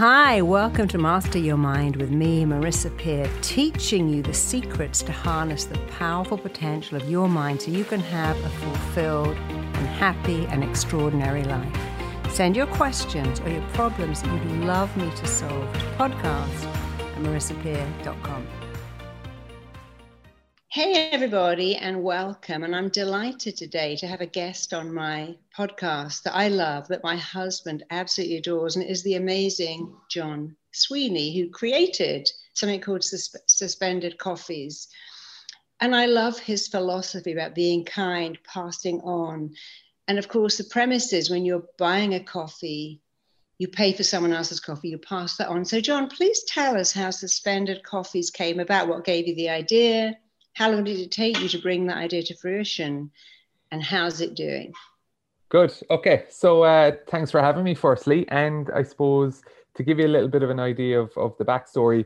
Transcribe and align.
Hi, 0.00 0.40
welcome 0.40 0.88
to 0.88 0.96
Master 0.96 1.38
Your 1.38 1.58
Mind 1.58 1.96
with 1.96 2.10
me, 2.10 2.46
Marissa 2.46 2.96
Peer, 2.96 3.30
teaching 3.42 4.08
you 4.08 4.22
the 4.22 4.32
secrets 4.32 5.02
to 5.02 5.12
harness 5.12 5.66
the 5.66 5.76
powerful 5.98 6.38
potential 6.38 6.96
of 6.96 7.06
your 7.10 7.28
mind 7.28 7.60
so 7.60 7.70
you 7.70 7.84
can 7.84 8.00
have 8.00 8.34
a 8.42 8.48
fulfilled 8.48 9.36
and 9.36 9.86
happy 9.86 10.46
and 10.46 10.64
extraordinary 10.64 11.44
life. 11.44 11.76
Send 12.30 12.56
your 12.56 12.66
questions 12.68 13.40
or 13.40 13.50
your 13.50 13.60
problems 13.74 14.22
that 14.22 14.32
you'd 14.32 14.64
love 14.64 14.96
me 14.96 15.10
to 15.16 15.26
solve 15.26 15.70
to 15.74 15.84
podcast 15.98 16.64
at 16.64 17.16
marissapeer.com. 17.16 18.69
Hey, 20.72 21.10
everybody, 21.10 21.74
and 21.74 22.00
welcome. 22.00 22.62
And 22.62 22.76
I'm 22.76 22.90
delighted 22.90 23.56
today 23.56 23.96
to 23.96 24.06
have 24.06 24.20
a 24.20 24.26
guest 24.26 24.72
on 24.72 24.94
my 24.94 25.34
podcast 25.58 26.22
that 26.22 26.36
I 26.36 26.46
love, 26.46 26.86
that 26.86 27.02
my 27.02 27.16
husband 27.16 27.82
absolutely 27.90 28.36
adores, 28.36 28.76
and 28.76 28.84
is 28.84 29.02
the 29.02 29.16
amazing 29.16 29.92
John 30.08 30.54
Sweeney, 30.70 31.36
who 31.36 31.50
created 31.50 32.30
something 32.54 32.80
called 32.80 33.02
Sus- 33.02 33.34
Suspended 33.48 34.16
Coffees. 34.18 34.86
And 35.80 35.92
I 35.92 36.06
love 36.06 36.38
his 36.38 36.68
philosophy 36.68 37.32
about 37.32 37.56
being 37.56 37.84
kind, 37.84 38.38
passing 38.44 39.00
on. 39.00 39.56
And 40.06 40.20
of 40.20 40.28
course, 40.28 40.56
the 40.56 40.70
premise 40.70 41.12
is 41.12 41.30
when 41.30 41.44
you're 41.44 41.66
buying 41.78 42.14
a 42.14 42.22
coffee, 42.22 43.00
you 43.58 43.66
pay 43.66 43.92
for 43.92 44.04
someone 44.04 44.32
else's 44.32 44.60
coffee, 44.60 44.90
you 44.90 44.98
pass 44.98 45.36
that 45.38 45.48
on. 45.48 45.64
So, 45.64 45.80
John, 45.80 46.06
please 46.08 46.44
tell 46.44 46.76
us 46.78 46.92
how 46.92 47.10
Suspended 47.10 47.82
Coffees 47.82 48.30
came 48.30 48.60
about, 48.60 48.86
what 48.86 49.04
gave 49.04 49.26
you 49.26 49.34
the 49.34 49.48
idea 49.48 50.16
how 50.60 50.70
long 50.70 50.84
did 50.84 51.00
it 51.00 51.10
take 51.10 51.40
you 51.40 51.48
to 51.48 51.56
bring 51.56 51.86
that 51.86 51.96
idea 51.96 52.22
to 52.22 52.36
fruition? 52.36 53.10
And 53.72 53.82
how's 53.82 54.20
it 54.20 54.34
doing? 54.34 54.74
Good. 55.48 55.72
Okay. 55.90 56.24
So 56.28 56.64
uh, 56.64 56.92
thanks 57.08 57.30
for 57.30 57.40
having 57.40 57.64
me, 57.64 57.74
firstly. 57.74 58.28
And 58.28 58.68
I 58.74 58.82
suppose 58.82 59.42
to 59.76 59.82
give 59.82 59.98
you 59.98 60.06
a 60.06 60.12
little 60.14 60.28
bit 60.28 60.42
of 60.42 60.50
an 60.50 60.60
idea 60.60 61.00
of, 61.00 61.16
of 61.16 61.34
the 61.38 61.46
backstory, 61.46 62.04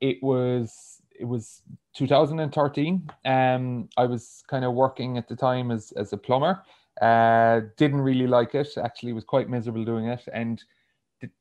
it 0.00 0.22
was 0.22 1.02
it 1.18 1.24
was 1.24 1.62
2013. 1.94 3.10
Um, 3.24 3.88
I 3.96 4.04
was 4.04 4.44
kind 4.46 4.64
of 4.64 4.74
working 4.74 5.18
at 5.18 5.26
the 5.26 5.34
time 5.34 5.72
as, 5.72 5.90
as 5.96 6.12
a 6.12 6.16
plumber. 6.16 6.62
Uh, 7.02 7.62
didn't 7.76 8.02
really 8.02 8.28
like 8.28 8.54
it. 8.54 8.68
Actually, 8.76 9.14
was 9.14 9.24
quite 9.24 9.48
miserable 9.48 9.84
doing 9.84 10.06
it, 10.06 10.22
and 10.32 10.62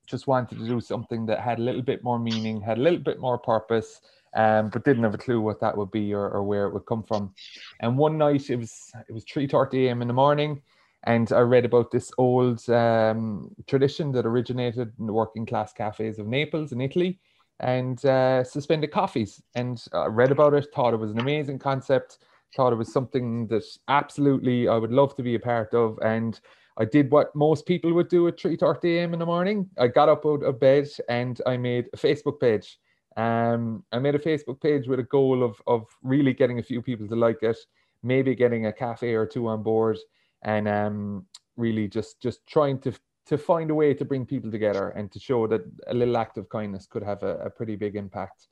just 0.07 0.25
wanted 0.25 0.57
to 0.57 0.67
do 0.67 0.81
something 0.81 1.27
that 1.27 1.41
had 1.41 1.59
a 1.59 1.61
little 1.61 1.83
bit 1.83 2.03
more 2.03 2.17
meaning, 2.17 2.59
had 2.59 2.79
a 2.79 2.81
little 2.81 2.99
bit 2.99 3.19
more 3.19 3.37
purpose, 3.37 4.01
um, 4.35 4.69
but 4.69 4.83
didn't 4.83 5.03
have 5.03 5.13
a 5.13 5.19
clue 5.19 5.41
what 5.41 5.59
that 5.61 5.75
would 5.75 5.91
be 5.91 6.13
or, 6.13 6.29
or 6.29 6.43
where 6.43 6.65
it 6.67 6.73
would 6.73 6.85
come 6.85 7.03
from. 7.03 7.33
And 7.79 7.97
one 7.97 8.17
night 8.17 8.49
it 8.49 8.57
was 8.57 8.91
it 9.07 9.13
was 9.13 9.23
three 9.23 9.47
thirty 9.47 9.87
a.m. 9.87 10.01
in 10.01 10.07
the 10.07 10.13
morning, 10.13 10.61
and 11.03 11.31
I 11.31 11.39
read 11.39 11.65
about 11.65 11.91
this 11.91 12.11
old 12.17 12.67
um, 12.69 13.49
tradition 13.67 14.11
that 14.11 14.25
originated 14.25 14.91
in 14.99 15.07
the 15.07 15.13
working 15.13 15.45
class 15.45 15.73
cafes 15.73 16.19
of 16.19 16.27
Naples 16.27 16.71
in 16.71 16.81
Italy, 16.81 17.19
and 17.59 18.03
uh, 18.05 18.43
suspended 18.43 18.91
coffees. 18.91 19.41
And 19.55 19.83
I 19.93 20.07
read 20.07 20.31
about 20.31 20.53
it, 20.53 20.67
thought 20.73 20.93
it 20.93 20.99
was 20.99 21.11
an 21.11 21.19
amazing 21.19 21.59
concept, 21.59 22.19
thought 22.55 22.73
it 22.73 22.77
was 22.77 22.91
something 22.91 23.47
that 23.47 23.63
absolutely 23.87 24.67
I 24.67 24.77
would 24.77 24.91
love 24.91 25.15
to 25.15 25.23
be 25.23 25.35
a 25.35 25.39
part 25.39 25.73
of, 25.73 25.97
and 26.03 26.39
I 26.77 26.83
did 26.83 27.09
what 27.09 27.33
most 27.35 27.65
people 27.65 27.93
would 27.93 28.09
do 28.09 28.27
at 28.27 28.37
3:30 28.37 28.97
a.m. 28.97 29.13
in 29.13 29.19
the 29.19 29.25
morning. 29.25 29.69
I 29.77 29.87
got 29.87 30.09
up 30.09 30.25
out 30.25 30.43
of 30.43 30.59
bed 30.59 30.89
and 31.07 31.39
I 31.45 31.55
made 31.55 31.85
a 31.93 31.97
Facebook 31.97 32.41
page 32.41 32.77
um, 33.17 33.83
I 33.91 33.99
made 33.99 34.15
a 34.15 34.19
Facebook 34.19 34.61
page 34.61 34.87
with 34.87 34.99
a 34.99 35.03
goal 35.03 35.43
of 35.43 35.61
of 35.67 35.85
really 36.03 36.33
getting 36.33 36.59
a 36.59 36.63
few 36.63 36.81
people 36.81 37.07
to 37.07 37.15
like 37.15 37.41
it, 37.43 37.57
maybe 38.03 38.35
getting 38.35 38.65
a 38.65 38.73
cafe 38.73 39.13
or 39.13 39.25
two 39.25 39.47
on 39.47 39.63
board, 39.63 39.97
and 40.43 40.67
um, 40.67 41.25
really 41.55 41.87
just 41.87 42.21
just 42.21 42.45
trying 42.45 42.79
to 42.79 42.93
to 43.27 43.37
find 43.37 43.71
a 43.71 43.75
way 43.75 43.93
to 43.93 44.05
bring 44.05 44.25
people 44.25 44.51
together 44.51 44.89
and 44.89 45.11
to 45.11 45.19
show 45.19 45.47
that 45.47 45.61
a 45.87 45.93
little 45.93 46.17
act 46.17 46.37
of 46.37 46.49
kindness 46.49 46.85
could 46.85 47.03
have 47.03 47.23
a, 47.23 47.37
a 47.37 47.49
pretty 47.49 47.75
big 47.75 47.95
impact. 47.95 48.47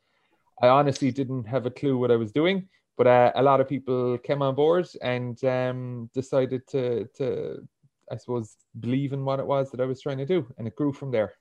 I 0.61 0.67
honestly 0.67 1.11
didn't 1.11 1.45
have 1.45 1.66
a 1.66 1.72
clue 1.72 1.97
what 1.97 2.11
I 2.11 2.16
was 2.16 2.31
doing, 2.31 2.67
but 2.97 3.06
uh, 3.06 3.31
a 3.36 3.44
lot 3.44 3.61
of 3.61 3.67
people 3.67 4.17
came 4.17 4.41
on 4.41 4.56
board 4.56 4.88
and 5.02 5.44
um, 5.44 6.09
decided 6.13 6.66
to 6.69 7.06
to 7.18 7.68
I 8.12 8.18
suppose 8.18 8.56
believe 8.79 9.13
in 9.13 9.25
what 9.25 9.40
it 9.40 9.47
was 9.47 9.72
that 9.72 9.81
I 9.81 9.85
was 9.85 10.02
trying 10.02 10.19
to 10.19 10.25
do, 10.25 10.47
and 10.57 10.68
it 10.68 10.75
grew 10.75 10.94
from 10.94 11.12
there. 11.12 11.34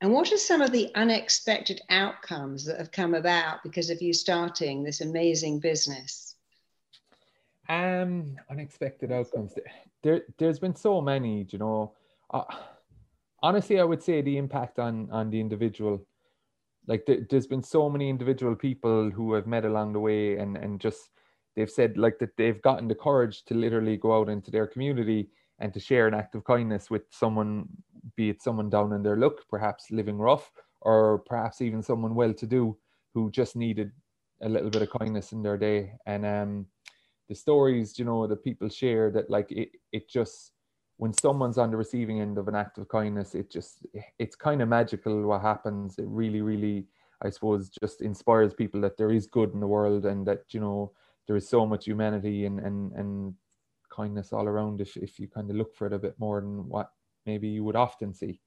And 0.00 0.12
what 0.12 0.30
are 0.30 0.36
some 0.36 0.60
of 0.60 0.72
the 0.72 0.90
unexpected 0.94 1.80
outcomes 1.88 2.64
that 2.66 2.78
have 2.78 2.92
come 2.92 3.14
about 3.14 3.62
because 3.62 3.88
of 3.88 4.02
you 4.02 4.12
starting 4.12 4.82
this 4.82 5.00
amazing 5.00 5.60
business? 5.60 6.34
Um, 7.68 8.36
unexpected 8.50 9.10
outcomes. 9.10 9.54
There, 10.02 10.22
there's 10.38 10.58
been 10.58 10.76
so 10.76 11.00
many. 11.00 11.46
You 11.50 11.58
know, 11.58 11.94
uh, 12.30 12.44
honestly, 13.42 13.80
I 13.80 13.84
would 13.84 14.02
say 14.02 14.20
the 14.20 14.36
impact 14.36 14.78
on 14.78 15.10
on 15.10 15.30
the 15.30 15.40
individual. 15.40 16.06
Like, 16.86 17.04
there, 17.06 17.26
there's 17.28 17.48
been 17.48 17.64
so 17.64 17.90
many 17.90 18.08
individual 18.08 18.54
people 18.54 19.10
who 19.10 19.34
I've 19.34 19.48
met 19.48 19.64
along 19.64 19.94
the 19.94 20.00
way, 20.00 20.36
and 20.36 20.56
and 20.56 20.78
just 20.78 21.10
they've 21.56 21.70
said 21.70 21.96
like 21.96 22.18
that 22.18 22.36
they've 22.36 22.60
gotten 22.62 22.86
the 22.86 22.94
courage 22.94 23.44
to 23.46 23.54
literally 23.54 23.96
go 23.96 24.16
out 24.16 24.28
into 24.28 24.50
their 24.50 24.66
community 24.66 25.30
and 25.58 25.72
to 25.72 25.80
share 25.80 26.06
an 26.06 26.14
act 26.14 26.34
of 26.34 26.44
kindness 26.44 26.90
with 26.90 27.02
someone, 27.10 27.66
be 28.16 28.30
it 28.30 28.42
someone 28.42 28.70
down 28.70 28.92
in 28.92 29.02
their 29.02 29.16
luck, 29.16 29.44
perhaps 29.48 29.90
living 29.90 30.18
rough, 30.18 30.50
or 30.82 31.18
perhaps 31.26 31.60
even 31.60 31.82
someone 31.82 32.14
well 32.14 32.32
to 32.34 32.46
do 32.46 32.76
who 33.14 33.30
just 33.30 33.56
needed 33.56 33.90
a 34.42 34.48
little 34.48 34.70
bit 34.70 34.82
of 34.82 34.90
kindness 34.90 35.32
in 35.32 35.42
their 35.42 35.56
day. 35.56 35.92
And 36.06 36.26
um, 36.26 36.66
the 37.28 37.34
stories, 37.34 37.98
you 37.98 38.04
know, 38.04 38.26
that 38.26 38.44
people 38.44 38.68
share 38.68 39.10
that 39.12 39.30
like 39.30 39.50
it, 39.50 39.70
it 39.92 40.08
just 40.08 40.52
when 40.98 41.12
someone's 41.12 41.58
on 41.58 41.70
the 41.70 41.76
receiving 41.76 42.20
end 42.20 42.38
of 42.38 42.48
an 42.48 42.54
act 42.54 42.78
of 42.78 42.88
kindness, 42.88 43.34
it 43.34 43.50
just 43.50 43.86
it's 44.18 44.36
kind 44.36 44.62
of 44.62 44.68
magical 44.68 45.26
what 45.26 45.42
happens. 45.42 45.98
It 45.98 46.06
really, 46.08 46.40
really, 46.40 46.86
I 47.22 47.30
suppose, 47.30 47.70
just 47.82 48.00
inspires 48.00 48.54
people 48.54 48.80
that 48.82 48.96
there 48.96 49.10
is 49.10 49.26
good 49.26 49.52
in 49.52 49.60
the 49.60 49.66
world 49.66 50.06
and 50.06 50.26
that 50.26 50.44
you 50.50 50.60
know 50.60 50.92
there 51.26 51.36
is 51.36 51.48
so 51.48 51.66
much 51.66 51.86
humanity 51.86 52.46
and 52.46 52.60
and 52.60 52.92
and 52.92 53.34
kindness 53.90 54.32
all 54.32 54.46
around 54.46 54.80
if, 54.80 54.96
if 54.96 55.18
you 55.18 55.28
kind 55.28 55.50
of 55.50 55.56
look 55.56 55.74
for 55.74 55.86
it 55.86 55.92
a 55.92 55.98
bit 55.98 56.14
more 56.18 56.40
than 56.40 56.68
what 56.68 56.90
maybe 57.26 57.48
you 57.48 57.64
would 57.64 57.76
often 57.76 58.14
see. 58.14 58.40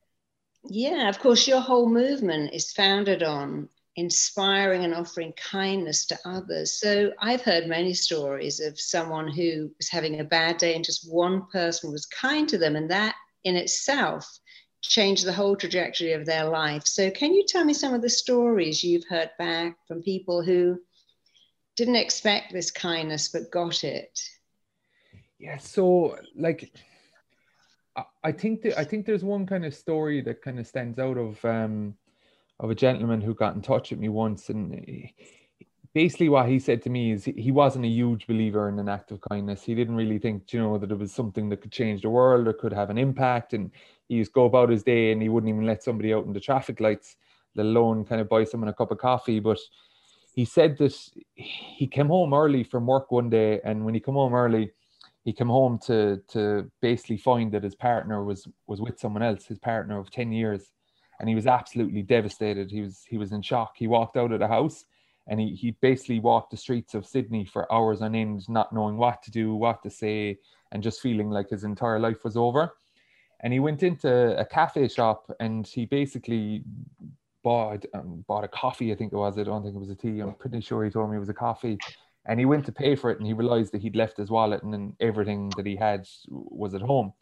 Yeah, 0.63 1.09
of 1.09 1.19
course, 1.19 1.47
your 1.47 1.61
whole 1.61 1.89
movement 1.89 2.53
is 2.53 2.71
founded 2.71 3.23
on 3.23 3.69
inspiring 3.95 4.83
and 4.83 4.93
offering 4.93 5.33
kindness 5.33 6.05
to 6.07 6.19
others. 6.25 6.73
So 6.73 7.11
I've 7.19 7.41
heard 7.41 7.67
many 7.67 7.93
stories 7.93 8.59
of 8.59 8.79
someone 8.79 9.27
who 9.27 9.71
was 9.77 9.89
having 9.89 10.19
a 10.19 10.23
bad 10.23 10.57
day 10.57 10.75
and 10.75 10.85
just 10.85 11.11
one 11.11 11.47
person 11.47 11.91
was 11.91 12.05
kind 12.05 12.47
to 12.49 12.57
them, 12.57 12.75
and 12.75 12.89
that 12.91 13.15
in 13.43 13.55
itself 13.55 14.39
changed 14.81 15.25
the 15.25 15.33
whole 15.33 15.55
trajectory 15.55 16.13
of 16.13 16.25
their 16.25 16.45
life. 16.45 16.85
So, 16.85 17.11
can 17.11 17.33
you 17.33 17.45
tell 17.45 17.65
me 17.65 17.73
some 17.73 17.93
of 17.93 18.01
the 18.01 18.09
stories 18.09 18.83
you've 18.83 19.07
heard 19.07 19.31
back 19.37 19.77
from 19.87 20.01
people 20.01 20.41
who 20.41 20.79
didn't 21.75 21.95
expect 21.95 22.53
this 22.53 22.71
kindness 22.71 23.29
but 23.29 23.51
got 23.51 23.83
it? 23.83 24.19
Yeah, 25.37 25.57
so 25.57 26.17
like 26.35 26.71
I 28.23 28.31
think 28.31 28.61
that 28.63 28.77
I 28.77 28.83
think 28.83 29.05
there's 29.05 29.23
one 29.23 29.45
kind 29.45 29.65
of 29.65 29.73
story 29.73 30.21
that 30.21 30.41
kind 30.41 30.59
of 30.59 30.67
stands 30.67 30.99
out 30.99 31.17
of 31.17 31.43
um 31.45 31.95
of 32.59 32.69
a 32.69 32.75
gentleman 32.75 33.21
who 33.21 33.33
got 33.33 33.55
in 33.55 33.61
touch 33.61 33.91
with 33.91 33.99
me 33.99 34.09
once 34.09 34.49
and 34.49 34.73
he, 34.73 35.13
basically 35.93 36.29
what 36.29 36.47
he 36.47 36.59
said 36.59 36.81
to 36.83 36.89
me 36.89 37.11
is 37.11 37.25
he 37.25 37.51
wasn't 37.51 37.85
a 37.85 37.87
huge 37.87 38.27
believer 38.27 38.69
in 38.69 38.77
an 38.79 38.89
act 38.89 39.11
of 39.11 39.21
kindness. 39.29 39.63
He 39.63 39.73
didn't 39.73 39.95
really 39.95 40.19
think, 40.19 40.53
you 40.53 40.59
know, 40.59 40.77
that 40.77 40.91
it 40.91 40.97
was 40.97 41.11
something 41.11 41.49
that 41.49 41.61
could 41.61 41.71
change 41.71 42.01
the 42.01 42.09
world 42.09 42.47
or 42.47 42.53
could 42.53 42.73
have 42.73 42.89
an 42.89 42.97
impact. 42.97 43.53
And 43.53 43.71
he 44.07 44.15
used 44.15 44.31
to 44.31 44.35
go 44.35 44.45
about 44.45 44.69
his 44.69 44.83
day 44.83 45.11
and 45.11 45.21
he 45.21 45.29
wouldn't 45.29 45.49
even 45.49 45.65
let 45.65 45.83
somebody 45.83 46.13
out 46.13 46.25
in 46.25 46.33
the 46.33 46.39
traffic 46.39 46.79
lights, 46.79 47.15
let 47.55 47.65
alone 47.65 48.05
kind 48.05 48.21
of 48.21 48.29
buy 48.29 48.43
someone 48.43 48.69
a 48.69 48.73
cup 48.73 48.91
of 48.91 48.99
coffee. 48.99 49.39
But 49.39 49.59
he 50.35 50.45
said 50.45 50.77
that 50.77 50.95
he 51.33 51.87
came 51.87 52.07
home 52.07 52.33
early 52.33 52.63
from 52.63 52.85
work 52.85 53.11
one 53.11 53.29
day 53.29 53.59
and 53.63 53.83
when 53.83 53.93
he 53.95 53.99
came 53.99 54.15
home 54.15 54.35
early, 54.35 54.71
he 55.23 55.33
came 55.33 55.49
home 55.49 55.79
to 55.85 56.21
to 56.29 56.71
basically 56.81 57.17
find 57.17 57.51
that 57.51 57.63
his 57.63 57.75
partner 57.75 58.23
was 58.23 58.47
was 58.67 58.81
with 58.81 58.99
someone 58.99 59.23
else, 59.23 59.45
his 59.45 59.59
partner 59.59 59.99
of 59.99 60.11
10 60.11 60.31
years. 60.31 60.71
And 61.19 61.27
he 61.27 61.35
was 61.35 61.47
absolutely 61.47 62.01
devastated. 62.01 62.71
He 62.71 62.81
was 62.81 63.03
he 63.07 63.17
was 63.17 63.31
in 63.31 63.41
shock. 63.41 63.73
He 63.75 63.87
walked 63.87 64.15
out 64.15 64.31
of 64.31 64.39
the 64.39 64.47
house 64.47 64.85
and 65.27 65.39
he, 65.39 65.53
he 65.53 65.71
basically 65.81 66.19
walked 66.19 66.51
the 66.51 66.57
streets 66.57 66.95
of 66.95 67.05
Sydney 67.05 67.45
for 67.45 67.71
hours 67.71 68.01
on 68.01 68.15
end, 68.15 68.47
not 68.49 68.73
knowing 68.73 68.97
what 68.97 69.21
to 69.23 69.31
do, 69.31 69.53
what 69.53 69.83
to 69.83 69.89
say, 69.89 70.39
and 70.71 70.81
just 70.81 71.01
feeling 71.01 71.29
like 71.29 71.49
his 71.49 71.63
entire 71.63 71.99
life 71.99 72.23
was 72.23 72.35
over. 72.35 72.73
And 73.41 73.53
he 73.53 73.59
went 73.59 73.83
into 73.83 74.37
a 74.39 74.45
cafe 74.45 74.87
shop 74.87 75.31
and 75.39 75.67
he 75.67 75.85
basically 75.85 76.63
bought 77.43 77.85
um, 77.93 78.23
bought 78.27 78.43
a 78.43 78.47
coffee. 78.47 78.91
I 78.91 78.95
think 78.95 79.13
it 79.13 79.17
was. 79.17 79.37
I 79.37 79.43
don't 79.43 79.63
think 79.63 79.75
it 79.75 79.79
was 79.79 79.89
a 79.89 79.95
tea. 79.95 80.19
I'm 80.21 80.33
pretty 80.33 80.61
sure 80.61 80.83
he 80.83 80.89
told 80.89 81.09
me 81.09 81.17
it 81.17 81.19
was 81.19 81.29
a 81.29 81.33
coffee 81.33 81.77
and 82.25 82.39
he 82.39 82.45
went 82.45 82.65
to 82.65 82.71
pay 82.71 82.95
for 82.95 83.09
it 83.09 83.17
and 83.17 83.27
he 83.27 83.33
realized 83.33 83.71
that 83.73 83.81
he'd 83.81 83.95
left 83.95 84.17
his 84.17 84.29
wallet 84.29 84.63
and 84.63 84.73
then 84.73 84.95
everything 84.99 85.49
that 85.57 85.65
he 85.65 85.75
had 85.75 86.07
was 86.27 86.73
at 86.73 86.81
home. 86.81 87.13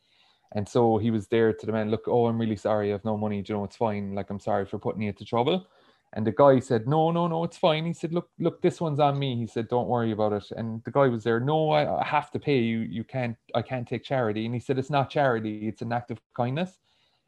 And 0.53 0.67
so 0.67 0.97
he 0.97 1.11
was 1.11 1.27
there 1.27 1.53
to 1.53 1.65
the 1.65 1.71
man 1.71 1.91
look 1.91 2.05
oh 2.07 2.27
i'm 2.27 2.39
really 2.39 2.55
sorry 2.55 2.87
i 2.89 2.91
have 2.93 3.03
no 3.03 3.17
money 3.17 3.41
do 3.41 3.51
you 3.51 3.57
know 3.57 3.65
it's 3.65 3.75
fine 3.75 4.15
like 4.15 4.29
i'm 4.29 4.39
sorry 4.39 4.65
for 4.65 4.79
putting 4.79 5.01
you 5.01 5.09
into 5.09 5.25
trouble. 5.25 5.67
And 6.13 6.25
the 6.25 6.31
guy 6.31 6.59
said 6.59 6.87
no 6.87 7.11
no 7.11 7.27
no 7.27 7.43
it's 7.43 7.57
fine. 7.57 7.85
He 7.85 7.93
said 7.93 8.13
look 8.13 8.29
look 8.39 8.61
this 8.61 8.79
one's 8.79 8.99
on 9.01 9.19
me. 9.19 9.35
He 9.35 9.45
said 9.45 9.67
don't 9.67 9.89
worry 9.89 10.13
about 10.13 10.33
it. 10.33 10.45
And 10.55 10.81
the 10.85 10.91
guy 10.91 11.07
was 11.07 11.23
there 11.23 11.39
no 11.41 11.71
i, 11.71 11.99
I 12.01 12.05
have 12.05 12.31
to 12.31 12.39
pay 12.39 12.59
you 12.59 12.79
you 12.79 13.03
can't 13.03 13.35
i 13.55 13.61
can't 13.61 13.87
take 13.87 14.03
charity. 14.03 14.45
And 14.45 14.53
he 14.53 14.61
said 14.61 14.79
it's 14.79 14.89
not 14.89 15.09
charity 15.09 15.67
it's 15.67 15.81
an 15.81 15.91
act 15.91 16.11
of 16.11 16.19
kindness. 16.35 16.79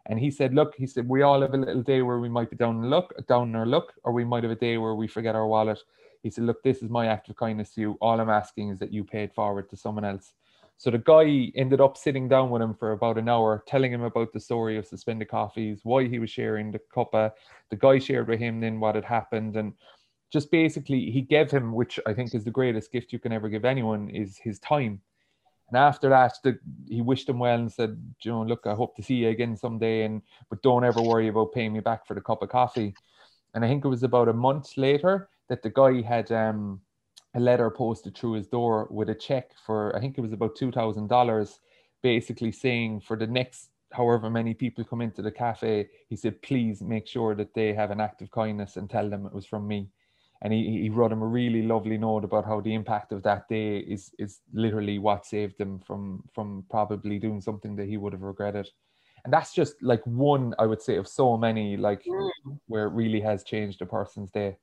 And 0.09 0.19
he 0.19 0.31
said, 0.31 0.55
look, 0.55 0.73
he 0.75 0.87
said, 0.87 1.07
we 1.07 1.21
all 1.21 1.41
have 1.41 1.53
a 1.53 1.57
little 1.57 1.83
day 1.83 2.01
where 2.01 2.19
we 2.19 2.29
might 2.29 2.49
be 2.49 2.55
down 2.55 2.77
and 2.77 2.89
look, 2.89 3.13
down 3.27 3.49
in 3.49 3.55
our 3.55 3.67
luck, 3.67 3.93
or 4.03 4.11
we 4.11 4.25
might 4.25 4.43
have 4.43 4.51
a 4.51 4.55
day 4.55 4.77
where 4.77 4.95
we 4.95 5.07
forget 5.07 5.35
our 5.35 5.45
wallet. 5.45 5.79
He 6.23 6.29
said, 6.29 6.43
look, 6.43 6.63
this 6.63 6.81
is 6.81 6.89
my 6.89 7.07
act 7.07 7.29
of 7.29 7.37
kindness 7.37 7.73
to 7.75 7.81
you. 7.81 7.97
All 8.01 8.19
I'm 8.19 8.29
asking 8.29 8.69
is 8.69 8.79
that 8.79 8.91
you 8.91 9.03
pay 9.03 9.23
it 9.23 9.33
forward 9.33 9.69
to 9.69 9.77
someone 9.77 10.05
else. 10.05 10.33
So 10.77 10.89
the 10.89 10.97
guy 10.97 11.51
ended 11.55 11.81
up 11.81 11.97
sitting 11.97 12.29
down 12.29 12.49
with 12.49 12.61
him 12.61 12.73
for 12.73 12.93
about 12.93 13.17
an 13.17 13.27
hour, 13.27 13.63
telling 13.67 13.91
him 13.91 14.03
about 14.03 14.31
the 14.31 14.39
story 14.39 14.77
of 14.77 14.87
suspended 14.87 15.27
coffees, 15.27 15.81
why 15.83 16.07
he 16.07 16.19
was 16.19 16.29
sharing 16.29 16.71
the 16.71 16.79
cuppa. 16.95 17.27
Uh, 17.27 17.29
the 17.69 17.75
guy 17.75 17.99
shared 17.99 18.29
with 18.29 18.39
him 18.39 18.61
then 18.61 18.79
what 18.79 18.95
had 18.95 19.03
happened, 19.03 19.57
and 19.57 19.73
just 20.31 20.49
basically 20.51 21.11
he 21.11 21.21
gave 21.21 21.51
him, 21.51 21.73
which 21.73 21.99
I 22.05 22.13
think 22.13 22.33
is 22.33 22.45
the 22.45 22.51
greatest 22.51 22.93
gift 22.93 23.11
you 23.11 23.19
can 23.19 23.33
ever 23.33 23.49
give 23.49 23.65
anyone, 23.65 24.09
is 24.09 24.37
his 24.37 24.57
time. 24.59 25.01
And 25.67 25.77
after 25.77 26.07
that, 26.09 26.33
the, 26.43 26.57
he 26.87 27.01
wished 27.01 27.27
him 27.27 27.39
well 27.39 27.59
and 27.59 27.71
said, 27.71 28.01
you 28.23 28.31
know, 28.31 28.43
look, 28.43 28.65
I 28.65 28.73
hope 28.73 28.95
to 28.95 29.03
see 29.03 29.15
you 29.15 29.29
again 29.29 29.57
someday, 29.57 30.03
and 30.03 30.21
but 30.49 30.61
don't 30.61 30.85
ever 30.85 31.01
worry 31.01 31.27
about 31.27 31.51
paying 31.51 31.73
me 31.73 31.81
back 31.81 32.07
for 32.07 32.13
the 32.13 32.21
cup 32.21 32.41
of 32.41 32.49
coffee. 32.49 32.95
And 33.53 33.65
I 33.65 33.67
think 33.67 33.83
it 33.83 33.89
was 33.89 34.03
about 34.03 34.29
a 34.29 34.33
month 34.33 34.77
later 34.77 35.27
that 35.49 35.63
the 35.63 35.69
guy 35.69 36.01
had 36.01 36.31
um, 36.31 36.79
a 37.35 37.39
letter 37.39 37.69
posted 37.69 38.17
through 38.17 38.33
his 38.33 38.47
door 38.47 38.87
with 38.89 39.09
a 39.09 39.15
check 39.15 39.51
for, 39.65 39.95
I 39.95 39.99
think 39.99 40.17
it 40.17 40.21
was 40.21 40.33
about 40.33 40.55
two 40.55 40.71
thousand 40.71 41.07
dollars, 41.07 41.59
basically 42.01 42.51
saying 42.51 43.01
for 43.01 43.17
the 43.17 43.27
next 43.27 43.69
however 43.91 44.29
many 44.29 44.53
people 44.53 44.83
come 44.83 45.01
into 45.01 45.21
the 45.21 45.31
cafe, 45.31 45.89
he 46.07 46.15
said, 46.15 46.41
please 46.41 46.81
make 46.81 47.07
sure 47.07 47.33
that 47.35 47.53
they 47.53 47.73
have 47.73 47.91
an 47.91 47.99
act 47.99 48.21
of 48.21 48.29
kindness 48.31 48.77
and 48.77 48.89
tell 48.89 49.09
them 49.09 49.25
it 49.25 49.33
was 49.33 49.47
from 49.47 49.67
me. 49.67 49.89
And 50.41 50.53
he, 50.53 50.83
he 50.83 50.89
wrote 50.89 51.11
him 51.11 51.23
a 51.23 51.27
really 51.27 51.63
lovely 51.63 51.97
note 51.97 52.23
about 52.23 52.45
how 52.45 52.61
the 52.61 52.73
impact 52.73 53.11
of 53.11 53.23
that 53.23 53.49
day 53.49 53.79
is 53.79 54.11
is 54.17 54.39
literally 54.53 54.97
what 54.97 55.25
saved 55.25 55.59
him 55.59 55.79
from 55.79 56.23
from 56.33 56.63
probably 56.69 57.19
doing 57.19 57.41
something 57.41 57.75
that 57.75 57.87
he 57.87 57.97
would 57.97 58.13
have 58.13 58.21
regretted. 58.21 58.69
And 59.25 59.33
that's 59.33 59.53
just 59.53 59.75
like 59.81 60.01
one 60.05 60.55
i 60.57 60.65
would 60.65 60.81
say 60.81 60.95
of 60.95 61.05
so 61.05 61.35
many 61.35 61.75
like 61.75 62.05
mm. 62.05 62.29
where 62.67 62.85
it 62.85 62.93
really 62.93 63.19
has 63.19 63.43
changed 63.43 63.81
a 63.81 63.85
person's 63.85 64.31
day 64.31 64.55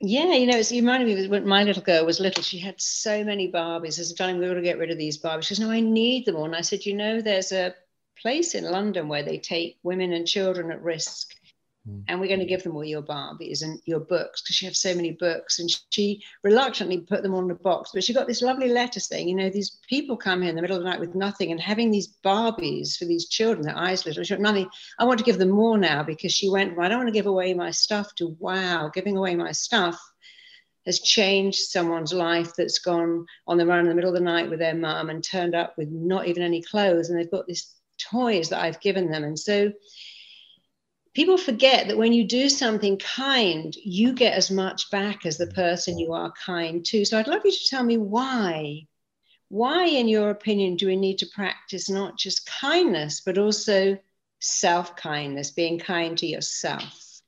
yeah, 0.00 0.32
you 0.34 0.46
know, 0.46 0.58
it's, 0.58 0.70
you 0.70 0.82
reminded 0.82 1.08
me 1.08 1.28
when 1.28 1.46
my 1.46 1.64
little 1.64 1.82
girl 1.82 2.04
was 2.04 2.20
little, 2.20 2.42
she 2.42 2.58
had 2.58 2.80
so 2.80 3.24
many 3.24 3.50
Barbies. 3.50 3.98
I 3.98 4.02
said, 4.02 4.16
darling, 4.16 4.38
we've 4.38 4.48
got 4.48 4.54
to 4.54 4.62
get 4.62 4.78
rid 4.78 4.90
of 4.90 4.98
these 4.98 5.18
Barbies. 5.18 5.44
She 5.44 5.54
says, 5.54 5.60
no, 5.60 5.70
I 5.70 5.80
need 5.80 6.26
them 6.26 6.36
all. 6.36 6.44
And 6.44 6.56
I 6.56 6.60
said, 6.60 6.84
you 6.84 6.94
know, 6.94 7.20
there's 7.20 7.52
a 7.52 7.74
place 8.20 8.54
in 8.54 8.64
London 8.64 9.08
where 9.08 9.22
they 9.22 9.38
take 9.38 9.78
women 9.82 10.12
and 10.12 10.26
children 10.26 10.70
at 10.70 10.82
risk 10.82 11.34
Mm. 11.88 12.02
and 12.08 12.20
we're 12.20 12.26
going 12.26 12.40
to 12.40 12.46
give 12.46 12.62
them 12.62 12.74
all 12.74 12.84
your 12.84 13.02
Barbies 13.02 13.62
and 13.62 13.80
your 13.84 14.00
books 14.00 14.42
because 14.42 14.56
she 14.56 14.66
has 14.66 14.78
so 14.78 14.94
many 14.94 15.12
books. 15.12 15.58
And 15.58 15.70
she 15.90 16.22
reluctantly 16.42 17.00
put 17.00 17.22
them 17.22 17.34
on 17.34 17.46
the 17.46 17.54
box, 17.54 17.90
but 17.94 18.02
she 18.02 18.12
got 18.12 18.26
this 18.26 18.42
lovely 18.42 18.68
letter 18.68 18.98
saying, 18.98 19.28
you 19.28 19.34
know, 19.34 19.50
these 19.50 19.78
people 19.88 20.16
come 20.16 20.42
here 20.42 20.50
in 20.50 20.56
the 20.56 20.62
middle 20.62 20.76
of 20.76 20.82
the 20.82 20.88
night 20.88 21.00
with 21.00 21.14
nothing 21.14 21.52
and 21.52 21.60
having 21.60 21.90
these 21.90 22.08
Barbies 22.24 22.96
for 22.96 23.04
these 23.04 23.28
children, 23.28 23.66
their 23.66 23.76
eyes 23.76 24.04
little. 24.04 24.24
She 24.24 24.34
got 24.34 24.40
nothing. 24.40 24.68
I 24.98 25.04
want 25.04 25.18
to 25.18 25.24
give 25.24 25.38
them 25.38 25.50
more 25.50 25.78
now 25.78 26.02
because 26.02 26.32
she 26.32 26.48
went, 26.48 26.76
well, 26.76 26.86
I 26.86 26.88
don't 26.88 26.98
want 26.98 27.08
to 27.08 27.12
give 27.12 27.26
away 27.26 27.54
my 27.54 27.70
stuff 27.70 28.14
to 28.16 28.36
wow, 28.40 28.90
giving 28.92 29.16
away 29.16 29.36
my 29.36 29.52
stuff 29.52 30.00
has 30.86 31.00
changed 31.00 31.58
someone's 31.58 32.12
life 32.12 32.52
that's 32.56 32.78
gone 32.78 33.26
on 33.46 33.58
the 33.58 33.66
run 33.66 33.80
in 33.80 33.88
the 33.88 33.94
middle 33.94 34.10
of 34.10 34.14
the 34.14 34.24
night 34.24 34.48
with 34.48 34.60
their 34.60 34.74
mum 34.74 35.10
and 35.10 35.22
turned 35.22 35.54
up 35.54 35.74
with 35.76 35.88
not 35.90 36.28
even 36.28 36.44
any 36.44 36.62
clothes 36.62 37.10
and 37.10 37.18
they've 37.18 37.30
got 37.30 37.46
these 37.46 37.74
toys 37.98 38.50
that 38.50 38.62
I've 38.62 38.80
given 38.80 39.10
them. 39.10 39.24
And 39.24 39.38
so 39.38 39.72
people 41.16 41.38
forget 41.38 41.88
that 41.88 41.96
when 41.96 42.12
you 42.12 42.24
do 42.24 42.46
something 42.46 42.98
kind, 42.98 43.74
you 43.82 44.12
get 44.12 44.34
as 44.34 44.50
much 44.50 44.90
back 44.90 45.24
as 45.24 45.38
the 45.38 45.46
person 45.46 45.98
you 45.98 46.12
are 46.12 46.30
kind 46.44 46.84
to. 46.84 47.06
So 47.06 47.18
I'd 47.18 47.26
love 47.26 47.40
you 47.42 47.52
to 47.52 47.68
tell 47.70 47.82
me 47.82 47.96
why. 47.96 48.86
Why, 49.48 49.86
in 49.86 50.08
your 50.08 50.28
opinion, 50.28 50.76
do 50.76 50.88
we 50.88 50.96
need 50.96 51.16
to 51.18 51.26
practice 51.34 51.88
not 51.88 52.18
just 52.18 52.46
kindness, 52.60 53.22
but 53.24 53.38
also 53.38 53.96
self 54.40 54.94
kindness, 54.94 55.52
being 55.52 55.78
kind 55.78 56.18
to 56.18 56.26
yourself? 56.26 57.22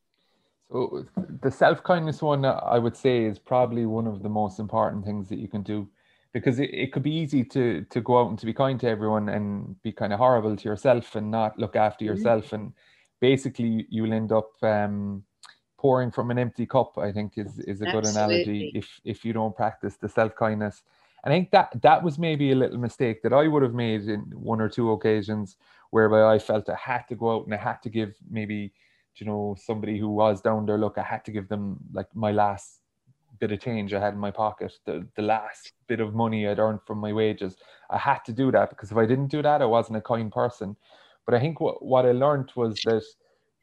So, 0.71 1.07
the 1.41 1.51
self 1.51 1.83
kindness 1.83 2.21
one, 2.21 2.45
I 2.45 2.79
would 2.79 2.97
say, 2.97 3.25
is 3.25 3.39
probably 3.39 3.87
one 3.87 4.07
of 4.07 4.23
the 4.23 4.29
most 4.29 4.59
important 4.59 5.07
things 5.07 5.31
that 5.31 5.39
you 5.39 5.49
can 5.49 5.63
do 5.63 5.89
because 6.35 6.59
it, 6.59 6.75
it 6.75 6.93
could 6.93 7.05
be 7.05 7.15
easy 7.15 7.43
to 7.45 7.87
to 7.89 8.03
go 8.03 8.21
out 8.21 8.29
and 8.29 8.39
to 8.39 8.45
be 8.45 8.53
kind 8.53 8.79
to 8.81 8.89
everyone 8.89 9.31
and 9.31 9.81
be 9.83 9.93
kind 9.93 10.13
of 10.13 10.19
horrible 10.19 10.57
to 10.57 10.69
yourself 10.69 11.15
and 11.15 11.31
not 11.31 11.59
look 11.59 11.75
after 11.75 12.05
mm-hmm. 12.05 12.17
yourself 12.17 12.47
mm-hmm. 12.47 12.57
and 12.57 12.73
basically 13.21 13.87
you'll 13.89 14.13
end 14.13 14.33
up 14.33 14.51
um, 14.63 15.25
pouring 15.79 16.11
from 16.11 16.31
an 16.31 16.39
empty 16.39 16.67
cup. 16.67 16.99
I 16.99 17.13
think 17.13 17.35
is 17.37 17.59
is 17.61 17.83
a 17.83 17.87
Absolutely. 17.87 17.91
good 17.93 18.05
analogy 18.05 18.71
if 18.75 19.01
if 19.05 19.25
you 19.25 19.33
don't 19.33 19.57
practice 19.57 19.97
the 19.97 20.09
self 20.09 20.35
kindness. 20.35 20.83
I 21.25 21.29
think 21.29 21.51
that 21.51 21.83
that 21.83 22.03
was 22.03 22.19
maybe 22.19 22.53
a 22.53 22.55
little 22.55 22.79
mistake 22.79 23.23
that 23.23 23.33
I 23.33 23.49
would 23.49 23.63
have 23.63 23.75
made 23.75 24.03
in 24.03 24.21
one 24.35 24.61
or 24.61 24.69
two 24.69 24.93
occasions 24.93 25.57
whereby 25.91 26.33
I 26.33 26.39
felt 26.39 26.69
I 26.69 26.77
had 26.77 27.09
to 27.09 27.17
go 27.17 27.35
out 27.35 27.45
and 27.47 27.55
I 27.55 27.59
had 27.59 27.83
to 27.83 27.91
give 27.91 28.15
maybe 28.31 28.73
you 29.17 29.27
know 29.27 29.57
somebody 29.59 29.99
who 29.99 30.09
was 30.09 30.41
down 30.41 30.67
there 30.67 30.79
look 30.79 30.97
I 30.97 31.03
had 31.03 31.25
to 31.25 31.33
give 31.33 31.49
them 31.49 31.79
like 31.93 32.07
my 32.15 32.31
last 32.31 32.81
bit 33.41 33.53
of 33.53 33.61
change 33.61 33.93
I 33.93 34.01
had 34.01 34.15
in 34.15 34.21
my 34.21 34.31
pocket 34.31 34.73
the, 34.85 35.07
the 35.17 35.23
last 35.23 35.73
bit 35.87 36.01
of 36.01 36.15
money 36.15 36.47
I'd 36.47 36.59
earned 36.59 36.81
from 36.87 36.99
my 36.99 37.13
wages 37.13 37.57
I 37.91 37.99
had 37.99 38.19
to 38.27 38.33
do 38.33 38.53
that 38.53 38.71
because 38.71 38.91
if 38.91 38.97
I 38.97 39.07
didn't 39.07 39.29
do 39.29 39.43
that 39.43 39.63
I 39.63 39.65
wasn't 39.65 39.99
a 39.99 40.03
kind 40.03 40.31
person 40.31 40.77
but 41.29 41.35
I 41.37 41.41
think 41.41 41.61
what, 41.61 41.85
what 41.85 42.07
I 42.07 42.13
learned 42.13 42.53
was 42.57 42.81
that, 42.87 43.05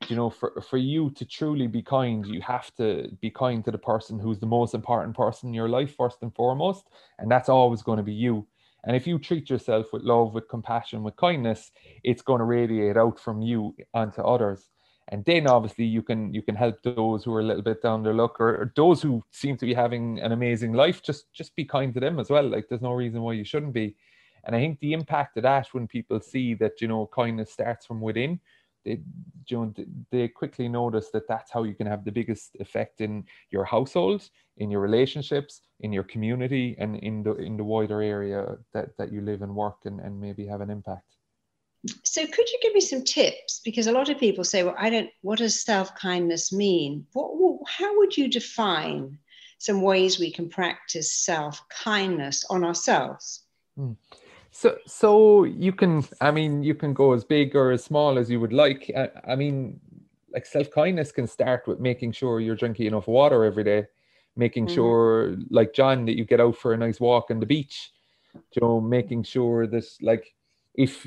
you 0.07 0.15
know, 0.15 0.29
for, 0.29 0.62
for 0.69 0.77
you 0.77 1.09
to 1.15 1.25
truly 1.25 1.65
be 1.65 1.81
kind, 1.81 2.23
you 2.23 2.39
have 2.41 2.71
to 2.75 3.09
be 3.21 3.31
kind 3.31 3.65
to 3.65 3.71
the 3.71 3.79
person 3.79 4.19
who's 4.19 4.39
the 4.39 4.45
most 4.45 4.75
important 4.75 5.15
person 5.15 5.50
in 5.50 5.56
your 5.56 5.67
life, 5.67 5.95
first 5.95 6.19
and 6.21 6.31
foremost. 6.35 6.83
And 7.17 7.31
that's 7.31 7.50
always 7.50 7.81
going 7.81 7.97
to 7.97 8.03
be 8.03 8.13
you. 8.13 8.45
And 8.83 8.95
if 8.95 9.07
you 9.07 9.17
treat 9.17 9.50
yourself 9.50 9.88
with 9.91 10.03
love, 10.03 10.35
with 10.35 10.47
compassion, 10.47 11.01
with 11.01 11.15
kindness, 11.15 11.71
it's 12.03 12.21
going 12.21 12.38
to 12.38 12.45
radiate 12.45 12.97
out 12.97 13.19
from 13.19 13.41
you 13.41 13.75
onto 13.95 14.21
others. 14.21 14.69
And 15.07 15.25
then 15.25 15.47
obviously 15.47 15.85
you 15.85 16.03
can 16.03 16.35
you 16.35 16.44
can 16.44 16.56
help 16.56 16.83
those 16.83 17.23
who 17.23 17.33
are 17.33 17.39
a 17.39 17.44
little 17.44 17.63
bit 17.63 17.81
down 17.81 18.03
their 18.03 18.13
luck 18.13 18.39
or, 18.39 18.50
or 18.50 18.73
those 18.75 19.01
who 19.01 19.23
seem 19.31 19.57
to 19.57 19.65
be 19.65 19.73
having 19.73 20.19
an 20.19 20.33
amazing 20.33 20.73
life. 20.73 21.01
Just 21.01 21.33
just 21.33 21.56
be 21.56 21.65
kind 21.65 21.95
to 21.95 22.00
them 22.00 22.19
as 22.19 22.29
well. 22.29 22.47
Like 22.47 22.67
there's 22.69 22.83
no 22.83 22.94
reason 22.94 23.23
why 23.23 23.33
you 23.33 23.44
shouldn't 23.44 23.73
be. 23.73 23.95
And 24.45 24.56
I 24.56 24.59
think 24.59 24.80
the 24.80 24.94
impact 24.94 25.38
of 25.38 25.44
that 25.44 25.74
when 25.74 25.88
people 25.88 26.19
see 26.19 26.53
that, 26.56 26.81
you 26.81 26.88
know, 26.88 27.09
kindness 27.13 27.51
starts 27.51 27.86
from 27.86 28.01
within, 28.01 28.39
they, 28.83 29.00
you 29.47 29.57
know, 29.57 29.74
they 30.12 30.27
quickly 30.27 30.68
notice 30.68 31.09
that 31.09 31.27
that's 31.27 31.51
how 31.51 31.63
you 31.63 31.74
can 31.74 31.88
have 31.88 32.06
the 32.06 32.12
biggest 32.12 32.56
effect 32.59 33.01
in 33.01 33.25
your 33.50 33.65
household, 33.65 34.30
in 34.57 34.69
your 34.69 34.81
relationships, 34.81 35.62
in 35.80 35.92
your 35.92 36.03
community, 36.03 36.75
and 36.77 36.95
in 36.97 37.24
the 37.24 37.33
in 37.36 37.57
the 37.57 37.63
wider 37.63 38.01
area 38.01 38.57
that, 38.74 38.95
that 38.97 39.12
you 39.12 39.21
live 39.21 39.42
and 39.42 39.56
work 39.56 39.77
and, 39.86 40.00
and 40.00 40.21
maybe 40.21 40.45
have 40.45 40.62
an 40.62 40.69
impact. 40.69 41.15
So 42.03 42.25
could 42.25 42.50
you 42.50 42.59
give 42.62 42.74
me 42.74 42.81
some 42.81 43.03
tips? 43.03 43.62
Because 43.63 43.88
a 43.88 43.91
lot 43.91 44.09
of 44.09 44.19
people 44.19 44.44
say, 44.44 44.63
well, 44.63 44.75
I 44.77 44.89
don't, 44.89 45.09
what 45.21 45.39
does 45.39 45.63
self-kindness 45.63 46.51
mean? 46.51 47.05
What, 47.13 47.60
how 47.67 47.98
would 47.98 48.15
you 48.17 48.27
define 48.27 49.20
some 49.58 49.81
ways 49.81 50.20
we 50.20 50.31
can 50.31 50.50
practice 50.50 51.12
self-kindness 51.12 52.46
on 52.50 52.63
ourselves? 52.63 53.43
Mm. 53.79 53.96
So, 54.57 54.77
so 54.88 55.43
you 55.43 55.74
can, 55.74 56.07
I 56.21 56.31
mean, 56.31 56.63
you 56.63 56.75
can 56.75 56.93
go 56.93 57.12
as 57.12 57.25
big 57.25 57.57
or 57.57 57.71
as 57.71 57.83
small 57.83 58.17
as 58.17 58.31
you 58.31 58.39
would 58.39 58.53
like. 58.53 58.89
I, 58.95 59.09
I 59.33 59.35
mean, 59.35 59.81
like 60.31 60.45
self 60.45 60.71
kindness 60.71 61.12
can 61.12 61.27
start 61.27 61.67
with 61.67 61.81
making 61.81 62.13
sure 62.13 62.39
you're 62.39 62.55
drinking 62.55 62.85
enough 62.85 63.09
water 63.09 63.43
every 63.43 63.65
day, 63.65 63.88
making 64.38 64.67
mm-hmm. 64.67 64.75
sure, 64.75 65.35
like 65.50 65.74
John, 65.74 66.05
that 66.05 66.15
you 66.15 66.24
get 66.24 66.39
out 66.39 66.55
for 66.55 66.71
a 66.71 66.77
nice 66.77 67.01
walk 67.01 67.31
on 67.31 67.41
the 67.41 67.45
beach. 67.45 67.91
You 68.33 68.62
know, 68.62 68.79
making 68.79 69.24
sure 69.24 69.67
that, 69.67 69.83
like, 70.01 70.33
if 70.74 71.05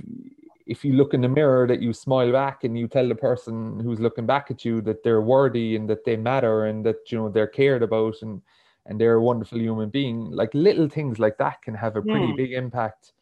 if 0.66 0.84
you 0.84 0.92
look 0.92 1.14
in 1.14 1.22
the 1.22 1.28
mirror, 1.30 1.66
that 1.68 1.80
you 1.80 1.94
smile 1.94 2.30
back 2.30 2.64
and 2.64 2.78
you 2.78 2.86
tell 2.86 3.08
the 3.08 3.14
person 3.14 3.80
who's 3.80 3.98
looking 3.98 4.26
back 4.26 4.50
at 4.50 4.62
you 4.62 4.82
that 4.82 5.02
they're 5.02 5.22
worthy 5.22 5.74
and 5.74 5.88
that 5.88 6.04
they 6.04 6.18
matter 6.18 6.66
and 6.66 6.84
that 6.84 7.10
you 7.10 7.16
know 7.16 7.30
they're 7.30 7.46
cared 7.46 7.82
about 7.82 8.16
and 8.20 8.42
and 8.84 9.00
they're 9.00 9.14
a 9.14 9.22
wonderful 9.22 9.58
human 9.58 9.88
being. 9.88 10.30
Like 10.32 10.52
little 10.52 10.90
things 10.90 11.18
like 11.18 11.38
that 11.38 11.62
can 11.62 11.72
have 11.72 11.96
a 11.96 12.02
pretty 12.02 12.26
yeah. 12.26 12.36
big 12.36 12.52
impact 12.52 13.12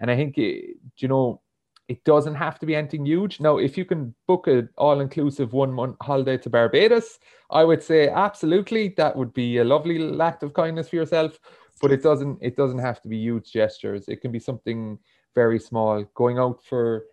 and 0.00 0.10
I 0.10 0.16
think, 0.16 0.36
you 0.36 1.08
know, 1.08 1.40
it 1.88 2.04
doesn't 2.04 2.36
have 2.36 2.58
to 2.60 2.66
be 2.66 2.76
anything 2.76 3.04
huge. 3.04 3.40
Now, 3.40 3.58
if 3.58 3.76
you 3.76 3.84
can 3.84 4.14
book 4.26 4.46
an 4.46 4.68
all 4.78 5.00
inclusive 5.00 5.52
one 5.52 5.72
month 5.72 5.96
holiday 6.00 6.38
to 6.38 6.48
Barbados, 6.48 7.18
I 7.50 7.64
would 7.64 7.82
say 7.82 8.08
absolutely 8.08 8.94
that 8.96 9.16
would 9.16 9.34
be 9.34 9.58
a 9.58 9.64
lovely 9.64 10.20
act 10.20 10.42
of 10.42 10.54
kindness 10.54 10.88
for 10.88 10.96
yourself. 10.96 11.38
But 11.82 11.90
it 11.90 12.02
doesn't 12.02 12.38
it 12.40 12.56
doesn't 12.56 12.78
have 12.78 13.02
to 13.02 13.08
be 13.08 13.16
huge 13.16 13.52
gestures. 13.52 14.04
It 14.06 14.20
can 14.20 14.30
be 14.30 14.38
something 14.38 14.98
very 15.34 15.58
small. 15.58 16.04
Going 16.14 16.38
out 16.38 16.62
for 16.64 17.06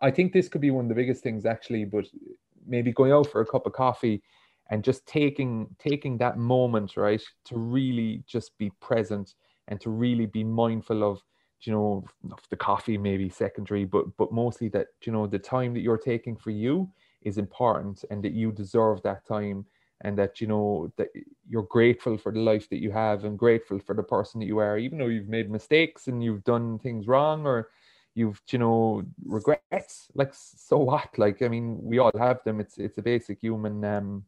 I 0.00 0.10
think 0.10 0.32
this 0.32 0.48
could 0.48 0.60
be 0.60 0.70
one 0.70 0.86
of 0.86 0.88
the 0.88 0.94
biggest 0.94 1.22
things 1.22 1.46
actually, 1.46 1.84
but 1.84 2.06
maybe 2.66 2.92
going 2.92 3.12
out 3.12 3.28
for 3.30 3.40
a 3.40 3.46
cup 3.46 3.66
of 3.66 3.72
coffee 3.72 4.22
and 4.70 4.82
just 4.82 5.06
taking 5.06 5.68
taking 5.78 6.18
that 6.18 6.38
moment, 6.38 6.96
right, 6.96 7.22
to 7.44 7.56
really 7.56 8.24
just 8.26 8.56
be 8.58 8.70
present 8.80 9.34
and 9.68 9.80
to 9.80 9.90
really 9.90 10.26
be 10.26 10.42
mindful 10.42 11.04
of 11.04 11.20
you 11.66 11.72
know 11.72 12.04
the 12.50 12.56
coffee 12.56 12.98
maybe 12.98 13.28
secondary 13.28 13.84
but 13.84 14.04
but 14.16 14.32
mostly 14.32 14.68
that 14.68 14.88
you 15.04 15.12
know 15.12 15.26
the 15.26 15.38
time 15.38 15.74
that 15.74 15.80
you're 15.80 15.98
taking 15.98 16.36
for 16.36 16.50
you 16.50 16.90
is 17.22 17.38
important 17.38 18.04
and 18.10 18.22
that 18.22 18.32
you 18.32 18.50
deserve 18.52 19.00
that 19.02 19.26
time 19.26 19.64
and 20.00 20.18
that 20.18 20.40
you 20.40 20.46
know 20.46 20.92
that 20.96 21.08
you're 21.48 21.62
grateful 21.62 22.18
for 22.18 22.32
the 22.32 22.40
life 22.40 22.68
that 22.68 22.82
you 22.82 22.90
have 22.90 23.24
and 23.24 23.38
grateful 23.38 23.78
for 23.78 23.94
the 23.94 24.02
person 24.02 24.40
that 24.40 24.46
you 24.46 24.58
are 24.58 24.76
even 24.76 24.98
though 24.98 25.06
you've 25.06 25.28
made 25.28 25.50
mistakes 25.50 26.08
and 26.08 26.22
you've 26.22 26.44
done 26.44 26.78
things 26.78 27.06
wrong 27.06 27.46
or 27.46 27.68
you've 28.14 28.40
you 28.50 28.58
know 28.58 29.02
regrets. 29.24 30.10
Like 30.14 30.32
so 30.34 30.78
what? 30.78 31.18
Like 31.18 31.42
i 31.42 31.48
mean 31.48 31.78
we 31.82 31.98
all 31.98 32.12
have 32.18 32.42
them. 32.44 32.60
It's 32.60 32.78
it's 32.78 32.98
a 32.98 33.02
basic 33.02 33.40
human 33.40 33.84
um 33.84 34.24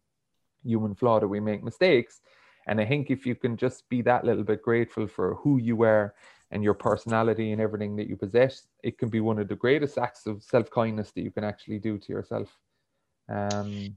human 0.64 0.94
flaw 0.94 1.20
that 1.20 1.28
we 1.28 1.40
make 1.40 1.62
mistakes. 1.62 2.20
And 2.66 2.80
i 2.80 2.86
think 2.86 3.10
if 3.10 3.26
you 3.26 3.34
can 3.34 3.56
just 3.56 3.88
be 3.88 4.02
that 4.02 4.24
little 4.24 4.44
bit 4.44 4.62
grateful 4.62 5.06
for 5.06 5.34
who 5.36 5.58
you 5.58 5.76
were 5.76 6.14
and 6.50 6.62
your 6.62 6.74
personality 6.74 7.52
and 7.52 7.60
everything 7.60 7.96
that 7.96 8.08
you 8.08 8.16
possess 8.16 8.66
it 8.82 8.98
can 8.98 9.08
be 9.08 9.20
one 9.20 9.38
of 9.38 9.48
the 9.48 9.56
greatest 9.56 9.98
acts 9.98 10.26
of 10.26 10.42
self-kindness 10.42 11.10
that 11.12 11.22
you 11.22 11.30
can 11.30 11.44
actually 11.44 11.78
do 11.78 11.98
to 11.98 12.12
yourself 12.12 12.48
um 13.28 13.96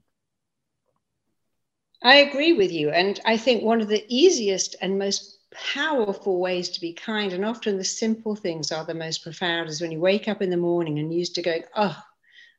I 2.02 2.16
agree 2.16 2.52
with 2.52 2.70
you. 2.70 2.90
And 2.90 3.20
I 3.24 3.36
think 3.36 3.62
one 3.62 3.80
of 3.80 3.88
the 3.88 4.04
easiest 4.08 4.76
and 4.80 4.98
most 4.98 5.38
powerful 5.50 6.38
ways 6.38 6.68
to 6.70 6.80
be 6.80 6.92
kind, 6.92 7.32
and 7.32 7.44
often 7.44 7.76
the 7.76 7.84
simple 7.84 8.36
things 8.36 8.70
are 8.70 8.84
the 8.84 8.94
most 8.94 9.22
profound, 9.22 9.68
is 9.68 9.80
when 9.80 9.90
you 9.90 9.98
wake 9.98 10.28
up 10.28 10.40
in 10.40 10.50
the 10.50 10.56
morning 10.56 10.98
and 10.98 11.12
used 11.12 11.34
to 11.34 11.42
going, 11.42 11.64
oh, 11.74 12.00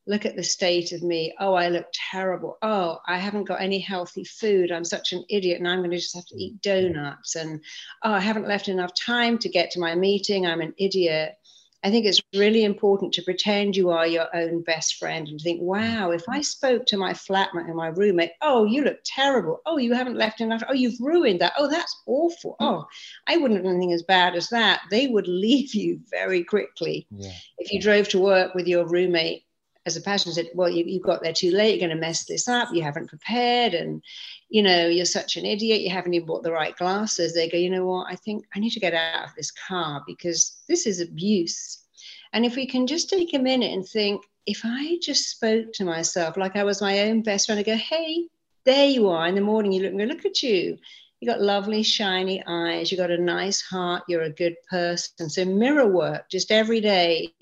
look 0.10 0.26
at 0.26 0.36
the 0.36 0.44
state 0.44 0.92
of 0.92 1.04
me. 1.04 1.34
Oh, 1.40 1.54
I 1.54 1.70
look 1.70 1.86
terrible. 1.94 2.58
Oh, 2.64 2.98
I 3.08 3.18
haven't 3.18 3.44
got 3.44 3.62
any 3.62 3.78
healthy 3.78 4.24
food. 4.24 4.72
I'm 4.72 4.84
such 4.84 5.14
an 5.14 5.24
idiot 5.30 5.60
and 5.60 5.68
I'm 5.68 5.80
going 5.80 5.92
to 5.92 5.98
just 5.98 6.16
have 6.16 6.26
to 6.26 6.36
eat 6.36 6.56
mm. 6.56 6.62
donuts. 6.62 7.36
And 7.36 7.64
oh, 8.04 8.14
I 8.14 8.20
haven't 8.20 8.48
left 8.48 8.68
enough 8.70 8.92
time 8.96 9.38
to 9.38 9.48
get 9.48 9.70
to 9.72 9.80
my 9.80 9.94
meeting. 9.94 10.48
I'm 10.48 10.62
an 10.62 10.74
idiot. 10.78 11.36
I 11.82 11.92
think 11.92 12.06
it's 12.06 12.20
really 12.36 12.66
important 12.66 13.14
to 13.14 13.22
pretend 13.22 13.78
you 13.78 13.92
are 13.92 14.06
your 14.06 14.36
own 14.36 14.64
best 14.64 14.96
friend 14.96 15.28
and 15.28 15.40
think, 15.40 15.62
mm. 15.62 15.66
wow, 15.66 16.10
if 16.10 16.28
I 16.28 16.42
spoke 16.42 16.88
to 16.88 16.98
my 16.98 17.14
flatmate 17.14 17.68
and 17.68 17.76
my 17.76 17.90
roommate, 17.90 18.32
oh, 18.42 18.66
you 18.66 18.84
look 18.84 18.98
terrible. 19.06 19.62
Oh, 19.68 19.78
you 19.78 19.94
haven't 19.94 20.18
left 20.18 20.42
enough. 20.42 20.64
Oh, 20.68 20.74
you've 20.74 21.00
ruined 21.00 21.40
that. 21.42 21.54
Oh, 21.56 21.70
that's 21.70 21.96
awful. 22.08 22.56
Mm. 22.60 22.66
Oh, 22.66 22.86
I 23.28 23.38
wouldn't 23.38 23.60
have 23.60 23.64
done 23.64 23.76
anything 23.76 23.94
as 23.94 24.02
bad 24.02 24.36
as 24.36 24.50
that. 24.50 24.82
They 24.90 25.06
would 25.06 25.28
leave 25.46 25.76
you 25.76 26.02
very 26.10 26.44
quickly. 26.44 27.06
Yeah. 27.12 27.32
If 27.60 27.72
you 27.72 27.80
drove 27.80 28.10
to 28.10 28.20
work 28.20 28.56
with 28.56 28.68
your 28.68 28.88
roommate 28.88 29.44
as 29.90 29.98
a 29.98 30.02
passenger, 30.02 30.36
said, 30.36 30.52
well, 30.54 30.70
you, 30.70 30.86
you 30.86 31.00
got 31.00 31.22
there 31.22 31.34
too 31.34 31.52
late. 31.52 31.72
You're 31.72 31.88
going 31.88 31.98
to 31.98 32.08
mess 32.08 32.26
this 32.26 32.48
up. 32.48 32.70
You 32.72 32.82
haven't 32.84 33.10
prepared. 33.10 33.74
And, 33.74 34.02
you 34.50 34.64
know, 34.64 34.88
you're 34.88 35.06
such 35.06 35.36
an 35.36 35.46
idiot. 35.46 35.82
You 35.82 35.90
haven't 35.90 36.14
even 36.14 36.28
bought 36.28 36.44
the 36.44 36.52
right 36.52 36.78
glasses. 36.78 37.34
They 37.34 37.50
go, 37.50 37.58
you 37.58 37.70
know 37.70 37.86
what? 37.86 38.08
I 38.08 38.16
think 38.16 38.46
I 38.56 38.60
need 38.60 38.72
to 38.72 38.80
get 38.80 38.94
out 38.94 39.26
of 39.26 39.36
this 39.36 39.52
car 39.52 40.04
because 40.08 40.58
this 40.68 40.86
is 40.86 41.02
abuse. 41.02 41.86
And 42.34 42.46
if 42.46 42.56
we 42.56 42.66
can 42.68 42.86
just 42.88 43.10
take 43.10 43.34
a 43.34 43.40
minute 43.40 43.74
and 43.74 43.86
think, 43.86 44.24
if 44.46 44.62
I 44.64 44.98
just 45.02 45.30
spoke 45.30 45.74
to 45.74 45.86
myself 45.86 46.38
like 46.38 46.56
I 46.56 46.64
was 46.64 46.82
my 46.82 47.02
own 47.02 47.22
best 47.22 47.48
friend, 47.48 47.60
I 47.60 47.64
go, 47.64 47.76
hey, 47.76 48.28
there 48.66 48.88
you 48.88 49.10
are. 49.10 49.28
In 49.28 49.36
the 49.36 49.42
morning, 49.42 49.72
you 49.72 49.82
look 49.82 49.92
and 49.92 50.00
go, 50.00 50.06
look 50.06 50.26
at 50.26 50.44
you. 50.44 50.78
You 51.20 51.28
got 51.28 51.42
lovely, 51.42 51.84
shiny 51.84 52.42
eyes. 52.48 52.92
You 52.92 52.98
got 52.98 53.12
a 53.12 53.18
nice 53.18 53.62
heart. 53.62 54.04
You're 54.08 54.24
a 54.24 54.30
good 54.30 54.56
person. 54.70 55.30
So 55.30 55.44
mirror 55.44 55.88
work 55.88 56.30
just 56.30 56.52
every 56.52 56.80
day 56.80 57.34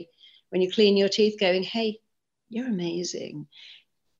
when 0.49 0.61
you 0.61 0.71
clean 0.71 0.97
your 0.97 1.09
teeth, 1.09 1.39
going, 1.39 1.63
hey, 1.63 1.99
you're 2.49 2.67
amazing, 2.67 3.47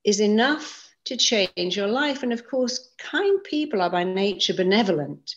is 0.03 0.19
enough 0.19 0.88
to 1.05 1.17
change 1.17 1.77
your 1.77 1.88
life. 1.88 2.24
And 2.24 2.34
of 2.34 2.46
course, 2.46 2.91
kind 2.98 3.43
people 3.43 3.81
are 3.81 3.89
by 3.89 4.03
nature 4.03 4.53
benevolent. 4.53 5.36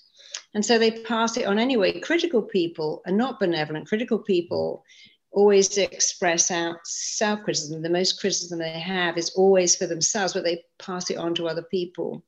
And 0.54 0.64
so 0.64 0.78
they 0.78 0.90
pass 0.90 1.36
it 1.36 1.46
on 1.46 1.58
anyway. 1.58 2.00
Critical 2.00 2.42
people 2.42 3.02
are 3.06 3.12
not 3.12 3.38
benevolent. 3.38 3.88
Critical 3.88 4.18
people 4.18 4.84
always 5.32 5.78
express 5.78 6.50
out 6.50 6.78
self 6.84 7.42
criticism. 7.44 7.82
The 7.82 7.88
most 7.88 8.20
criticism 8.20 8.58
they 8.58 8.80
have 8.80 9.16
is 9.16 9.30
always 9.30 9.76
for 9.76 9.86
themselves, 9.86 10.32
but 10.32 10.44
they 10.44 10.64
pass 10.78 11.10
it 11.10 11.18
on 11.18 11.34
to 11.36 11.48
other 11.48 11.62
people. 11.62 12.24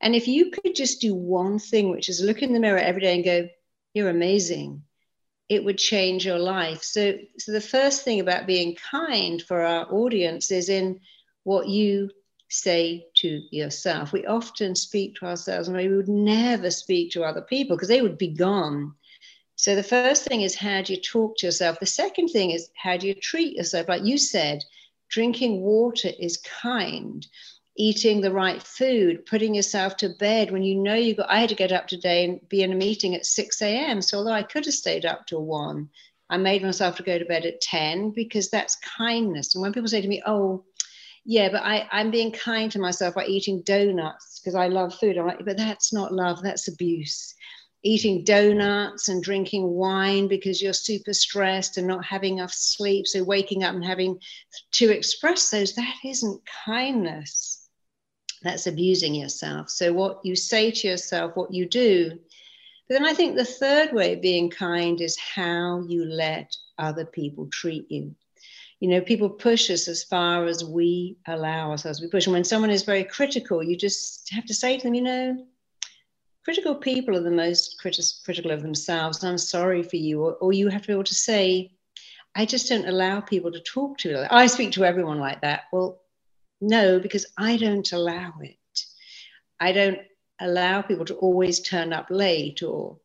And 0.00 0.14
if 0.14 0.28
you 0.28 0.50
could 0.50 0.74
just 0.74 1.00
do 1.00 1.14
one 1.14 1.58
thing, 1.58 1.90
which 1.90 2.08
is 2.08 2.20
look 2.20 2.42
in 2.42 2.52
the 2.52 2.60
mirror 2.60 2.78
every 2.78 3.00
day 3.00 3.14
and 3.16 3.24
go, 3.24 3.48
You're 3.94 4.10
amazing, 4.10 4.82
it 5.48 5.64
would 5.64 5.78
change 5.78 6.26
your 6.26 6.38
life. 6.38 6.82
So, 6.82 7.14
so 7.38 7.52
the 7.52 7.60
first 7.60 8.02
thing 8.02 8.20
about 8.20 8.46
being 8.46 8.76
kind 8.90 9.40
for 9.40 9.62
our 9.62 9.86
audience 9.92 10.50
is 10.50 10.68
in 10.68 11.00
what 11.44 11.68
you 11.68 12.10
say 12.48 13.06
to 13.16 13.42
yourself. 13.50 14.12
We 14.12 14.26
often 14.26 14.74
speak 14.74 15.16
to 15.16 15.26
ourselves 15.26 15.68
and 15.68 15.76
we 15.76 15.88
would 15.88 16.08
never 16.08 16.70
speak 16.70 17.12
to 17.12 17.24
other 17.24 17.42
people 17.42 17.76
because 17.76 17.88
they 17.88 18.02
would 18.02 18.18
be 18.18 18.28
gone. 18.28 18.94
So 19.56 19.74
the 19.74 19.82
first 19.82 20.24
thing 20.24 20.42
is 20.42 20.54
how 20.54 20.82
do 20.82 20.94
you 20.94 21.00
talk 21.00 21.38
to 21.38 21.46
yourself? 21.46 21.80
The 21.80 21.86
second 21.86 22.28
thing 22.28 22.50
is 22.50 22.70
how 22.76 22.96
do 22.96 23.06
you 23.06 23.14
treat 23.14 23.56
yourself? 23.56 23.88
Like 23.88 24.04
you 24.04 24.18
said, 24.18 24.62
drinking 25.08 25.60
water 25.62 26.10
is 26.18 26.38
kind. 26.38 27.26
Eating 27.78 28.20
the 28.20 28.32
right 28.32 28.62
food, 28.62 29.26
putting 29.26 29.54
yourself 29.54 29.96
to 29.98 30.08
bed 30.08 30.50
when 30.50 30.62
you 30.62 30.74
know 30.74 30.94
you 30.94 31.14
got. 31.14 31.30
I 31.30 31.40
had 31.40 31.50
to 31.50 31.54
get 31.54 31.72
up 31.72 31.86
today 31.88 32.24
and 32.24 32.48
be 32.48 32.62
in 32.62 32.72
a 32.72 32.76
meeting 32.76 33.14
at 33.14 33.26
6 33.26 33.60
a.m. 33.60 34.00
So 34.00 34.18
although 34.18 34.32
I 34.32 34.42
could 34.42 34.64
have 34.64 34.74
stayed 34.74 35.04
up 35.04 35.26
till 35.26 35.44
one, 35.44 35.90
I 36.30 36.38
made 36.38 36.62
myself 36.62 36.96
to 36.96 37.02
go 37.02 37.18
to 37.18 37.24
bed 37.24 37.44
at 37.44 37.60
10 37.60 38.12
because 38.12 38.48
that's 38.48 38.76
kindness. 38.76 39.54
And 39.54 39.62
when 39.62 39.72
people 39.72 39.88
say 39.88 40.00
to 40.00 40.08
me, 40.08 40.22
"Oh, 40.26 40.64
yeah, 41.28 41.48
but 41.50 41.62
I, 41.62 41.88
I'm 41.90 42.12
being 42.12 42.30
kind 42.30 42.70
to 42.70 42.78
myself 42.78 43.16
by 43.16 43.26
eating 43.26 43.62
donuts 43.62 44.38
because 44.38 44.54
I 44.54 44.68
love 44.68 44.94
food. 44.94 45.18
I'm 45.18 45.26
like, 45.26 45.44
but 45.44 45.56
that's 45.56 45.92
not 45.92 46.12
love, 46.12 46.40
that's 46.40 46.68
abuse. 46.68 47.34
Eating 47.82 48.22
donuts 48.22 49.08
and 49.08 49.22
drinking 49.22 49.68
wine 49.68 50.28
because 50.28 50.62
you're 50.62 50.72
super 50.72 51.12
stressed 51.12 51.78
and 51.78 51.86
not 51.86 52.04
having 52.04 52.38
enough 52.38 52.52
sleep. 52.52 53.08
So 53.08 53.24
waking 53.24 53.64
up 53.64 53.74
and 53.74 53.84
having 53.84 54.20
to 54.72 54.90
express 54.90 55.50
those, 55.50 55.74
that 55.74 55.96
isn't 56.04 56.40
kindness. 56.64 57.55
That's 58.42 58.66
abusing 58.66 59.14
yourself. 59.14 59.70
So 59.70 59.92
what 59.92 60.24
you 60.24 60.36
say 60.36 60.70
to 60.70 60.88
yourself, 60.88 61.36
what 61.36 61.52
you 61.52 61.66
do. 61.66 62.10
But 62.88 62.94
then 62.94 63.06
I 63.06 63.14
think 63.14 63.34
the 63.34 63.44
third 63.44 63.92
way 63.92 64.14
of 64.14 64.22
being 64.22 64.50
kind 64.50 65.00
is 65.00 65.18
how 65.18 65.84
you 65.88 66.04
let 66.04 66.54
other 66.78 67.04
people 67.04 67.48
treat 67.50 67.90
you 67.90 68.14
you 68.80 68.88
know, 68.88 69.00
people 69.00 69.30
push 69.30 69.70
us 69.70 69.88
as 69.88 70.04
far 70.04 70.46
as 70.46 70.64
we 70.64 71.16
allow 71.26 71.70
ourselves 71.70 71.98
to 71.98 72.06
be 72.06 72.10
pushed. 72.10 72.26
And 72.26 72.34
when 72.34 72.44
someone 72.44 72.70
is 72.70 72.82
very 72.82 73.04
critical, 73.04 73.62
you 73.62 73.76
just 73.76 74.30
have 74.30 74.44
to 74.46 74.54
say 74.54 74.76
to 74.76 74.82
them, 74.84 74.94
you 74.94 75.02
know, 75.02 75.46
critical 76.44 76.74
people 76.74 77.16
are 77.16 77.22
the 77.22 77.30
most 77.30 77.80
criti- 77.82 78.24
critical 78.24 78.50
of 78.50 78.62
themselves. 78.62 79.24
I'm 79.24 79.38
sorry 79.38 79.82
for 79.82 79.96
you. 79.96 80.22
Or, 80.22 80.34
or, 80.34 80.52
you 80.52 80.68
have 80.68 80.82
to 80.82 80.88
be 80.88 80.92
able 80.92 81.04
to 81.04 81.14
say, 81.14 81.72
I 82.34 82.44
just 82.44 82.68
don't 82.68 82.86
allow 82.86 83.20
people 83.20 83.50
to 83.50 83.60
talk 83.60 83.96
to 83.98 84.08
me. 84.08 84.26
I 84.30 84.46
speak 84.46 84.72
to 84.72 84.84
everyone 84.84 85.18
like 85.18 85.40
that. 85.40 85.64
Well, 85.72 86.02
no, 86.60 86.98
because 86.98 87.26
I 87.36 87.56
don't 87.56 87.90
allow 87.92 88.34
it. 88.40 88.56
I 89.60 89.72
don't 89.72 90.00
allow 90.40 90.82
people 90.82 91.04
to 91.06 91.14
always 91.14 91.60
turn 91.60 91.92
up 91.92 92.06
late 92.10 92.62
or 92.62 92.98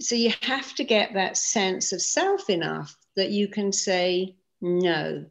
so 0.00 0.14
you 0.14 0.32
have 0.42 0.74
to 0.74 0.84
get 0.84 1.14
that 1.14 1.36
sense 1.36 1.92
of 1.92 2.02
self 2.02 2.50
enough 2.50 2.96
that 3.16 3.30
you 3.30 3.48
can 3.48 3.72
say 3.72 4.36
no. 4.60 5.24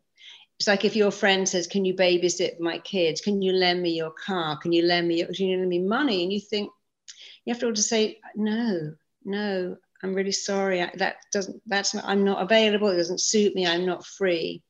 It's 0.57 0.67
like 0.67 0.83
if 0.85 0.95
your 0.95 1.11
friend 1.11 1.47
says, 1.47 1.67
Can 1.67 1.85
you 1.85 1.93
babysit 1.93 2.59
my 2.59 2.79
kids? 2.79 3.21
Can 3.21 3.41
you 3.41 3.53
lend 3.53 3.81
me 3.81 3.91
your 3.91 4.11
car? 4.11 4.57
Can 4.57 4.71
you 4.71 4.83
lend 4.83 5.07
me, 5.07 5.23
can 5.23 5.45
you 5.45 5.57
lend 5.57 5.69
me 5.69 5.79
money? 5.79 6.23
And 6.23 6.33
you 6.33 6.39
think, 6.39 6.71
you 7.45 7.53
have 7.53 7.59
to, 7.59 7.67
all 7.67 7.73
to 7.73 7.81
say, 7.81 8.19
No, 8.35 8.95
no, 9.23 9.77
I'm 10.03 10.13
really 10.13 10.31
sorry. 10.31 10.81
I, 10.81 10.91
that 10.95 11.17
doesn't, 11.31 11.61
that's 11.67 11.93
not, 11.93 12.05
I'm 12.05 12.23
not 12.23 12.41
available. 12.41 12.89
It 12.89 12.97
doesn't 12.97 13.21
suit 13.21 13.55
me. 13.55 13.67
I'm 13.67 13.85
not 13.85 14.05
free. 14.05 14.63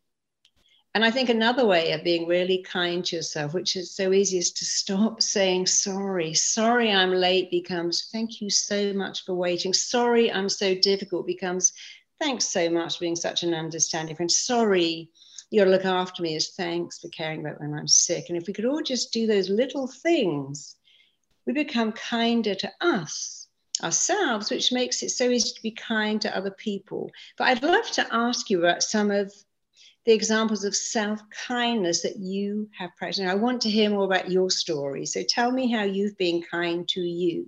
And 0.96 1.06
I 1.06 1.12
think 1.12 1.30
another 1.30 1.68
way 1.68 1.92
of 1.92 2.04
being 2.04 2.28
really 2.28 2.64
kind 2.64 3.06
to 3.06 3.16
yourself, 3.16 3.54
which 3.54 3.76
is 3.76 3.96
so 3.96 4.12
easy, 4.12 4.40
is 4.40 4.52
to 4.54 4.66
stop 4.66 5.22
saying 5.36 5.68
sorry. 5.68 6.34
Sorry, 6.34 6.92
I'm 6.92 7.14
late 7.14 7.52
becomes 7.52 8.10
thank 8.12 8.42
you 8.42 8.50
so 8.50 8.94
much 8.94 9.24
for 9.24 9.36
waiting. 9.36 9.74
Sorry, 9.74 10.32
I'm 10.32 10.50
so 10.50 10.74
difficult 10.74 11.28
becomes 11.28 11.74
thanks 12.20 12.46
so 12.46 12.70
much 12.70 12.98
for 12.98 13.02
being 13.02 13.16
such 13.16 13.44
an 13.44 13.54
understanding 13.54 14.16
friend. 14.16 14.32
Sorry, 14.32 15.10
you'll 15.52 15.68
look 15.68 15.86
after 15.86 16.24
me 16.24 16.36
as 16.36 16.50
thanks 16.50 17.00
for 17.00 17.08
caring 17.10 17.42
about 17.42 17.60
when 17.60 17.74
I'm 17.74 17.88
sick. 17.88 18.26
And 18.30 18.38
if 18.38 18.48
we 18.48 18.54
could 18.54 18.66
all 18.66 18.82
just 18.82 19.14
do 19.14 19.28
those 19.28 19.50
little 19.50 19.88
things, 19.88 20.76
we 21.46 21.54
become 21.54 21.92
kinder 21.92 22.56
to 22.56 22.72
us, 22.82 23.48
ourselves, 23.84 24.50
which 24.50 24.72
makes 24.72 25.02
it 25.04 25.10
so 25.10 25.30
easy 25.30 25.54
to 25.54 25.62
be 25.62 25.72
kind 25.72 26.20
to 26.22 26.36
other 26.36 26.52
people. 26.52 27.12
But 27.38 27.48
I'd 27.48 27.64
love 27.64 27.90
to 27.92 28.08
ask 28.12 28.50
you 28.50 28.60
about 28.60 28.84
some 28.84 29.12
of 29.12 29.34
the 30.10 30.16
examples 30.16 30.64
of 30.64 30.76
self 30.76 31.22
kindness 31.30 32.02
that 32.02 32.18
you 32.18 32.68
have 32.76 32.90
practiced. 32.98 33.20
And 33.20 33.30
I 33.30 33.36
want 33.36 33.62
to 33.62 33.70
hear 33.70 33.92
more 33.92 34.06
about 34.06 34.32
your 34.32 34.50
story. 34.50 35.06
So 35.06 35.22
tell 35.22 35.52
me 35.52 35.72
how 35.72 35.84
you've 35.84 36.18
been 36.18 36.42
kind 36.42 36.88
to 36.90 37.02
you. 37.02 37.48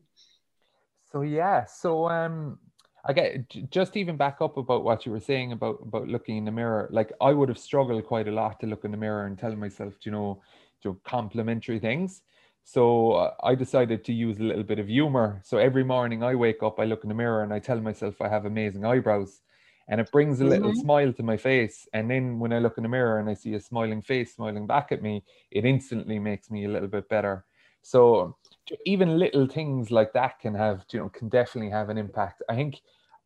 So, 1.11 1.23
yeah, 1.23 1.65
so 1.65 2.07
um, 2.07 2.59
I 3.03 3.13
get 3.13 3.49
just 3.71 3.97
even 3.97 4.15
back 4.15 4.41
up 4.41 4.57
about 4.57 4.83
what 4.83 5.07
you 5.07 5.11
were 5.11 5.19
saying 5.19 5.53
about 5.53 5.79
about 5.81 6.07
looking 6.07 6.37
in 6.37 6.45
the 6.45 6.51
mirror. 6.51 6.87
Like 6.91 7.11
I 7.19 7.31
would 7.31 7.49
have 7.49 7.57
struggled 7.57 8.05
quite 8.05 8.27
a 8.27 8.31
lot 8.31 8.59
to 8.59 8.67
look 8.67 8.85
in 8.85 8.91
the 8.91 8.97
mirror 9.05 9.25
and 9.25 9.39
tell 9.39 9.55
myself, 9.55 9.95
you 10.03 10.11
know, 10.11 10.39
you 10.83 10.91
know, 10.91 10.97
complimentary 11.03 11.79
things. 11.79 12.21
So 12.63 13.13
uh, 13.13 13.33
I 13.43 13.55
decided 13.55 14.05
to 14.05 14.13
use 14.13 14.37
a 14.37 14.43
little 14.43 14.67
bit 14.71 14.77
of 14.77 14.87
humor. 14.87 15.41
So 15.43 15.57
every 15.57 15.83
morning 15.83 16.21
I 16.21 16.35
wake 16.35 16.61
up, 16.61 16.79
I 16.79 16.85
look 16.85 17.01
in 17.01 17.09
the 17.09 17.15
mirror 17.15 17.41
and 17.41 17.51
I 17.51 17.57
tell 17.57 17.81
myself 17.81 18.21
I 18.21 18.29
have 18.29 18.45
amazing 18.45 18.85
eyebrows, 18.85 19.41
and 19.87 19.99
it 19.99 20.11
brings 20.11 20.39
a 20.41 20.45
little 20.45 20.71
mm-hmm. 20.71 20.79
smile 20.79 21.13
to 21.13 21.23
my 21.23 21.37
face. 21.37 21.87
And 21.93 22.09
then 22.09 22.39
when 22.39 22.53
I 22.53 22.59
look 22.59 22.77
in 22.77 22.83
the 22.83 22.89
mirror 22.89 23.19
and 23.19 23.29
I 23.29 23.33
see 23.33 23.53
a 23.53 23.59
smiling 23.59 24.01
face 24.01 24.35
smiling 24.35 24.67
back 24.67 24.91
at 24.91 25.01
me, 25.01 25.23
it 25.51 25.65
instantly 25.65 26.19
makes 26.19 26.49
me 26.49 26.65
a 26.65 26.69
little 26.69 26.87
bit 26.87 27.09
better. 27.09 27.45
So 27.81 28.37
even 28.85 29.19
little 29.19 29.47
things 29.47 29.91
like 29.91 30.13
that 30.13 30.39
can 30.39 30.53
have 30.53 30.85
you 30.91 30.99
know 30.99 31.09
can 31.09 31.29
definitely 31.29 31.69
have 31.69 31.89
an 31.89 31.97
impact 31.97 32.41
i 32.47 32.55
think 32.55 32.79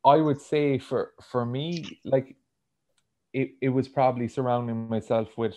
i 0.06 0.16
would 0.16 0.42
say 0.42 0.80
for 0.80 1.12
for 1.22 1.46
me 1.46 2.00
like 2.04 2.36
it, 3.34 3.52
it 3.62 3.70
was 3.70 3.88
probably 3.90 4.30
surrounding 4.30 4.88
myself 4.88 5.38
with 5.38 5.56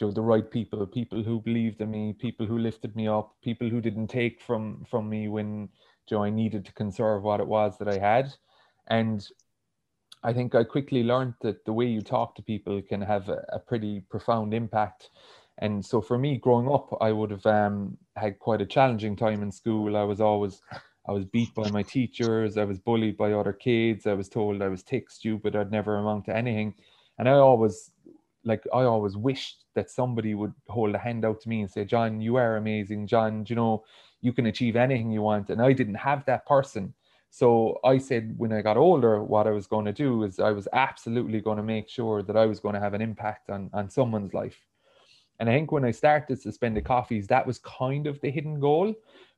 you 0.00 0.06
know, 0.06 0.12
the 0.12 0.22
right 0.22 0.48
people, 0.48 0.86
people 0.86 1.24
who 1.24 1.40
believed 1.40 1.80
in 1.80 1.90
me, 1.90 2.12
people 2.12 2.46
who 2.46 2.56
lifted 2.56 2.94
me 2.94 3.08
up, 3.08 3.34
people 3.42 3.68
who 3.68 3.80
didn't 3.80 4.06
take 4.06 4.40
from 4.40 4.84
from 4.88 5.08
me 5.08 5.26
when 5.26 5.68
you 6.08 6.16
know, 6.16 6.22
I 6.22 6.30
needed 6.30 6.64
to 6.66 6.72
conserve 6.72 7.24
what 7.24 7.40
it 7.40 7.46
was 7.48 7.76
that 7.78 7.88
I 7.88 7.98
had. 7.98 8.32
And 8.86 9.26
I 10.22 10.32
think 10.32 10.54
I 10.54 10.64
quickly 10.64 11.02
learned 11.02 11.34
that 11.42 11.64
the 11.64 11.72
way 11.72 11.86
you 11.86 12.00
talk 12.00 12.34
to 12.34 12.42
people 12.42 12.82
can 12.82 13.00
have 13.00 13.28
a, 13.28 13.44
a 13.52 13.58
pretty 13.58 14.00
profound 14.10 14.52
impact. 14.52 15.10
And 15.58 15.84
so 15.84 16.00
for 16.00 16.18
me, 16.18 16.38
growing 16.38 16.70
up, 16.70 16.96
I 17.00 17.12
would 17.12 17.30
have 17.30 17.46
um, 17.46 17.96
had 18.16 18.38
quite 18.38 18.60
a 18.60 18.66
challenging 18.66 19.16
time 19.16 19.42
in 19.42 19.50
school. 19.50 19.96
I 19.96 20.04
was 20.04 20.20
always, 20.20 20.60
I 21.08 21.12
was 21.12 21.24
beat 21.24 21.54
by 21.54 21.70
my 21.70 21.82
teachers. 21.82 22.56
I 22.56 22.64
was 22.64 22.78
bullied 22.78 23.16
by 23.16 23.32
other 23.32 23.52
kids. 23.52 24.06
I 24.06 24.12
was 24.12 24.28
told 24.28 24.62
I 24.62 24.68
was 24.68 24.82
tick 24.82 25.10
stupid. 25.10 25.56
I'd 25.56 25.72
never 25.72 25.96
amount 25.96 26.26
to 26.26 26.36
anything. 26.36 26.74
And 27.18 27.28
I 27.28 27.32
always, 27.32 27.90
like, 28.44 28.64
I 28.72 28.82
always 28.82 29.16
wished 29.16 29.64
that 29.74 29.90
somebody 29.90 30.34
would 30.34 30.54
hold 30.68 30.94
a 30.94 30.98
hand 30.98 31.24
out 31.24 31.40
to 31.40 31.48
me 31.48 31.60
and 31.62 31.70
say, 31.70 31.84
John, 31.84 32.20
you 32.20 32.36
are 32.36 32.56
amazing. 32.56 33.06
John, 33.08 33.44
you 33.48 33.56
know, 33.56 33.84
you 34.20 34.32
can 34.32 34.46
achieve 34.46 34.76
anything 34.76 35.10
you 35.10 35.22
want. 35.22 35.50
And 35.50 35.60
I 35.60 35.72
didn't 35.72 35.96
have 35.96 36.24
that 36.26 36.46
person. 36.46 36.94
So 37.30 37.78
I 37.84 37.98
said 37.98 38.34
when 38.38 38.52
I 38.52 38.62
got 38.62 38.76
older, 38.76 39.22
what 39.22 39.46
I 39.46 39.50
was 39.50 39.66
going 39.66 39.84
to 39.84 39.92
do 39.92 40.22
is 40.24 40.38
I 40.40 40.50
was 40.50 40.66
absolutely 40.72 41.40
going 41.40 41.58
to 41.58 41.62
make 41.62 41.88
sure 41.88 42.22
that 42.22 42.36
I 42.36 42.46
was 42.46 42.60
going 42.60 42.74
to 42.74 42.80
have 42.80 42.94
an 42.94 43.02
impact 43.02 43.50
on, 43.50 43.70
on 43.72 43.90
someone's 43.90 44.34
life. 44.34 44.58
And 45.40 45.48
I 45.48 45.52
think 45.52 45.70
when 45.70 45.84
I 45.84 45.92
started 45.92 46.40
suspended 46.40 46.84
coffees, 46.84 47.26
that 47.28 47.46
was 47.46 47.58
kind 47.60 48.06
of 48.06 48.20
the 48.20 48.30
hidden 48.30 48.58
goal. 48.60 48.94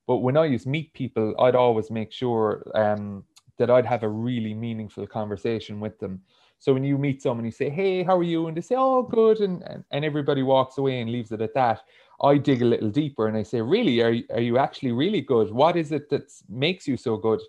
But 0.07 0.19
when 0.19 0.37
I 0.37 0.47
used 0.47 0.65
to 0.65 0.71
meet 0.71 0.95
people, 0.95 1.35
I'd 1.39 1.55
always 1.55 1.91
make 1.91 2.11
sure 2.13 2.65
um, 2.75 3.25
that 3.59 3.71
I'd 3.71 3.87
have 3.87 4.03
a 4.03 4.09
really 4.09 4.55
meaningful 4.55 5.07
conversation 5.07 5.79
with 5.79 5.99
them. 5.99 6.23
So 6.59 6.73
when 6.75 6.85
you 6.85 6.99
meet 6.99 7.23
someone, 7.23 7.45
you 7.45 7.51
say, 7.51 7.71
"Hey, 7.71 8.03
how 8.03 8.17
are 8.19 8.23
you?" 8.23 8.47
and 8.47 8.57
they 8.57 8.61
say, 8.61 8.75
"Oh, 8.79 9.03
good," 9.03 9.41
and 9.41 9.63
and, 9.63 9.85
and 9.91 10.05
everybody 10.05 10.43
walks 10.43 10.79
away 10.79 11.01
and 11.01 11.11
leaves 11.11 11.33
it 11.33 11.41
at 11.41 11.55
that. 11.55 11.81
I 12.23 12.37
dig 12.37 12.61
a 12.61 12.67
little 12.67 12.91
deeper 12.91 13.29
and 13.29 13.37
I 13.37 13.43
say, 13.45 13.63
"Really, 13.63 14.01
are 14.03 14.15
are 14.35 14.41
you 14.41 14.59
actually 14.59 14.93
really 14.93 15.23
good? 15.23 15.51
What 15.53 15.77
is 15.77 15.91
it 15.93 16.11
that 16.11 16.31
makes 16.49 16.87
you 16.89 16.97
so 16.97 17.17
good?" 17.17 17.41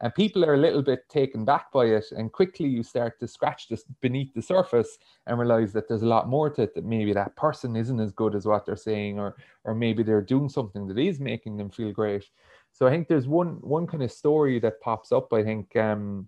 And 0.00 0.14
people 0.14 0.44
are 0.44 0.54
a 0.54 0.58
little 0.58 0.82
bit 0.82 1.08
taken 1.08 1.44
back 1.44 1.70
by 1.72 1.86
it 1.86 2.06
and 2.12 2.32
quickly 2.32 2.66
you 2.68 2.82
start 2.82 3.18
to 3.20 3.28
scratch 3.28 3.68
this 3.68 3.84
beneath 4.00 4.32
the 4.34 4.42
surface 4.42 4.98
and 5.26 5.38
realize 5.38 5.72
that 5.72 5.88
there's 5.88 6.02
a 6.02 6.06
lot 6.06 6.28
more 6.28 6.48
to 6.50 6.62
it 6.62 6.74
that 6.74 6.84
maybe 6.84 7.12
that 7.12 7.36
person 7.36 7.76
isn't 7.76 8.00
as 8.00 8.12
good 8.12 8.34
as 8.34 8.46
what 8.46 8.64
they're 8.64 8.76
saying 8.76 9.18
or 9.18 9.36
or 9.64 9.74
maybe 9.74 10.02
they're 10.02 10.22
doing 10.22 10.48
something 10.48 10.86
that 10.86 10.98
is 10.98 11.20
making 11.20 11.56
them 11.56 11.70
feel 11.70 11.92
great 11.92 12.24
so 12.72 12.86
i 12.86 12.90
think 12.90 13.08
there's 13.08 13.28
one 13.28 13.58
one 13.60 13.86
kind 13.86 14.02
of 14.02 14.10
story 14.10 14.58
that 14.58 14.80
pops 14.80 15.12
up 15.12 15.32
i 15.32 15.42
think 15.42 15.74
um 15.76 16.26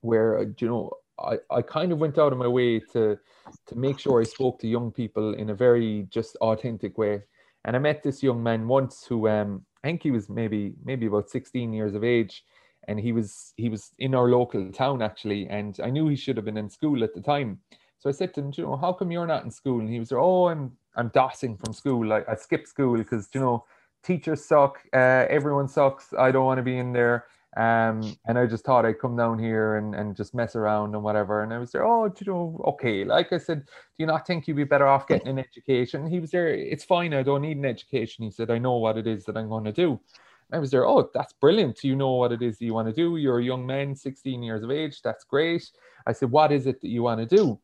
where 0.00 0.42
you 0.58 0.68
know 0.68 0.90
I, 1.18 1.38
I 1.50 1.62
kind 1.62 1.92
of 1.92 1.98
went 1.98 2.18
out 2.18 2.32
of 2.32 2.38
my 2.38 2.48
way 2.48 2.80
to 2.92 3.18
to 3.66 3.74
make 3.74 3.98
sure 3.98 4.20
I 4.20 4.24
spoke 4.24 4.58
to 4.60 4.68
young 4.68 4.92
people 4.92 5.34
in 5.34 5.50
a 5.50 5.54
very 5.54 6.06
just 6.10 6.36
authentic 6.36 6.98
way. 6.98 7.22
And 7.64 7.74
I 7.74 7.78
met 7.78 8.02
this 8.02 8.22
young 8.22 8.42
man 8.42 8.68
once 8.68 9.04
who 9.06 9.28
um 9.28 9.64
I 9.82 9.88
think 9.88 10.02
he 10.02 10.10
was 10.10 10.28
maybe 10.28 10.74
maybe 10.84 11.06
about 11.06 11.30
16 11.30 11.72
years 11.72 11.94
of 11.94 12.04
age 12.04 12.44
and 12.88 12.98
he 13.00 13.12
was 13.12 13.52
he 13.56 13.68
was 13.68 13.92
in 13.98 14.14
our 14.14 14.28
local 14.28 14.70
town 14.72 15.02
actually, 15.02 15.48
and 15.48 15.78
I 15.82 15.90
knew 15.90 16.08
he 16.08 16.16
should 16.16 16.36
have 16.36 16.44
been 16.44 16.56
in 16.56 16.70
school 16.70 17.04
at 17.04 17.14
the 17.14 17.20
time. 17.20 17.60
So 17.98 18.08
I 18.08 18.12
said 18.12 18.34
to 18.34 18.40
him, 18.40 18.52
you 18.54 18.64
know, 18.64 18.76
how 18.76 18.92
come 18.92 19.10
you're 19.10 19.26
not 19.26 19.44
in 19.44 19.50
school? 19.50 19.80
And 19.80 19.88
he 19.88 19.98
was 19.98 20.12
oh, 20.12 20.48
I'm 20.48 20.72
I'm 20.96 21.10
dossing 21.10 21.58
from 21.58 21.72
school. 21.72 22.12
I, 22.12 22.22
I 22.28 22.34
skipped 22.34 22.68
school 22.68 22.96
because 22.96 23.28
you 23.34 23.40
know 23.40 23.64
teachers 24.02 24.44
suck, 24.44 24.78
uh, 24.92 25.26
everyone 25.28 25.68
sucks. 25.68 26.14
I 26.16 26.30
don't 26.30 26.44
want 26.44 26.58
to 26.58 26.62
be 26.62 26.78
in 26.78 26.92
there. 26.92 27.26
Um, 27.56 28.14
and 28.26 28.38
I 28.38 28.46
just 28.46 28.66
thought 28.66 28.84
I'd 28.84 28.98
come 28.98 29.16
down 29.16 29.38
here 29.38 29.76
and, 29.76 29.94
and 29.94 30.14
just 30.14 30.34
mess 30.34 30.54
around 30.56 30.94
and 30.94 31.02
whatever. 31.02 31.42
And 31.42 31.54
I 31.54 31.58
was 31.58 31.72
there, 31.72 31.86
oh, 31.86 32.04
you 32.04 32.26
know, 32.26 32.62
okay. 32.66 33.02
Like 33.02 33.32
I 33.32 33.38
said, 33.38 33.64
do 33.64 33.70
you 33.96 34.06
not 34.06 34.26
think 34.26 34.46
you'd 34.46 34.58
be 34.58 34.64
better 34.64 34.86
off 34.86 35.08
getting 35.08 35.28
an 35.28 35.38
education? 35.38 36.06
He 36.06 36.20
was 36.20 36.30
there, 36.30 36.48
it's 36.48 36.84
fine. 36.84 37.14
I 37.14 37.22
don't 37.22 37.40
need 37.40 37.56
an 37.56 37.64
education. 37.64 38.24
He 38.24 38.30
said, 38.30 38.50
I 38.50 38.58
know 38.58 38.76
what 38.76 38.98
it 38.98 39.06
is 39.06 39.24
that 39.24 39.38
I'm 39.38 39.48
going 39.48 39.64
to 39.64 39.72
do. 39.72 39.98
I 40.52 40.58
was 40.58 40.70
there, 40.70 40.86
oh, 40.86 41.10
that's 41.12 41.32
brilliant. 41.34 41.82
You 41.82 41.96
know 41.96 42.12
what 42.12 42.32
it 42.32 42.42
is 42.42 42.60
you 42.60 42.74
want 42.74 42.88
to 42.88 42.94
do. 42.94 43.16
You're 43.16 43.40
a 43.40 43.44
young 43.44 43.66
man, 43.66 43.96
16 43.96 44.42
years 44.42 44.62
of 44.62 44.70
age. 44.70 45.02
That's 45.02 45.24
great. 45.24 45.68
I 46.06 46.12
said, 46.12 46.30
what 46.30 46.52
is 46.52 46.66
it 46.66 46.80
that 46.80 46.88
you 46.88 47.02
want 47.02 47.20
to 47.28 47.36
do? 47.36 47.58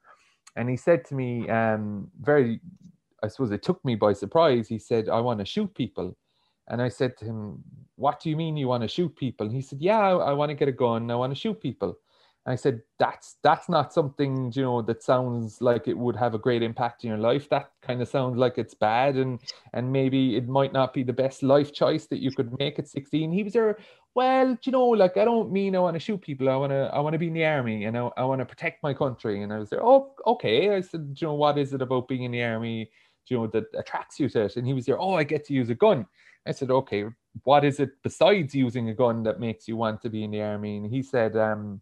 And 0.57 0.69
he 0.69 0.77
said 0.77 1.05
to 1.07 1.15
me, 1.15 1.49
um, 1.49 2.11
very, 2.21 2.61
I 3.23 3.29
suppose 3.29 3.53
it 3.53 3.63
took 3.63 3.83
me 3.85 3.95
by 3.95 4.13
surprise. 4.13 4.69
He 4.69 4.79
said, 4.79 5.09
I 5.09 5.21
want 5.21 5.39
to 5.39 5.47
shoot 5.47 5.73
people. 5.75 6.17
And 6.69 6.83
I 6.83 6.89
said 6.89 7.17
to 7.19 7.25
him, 7.25 7.63
What 7.97 8.21
do 8.21 8.31
you 8.31 8.37
mean 8.37 8.57
you 8.57 8.69
want 8.69 8.83
to 8.83 8.89
shoot 8.89 9.15
people? 9.17 9.47
And 9.47 9.55
he 9.55 9.63
said, 9.63 9.81
Yeah, 9.81 9.99
I, 9.99 10.11
I 10.13 10.33
want 10.33 10.51
to 10.51 10.55
get 10.55 10.69
a 10.69 10.73
gun. 10.73 11.11
I 11.11 11.17
want 11.17 11.33
to 11.33 11.39
shoot 11.39 11.61
people. 11.61 11.99
I 12.45 12.57
said, 12.57 12.83
that's 12.99 13.37
that's 13.45 13.69
not 13.69 13.93
something 13.93 14.51
you 14.53 14.63
know 14.63 14.83
that 14.83 15.03
sounds 15.03 15.61
like 15.61 15.87
it 15.87 15.97
would 15.97 16.17
have 16.17 16.35
a 16.35 16.39
great 16.39 16.63
impact 16.63 17.05
in 17.05 17.11
your 17.11 17.19
life. 17.19 17.49
That 17.51 17.71
kind 17.83 18.03
of 18.03 18.09
sounds 18.09 18.37
like 18.37 18.59
it's 18.59 18.75
bad, 18.75 19.17
and 19.17 19.41
and 19.75 19.93
maybe 19.93 20.37
it 20.37 20.49
might 20.49 20.73
not 20.73 20.93
be 20.93 21.05
the 21.05 21.13
best 21.13 21.45
life 21.45 21.73
choice 21.73 22.07
that 22.07 22.21
you 22.21 22.33
could 22.33 22.59
make 22.59 22.81
at 22.81 22.89
16. 22.89 23.31
He 23.31 23.45
was 23.45 23.53
there. 23.53 23.79
Well, 24.17 24.59
you 24.65 24.73
know, 24.73 24.89
like 24.89 25.17
I 25.17 25.25
don't 25.25 25.53
mean 25.53 25.77
I 25.77 25.79
want 25.81 25.95
to 25.95 26.01
shoot 26.01 26.21
people. 26.21 26.49
I 26.49 26.57
want 26.57 26.73
to 26.73 26.91
I 26.93 26.99
want 26.99 27.13
to 27.13 27.19
be 27.19 27.29
in 27.29 27.35
the 27.35 27.45
army, 27.45 27.85
and 27.85 27.97
I, 27.97 28.11
I 28.17 28.25
want 28.25 28.41
to 28.41 28.45
protect 28.45 28.83
my 28.83 28.93
country. 28.93 29.43
And 29.43 29.53
I 29.53 29.59
was 29.59 29.71
there. 29.71 29.85
Oh, 29.85 30.13
okay. 30.27 30.75
I 30.75 30.81
said, 30.81 31.17
you 31.21 31.29
know, 31.29 31.35
what 31.35 31.59
is 31.59 31.73
it 31.73 31.83
about 31.83 32.09
being 32.09 32.25
in 32.25 32.33
the 32.33 32.43
army? 32.43 32.91
You 33.29 33.39
know, 33.39 33.47
that 33.49 33.67
attracts 33.79 34.19
you 34.19 34.29
to 34.31 34.43
it? 34.47 34.57
And 34.57 34.67
he 34.67 34.75
was 34.75 34.87
there. 34.87 35.01
Oh, 35.01 35.15
I 35.15 35.23
get 35.23 35.45
to 35.47 35.55
use 35.55 35.71
a 35.71 35.77
gun. 35.77 36.07
I 36.45 36.51
said, 36.53 36.73
okay. 36.73 37.05
What 37.45 37.65
is 37.65 37.79
it 37.79 37.91
besides 38.03 38.53
using 38.55 38.89
a 38.89 38.95
gun 38.95 39.23
that 39.23 39.39
makes 39.41 39.69
you 39.69 39.77
want 39.77 40.03
to 40.03 40.11
be 40.11 40.25
in 40.25 40.33
the 40.33 40.43
army? 40.43 40.77
And 40.79 40.87
he 40.87 41.03
said, 41.03 41.37
um 41.37 41.81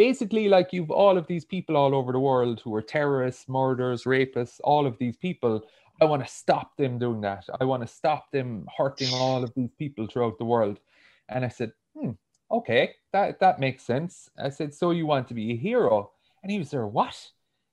basically 0.00 0.48
like 0.48 0.72
you've 0.72 0.90
all 0.90 1.18
of 1.18 1.26
these 1.26 1.44
people 1.44 1.76
all 1.76 1.94
over 1.94 2.10
the 2.10 2.18
world 2.18 2.58
who 2.64 2.74
are 2.74 2.80
terrorists, 2.80 3.46
murderers, 3.50 4.04
rapists, 4.04 4.58
all 4.64 4.86
of 4.86 4.96
these 4.96 5.14
people. 5.14 5.62
I 6.00 6.06
want 6.06 6.24
to 6.24 6.32
stop 6.32 6.74
them 6.78 6.98
doing 6.98 7.20
that. 7.20 7.44
I 7.60 7.64
want 7.64 7.82
to 7.82 7.86
stop 7.86 8.32
them 8.32 8.66
hurting 8.78 9.12
all 9.12 9.44
of 9.44 9.52
these 9.54 9.72
people 9.78 10.06
throughout 10.06 10.38
the 10.38 10.46
world. 10.46 10.80
And 11.28 11.44
I 11.44 11.48
said, 11.48 11.72
hmm, 11.94 12.12
okay, 12.50 12.94
that, 13.12 13.40
that 13.40 13.60
makes 13.60 13.82
sense. 13.82 14.30
I 14.38 14.48
said, 14.48 14.72
so 14.72 14.90
you 14.90 15.04
want 15.04 15.28
to 15.28 15.34
be 15.34 15.52
a 15.52 15.56
hero? 15.56 16.12
And 16.42 16.50
he 16.50 16.58
was 16.58 16.70
there, 16.70 16.86
what? 16.86 17.16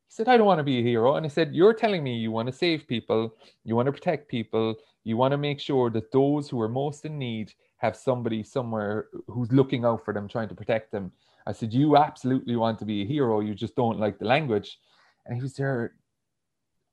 He 0.09 0.13
said, 0.13 0.27
I 0.27 0.35
don't 0.35 0.47
want 0.47 0.59
to 0.59 0.65
be 0.65 0.79
a 0.79 0.83
hero. 0.83 1.15
And 1.15 1.25
I 1.25 1.29
said, 1.29 1.55
You're 1.55 1.73
telling 1.73 2.03
me 2.03 2.17
you 2.17 2.31
want 2.31 2.47
to 2.47 2.53
save 2.53 2.87
people, 2.87 3.35
you 3.63 3.75
want 3.77 3.85
to 3.85 3.93
protect 3.93 4.27
people, 4.27 4.75
you 5.05 5.15
want 5.15 5.31
to 5.31 5.37
make 5.37 5.61
sure 5.61 5.89
that 5.91 6.11
those 6.11 6.49
who 6.49 6.59
are 6.59 6.67
most 6.83 7.05
in 7.05 7.17
need 7.17 7.53
have 7.77 7.95
somebody 7.95 8.43
somewhere 8.43 9.07
who's 9.27 9.51
looking 9.51 9.85
out 9.85 10.03
for 10.03 10.13
them, 10.13 10.27
trying 10.27 10.49
to 10.49 10.55
protect 10.55 10.91
them. 10.91 11.11
I 11.47 11.53
said, 11.53 11.73
You 11.73 11.95
absolutely 11.95 12.57
want 12.57 12.77
to 12.79 12.85
be 12.85 13.01
a 13.01 13.05
hero. 13.05 13.39
You 13.39 13.55
just 13.55 13.75
don't 13.75 13.99
like 13.99 14.19
the 14.19 14.25
language. 14.25 14.77
And 15.25 15.35
he 15.35 15.41
was 15.41 15.53
there, 15.53 15.93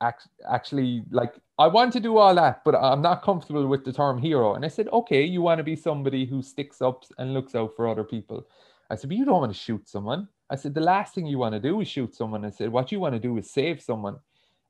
actually, 0.00 1.02
like, 1.10 1.34
I 1.58 1.66
want 1.66 1.92
to 1.94 2.00
do 2.00 2.16
all 2.18 2.34
that, 2.36 2.62
but 2.64 2.74
I'm 2.74 3.02
not 3.02 3.22
comfortable 3.22 3.66
with 3.66 3.84
the 3.84 3.92
term 3.92 4.18
hero. 4.18 4.54
And 4.54 4.64
I 4.64 4.68
said, 4.68 4.88
Okay, 4.92 5.24
you 5.24 5.42
want 5.42 5.58
to 5.58 5.64
be 5.64 5.76
somebody 5.76 6.24
who 6.24 6.40
sticks 6.40 6.80
up 6.80 7.04
and 7.18 7.34
looks 7.34 7.54
out 7.56 7.74
for 7.74 7.88
other 7.88 8.04
people. 8.04 8.46
I 8.90 8.94
said, 8.94 9.10
But 9.10 9.18
you 9.18 9.24
don't 9.24 9.40
want 9.40 9.52
to 9.52 9.58
shoot 9.58 9.88
someone. 9.88 10.28
I 10.50 10.56
said, 10.56 10.72
The 10.72 10.80
last 10.80 11.14
thing 11.14 11.26
you 11.26 11.38
want 11.38 11.54
to 11.54 11.60
do 11.60 11.80
is 11.80 11.88
shoot 11.88 12.14
someone. 12.14 12.44
I 12.44 12.50
said, 12.50 12.70
What 12.70 12.92
you 12.92 13.00
want 13.00 13.14
to 13.14 13.20
do 13.20 13.36
is 13.38 13.50
save 13.50 13.82
someone. 13.82 14.16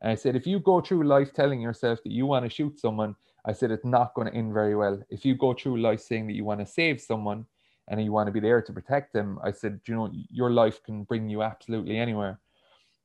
And 0.01 0.11
I 0.11 0.15
said, 0.15 0.35
If 0.35 0.47
you 0.47 0.61
go 0.61 0.81
through 0.81 1.05
life 1.05 1.35
telling 1.35 1.61
yourself 1.61 2.03
that 2.05 2.13
you 2.13 2.25
want 2.25 2.45
to 2.47 2.51
shoot 2.51 2.81
someone, 2.81 3.17
I 3.45 3.53
said, 3.53 3.71
It's 3.71 3.85
not 3.85 4.15
going 4.15 4.31
to 4.31 4.35
end 4.35 4.55
very 4.55 4.77
well. 4.77 5.03
If 5.11 5.27
you 5.27 5.35
go 5.35 5.53
through 5.53 5.83
life 5.83 6.01
saying 6.01 6.27
that 6.29 6.35
you 6.35 6.45
want 6.45 6.61
to 6.61 6.67
save 6.67 7.03
someone, 7.03 7.45
and 7.89 8.03
you 8.03 8.13
want 8.13 8.27
to 8.27 8.33
be 8.33 8.41
there 8.41 8.63
to 8.63 8.73
protect 8.73 9.13
them, 9.13 9.39
I 9.43 9.53
said, 9.53 9.81
you 9.87 9.95
know, 9.95 10.11
your 10.31 10.51
life 10.51 10.83
can 10.83 11.05
bring 11.05 11.29
you 11.29 11.43
absolutely 11.43 11.99
anywhere. 11.99 12.41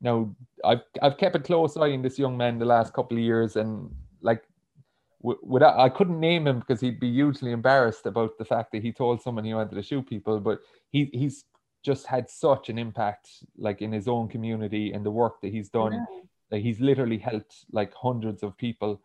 Now, 0.02 0.34
I've 0.63 0.82
I've 1.02 1.18
kept 1.18 1.36
a 1.36 1.39
close 1.39 1.76
eye 1.76 1.92
on 1.92 2.02
this 2.02 2.18
young 2.18 2.38
man 2.38 2.58
the 2.58 2.65
last 2.65 2.94
couple 2.94 3.18
of 3.18 3.24
years, 3.24 3.58
and 3.58 3.94
like, 4.22 4.44
without 5.22 5.78
I 5.78 5.89
couldn't 5.89 6.20
name 6.20 6.48
him 6.48 6.60
because 6.60 6.80
he'd 6.80 7.00
be 7.00 7.12
hugely 7.12 7.52
embarrassed 7.52 8.06
about 8.06 8.38
the 8.38 8.46
fact 8.46 8.72
that 8.72 8.82
he 8.82 8.94
told 8.94 9.22
someone 9.22 9.44
he 9.44 9.54
wanted 9.54 9.76
to 9.76 9.84
shoot 9.84 10.08
people, 10.08 10.39
but 10.39 10.60
he 10.89 11.10
he's 11.13 11.44
just 11.84 12.06
had 12.08 12.30
such 12.30 12.70
an 12.70 12.78
impact, 12.78 13.30
like 13.58 13.82
in 13.82 13.92
his 13.92 14.08
own 14.08 14.30
community 14.30 14.94
and 14.94 15.06
the 15.06 15.12
work 15.12 15.42
that 15.42 15.52
he's 15.52 15.70
done. 15.70 15.94
Yeah. 15.94 16.22
Like 16.52 16.63
he's 16.63 16.80
literally 16.80 17.18
helped 17.18 17.65
like 17.72 17.94
hundreds 17.94 18.42
of 18.44 18.58
people 18.58 19.02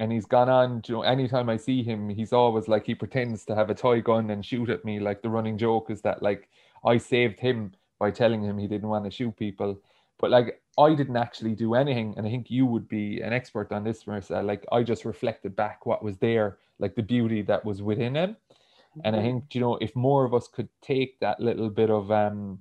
and 0.00 0.10
he's 0.10 0.26
gone 0.26 0.48
on 0.48 0.82
you 0.86 0.94
know 0.94 1.02
anytime 1.02 1.48
i 1.48 1.56
see 1.56 1.82
him 1.82 2.08
he's 2.08 2.32
always 2.32 2.66
like 2.66 2.84
he 2.84 2.94
pretends 2.94 3.44
to 3.44 3.54
have 3.54 3.70
a 3.70 3.74
toy 3.74 4.00
gun 4.00 4.30
and 4.30 4.44
shoot 4.44 4.68
at 4.68 4.84
me 4.84 4.98
like 4.98 5.22
the 5.22 5.28
running 5.28 5.56
joke 5.56 5.90
is 5.90 6.00
that 6.00 6.22
like 6.22 6.48
i 6.84 6.96
saved 6.96 7.38
him 7.38 7.72
by 7.98 8.10
telling 8.10 8.42
him 8.42 8.58
he 8.58 8.66
didn't 8.66 8.88
want 8.88 9.04
to 9.04 9.10
shoot 9.10 9.36
people 9.36 9.78
but 10.18 10.30
like 10.30 10.60
i 10.78 10.94
didn't 10.94 11.16
actually 11.16 11.54
do 11.54 11.74
anything 11.74 12.14
and 12.16 12.26
i 12.26 12.30
think 12.30 12.50
you 12.50 12.66
would 12.66 12.88
be 12.88 13.20
an 13.20 13.32
expert 13.32 13.70
on 13.70 13.84
this 13.84 14.04
Marissa. 14.04 14.44
like 14.44 14.66
i 14.72 14.82
just 14.82 15.04
reflected 15.04 15.54
back 15.54 15.86
what 15.86 16.02
was 16.02 16.16
there 16.16 16.56
like 16.78 16.94
the 16.94 17.02
beauty 17.02 17.42
that 17.42 17.64
was 17.64 17.82
within 17.82 18.16
him 18.16 18.30
mm-hmm. 18.30 19.00
and 19.04 19.14
i 19.14 19.20
think 19.20 19.54
you 19.54 19.60
know 19.60 19.76
if 19.76 19.94
more 19.94 20.24
of 20.24 20.34
us 20.34 20.48
could 20.48 20.68
take 20.80 21.20
that 21.20 21.38
little 21.38 21.68
bit 21.68 21.90
of 21.90 22.10
um 22.10 22.58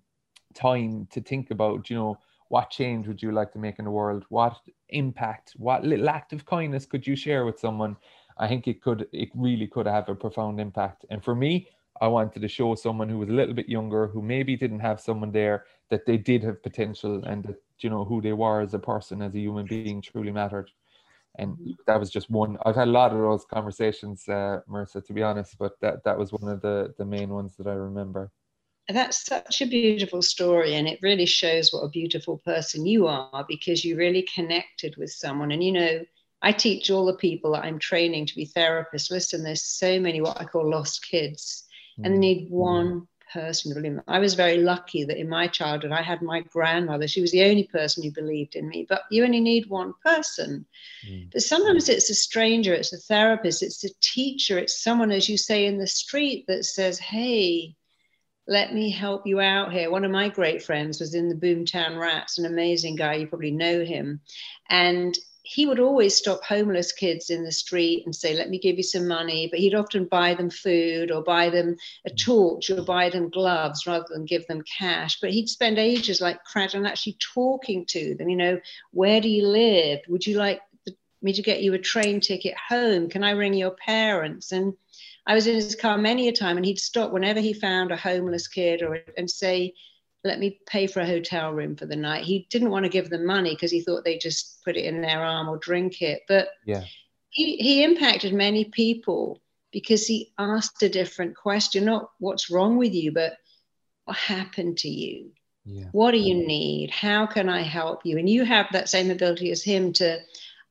time 0.54 1.08
to 1.10 1.22
think 1.22 1.52
about 1.52 1.90
you 1.90 1.96
know 1.96 2.20
what 2.50 2.70
change 2.70 3.08
would 3.08 3.22
you 3.22 3.32
like 3.32 3.54
to 3.54 3.60
make 3.60 3.80
in 3.80 3.86
the 3.86 3.92
world? 3.92 4.26
What 4.30 4.58
impact, 4.92 5.54
what 5.58 5.84
little 5.84 6.10
act 6.10 6.34
of 6.34 6.46
kindness 6.46 6.86
could 6.86 7.06
you 7.06 7.16
share 7.16 7.46
with 7.46 7.60
someone? 7.60 7.98
I 8.38 8.48
think 8.48 8.68
it 8.68 8.82
could, 8.82 9.08
it 9.12 9.30
really 9.36 9.68
could 9.68 9.86
have 9.86 10.08
a 10.10 10.16
profound 10.16 10.60
impact. 10.60 11.06
And 11.10 11.24
for 11.24 11.36
me, 11.36 11.68
I 12.02 12.08
wanted 12.08 12.42
to 12.42 12.48
show 12.48 12.76
someone 12.76 13.10
who 13.10 13.18
was 13.18 13.30
a 13.30 13.34
little 13.34 13.54
bit 13.54 13.68
younger, 13.68 14.08
who 14.08 14.22
maybe 14.22 14.56
didn't 14.56 14.80
have 14.80 15.02
someone 15.02 15.32
there, 15.32 15.66
that 15.90 16.06
they 16.06 16.18
did 16.18 16.44
have 16.44 16.64
potential 16.64 17.24
and 17.26 17.44
that 17.44 17.62
you 17.80 17.90
know 17.90 18.06
who 18.06 18.22
they 18.22 18.34
were 18.34 18.62
as 18.62 18.74
a 18.74 18.80
person, 18.80 19.22
as 19.22 19.36
a 19.36 19.40
human 19.40 19.66
being, 19.66 20.02
truly 20.02 20.32
mattered. 20.32 20.72
And 21.38 21.58
that 21.88 22.00
was 22.00 22.10
just 22.10 22.30
one. 22.30 22.58
I've 22.66 22.76
had 22.76 22.88
a 22.88 22.92
lot 22.92 23.12
of 23.12 23.20
those 23.20 23.46
conversations, 23.46 24.28
uh, 24.28 24.62
Marissa, 24.70 25.06
to 25.06 25.14
be 25.14 25.24
honest, 25.24 25.58
but 25.58 25.80
that 25.82 26.04
that 26.04 26.18
was 26.18 26.32
one 26.32 26.52
of 26.52 26.62
the 26.62 26.94
the 26.98 27.06
main 27.06 27.30
ones 27.30 27.56
that 27.58 27.68
I 27.68 27.74
remember. 27.74 28.32
That's 28.90 29.24
such 29.24 29.62
a 29.62 29.68
beautiful 29.68 30.24
story, 30.24 30.74
and 30.74 30.88
it 30.88 31.00
really 31.04 31.28
shows 31.28 31.72
what 31.72 31.84
a 31.84 31.90
beautiful 31.90 32.40
person 32.40 32.88
you 32.88 33.08
are 33.08 33.46
because 33.48 33.86
you 33.86 33.96
really 33.96 34.24
connected 34.24 34.96
with 34.98 35.12
someone. 35.12 35.52
And 35.52 35.64
you 35.64 35.72
know, 35.72 36.06
I 36.42 36.52
teach 36.52 36.90
all 36.90 37.06
the 37.06 37.14
people 37.14 37.52
that 37.52 37.66
I'm 37.66 37.78
training 37.78 38.26
to 38.28 38.36
be 38.36 38.48
therapists. 38.48 39.12
Listen, 39.12 39.44
there's 39.44 39.62
so 39.62 40.00
many 40.00 40.22
what 40.22 40.42
I 40.42 40.46
call 40.46 40.70
lost 40.70 41.06
kids, 41.08 41.66
and 42.04 42.16
they 42.16 42.18
mm. 42.18 42.20
need 42.20 42.50
one 42.50 43.08
person 43.32 43.70
to 43.70 43.76
believe 43.76 43.94
me. 43.94 44.02
I 44.08 44.20
was 44.20 44.34
very 44.34 44.58
lucky 44.58 45.04
that 45.04 45.20
in 45.20 45.30
my 45.30 45.48
childhood 45.48 45.92
I 45.92 46.02
had 46.02 46.22
my 46.22 46.42
grandmother. 46.42 47.08
She 47.08 47.22
was 47.22 47.32
the 47.32 47.44
only 47.44 47.66
person 47.66 48.04
who 48.04 48.12
believed 48.12 48.56
in 48.56 48.68
me. 48.68 48.86
But 48.90 49.04
you 49.12 49.24
only 49.24 49.40
need 49.40 49.70
one 49.70 49.94
person. 50.04 50.66
Mm. 51.08 51.32
But 51.32 51.44
sometimes 51.44 51.90
it's 51.90 52.10
a 52.10 52.16
stranger, 52.16 52.74
it's 52.74 52.94
a 52.94 52.98
therapist, 52.98 53.62
it's 53.62 53.84
a 53.84 53.94
teacher, 54.02 54.58
it's 54.58 54.82
someone, 54.82 55.12
as 55.12 55.30
you 55.30 55.38
say, 55.38 55.66
in 55.66 55.78
the 55.78 55.88
street 55.88 56.46
that 56.48 56.66
says, 56.66 56.98
"Hey." 57.00 57.76
Let 58.50 58.74
me 58.74 58.90
help 58.90 59.28
you 59.28 59.40
out 59.40 59.72
here. 59.72 59.92
One 59.92 60.04
of 60.04 60.10
my 60.10 60.28
great 60.28 60.64
friends 60.64 61.00
was 61.00 61.14
in 61.14 61.30
the 61.30 61.36
Boomtown 61.36 62.00
Rats, 62.00 62.40
an 62.40 62.48
amazing 62.48 62.96
guy. 62.96 63.14
You 63.14 63.28
probably 63.28 63.52
know 63.52 63.86
him. 63.86 64.22
And 64.72 65.16
he 65.44 65.68
would 65.68 65.80
always 65.80 66.18
stop 66.18 66.44
homeless 66.44 66.92
kids 66.92 67.30
in 67.30 67.44
the 67.44 67.52
street 67.52 68.08
and 68.08 68.16
say, 68.16 68.34
Let 68.34 68.50
me 68.50 68.58
give 68.58 68.78
you 68.78 68.84
some 68.84 69.08
money. 69.08 69.50
But 69.52 69.60
he'd 69.60 69.76
often 69.76 70.06
buy 70.06 70.34
them 70.34 70.50
food 70.50 71.12
or 71.12 71.22
buy 71.22 71.52
them 71.52 71.78
a 72.08 72.10
mm. 72.10 72.18
torch 72.18 72.72
or 72.72 72.82
buy 72.82 73.12
them 73.12 73.30
gloves 73.30 73.86
rather 73.86 74.08
than 74.10 74.26
give 74.26 74.48
them 74.48 74.64
cash. 74.64 75.20
But 75.20 75.30
he'd 75.30 75.48
spend 75.48 75.78
ages 75.78 76.20
like 76.20 76.44
crowding 76.44 76.88
actually 76.88 77.18
talking 77.20 77.86
to 77.90 78.16
them. 78.16 78.30
You 78.30 78.38
know, 78.38 78.60
where 78.90 79.22
do 79.22 79.30
you 79.30 79.46
live? 79.46 80.00
Would 80.08 80.26
you 80.26 80.40
like 80.40 80.60
me 81.22 81.34
to 81.34 81.44
get 81.44 81.62
you 81.62 81.76
a 81.76 81.80
train 81.80 82.20
ticket 82.20 82.56
home? 82.68 83.10
Can 83.10 83.24
I 83.24 83.32
ring 83.32 83.54
your 83.54 83.76
parents? 83.86 84.52
And 84.52 84.74
I 85.30 85.36
was 85.36 85.46
in 85.46 85.54
his 85.54 85.76
car 85.76 85.96
many 85.96 86.28
a 86.28 86.32
time 86.32 86.58
and 86.58 86.66
he'd 86.66 86.80
stop 86.80 87.12
whenever 87.12 87.40
he 87.40 87.54
found 87.54 87.92
a 87.92 87.96
homeless 87.96 88.48
kid 88.48 88.82
or 88.82 89.00
and 89.16 89.30
say, 89.30 89.76
let 90.24 90.40
me 90.40 90.60
pay 90.66 90.88
for 90.88 91.02
a 91.02 91.06
hotel 91.06 91.54
room 91.54 91.76
for 91.76 91.86
the 91.86 91.96
night. 91.96 92.24
He 92.24 92.48
didn't 92.50 92.72
want 92.72 92.86
to 92.86 92.90
give 92.90 93.12
them 93.12 93.28
money 93.28 93.52
because 93.52 93.70
he 93.70 93.82
thought 93.82 94.04
they 94.04 94.18
just 94.18 94.64
put 94.66 94.76
it 94.76 94.86
in 94.86 95.02
their 95.02 95.24
arm 95.24 95.48
or 95.48 95.58
drink 95.58 96.02
it. 96.02 96.24
But 96.28 96.48
yeah. 96.66 96.84
he, 97.30 97.58
he 97.58 97.84
impacted 97.84 98.34
many 98.34 98.66
people 98.66 99.40
because 99.72 100.08
he 100.08 100.34
asked 100.40 100.82
a 100.82 100.90
different 100.90 101.38
question, 101.38 101.86
not 101.86 102.10
what's 102.18 102.50
wrong 102.50 102.78
with 102.78 102.96
you, 102.96 103.12
but 103.12 103.34
what 104.06 104.18
happened 104.18 104.80
to 104.80 104.90
you? 104.90 105.30
Yeah. 105.64 105.90
What 105.92 106.10
do 106.10 106.18
you 106.18 106.34
need? 106.34 106.90
How 106.90 107.28
can 107.28 107.50
I 107.50 107.62
help 107.62 108.04
you? 108.04 108.18
And 108.18 108.28
you 108.28 108.46
have 108.46 108.66
that 108.72 108.90
same 108.90 109.12
ability 109.12 109.52
as 109.52 109.62
him 109.62 109.94
to 109.94 110.22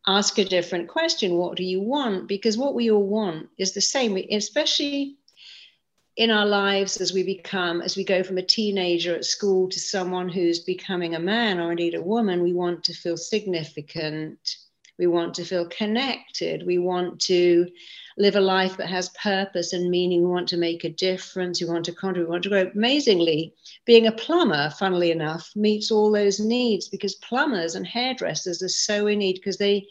ask 0.08 0.38
a 0.38 0.44
different 0.44 0.88
question. 0.88 1.36
What 1.36 1.56
do 1.56 1.62
you 1.62 1.80
want? 1.80 2.26
Because 2.26 2.56
what 2.56 2.74
we 2.74 2.90
all 2.90 3.06
want 3.06 3.50
is 3.58 3.74
the 3.74 3.80
same, 3.80 4.16
especially 4.32 5.18
in 6.16 6.30
our 6.30 6.46
lives 6.46 6.96
as 6.96 7.12
we 7.12 7.22
become, 7.22 7.82
as 7.82 7.96
we 7.96 8.02
go 8.02 8.24
from 8.24 8.38
a 8.38 8.42
teenager 8.42 9.14
at 9.14 9.24
school 9.24 9.68
to 9.68 9.78
someone 9.78 10.28
who's 10.28 10.60
becoming 10.60 11.14
a 11.14 11.20
man 11.20 11.60
or 11.60 11.70
indeed 11.70 11.94
a 11.94 12.02
woman, 12.02 12.42
we 12.42 12.54
want 12.54 12.82
to 12.84 12.94
feel 12.94 13.16
significant. 13.16 14.38
We 14.98 15.06
want 15.06 15.34
to 15.34 15.44
feel 15.44 15.68
connected. 15.68 16.66
We 16.66 16.78
want 16.78 17.20
to 17.20 17.68
live 18.18 18.34
a 18.34 18.40
life 18.40 18.76
that 18.76 18.88
has 18.88 19.08
purpose 19.10 19.72
and 19.72 19.90
meaning. 19.90 20.22
We 20.22 20.30
want 20.30 20.48
to 20.48 20.56
make 20.56 20.84
a 20.84 20.90
difference. 20.90 21.62
We 21.62 21.68
want 21.68 21.84
to 21.86 21.92
contribute. 21.92 22.26
We 22.26 22.30
want 22.30 22.42
to 22.42 22.48
grow. 22.48 22.70
Amazingly, 22.74 23.54
being 23.86 24.06
a 24.06 24.12
plumber, 24.12 24.70
funnily 24.70 25.10
enough, 25.10 25.50
meets 25.54 25.90
all 25.90 26.10
those 26.10 26.40
needs 26.40 26.88
because 26.88 27.14
plumbers 27.16 27.74
and 27.74 27.86
hairdressers 27.86 28.62
are 28.62 28.68
so 28.68 29.06
in 29.06 29.20
need 29.20 29.34
because 29.34 29.58
they 29.58 29.86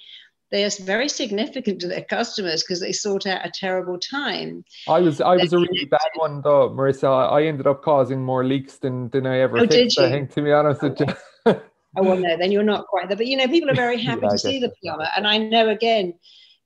they 0.49 0.63
are 0.63 0.69
very 0.81 1.09
significant 1.09 1.81
to 1.81 1.87
their 1.87 2.03
customers 2.03 2.63
because 2.63 2.79
they 2.79 2.93
sort 2.93 3.27
out 3.27 3.45
a 3.45 3.51
terrible 3.51 3.97
time. 3.99 4.63
I 4.87 4.99
was 4.99 5.21
I 5.21 5.35
was 5.35 5.53
a 5.53 5.57
really 5.57 5.85
bad 5.85 6.09
one 6.15 6.41
though, 6.41 6.69
Marissa. 6.69 7.31
I 7.31 7.43
ended 7.43 7.67
up 7.67 7.81
causing 7.81 8.23
more 8.23 8.45
leaks 8.45 8.77
than 8.77 9.09
than 9.09 9.25
I 9.25 9.39
ever 9.39 9.57
oh, 9.59 9.67
fixed. 9.67 9.99
I 9.99 10.09
think, 10.09 10.33
to 10.33 10.41
be 10.41 10.51
honest 10.51 10.81
with 10.81 10.99
you. 10.99 11.07
oh 11.45 11.61
well, 11.95 12.17
no, 12.17 12.37
then 12.37 12.51
you're 12.51 12.63
not 12.63 12.87
quite 12.87 13.07
there. 13.07 13.17
But 13.17 13.27
you 13.27 13.37
know, 13.37 13.47
people 13.47 13.69
are 13.69 13.75
very 13.75 14.01
happy 14.01 14.21
yeah, 14.23 14.29
to 14.29 14.37
see 14.37 14.59
the 14.59 14.71
plumber, 14.81 15.07
and 15.15 15.27
I 15.27 15.37
know 15.37 15.69
again, 15.69 16.13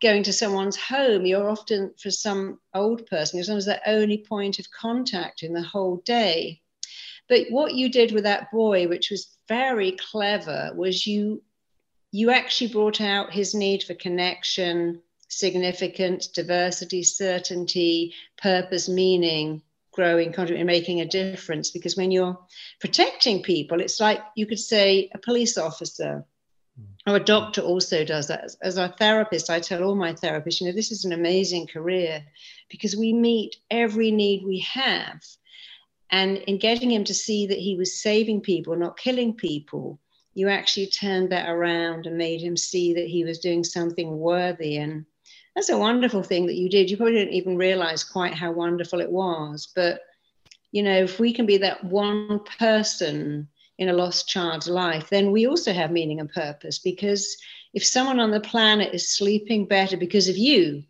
going 0.02 0.24
to 0.24 0.34
someone's 0.34 0.76
home, 0.76 1.26
you're 1.26 1.50
often 1.50 1.94
for 2.02 2.12
some 2.12 2.60
old 2.74 3.06
person, 3.06 3.38
you're 3.38 3.44
sometimes 3.44 3.66
their 3.66 3.82
only 3.86 4.18
point 4.18 4.60
of 4.60 4.72
contact 4.72 5.44
in 5.44 5.54
the 5.54 5.62
whole 5.62 5.98
day. 6.06 6.62
But 7.30 7.48
what 7.50 7.76
you 7.76 7.90
did 7.90 8.12
with 8.12 8.24
that 8.24 8.52
boy, 8.52 8.88
which 8.88 9.10
was 9.10 9.38
very 9.48 9.94
clever, 9.94 10.72
was 10.76 11.08
you 11.08 11.44
you 12.14 12.30
actually 12.30 12.68
brought 12.74 13.00
out 13.00 13.32
his 13.32 13.56
need 13.56 13.84
for 13.84 13.94
connection, 13.94 15.02
significance, 15.30 16.28
diversity, 16.28 17.04
certainty, 17.04 18.14
purpose, 18.38 18.90
meaning, 18.90 19.62
growing, 19.94 20.34
contributing, 20.34 20.66
making 20.66 21.00
a 21.00 21.06
difference. 21.06 21.72
Because 21.72 21.96
when 21.96 22.12
you're 22.12 22.38
protecting 22.82 23.42
people, 23.42 23.80
it's 23.80 24.02
like 24.02 24.20
you 24.36 24.46
could 24.46 24.60
say 24.60 25.10
a 25.14 25.18
police 25.18 25.58
officer 25.58 26.26
a 27.06 27.20
doctor 27.20 27.62
also 27.62 28.06
does 28.06 28.28
that. 28.28 28.44
As, 28.44 28.58
as 28.62 28.78
a 28.78 28.94
therapist, 29.00 29.50
I 29.50 29.60
tell 29.60 29.84
all 29.84 29.96
my 29.96 30.14
therapists, 30.14 30.62
you 30.62 30.68
know, 30.68 30.74
this 30.74 30.92
is 30.92 31.06
an 31.06 31.14
amazing 31.14 31.68
career 31.68 32.24
because 32.70 32.96
we 32.96 33.14
meet 33.14 33.56
every 33.70 34.12
need 34.12 34.44
we 34.46 34.60
have. 34.60 35.22
And 36.12 36.38
in 36.40 36.58
getting 36.58 36.92
him 36.92 37.04
to 37.06 37.14
see 37.14 37.48
that 37.48 37.58
he 37.58 37.76
was 37.76 38.02
saving 38.02 38.42
people, 38.42 38.76
not 38.76 38.98
killing 38.98 39.34
people, 39.34 40.00
you 40.34 40.50
actually 40.50 40.88
turned 40.88 41.32
that 41.32 41.50
around 41.50 42.06
and 42.06 42.18
made 42.18 42.42
him 42.42 42.56
see 42.56 42.94
that 42.94 43.08
he 43.08 43.24
was 43.24 43.40
doing 43.40 43.64
something 43.64 44.18
worthy. 44.18 44.78
And 44.78 45.06
that's 45.56 45.70
a 45.70 45.78
wonderful 45.78 46.24
thing 46.24 46.46
that 46.48 46.56
you 46.56 46.70
did. 46.70 46.90
You 46.90 46.98
probably 46.98 47.16
didn't 47.16 47.34
even 47.34 47.58
realize 47.58 48.04
quite 48.04 48.34
how 48.34 48.52
wonderful 48.52 49.02
it 49.02 49.12
was. 49.12 49.72
But, 49.76 50.02
you 50.72 50.84
know, 50.84 51.04
if 51.04 51.20
we 51.20 51.34
can 51.34 51.46
be 51.46 51.58
that 51.58 51.84
one 51.84 52.40
person 52.60 53.48
in 53.82 53.90
a 53.90 53.94
lost 53.94 54.30
child's 54.30 54.68
life, 54.68 55.10
then 55.10 55.32
we 55.32 55.48
also 55.48 55.74
have 55.74 55.90
meaning 55.90 56.20
and 56.20 56.32
purpose. 56.32 56.78
Because 56.78 57.36
if 57.74 57.84
someone 57.84 58.20
on 58.20 58.30
the 58.30 58.40
planet 58.40 58.94
is 58.94 59.10
sleeping 59.10 59.66
better 59.66 59.98
because 59.98 60.30
of 60.30 60.38
you, 60.38 60.84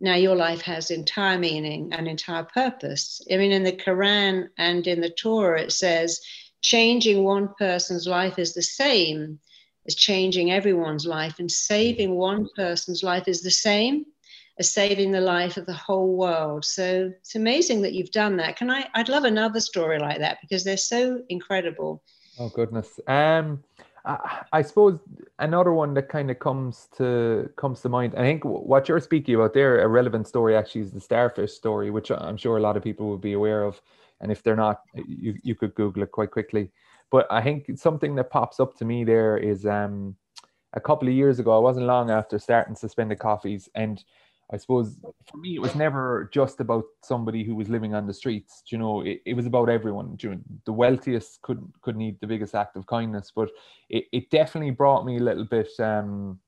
now 0.00 0.14
your 0.14 0.34
life 0.34 0.62
has 0.62 0.90
entire 0.90 1.38
meaning 1.38 1.92
and 1.92 2.08
entire 2.08 2.44
purpose. 2.44 3.20
I 3.30 3.36
mean, 3.36 3.52
in 3.52 3.62
the 3.62 3.72
Quran 3.72 4.48
and 4.56 4.86
in 4.86 5.02
the 5.02 5.10
Torah, 5.10 5.60
it 5.60 5.72
says, 5.72 6.18
changing 6.62 7.24
one 7.24 7.50
person's 7.58 8.06
life 8.06 8.38
is 8.38 8.54
the 8.54 8.62
same 8.62 9.38
as 9.86 9.94
changing 9.94 10.50
everyone's 10.50 11.04
life, 11.04 11.40
and 11.40 11.50
saving 11.50 12.14
one 12.14 12.48
person's 12.56 13.02
life 13.02 13.28
is 13.28 13.42
the 13.42 13.50
same 13.50 14.06
as 14.58 14.72
saving 14.72 15.12
the 15.12 15.20
life 15.20 15.58
of 15.58 15.66
the 15.66 15.74
whole 15.74 16.16
world. 16.16 16.64
So 16.64 17.12
it's 17.18 17.34
amazing 17.34 17.82
that 17.82 17.92
you've 17.92 18.12
done 18.12 18.38
that. 18.38 18.56
Can 18.56 18.70
I? 18.70 18.88
I'd 18.94 19.10
love 19.10 19.24
another 19.24 19.60
story 19.60 19.98
like 19.98 20.20
that 20.20 20.38
because 20.40 20.64
they're 20.64 20.78
so 20.78 21.22
incredible. 21.28 22.02
Oh 22.40 22.48
goodness. 22.48 22.98
Um, 23.06 23.62
I, 24.06 24.44
I 24.50 24.62
suppose 24.62 24.98
another 25.38 25.74
one 25.74 25.92
that 25.92 26.08
kind 26.08 26.30
of 26.30 26.38
comes 26.38 26.88
to 26.96 27.50
comes 27.56 27.82
to 27.82 27.90
mind. 27.90 28.14
I 28.16 28.22
think 28.22 28.44
what 28.46 28.88
you're 28.88 28.98
speaking 28.98 29.34
about 29.34 29.52
there, 29.52 29.82
a 29.82 29.88
relevant 29.88 30.26
story 30.26 30.56
actually 30.56 30.80
is 30.80 30.90
the 30.90 31.02
starfish 31.02 31.52
story, 31.52 31.90
which 31.90 32.10
I'm 32.10 32.38
sure 32.38 32.56
a 32.56 32.60
lot 32.62 32.78
of 32.78 32.82
people 32.82 33.10
would 33.10 33.20
be 33.20 33.34
aware 33.34 33.62
of. 33.62 33.82
And 34.22 34.32
if 34.32 34.42
they're 34.42 34.56
not, 34.56 34.80
you, 34.94 35.34
you 35.42 35.54
could 35.54 35.74
Google 35.74 36.02
it 36.02 36.12
quite 36.12 36.30
quickly. 36.30 36.70
But 37.10 37.26
I 37.30 37.42
think 37.42 37.78
something 37.78 38.14
that 38.14 38.30
pops 38.30 38.58
up 38.58 38.74
to 38.78 38.86
me 38.86 39.04
there 39.04 39.36
is 39.36 39.66
um, 39.66 40.16
a 40.72 40.80
couple 40.80 41.08
of 41.08 41.14
years 41.14 41.40
ago, 41.40 41.54
I 41.54 41.58
wasn't 41.58 41.86
long 41.86 42.10
after 42.10 42.38
starting 42.38 42.74
suspended 42.74 43.18
coffees. 43.18 43.68
And 43.74 44.02
I 44.52 44.56
suppose 44.56 44.96
for 45.30 45.36
me, 45.36 45.54
it 45.54 45.60
was 45.60 45.74
never 45.76 46.28
just 46.32 46.60
about 46.60 46.84
somebody 47.02 47.44
who 47.44 47.54
was 47.54 47.68
living 47.68 47.94
on 47.94 48.06
the 48.06 48.14
streets. 48.14 48.62
You 48.66 48.78
know, 48.78 49.02
it, 49.02 49.22
it 49.24 49.34
was 49.34 49.46
about 49.46 49.68
everyone. 49.68 50.16
You 50.20 50.30
know, 50.30 50.40
the 50.64 50.72
wealthiest 50.72 51.40
could 51.42 51.62
could 51.82 51.96
need 51.96 52.18
the 52.20 52.26
biggest 52.26 52.54
act 52.54 52.76
of 52.76 52.86
kindness, 52.86 53.32
but 53.34 53.50
it, 53.88 54.06
it 54.12 54.30
definitely 54.30 54.72
brought 54.72 55.06
me 55.06 55.18
a 55.18 55.22
little 55.22 55.44
bit 55.44 55.68
um, 55.78 56.40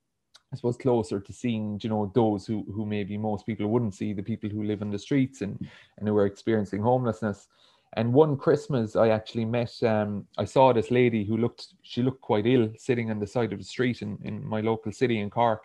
I 0.52 0.56
suppose 0.56 0.76
closer 0.76 1.20
to 1.20 1.32
seeing, 1.32 1.78
you 1.82 1.88
know, 1.88 2.10
those 2.14 2.44
who 2.44 2.64
who 2.74 2.84
maybe 2.84 3.16
most 3.16 3.46
people 3.46 3.68
wouldn't 3.68 3.94
see, 3.94 4.12
the 4.12 4.22
people 4.22 4.50
who 4.50 4.64
live 4.64 4.82
in 4.82 4.90
the 4.90 4.98
streets 4.98 5.40
and 5.40 5.58
and 5.98 6.08
who 6.08 6.16
are 6.16 6.26
experiencing 6.26 6.82
homelessness. 6.82 7.48
And 7.94 8.12
one 8.12 8.36
Christmas, 8.38 8.96
I 8.96 9.08
actually 9.08 9.44
met, 9.44 9.70
um, 9.82 10.26
I 10.38 10.46
saw 10.46 10.72
this 10.72 10.90
lady 10.90 11.24
who 11.24 11.36
looked, 11.36 11.74
she 11.82 12.02
looked 12.02 12.22
quite 12.22 12.46
ill, 12.46 12.72
sitting 12.78 13.10
on 13.10 13.18
the 13.20 13.26
side 13.26 13.52
of 13.52 13.58
the 13.58 13.64
street 13.66 14.00
in, 14.00 14.18
in 14.24 14.42
my 14.42 14.62
local 14.62 14.92
city 14.92 15.20
in 15.20 15.28
Cork. 15.28 15.64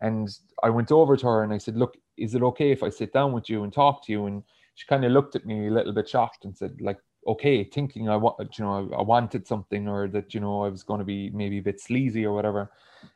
And 0.00 0.28
I 0.62 0.70
went 0.70 0.92
over 0.92 1.16
to 1.16 1.26
her 1.26 1.42
and 1.42 1.52
I 1.52 1.58
said, 1.58 1.76
Look, 1.76 1.96
is 2.16 2.34
it 2.34 2.42
okay 2.42 2.70
if 2.70 2.82
I 2.82 2.90
sit 2.90 3.12
down 3.12 3.32
with 3.32 3.48
you 3.48 3.64
and 3.64 3.72
talk 3.72 4.04
to 4.06 4.12
you? 4.12 4.26
And 4.26 4.42
she 4.74 4.86
kind 4.86 5.04
of 5.04 5.12
looked 5.12 5.36
at 5.36 5.46
me 5.46 5.68
a 5.68 5.70
little 5.70 5.92
bit 5.92 6.08
shocked 6.08 6.44
and 6.44 6.56
said, 6.56 6.80
like, 6.80 6.98
okay, 7.26 7.64
thinking 7.64 8.08
I 8.08 8.16
want, 8.16 8.58
you 8.58 8.64
know, 8.64 8.90
I 8.96 9.02
wanted 9.02 9.46
something 9.46 9.88
or 9.88 10.06
that, 10.08 10.34
you 10.34 10.40
know, 10.40 10.64
I 10.64 10.68
was 10.68 10.82
going 10.82 10.98
to 10.98 11.04
be 11.04 11.30
maybe 11.30 11.58
a 11.58 11.62
bit 11.62 11.80
sleazy 11.80 12.24
or 12.24 12.34
whatever. 12.34 12.70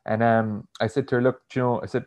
And 0.06 0.22
um, 0.22 0.68
I 0.80 0.86
said 0.86 1.06
to 1.08 1.16
her, 1.16 1.22
look, 1.22 1.42
you 1.54 1.62
know, 1.62 1.80
I 1.82 1.86
said, 1.86 2.06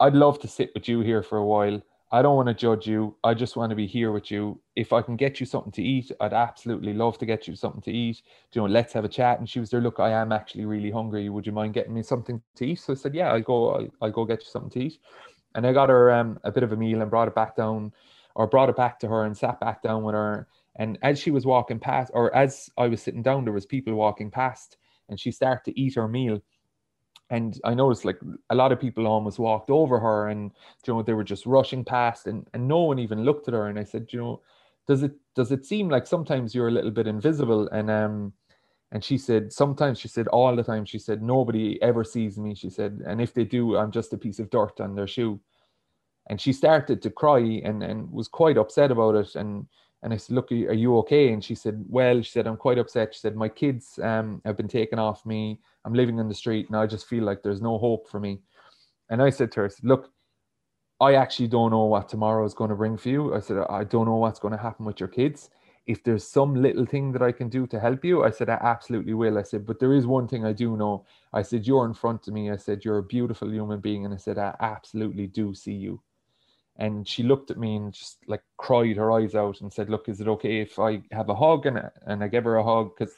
I'd 0.00 0.14
love 0.14 0.38
to 0.40 0.48
sit 0.48 0.70
with 0.74 0.88
you 0.88 1.00
here 1.00 1.22
for 1.22 1.38
a 1.38 1.44
while. 1.44 1.82
I 2.14 2.20
don't 2.20 2.36
want 2.36 2.48
to 2.48 2.54
judge 2.54 2.86
you. 2.86 3.16
I 3.24 3.32
just 3.32 3.56
want 3.56 3.70
to 3.70 3.76
be 3.76 3.86
here 3.86 4.12
with 4.12 4.30
you. 4.30 4.60
If 4.76 4.92
I 4.92 5.00
can 5.00 5.16
get 5.16 5.40
you 5.40 5.46
something 5.46 5.72
to 5.72 5.82
eat, 5.82 6.12
I'd 6.20 6.34
absolutely 6.34 6.92
love 6.92 7.16
to 7.18 7.26
get 7.26 7.48
you 7.48 7.56
something 7.56 7.80
to 7.82 7.90
eat. 7.90 8.20
You 8.52 8.60
know, 8.60 8.66
let's 8.66 8.92
have 8.92 9.06
a 9.06 9.08
chat. 9.08 9.38
And 9.38 9.48
she 9.48 9.60
was 9.60 9.70
there. 9.70 9.80
Look, 9.80 9.98
I 9.98 10.10
am 10.10 10.30
actually 10.30 10.66
really 10.66 10.90
hungry. 10.90 11.30
Would 11.30 11.46
you 11.46 11.52
mind 11.52 11.72
getting 11.72 11.94
me 11.94 12.02
something 12.02 12.42
to 12.56 12.66
eat? 12.66 12.80
So 12.80 12.92
I 12.92 12.96
said, 12.96 13.14
Yeah, 13.14 13.32
I'll 13.32 13.40
go. 13.40 13.70
I'll, 13.70 13.88
I'll 14.02 14.10
go 14.10 14.26
get 14.26 14.40
you 14.40 14.50
something 14.50 14.70
to 14.72 14.80
eat. 14.88 14.98
And 15.54 15.66
I 15.66 15.72
got 15.72 15.88
her 15.88 16.12
um, 16.12 16.38
a 16.44 16.52
bit 16.52 16.62
of 16.62 16.72
a 16.72 16.76
meal 16.76 17.00
and 17.00 17.10
brought 17.10 17.28
it 17.28 17.34
back 17.34 17.56
down, 17.56 17.92
or 18.34 18.46
brought 18.46 18.68
it 18.68 18.76
back 18.76 18.98
to 19.00 19.08
her 19.08 19.24
and 19.24 19.36
sat 19.36 19.58
back 19.58 19.82
down 19.82 20.02
with 20.02 20.14
her. 20.14 20.48
And 20.76 20.98
as 21.02 21.18
she 21.18 21.30
was 21.30 21.46
walking 21.46 21.78
past, 21.78 22.10
or 22.12 22.34
as 22.34 22.68
I 22.76 22.88
was 22.88 23.02
sitting 23.02 23.22
down, 23.22 23.44
there 23.44 23.54
was 23.54 23.64
people 23.64 23.94
walking 23.94 24.30
past, 24.30 24.76
and 25.08 25.18
she 25.18 25.30
started 25.30 25.64
to 25.64 25.80
eat 25.80 25.94
her 25.94 26.08
meal 26.08 26.40
and 27.32 27.58
I 27.64 27.72
noticed 27.72 28.04
like 28.04 28.20
a 28.50 28.54
lot 28.54 28.72
of 28.72 28.80
people 28.80 29.06
almost 29.06 29.38
walked 29.38 29.70
over 29.70 29.98
her 29.98 30.28
and 30.28 30.52
you 30.86 30.92
know 30.92 31.02
they 31.02 31.14
were 31.14 31.24
just 31.24 31.46
rushing 31.46 31.82
past 31.84 32.26
and, 32.26 32.46
and 32.52 32.68
no 32.68 32.82
one 32.82 32.98
even 32.98 33.24
looked 33.24 33.48
at 33.48 33.54
her 33.54 33.66
and 33.66 33.78
I 33.78 33.84
said 33.84 34.08
you 34.10 34.20
know 34.20 34.40
does 34.86 35.02
it 35.02 35.12
does 35.34 35.50
it 35.50 35.64
seem 35.64 35.88
like 35.88 36.06
sometimes 36.06 36.54
you're 36.54 36.68
a 36.68 36.76
little 36.78 36.90
bit 36.90 37.06
invisible 37.06 37.68
and 37.70 37.90
um 37.90 38.32
and 38.92 39.02
she 39.02 39.16
said 39.16 39.50
sometimes 39.52 39.98
she 39.98 40.08
said 40.08 40.28
all 40.28 40.54
the 40.54 40.62
time 40.62 40.84
she 40.84 40.98
said 40.98 41.22
nobody 41.22 41.80
ever 41.82 42.04
sees 42.04 42.38
me 42.38 42.54
she 42.54 42.68
said 42.68 43.02
and 43.06 43.20
if 43.20 43.32
they 43.32 43.44
do 43.44 43.76
I'm 43.76 43.90
just 43.90 44.12
a 44.12 44.18
piece 44.18 44.38
of 44.38 44.50
dirt 44.50 44.78
on 44.80 44.94
their 44.94 45.06
shoe 45.08 45.40
and 46.28 46.38
she 46.38 46.52
started 46.52 47.00
to 47.00 47.10
cry 47.10 47.62
and 47.64 47.82
and 47.82 48.12
was 48.12 48.28
quite 48.28 48.58
upset 48.58 48.90
about 48.90 49.14
it 49.14 49.34
and 49.36 49.66
and 50.04 50.12
I 50.12 50.16
said, 50.16 50.34
Look, 50.34 50.50
are 50.50 50.72
you 50.72 50.98
okay? 50.98 51.32
And 51.32 51.44
she 51.44 51.54
said, 51.54 51.84
Well, 51.88 52.22
she 52.22 52.32
said, 52.32 52.48
I'm 52.48 52.56
quite 52.56 52.76
upset. 52.76 53.14
She 53.14 53.20
said, 53.20 53.36
My 53.36 53.48
kids 53.48 54.00
um, 54.02 54.42
have 54.44 54.56
been 54.56 54.66
taken 54.66 54.98
off 54.98 55.24
me. 55.24 55.60
I'm 55.84 55.94
living 55.94 56.18
in 56.18 56.28
the 56.28 56.34
street 56.34 56.68
and 56.68 56.76
I 56.76 56.86
just 56.86 57.06
feel 57.06 57.24
like 57.24 57.42
there's 57.42 57.60
no 57.60 57.78
hope 57.78 58.08
for 58.08 58.20
me. 58.20 58.40
And 59.10 59.22
I 59.22 59.30
said 59.30 59.52
to 59.52 59.60
her, 59.60 59.70
Look, 59.82 60.10
I 61.00 61.14
actually 61.14 61.48
don't 61.48 61.72
know 61.72 61.84
what 61.84 62.08
tomorrow 62.08 62.44
is 62.44 62.54
going 62.54 62.70
to 62.70 62.76
bring 62.76 62.96
for 62.96 63.08
you. 63.08 63.34
I 63.34 63.40
said, 63.40 63.58
I 63.68 63.82
don't 63.84 64.06
know 64.06 64.16
what's 64.16 64.38
going 64.38 64.52
to 64.52 64.62
happen 64.62 64.86
with 64.86 65.00
your 65.00 65.08
kids. 65.08 65.50
If 65.84 66.04
there's 66.04 66.24
some 66.24 66.54
little 66.54 66.86
thing 66.86 67.10
that 67.10 67.22
I 67.22 67.32
can 67.32 67.48
do 67.48 67.66
to 67.66 67.80
help 67.80 68.04
you, 68.04 68.22
I 68.22 68.30
said, 68.30 68.48
I 68.48 68.58
absolutely 68.62 69.14
will. 69.14 69.36
I 69.36 69.42
said, 69.42 69.66
but 69.66 69.80
there 69.80 69.94
is 69.94 70.06
one 70.06 70.28
thing 70.28 70.44
I 70.44 70.52
do 70.52 70.76
know. 70.76 71.04
I 71.32 71.42
said, 71.42 71.66
You're 71.66 71.86
in 71.86 71.94
front 71.94 72.28
of 72.28 72.34
me. 72.34 72.52
I 72.52 72.56
said, 72.56 72.84
You're 72.84 72.98
a 72.98 73.02
beautiful 73.02 73.52
human 73.52 73.80
being. 73.80 74.04
And 74.04 74.14
I 74.14 74.16
said, 74.16 74.38
I 74.38 74.54
absolutely 74.60 75.26
do 75.26 75.54
see 75.54 75.72
you. 75.72 76.00
And 76.76 77.06
she 77.06 77.24
looked 77.24 77.50
at 77.50 77.58
me 77.58 77.76
and 77.76 77.92
just 77.92 78.18
like 78.28 78.42
cried 78.56 78.96
her 78.96 79.10
eyes 79.10 79.34
out 79.34 79.60
and 79.60 79.72
said, 79.72 79.90
Look, 79.90 80.08
is 80.08 80.20
it 80.20 80.28
okay 80.28 80.60
if 80.60 80.78
I 80.78 81.02
have 81.10 81.28
a 81.28 81.34
hug? 81.34 81.66
And, 81.66 81.90
and 82.06 82.22
I 82.22 82.28
gave 82.28 82.44
her 82.44 82.56
a 82.56 82.64
hug 82.64 82.92
because 82.96 83.14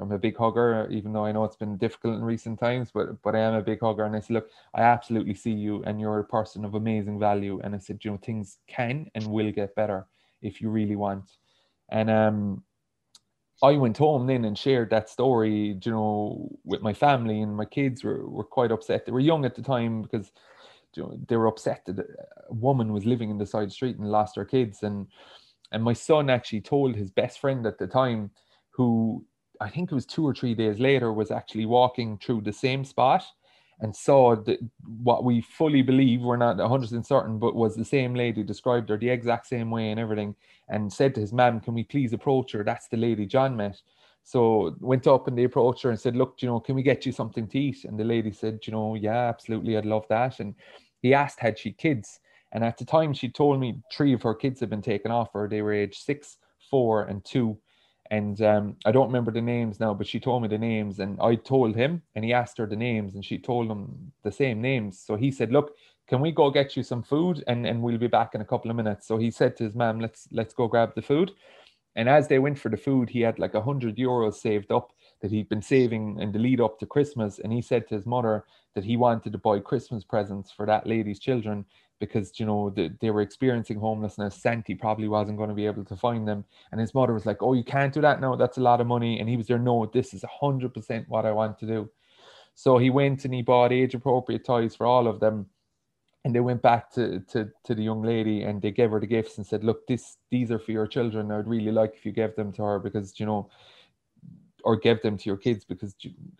I'm 0.00 0.12
a 0.12 0.18
big 0.18 0.36
hugger, 0.36 0.88
even 0.90 1.12
though 1.12 1.24
I 1.24 1.32
know 1.32 1.44
it's 1.44 1.56
been 1.56 1.78
difficult 1.78 2.16
in 2.16 2.24
recent 2.24 2.58
times, 2.58 2.90
but 2.92 3.22
but 3.22 3.34
I 3.34 3.40
am 3.40 3.54
a 3.54 3.62
big 3.62 3.80
hugger. 3.80 4.04
And 4.04 4.14
I 4.14 4.20
said, 4.20 4.34
Look, 4.34 4.50
I 4.74 4.82
absolutely 4.82 5.34
see 5.34 5.52
you 5.52 5.82
and 5.84 6.00
you're 6.00 6.18
a 6.18 6.24
person 6.24 6.64
of 6.64 6.74
amazing 6.74 7.18
value. 7.18 7.60
And 7.64 7.74
I 7.74 7.78
said, 7.78 8.00
you 8.02 8.10
know, 8.10 8.18
things 8.18 8.58
can 8.66 9.10
and 9.14 9.26
will 9.26 9.50
get 9.52 9.74
better 9.74 10.06
if 10.42 10.60
you 10.60 10.68
really 10.68 10.96
want. 10.96 11.24
And 11.88 12.10
um 12.10 12.62
I 13.62 13.72
went 13.72 13.96
home 13.96 14.26
then 14.26 14.44
and 14.44 14.56
shared 14.58 14.90
that 14.90 15.08
story, 15.08 15.78
you 15.82 15.90
know, 15.90 16.50
with 16.64 16.82
my 16.82 16.92
family 16.92 17.40
and 17.40 17.56
my 17.56 17.64
kids 17.64 18.04
were, 18.04 18.28
were 18.28 18.44
quite 18.44 18.70
upset. 18.70 19.06
They 19.06 19.12
were 19.12 19.20
young 19.20 19.46
at 19.46 19.54
the 19.54 19.62
time 19.62 20.02
because 20.02 20.30
you 20.94 21.04
know, 21.04 21.18
they 21.26 21.36
were 21.36 21.46
upset 21.46 21.84
that 21.86 21.98
a 21.98 22.52
woman 22.52 22.92
was 22.92 23.06
living 23.06 23.30
in 23.30 23.38
the 23.38 23.46
side 23.46 23.72
street 23.72 23.96
and 23.96 24.10
lost 24.10 24.36
her 24.36 24.44
kids 24.44 24.82
and 24.82 25.06
and 25.72 25.82
my 25.82 25.94
son 25.94 26.30
actually 26.30 26.60
told 26.60 26.94
his 26.94 27.10
best 27.10 27.40
friend 27.40 27.66
at 27.66 27.78
the 27.78 27.86
time 27.86 28.30
who 28.70 29.24
i 29.60 29.68
think 29.68 29.90
it 29.90 29.94
was 29.94 30.06
two 30.06 30.26
or 30.26 30.34
three 30.34 30.54
days 30.54 30.78
later 30.78 31.12
was 31.12 31.30
actually 31.30 31.66
walking 31.66 32.18
through 32.18 32.40
the 32.40 32.52
same 32.52 32.84
spot 32.84 33.22
and 33.80 33.94
saw 33.94 34.34
the, 34.34 34.58
what 35.02 35.24
we 35.24 35.40
fully 35.40 35.82
believe 35.82 36.22
we're 36.22 36.36
not 36.36 36.56
100% 36.56 37.06
certain 37.06 37.38
but 37.38 37.54
was 37.54 37.76
the 37.76 37.84
same 37.84 38.14
lady 38.14 38.42
described 38.42 38.88
her 38.88 38.96
the 38.96 39.08
exact 39.08 39.46
same 39.46 39.70
way 39.70 39.90
and 39.90 40.00
everything 40.00 40.34
and 40.68 40.92
said 40.92 41.14
to 41.14 41.20
his 41.20 41.32
mom 41.32 41.60
can 41.60 41.74
we 41.74 41.84
please 41.84 42.12
approach 42.12 42.52
her? 42.52 42.64
That's 42.64 42.88
the 42.88 42.96
lady 42.96 43.26
john 43.26 43.56
met. 43.56 43.80
So 44.24 44.74
went 44.80 45.06
up 45.06 45.28
and 45.28 45.38
they 45.38 45.44
approached 45.44 45.82
her 45.82 45.90
and 45.90 46.00
said 46.00 46.16
look 46.16 46.36
you 46.40 46.48
know 46.48 46.60
can 46.60 46.74
we 46.74 46.82
get 46.82 47.04
you 47.04 47.12
something 47.12 47.46
to 47.48 47.58
eat? 47.58 47.84
And 47.84 47.98
the 47.98 48.04
lady 48.04 48.32
said 48.32 48.60
you 48.62 48.72
know 48.72 48.94
yeah 48.94 49.28
absolutely 49.28 49.76
i'd 49.76 49.86
love 49.86 50.06
that. 50.08 50.40
And 50.40 50.54
he 51.02 51.12
asked 51.12 51.40
had 51.40 51.58
she 51.58 51.72
kids? 51.72 52.20
And 52.52 52.64
at 52.64 52.78
the 52.78 52.84
time 52.84 53.12
she 53.12 53.28
told 53.28 53.60
me 53.60 53.82
three 53.92 54.14
of 54.14 54.22
her 54.22 54.34
kids 54.34 54.60
had 54.60 54.70
been 54.70 54.80
taken 54.80 55.10
off 55.10 55.32
her. 55.34 55.48
They 55.48 55.60
were 55.60 55.72
age 55.72 55.98
six 55.98 56.38
four 56.70 57.04
and 57.04 57.24
two 57.24 57.58
and 58.10 58.42
um, 58.42 58.76
i 58.84 58.92
don't 58.92 59.06
remember 59.08 59.30
the 59.30 59.40
names 59.40 59.80
now 59.80 59.92
but 59.92 60.06
she 60.06 60.20
told 60.20 60.42
me 60.42 60.48
the 60.48 60.58
names 60.58 61.00
and 61.00 61.18
i 61.20 61.34
told 61.34 61.74
him 61.74 62.02
and 62.14 62.24
he 62.24 62.32
asked 62.32 62.58
her 62.58 62.66
the 62.66 62.76
names 62.76 63.14
and 63.14 63.24
she 63.24 63.38
told 63.38 63.70
him 63.70 64.12
the 64.22 64.32
same 64.32 64.60
names. 64.60 64.98
So 64.98 65.16
he 65.16 65.30
said 65.30 65.52
look 65.52 65.76
can 66.08 66.20
we 66.20 66.30
go 66.30 66.50
get 66.50 66.76
you 66.76 66.84
some 66.84 67.02
food 67.02 67.42
and, 67.48 67.66
and 67.66 67.82
we'll 67.82 67.98
be 67.98 68.06
back 68.06 68.36
in 68.36 68.40
a 68.40 68.44
couple 68.44 68.70
of 68.70 68.76
minutes. 68.76 69.08
So 69.08 69.18
he 69.18 69.30
said 69.30 69.56
to 69.56 69.64
his 69.64 69.74
mom 69.74 70.00
let's 70.00 70.28
let's 70.30 70.54
go 70.54 70.68
grab 70.68 70.94
the 70.94 71.02
food. 71.02 71.32
And 71.96 72.08
as 72.08 72.28
they 72.28 72.38
went 72.38 72.58
for 72.58 72.68
the 72.68 72.76
food 72.76 73.10
he 73.10 73.20
had 73.20 73.38
like 73.38 73.54
a 73.54 73.62
hundred 73.62 73.96
euros 73.96 74.34
saved 74.34 74.70
up 74.70 74.92
that 75.20 75.30
he'd 75.30 75.48
been 75.48 75.62
saving 75.62 76.20
in 76.20 76.30
the 76.32 76.38
lead 76.38 76.60
up 76.60 76.78
to 76.78 76.86
christmas. 76.86 77.38
And 77.38 77.52
he 77.52 77.62
said 77.62 77.88
to 77.88 77.94
his 77.94 78.06
mother 78.06 78.44
that 78.74 78.84
he 78.84 78.96
wanted 78.96 79.32
to 79.32 79.38
buy 79.38 79.58
Christmas 79.58 80.04
presents 80.04 80.50
for 80.52 80.66
that 80.66 80.86
lady's 80.86 81.18
children 81.18 81.64
because 81.98 82.38
you 82.38 82.46
know 82.46 82.70
the, 82.70 82.92
they 83.00 83.10
were 83.10 83.22
experiencing 83.22 83.78
homelessness. 83.78 84.36
Santi 84.36 84.74
probably 84.74 85.08
wasn't 85.08 85.38
going 85.38 85.48
to 85.48 85.54
be 85.54 85.66
able 85.66 85.84
to 85.84 85.96
find 85.96 86.26
them, 86.26 86.44
and 86.72 86.80
his 86.80 86.94
mother 86.94 87.12
was 87.12 87.26
like, 87.26 87.42
"Oh, 87.42 87.54
you 87.54 87.64
can't 87.64 87.92
do 87.92 88.00
that. 88.00 88.20
No, 88.20 88.36
that's 88.36 88.58
a 88.58 88.62
lot 88.62 88.80
of 88.80 88.86
money." 88.86 89.20
And 89.20 89.28
he 89.28 89.36
was 89.36 89.46
there. 89.46 89.58
No, 89.58 89.86
this 89.86 90.14
is 90.14 90.24
hundred 90.40 90.74
percent 90.74 91.08
what 91.08 91.26
I 91.26 91.32
want 91.32 91.58
to 91.60 91.66
do. 91.66 91.90
So 92.56 92.78
he 92.78 92.88
went 92.88 93.26
and 93.26 93.34
he 93.34 93.42
bought 93.42 93.70
age 93.70 93.94
appropriate 93.94 94.44
toys 94.44 94.74
for 94.74 94.86
all 94.86 95.06
of 95.06 95.20
them. 95.20 95.46
And 96.24 96.34
they 96.34 96.40
went 96.40 96.62
back 96.62 96.90
to, 96.94 97.20
to, 97.20 97.50
to 97.64 97.74
the 97.74 97.84
young 97.84 98.02
lady 98.02 98.42
and 98.42 98.60
they 98.60 98.72
gave 98.72 98.90
her 98.90 98.98
the 98.98 99.06
gifts 99.06 99.36
and 99.36 99.46
said, 99.46 99.62
Look, 99.62 99.86
this 99.86 100.16
these 100.30 100.50
are 100.50 100.58
for 100.58 100.72
your 100.72 100.86
children. 100.86 101.30
I'd 101.30 101.46
really 101.46 101.70
like 101.70 101.94
if 101.94 102.04
you 102.04 102.12
gave 102.12 102.34
them 102.34 102.50
to 102.54 102.62
her 102.62 102.78
because 102.80 103.20
you 103.20 103.26
know 103.26 103.48
or 104.64 104.74
give 104.74 105.00
them 105.02 105.16
to 105.16 105.28
your 105.28 105.36
kids 105.36 105.64
because 105.64 105.94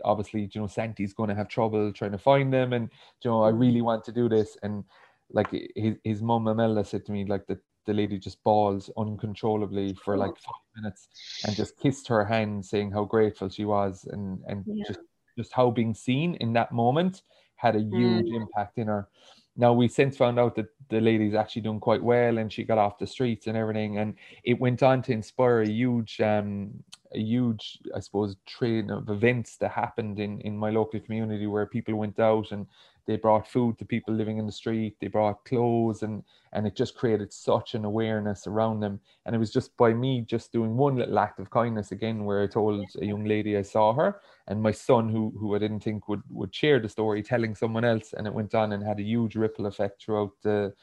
obviously 0.05 0.51
you 0.53 0.61
know 0.61 0.67
Santi's 0.67 1.13
going 1.13 1.29
to 1.29 1.35
have 1.35 1.49
trouble 1.49 1.93
trying 1.93 2.11
to 2.11 2.19
find 2.19 2.53
them 2.53 2.73
and 2.73 2.91
you 3.23 3.31
know 3.31 3.45
I 3.45 3.51
really 3.51 3.83
want 3.83 4.03
to 4.05 4.13
do 4.13 4.29
this 4.29 4.57
and 4.65 4.83
like 5.31 5.51
his, 5.75 5.97
his 6.05 6.23
mom 6.23 6.49
Imelda 6.49 6.85
said 6.85 7.05
to 7.07 7.13
me 7.13 7.25
like 7.25 7.47
that 7.47 7.59
the 7.87 7.95
lady 7.95 8.19
just 8.19 8.43
bawls 8.43 8.91
uncontrollably 8.97 9.95
for 10.05 10.17
like 10.17 10.37
five 10.39 10.55
minutes 10.77 11.09
and 11.47 11.57
just 11.57 11.79
kissed 11.79 12.09
her 12.09 12.25
hand 12.25 12.65
saying 12.65 12.91
how 12.91 13.05
grateful 13.05 13.49
she 13.49 13.65
was 13.65 14.07
and 14.11 14.41
and 14.47 14.65
yeah. 14.67 14.85
just 14.89 15.01
just 15.39 15.53
how 15.53 15.71
being 15.71 15.95
seen 15.95 16.35
in 16.37 16.53
that 16.53 16.73
moment 16.73 17.23
had 17.57 17.77
a 17.77 17.81
huge 17.81 18.27
mm. 18.27 18.37
impact 18.37 18.79
in 18.79 18.87
her 18.89 19.09
now 19.57 19.73
we 19.73 19.89
since 19.89 20.17
found 20.17 20.39
out 20.39 20.55
that 20.55 20.67
the 20.89 21.01
lady's 21.01 21.35
actually 21.35 21.63
doing 21.63 21.81
quite 21.81 22.03
well 22.03 22.39
and 22.39 22.53
she 22.53 22.65
got 22.65 22.79
off 22.79 22.99
the 22.99 23.07
streets 23.07 23.47
and 23.47 23.57
everything 23.57 23.99
and 23.99 24.15
it 24.45 24.61
went 24.61 24.83
on 24.83 25.01
to 25.03 25.13
inspire 25.13 25.63
a 25.63 25.69
huge 25.69 26.21
um 26.21 26.71
a 27.15 27.19
huge 27.19 27.79
i 27.95 28.01
suppose 28.01 28.37
train 28.47 28.91
of 28.91 29.09
events 29.09 29.57
that 29.57 29.71
happened 29.71 30.19
in 30.19 30.41
in 30.41 30.57
my 30.57 30.71
local 30.71 31.01
community 31.01 31.47
where 31.47 31.67
people 31.67 31.95
went 31.95 32.19
out 32.19 32.51
and 32.53 32.67
they 33.07 33.17
brought 33.17 33.47
food 33.47 33.79
to 33.79 33.85
people 33.85 34.15
living 34.15 34.39
in 34.39 34.47
the 34.47 34.53
street. 34.53 34.97
They 35.01 35.07
brought 35.07 35.45
clothes 35.45 36.03
and 36.03 36.23
and 36.53 36.67
it 36.67 36.75
just 36.75 36.95
created 36.97 37.33
such 37.33 37.75
an 37.75 37.85
awareness 37.85 38.47
around 38.47 38.81
them. 38.81 39.01
And 39.25 39.35
it 39.35 39.39
was 39.39 39.53
just 39.53 39.77
by 39.77 39.93
me 39.93 40.23
just 40.23 40.53
doing 40.53 40.77
one 40.77 40.97
little 40.97 41.19
act 41.19 41.39
of 41.39 41.51
kindness 41.51 41.93
again 41.93 42.25
where 42.25 42.43
i 42.43 42.47
told 42.47 42.89
a 43.01 43.05
young 43.05 43.25
lady 43.25 43.57
i 43.57 43.63
saw 43.63 43.93
her 43.93 44.21
and 44.49 44.63
my 44.63 44.73
son 44.73 45.09
who 45.09 45.33
who 45.39 45.55
i 45.55 45.59
didn't 45.59 45.81
think 45.81 46.09
would 46.09 46.23
would 46.31 46.55
share 46.55 46.81
the 46.81 46.89
story 46.89 47.23
telling 47.23 47.55
someone 47.55 47.85
else. 47.85 48.13
And 48.13 48.27
it 48.27 48.35
went 48.35 48.55
on 48.55 48.73
and 48.73 48.83
had 48.83 48.99
a 49.01 49.03
huge 49.03 49.37
ripple 49.37 49.67
effect 49.67 50.03
throughout 50.03 50.33
the 50.43 50.75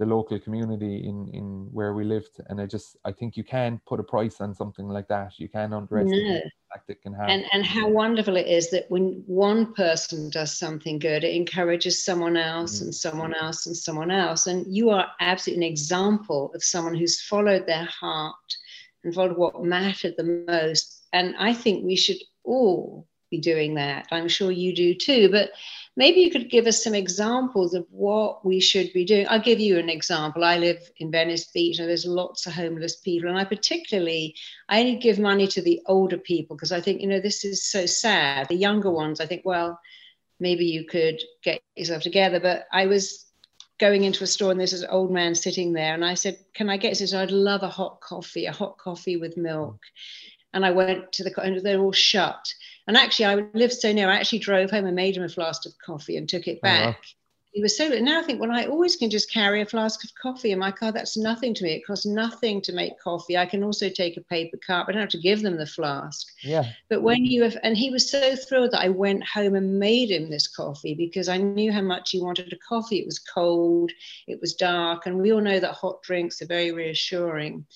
the 0.00 0.06
local 0.06 0.40
community 0.40 1.06
in 1.06 1.28
in 1.28 1.68
where 1.72 1.92
we 1.92 2.04
lived. 2.04 2.40
And 2.48 2.58
i 2.58 2.66
just 2.66 2.96
i 3.04 3.12
think 3.12 3.36
you 3.36 3.44
can 3.44 3.80
put 3.86 4.00
a 4.00 4.02
price 4.02 4.40
on 4.40 4.54
something 4.54 4.88
like 4.88 5.06
that. 5.08 5.38
You 5.38 5.48
can 5.48 5.74
underestimate 5.74 6.22
no. 6.22 6.40
the 6.40 6.50
impact 6.50 6.88
it 6.88 7.02
can 7.02 7.12
have. 7.12 7.28
And 7.28 7.44
and 7.52 7.64
how 7.64 7.86
wonderful 7.86 8.36
it 8.36 8.46
is 8.46 8.70
that 8.70 8.86
when 8.88 9.22
one 9.26 9.74
person 9.74 10.30
does 10.30 10.58
something 10.58 10.98
good 10.98 11.22
it 11.22 11.36
encourages 11.36 12.02
someone 12.02 12.38
else 12.38 12.76
mm-hmm. 12.76 12.86
and 12.86 12.94
someone 12.94 13.34
else 13.34 13.66
and 13.66 13.76
someone 13.76 14.10
else. 14.10 14.46
And 14.46 14.66
you 14.74 14.88
are 14.88 15.06
absolutely 15.20 15.66
an 15.66 15.70
example 15.70 16.50
of 16.54 16.64
someone 16.64 16.94
who's 16.94 17.20
followed 17.20 17.66
their 17.66 17.84
heart 17.84 18.50
and 19.04 19.14
followed 19.14 19.36
what 19.36 19.62
mattered 19.62 20.14
the 20.16 20.44
most. 20.48 21.06
And 21.12 21.34
i 21.38 21.52
think 21.52 21.84
we 21.84 21.96
should 21.96 22.22
all 22.44 23.06
be 23.30 23.38
doing 23.38 23.74
that. 23.74 24.06
I'm 24.10 24.28
sure 24.28 24.50
you 24.50 24.74
do 24.74 24.94
too. 24.94 25.28
But 25.30 25.50
maybe 25.96 26.20
you 26.20 26.30
could 26.30 26.50
give 26.50 26.66
us 26.66 26.82
some 26.82 26.94
examples 26.94 27.74
of 27.74 27.86
what 27.90 28.44
we 28.44 28.60
should 28.60 28.92
be 28.92 29.04
doing. 29.04 29.26
I'll 29.28 29.40
give 29.40 29.60
you 29.60 29.78
an 29.78 29.88
example. 29.88 30.44
I 30.44 30.56
live 30.58 30.78
in 30.98 31.10
Venice 31.10 31.46
Beach 31.52 31.78
and 31.78 31.88
there's 31.88 32.06
lots 32.06 32.46
of 32.46 32.52
homeless 32.52 32.96
people. 32.96 33.28
And 33.28 33.38
I 33.38 33.44
particularly, 33.44 34.34
I 34.68 34.80
only 34.80 34.96
give 34.96 35.18
money 35.18 35.46
to 35.48 35.62
the 35.62 35.80
older 35.86 36.18
people 36.18 36.56
because 36.56 36.72
I 36.72 36.80
think, 36.80 37.00
you 37.00 37.08
know, 37.08 37.20
this 37.20 37.44
is 37.44 37.64
so 37.64 37.86
sad. 37.86 38.48
The 38.48 38.54
younger 38.54 38.90
ones, 38.90 39.20
I 39.20 39.26
think, 39.26 39.42
well, 39.44 39.78
maybe 40.38 40.64
you 40.64 40.84
could 40.84 41.20
get 41.42 41.60
yourself 41.76 42.02
together. 42.02 42.40
But 42.40 42.66
I 42.72 42.86
was 42.86 43.26
going 43.78 44.04
into 44.04 44.24
a 44.24 44.26
store 44.26 44.50
and 44.50 44.60
there's 44.60 44.72
an 44.74 44.90
old 44.90 45.10
man 45.10 45.34
sitting 45.34 45.72
there. 45.72 45.94
And 45.94 46.04
I 46.04 46.14
said, 46.14 46.38
Can 46.54 46.70
I 46.70 46.76
get 46.76 46.98
this? 46.98 47.14
I'd 47.14 47.30
love 47.30 47.62
a 47.62 47.68
hot 47.68 48.00
coffee, 48.00 48.46
a 48.46 48.52
hot 48.52 48.78
coffee 48.78 49.16
with 49.16 49.36
milk. 49.36 49.78
And 50.52 50.64
I 50.64 50.70
went 50.70 51.12
to 51.12 51.24
the, 51.24 51.40
and 51.40 51.60
they're 51.64 51.80
all 51.80 51.92
shut. 51.92 52.52
And 52.90 52.96
actually, 52.96 53.26
I 53.26 53.34
lived 53.54 53.74
so 53.74 53.92
near, 53.92 54.10
I 54.10 54.16
actually 54.16 54.40
drove 54.40 54.72
home 54.72 54.84
and 54.84 54.96
made 54.96 55.16
him 55.16 55.22
a 55.22 55.28
flask 55.28 55.64
of 55.64 55.78
coffee 55.78 56.16
and 56.16 56.28
took 56.28 56.48
it 56.48 56.58
oh, 56.60 56.66
back. 56.66 57.00
he 57.52 57.62
was 57.62 57.76
so 57.76 57.86
now 57.86 58.18
I 58.18 58.24
think 58.24 58.40
well 58.40 58.50
I 58.50 58.64
always 58.64 58.96
can 58.96 59.10
just 59.10 59.30
carry 59.30 59.60
a 59.60 59.64
flask 59.64 60.02
of 60.02 60.10
coffee 60.20 60.50
in 60.50 60.58
my 60.58 60.72
car. 60.72 60.90
That's 60.90 61.16
nothing 61.16 61.54
to 61.54 61.62
me. 61.62 61.70
It 61.74 61.86
costs 61.86 62.04
nothing 62.04 62.60
to 62.62 62.72
make 62.72 62.98
coffee. 62.98 63.38
I 63.38 63.46
can 63.46 63.62
also 63.62 63.90
take 63.90 64.16
a 64.16 64.22
paper 64.22 64.56
cup. 64.56 64.86
I 64.88 64.92
don't 64.92 65.02
have 65.02 65.10
to 65.10 65.20
give 65.20 65.40
them 65.40 65.56
the 65.56 65.66
flask. 65.66 66.26
Yeah. 66.42 66.64
But 66.88 67.02
when 67.02 67.24
you 67.24 67.44
have 67.44 67.56
and 67.62 67.76
he 67.76 67.90
was 67.90 68.10
so 68.10 68.34
thrilled 68.34 68.72
that 68.72 68.82
I 68.82 68.88
went 68.88 69.22
home 69.22 69.54
and 69.54 69.78
made 69.78 70.10
him 70.10 70.28
this 70.28 70.48
coffee 70.48 70.96
because 70.96 71.28
I 71.28 71.36
knew 71.36 71.70
how 71.70 71.82
much 71.82 72.10
he 72.10 72.20
wanted 72.20 72.52
a 72.52 72.56
coffee. 72.56 72.98
It 72.98 73.06
was 73.06 73.20
cold. 73.20 73.92
It 74.26 74.40
was 74.40 74.54
dark. 74.54 75.06
And 75.06 75.20
we 75.20 75.32
all 75.32 75.40
know 75.40 75.60
that 75.60 75.74
hot 75.74 76.02
drinks 76.02 76.42
are 76.42 76.46
very 76.46 76.72
reassuring 76.72 77.66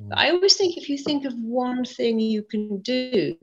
mm. 0.00 0.08
I 0.12 0.30
always 0.30 0.54
think 0.54 0.76
if 0.76 0.88
you 0.88 0.98
think 0.98 1.24
of 1.24 1.34
one 1.34 1.84
thing 1.84 2.20
you 2.20 2.42
can 2.42 2.78
do, 2.80 3.36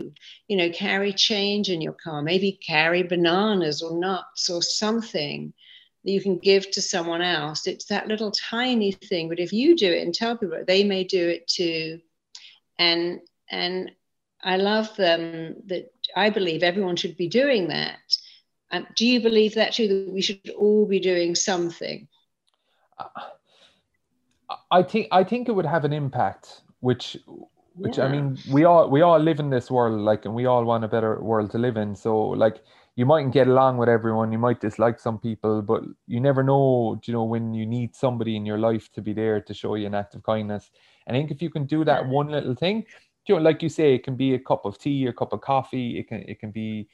you 0.47 0.57
know, 0.57 0.69
carry 0.69 1.13
change 1.13 1.69
in 1.69 1.81
your 1.81 1.93
car, 1.93 2.21
maybe 2.21 2.59
carry 2.65 3.03
bananas 3.03 3.81
or 3.81 3.99
nuts 3.99 4.49
or 4.49 4.61
something, 4.61 5.53
that 6.03 6.11
you 6.11 6.21
can 6.21 6.37
give 6.37 6.69
to 6.71 6.81
someone 6.81 7.21
else. 7.21 7.67
It's 7.67 7.85
that 7.85 8.07
little 8.07 8.31
tiny 8.31 8.91
thing, 8.91 9.29
but 9.29 9.39
if 9.39 9.53
you 9.53 9.75
do 9.75 9.91
it 9.91 10.03
and 10.03 10.13
tell 10.13 10.37
people, 10.37 10.63
they 10.65 10.83
may 10.83 11.03
do 11.03 11.29
it 11.29 11.47
too. 11.47 11.99
And 12.79 13.19
and 13.49 13.91
I 14.43 14.57
love 14.57 14.95
them 14.95 15.57
that 15.67 15.93
I 16.15 16.29
believe 16.29 16.63
everyone 16.63 16.95
should 16.95 17.17
be 17.17 17.27
doing 17.27 17.67
that. 17.67 17.99
Um, 18.71 18.87
do 18.95 19.05
you 19.05 19.19
believe 19.21 19.55
that 19.55 19.73
too? 19.73 19.87
That 19.87 20.13
we 20.13 20.21
should 20.21 20.49
all 20.57 20.85
be 20.85 20.99
doing 20.99 21.35
something. 21.35 22.07
I 24.71 24.83
think 24.83 25.07
I 25.11 25.23
think 25.23 25.49
it 25.49 25.53
would 25.53 25.65
have 25.65 25.85
an 25.85 25.93
impact, 25.93 26.61
which 26.79 27.17
which 27.75 27.97
yeah. 27.97 28.05
I 28.05 28.09
mean 28.09 28.37
we 28.51 28.63
all 28.65 28.89
we 28.89 29.01
all 29.01 29.19
live 29.19 29.39
in 29.39 29.49
this 29.49 29.71
world 29.71 29.99
like 30.01 30.25
and 30.25 30.33
we 30.33 30.45
all 30.45 30.63
want 30.65 30.83
a 30.83 30.87
better 30.87 31.21
world 31.21 31.51
to 31.51 31.57
live 31.57 31.77
in. 31.77 31.95
So 31.95 32.17
like 32.17 32.63
you 32.95 33.05
mightn't 33.05 33.33
get 33.33 33.47
along 33.47 33.77
with 33.77 33.89
everyone 33.89 34.31
you 34.31 34.37
might 34.37 34.59
dislike 34.59 34.99
some 34.99 35.17
people 35.17 35.61
but 35.61 35.81
you 36.07 36.19
never 36.19 36.43
know 36.43 36.99
you 37.05 37.13
know 37.13 37.23
when 37.23 37.53
you 37.53 37.65
need 37.65 37.95
somebody 37.95 38.35
in 38.35 38.45
your 38.45 38.57
life 38.57 38.91
to 38.91 39.01
be 39.01 39.13
there 39.13 39.39
to 39.41 39.53
show 39.53 39.75
you 39.75 39.87
an 39.87 39.95
act 39.95 40.13
of 40.13 40.23
kindness 40.23 40.69
i 41.07 41.11
think 41.11 41.31
if 41.31 41.41
you 41.41 41.49
can 41.49 41.65
do 41.65 41.85
that 41.85 42.05
one 42.05 42.27
little 42.27 42.53
thing 42.53 42.83
you 43.27 43.35
know 43.35 43.41
like 43.41 43.63
you 43.63 43.69
say 43.69 43.95
it 43.95 44.03
can 44.03 44.15
be 44.15 44.33
a 44.33 44.39
cup 44.39 44.65
of 44.65 44.77
tea 44.77 45.07
a 45.07 45.13
cup 45.13 45.31
of 45.33 45.41
coffee 45.41 45.97
it 45.99 46.07
can 46.07 46.21
it 46.27 46.39
can 46.39 46.51
be 46.51 46.87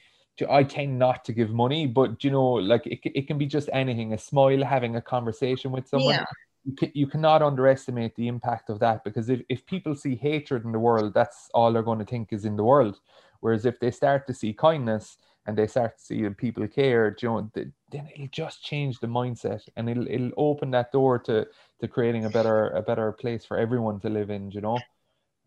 I 0.48 0.62
tend 0.62 0.96
not 0.96 1.24
to 1.24 1.32
give 1.32 1.50
money, 1.50 1.88
but 1.88 2.22
you 2.22 2.30
know, 2.30 2.46
like 2.46 2.86
it, 2.86 3.00
it 3.04 3.26
can 3.26 3.38
be 3.38 3.46
just 3.46 3.68
anything. 3.72 4.12
A 4.12 4.18
smile, 4.18 4.62
having 4.62 4.94
a 4.94 5.00
conversation 5.02 5.72
with 5.72 5.88
someone. 5.88 6.14
Yeah. 6.14 6.24
You, 6.68 6.74
can, 6.74 6.92
you 6.94 7.06
cannot 7.06 7.40
underestimate 7.40 8.14
the 8.14 8.28
impact 8.28 8.68
of 8.68 8.78
that 8.80 9.02
because 9.02 9.30
if, 9.30 9.40
if 9.48 9.64
people 9.64 9.94
see 9.94 10.16
hatred 10.16 10.64
in 10.64 10.72
the 10.72 10.78
world, 10.78 11.14
that's 11.14 11.48
all 11.54 11.72
they're 11.72 11.82
going 11.82 11.98
to 11.98 12.04
think 12.04 12.32
is 12.32 12.44
in 12.44 12.56
the 12.56 12.64
world. 12.64 13.00
Whereas 13.40 13.64
if 13.64 13.80
they 13.80 13.90
start 13.90 14.26
to 14.26 14.34
see 14.34 14.52
kindness, 14.52 15.16
and 15.48 15.56
they 15.56 15.66
start 15.66 15.96
to 15.96 16.04
see 16.04 16.22
that 16.22 16.36
people 16.36 16.68
care, 16.68 17.16
you 17.22 17.28
know, 17.28 17.50
then 17.54 17.72
it'll 18.14 18.28
just 18.30 18.62
change 18.62 19.00
the 19.00 19.06
mindset 19.06 19.62
and 19.76 19.88
it'll 19.88 20.06
it'll 20.06 20.30
open 20.36 20.70
that 20.72 20.92
door 20.92 21.18
to 21.20 21.46
to 21.80 21.88
creating 21.88 22.26
a 22.26 22.28
better 22.28 22.68
a 22.68 22.82
better 22.82 23.10
place 23.12 23.46
for 23.46 23.56
everyone 23.56 23.98
to 24.00 24.10
live 24.10 24.28
in, 24.28 24.50
you 24.50 24.60
know. 24.60 24.78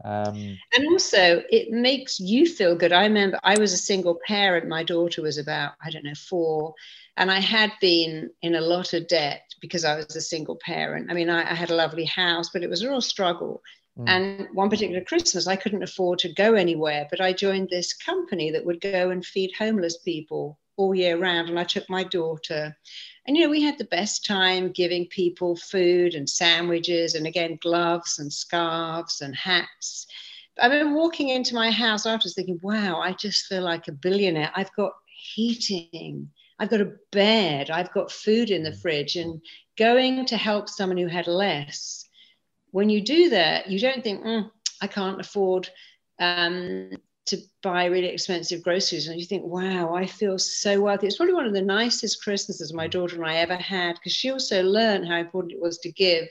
Um, 0.04 0.58
and 0.76 0.88
also, 0.92 1.44
it 1.50 1.72
makes 1.72 2.20
you 2.20 2.46
feel 2.46 2.76
good. 2.76 2.92
I 2.92 3.04
remember 3.04 3.40
I 3.44 3.60
was 3.60 3.74
a 3.74 3.78
single 3.78 4.20
parent. 4.28 4.68
My 4.68 4.84
daughter 4.84 5.22
was 5.22 5.38
about, 5.38 5.74
I 5.84 5.90
don't 5.90 6.06
know, 6.06 6.16
four. 6.16 6.74
And 7.18 7.30
I 7.30 7.40
had 7.40 7.72
been 7.82 8.30
in 8.42 8.56
a 8.56 8.62
lot 8.62 8.94
of 8.94 9.08
debt 9.08 9.44
because 9.60 9.86
I 9.86 9.96
was 9.98 10.16
a 10.16 10.22
single 10.22 10.58
parent. 10.64 11.12
I 11.12 11.14
mean, 11.14 11.30
I, 11.30 11.42
I 11.42 11.54
had 11.54 11.70
a 11.70 11.76
lovely 11.76 12.06
house, 12.06 12.50
but 12.50 12.64
it 12.64 12.70
was 12.70 12.82
a 12.82 12.90
real 12.90 13.02
struggle. 13.02 13.62
Mm. 13.98 14.08
And 14.08 14.48
one 14.54 14.70
particular 14.70 15.04
Christmas, 15.04 15.48
I 15.48 15.56
couldn't 15.56 15.84
afford 15.84 16.20
to 16.20 16.34
go 16.34 16.54
anywhere, 16.54 17.08
but 17.10 17.22
I 17.22 17.34
joined 17.34 17.70
this 17.70 17.94
company 17.94 18.50
that 18.52 18.66
would 18.66 18.82
go 18.82 19.10
and 19.10 19.26
feed 19.26 19.52
homeless 19.58 19.98
people 19.98 20.58
all 20.78 20.96
year 20.96 21.18
round. 21.18 21.50
And 21.50 21.60
I 21.60 21.64
took 21.64 21.90
my 21.90 22.04
daughter. 22.04 22.76
And, 23.26 23.38
you 23.38 23.44
know, 23.44 23.50
we 23.50 23.62
had 23.62 23.78
the 23.78 23.86
best 23.86 24.26
time 24.26 24.72
giving 24.72 25.06
people 25.08 25.56
food 25.56 26.16
and 26.16 26.30
sandwiches 26.30 27.16
and 27.16 27.28
again, 27.28 27.60
gloves 27.62 28.20
and 28.20 28.32
scarves 28.32 29.22
and 29.22 29.36
hats. 29.36 30.08
I've 30.60 30.72
been 30.72 30.94
walking 30.94 31.30
into 31.30 31.56
my 31.56 31.72
house 31.72 32.06
afterwards 32.06 32.36
thinking, 32.36 32.60
wow, 32.62 33.00
I 33.00 33.14
just 33.14 33.46
feel 33.46 33.64
like 33.64 33.88
a 33.88 33.94
billionaire. 33.94 34.52
I've 34.56 34.74
got 34.76 34.94
heating. 35.06 36.30
I've 36.60 36.70
got 36.70 36.82
a 36.82 36.94
bed. 37.12 37.70
I've 37.70 37.92
got 37.94 38.12
food 38.12 38.52
in 38.52 38.64
the 38.64 38.74
fridge. 38.74 39.16
And 39.16 39.42
going 39.78 40.26
to 40.26 40.38
help 40.38 40.70
someone 40.70 40.98
who 40.98 41.08
had 41.08 41.28
less 41.28 42.08
when 42.72 42.90
you 42.90 43.02
do 43.02 43.30
that, 43.30 43.70
you 43.70 43.80
don't 43.80 44.04
think, 44.04 44.24
mm, 44.24 44.50
I 44.82 44.88
can't 44.88 45.20
afford 45.20 45.70
um, 46.20 46.92
to 47.28 47.38
buy 47.62 47.86
really 47.86 48.08
expensive 48.08 48.64
groceries. 48.64 49.08
And 49.08 49.20
you 49.20 49.26
think, 49.26 49.44
wow, 49.44 49.94
I 49.94 50.06
feel 50.06 50.40
so 50.40 50.82
wealthy. 50.82 51.08
It's 51.08 51.18
probably 51.18 51.36
one 51.36 51.46
of 51.46 51.54
the 51.54 51.62
nicest 51.62 52.24
Christmases 52.24 52.74
my 52.74 52.88
mm. 52.88 52.92
daughter 52.92 53.16
and 53.16 53.26
I 53.26 53.36
ever 53.36 53.56
had 53.56 53.94
because 53.96 54.14
she 54.14 54.32
also 54.32 54.64
learned 54.64 55.08
how 55.08 55.18
important 55.18 55.54
it 55.54 55.62
was 55.62 55.78
to 55.80 55.92
give 55.92 56.28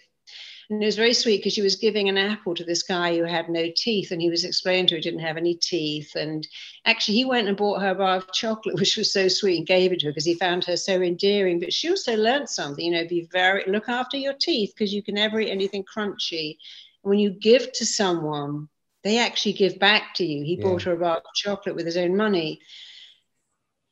and 0.70 0.80
it 0.80 0.86
was 0.86 0.94
very 0.94 1.14
sweet 1.14 1.38
because 1.38 1.52
she 1.52 1.62
was 1.62 1.74
giving 1.74 2.08
an 2.08 2.16
apple 2.16 2.54
to 2.54 2.62
this 2.62 2.84
guy 2.84 3.16
who 3.16 3.24
had 3.24 3.48
no 3.48 3.72
teeth, 3.74 4.12
and 4.12 4.22
he 4.22 4.30
was 4.30 4.44
explaining 4.44 4.86
to 4.86 4.94
her 4.94 4.98
he 4.98 5.02
didn't 5.02 5.18
have 5.18 5.36
any 5.36 5.54
teeth. 5.54 6.14
And 6.14 6.46
actually, 6.84 7.16
he 7.16 7.24
went 7.24 7.48
and 7.48 7.56
bought 7.56 7.82
her 7.82 7.90
a 7.90 7.94
bar 7.96 8.16
of 8.18 8.32
chocolate, 8.32 8.76
which 8.78 8.96
was 8.96 9.12
so 9.12 9.26
sweet, 9.26 9.58
and 9.58 9.66
gave 9.66 9.92
it 9.92 9.98
to 10.00 10.06
her 10.06 10.12
because 10.12 10.24
he 10.24 10.34
found 10.34 10.64
her 10.66 10.76
so 10.76 11.02
endearing. 11.02 11.58
But 11.58 11.72
she 11.72 11.90
also 11.90 12.16
learned 12.16 12.48
something, 12.48 12.84
you 12.84 12.92
know, 12.92 13.06
be 13.08 13.28
very 13.32 13.64
look 13.66 13.88
after 13.88 14.16
your 14.16 14.34
teeth 14.34 14.72
because 14.72 14.94
you 14.94 15.02
can 15.02 15.16
never 15.16 15.40
eat 15.40 15.50
anything 15.50 15.84
crunchy. 15.84 16.56
And 17.02 17.10
when 17.10 17.18
you 17.18 17.30
give 17.30 17.72
to 17.72 17.84
someone, 17.84 18.68
they 19.02 19.18
actually 19.18 19.54
give 19.54 19.78
back 19.78 20.14
to 20.16 20.24
you. 20.24 20.44
He 20.44 20.56
yeah. 20.56 20.62
bought 20.62 20.82
her 20.82 20.92
a 20.92 20.96
bar 20.96 21.18
of 21.18 21.24
chocolate 21.34 21.76
with 21.76 21.86
his 21.86 21.96
own 21.96 22.16
money 22.16 22.60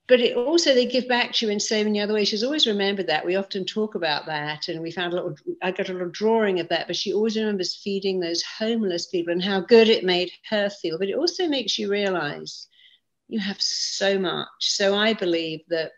but 0.09 0.21
it 0.21 0.35
also 0.35 0.75
they 0.75 0.87
give 0.87 1.07
back 1.07 1.33
to 1.33 1.47
you 1.47 1.53
in 1.53 1.61
so 1.61 1.85
many 1.85 2.01
other 2.01 2.15
ways. 2.15 2.29
She's 2.29 2.43
always 2.43 2.67
remembered 2.67 3.07
that. 3.09 3.27
We 3.27 3.37
often 3.37 3.67
talk 3.67 3.95
about 3.95 4.25
that, 4.27 4.69
and 4.69 4.81
we 4.81 4.91
found 4.91 5.13
a 5.13 5.17
little. 5.17 5.37
I 5.63 5.71
got 5.71 5.91
a 5.91 5.93
little 5.93 6.09
drawing 6.09 6.61
of 6.61 6.69
that, 6.71 6.87
but 6.87 6.97
she 6.97 7.13
always 7.13 7.37
remembers 7.37 7.77
feeding 7.77 8.19
those 8.19 8.43
homeless 8.43 9.07
people 9.07 9.33
and 9.33 9.43
how 9.43 9.61
good 9.61 9.89
it 9.89 10.05
made 10.05 10.33
her 10.49 10.71
feel. 10.71 10.99
But 10.99 11.11
it 11.11 11.17
also 11.17 11.47
makes 11.47 11.79
you 11.79 11.91
realize 11.91 12.67
you 13.29 13.39
have 13.39 13.61
so 13.61 14.19
much. 14.19 14.49
So 14.61 14.97
I 14.97 15.13
believe 15.13 15.61
that 15.69 15.93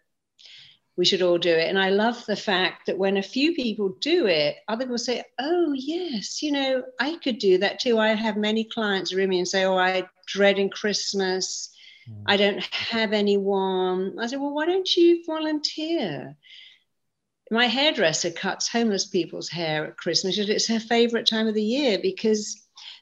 we 1.01 1.07
should 1.07 1.23
all 1.23 1.39
do 1.39 1.55
it. 1.55 1.67
And 1.71 1.79
I 1.79 1.89
love 1.89 2.27
the 2.27 2.37
fact 2.37 2.85
that 2.85 2.99
when 2.99 3.17
a 3.17 3.23
few 3.23 3.55
people 3.55 3.97
do 4.01 4.27
it, 4.27 4.57
other 4.69 4.85
people 4.85 4.99
say, 4.99 5.25
"Oh 5.39 5.73
yes, 5.73 6.43
you 6.43 6.53
know, 6.53 6.85
I 7.01 7.17
could 7.25 7.39
do 7.39 7.57
that 7.57 7.81
too." 7.81 7.99
I 7.99 8.09
have 8.09 8.37
many 8.37 8.65
clients 8.65 9.15
ring 9.15 9.31
me 9.31 9.39
and 9.39 9.49
say, 9.49 9.65
"Oh, 9.65 9.79
I 9.79 10.07
dreading 10.27 10.69
Christmas." 10.69 11.71
Mm. 12.07 12.25
I 12.27 12.37
don't 12.37 12.63
have 12.75 13.15
anyone. 13.15 14.19
I 14.19 14.27
said, 14.27 14.41
well, 14.41 14.53
why 14.53 14.67
don't 14.67 14.95
you 14.95 15.25
volunteer? 15.25 16.37
My 17.51 17.67
hairdresser 17.67 18.31
cuts 18.31 18.69
homeless 18.69 19.07
people's 19.07 19.49
hair 19.49 19.87
at 19.87 19.97
Christmas. 19.97 20.37
It's 20.37 20.69
her 20.69 20.81
favorite 20.81 21.27
time 21.27 21.49
of 21.49 21.55
the 21.55 21.71
year 21.79 21.99
because 22.01 22.43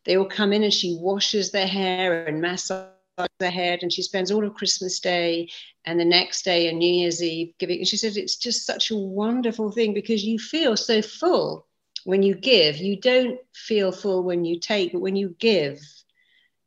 they 0.05 0.17
all 0.17 0.25
come 0.39 0.53
in 0.53 0.63
and 0.63 0.73
she 0.73 0.97
washes 1.01 1.51
their 1.51 1.67
hair 1.67 2.27
and 2.27 2.41
massages 2.41 2.95
their 3.39 3.51
head 3.51 3.81
and 3.83 3.93
she 3.93 4.03
spends 4.03 4.31
all 4.31 4.47
of 4.47 4.55
Christmas 4.55 5.01
Day 5.01 5.49
and 5.89 5.99
the 5.99 6.05
next 6.05 6.45
day 6.45 6.69
and 6.69 6.79
New 6.79 6.93
Year's 6.93 7.23
Eve 7.23 7.55
giving. 7.59 7.79
And 7.79 7.89
she 7.89 7.97
said 7.97 8.19
it's 8.19 8.37
just 8.37 8.67
such 8.67 8.91
a 8.91 8.97
wonderful 8.97 9.71
thing 9.71 9.95
because 9.95 10.23
you 10.23 10.39
feel 10.39 10.77
so 10.77 11.01
full 11.01 11.67
when 12.05 12.23
you 12.23 12.35
give. 12.35 12.77
You 12.77 13.01
don't 13.01 13.41
feel 13.55 13.91
full 13.91 14.23
when 14.23 14.45
you 14.45 14.61
take, 14.61 14.93
but 14.93 15.01
when 15.01 15.17
you 15.17 15.35
give, 15.39 15.81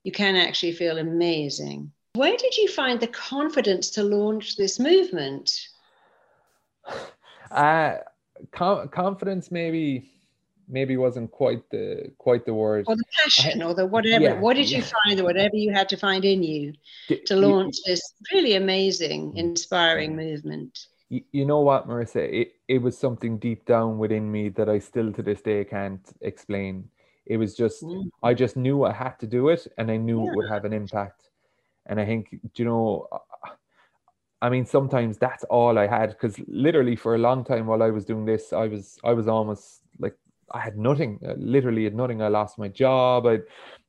you 0.03 0.11
can 0.11 0.35
actually 0.35 0.71
feel 0.71 0.97
amazing. 0.97 1.91
Where 2.13 2.35
did 2.35 2.57
you 2.57 2.67
find 2.67 2.99
the 2.99 3.07
confidence 3.07 3.91
to 3.91 4.03
launch 4.03 4.57
this 4.57 4.79
movement? 4.79 5.51
Uh, 7.51 7.97
com- 8.53 8.87
confidence 8.87 9.51
maybe 9.51 10.09
maybe 10.71 10.97
wasn't 10.97 11.29
quite 11.31 11.69
the 11.69 12.11
quite 12.17 12.45
the 12.45 12.53
word. 12.53 12.85
Or 12.87 12.95
the 12.95 13.03
passion 13.19 13.61
or 13.61 13.73
the 13.73 13.85
whatever. 13.85 14.23
Yeah, 14.23 14.39
what 14.39 14.55
did 14.55 14.69
yeah. 14.69 14.77
you 14.77 14.83
find 14.83 15.19
or 15.19 15.23
whatever 15.25 15.55
you 15.55 15.71
had 15.71 15.89
to 15.89 15.97
find 15.97 16.25
in 16.25 16.41
you 16.41 16.73
to 17.25 17.35
launch 17.35 17.75
you, 17.85 17.91
this 17.91 18.13
really 18.33 18.55
amazing 18.55 19.35
inspiring 19.35 20.15
movement? 20.15 20.87
You, 21.09 21.21
you 21.31 21.45
know 21.45 21.59
what 21.59 21.87
marisa? 21.87 22.21
It, 22.41 22.53
it 22.67 22.81
was 22.81 22.97
something 22.97 23.37
deep 23.37 23.65
down 23.65 23.97
within 23.97 24.31
me 24.31 24.49
that 24.49 24.69
i 24.69 24.79
still 24.79 25.11
to 25.13 25.21
this 25.21 25.41
day 25.41 25.63
can't 25.65 26.07
explain. 26.21 26.89
It 27.25 27.37
was 27.37 27.55
just 27.55 27.83
mm. 27.83 28.09
i 28.23 28.33
just 28.33 28.55
knew 28.55 28.83
i 28.83 28.93
had 28.93 29.19
to 29.19 29.27
do 29.27 29.49
it 29.49 29.67
and 29.77 29.91
i 29.91 29.97
knew 29.97 30.23
yeah. 30.23 30.31
it 30.31 30.35
would 30.35 30.49
have 30.49 30.65
an 30.65 30.73
impact. 30.73 31.29
And 31.87 31.99
I 31.99 32.05
think, 32.05 32.39
you 32.55 32.63
know, 32.63 33.07
I 34.41 34.49
mean, 34.49 34.65
sometimes 34.65 35.17
that's 35.17 35.43
all 35.45 35.77
I 35.77 35.87
had 35.87 36.09
because 36.09 36.39
literally 36.47 36.95
for 36.95 37.15
a 37.15 37.19
long 37.19 37.43
time 37.43 37.67
while 37.67 37.83
I 37.83 37.91
was 37.91 38.05
doing 38.05 38.25
this, 38.25 38.53
I 38.53 38.67
was 38.67 38.97
I 39.03 39.13
was 39.13 39.27
almost 39.27 39.81
like 39.99 40.17
I 40.53 40.59
had 40.59 40.77
nothing. 40.77 41.19
I 41.27 41.33
literally 41.33 41.83
had 41.85 41.95
nothing. 41.95 42.21
I 42.21 42.27
lost 42.27 42.57
my 42.57 42.67
job. 42.67 43.25
I 43.25 43.39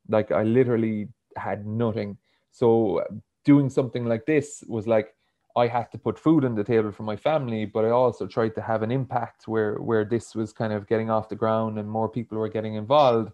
like 0.09 0.33
I 0.33 0.43
literally 0.43 1.09
had 1.37 1.67
nothing. 1.67 2.19
So 2.51 2.99
uh, 2.99 3.05
doing 3.45 3.69
something 3.71 4.05
like 4.05 4.27
this 4.27 4.63
was 4.69 4.87
like 4.87 5.15
I 5.57 5.67
had 5.67 5.93
to 5.93 5.99
put 5.99 6.19
food 6.19 6.45
on 6.45 6.55
the 6.55 6.65
table 6.65 6.93
for 6.93 7.03
my 7.03 7.17
family, 7.17 7.67
but 7.67 7.85
I 7.85 7.91
also 7.91 8.27
tried 8.27 8.55
to 8.55 8.63
have 8.63 8.83
an 8.83 8.91
impact 8.91 9.49
where 9.49 9.77
where 9.77 10.05
this 10.05 10.35
was 10.35 10.53
kind 10.53 10.73
of 10.73 10.89
getting 10.89 11.11
off 11.11 11.29
the 11.29 11.37
ground 11.37 11.79
and 11.79 11.89
more 11.89 12.09
people 12.09 12.39
were 12.39 12.49
getting 12.49 12.75
involved 12.75 13.33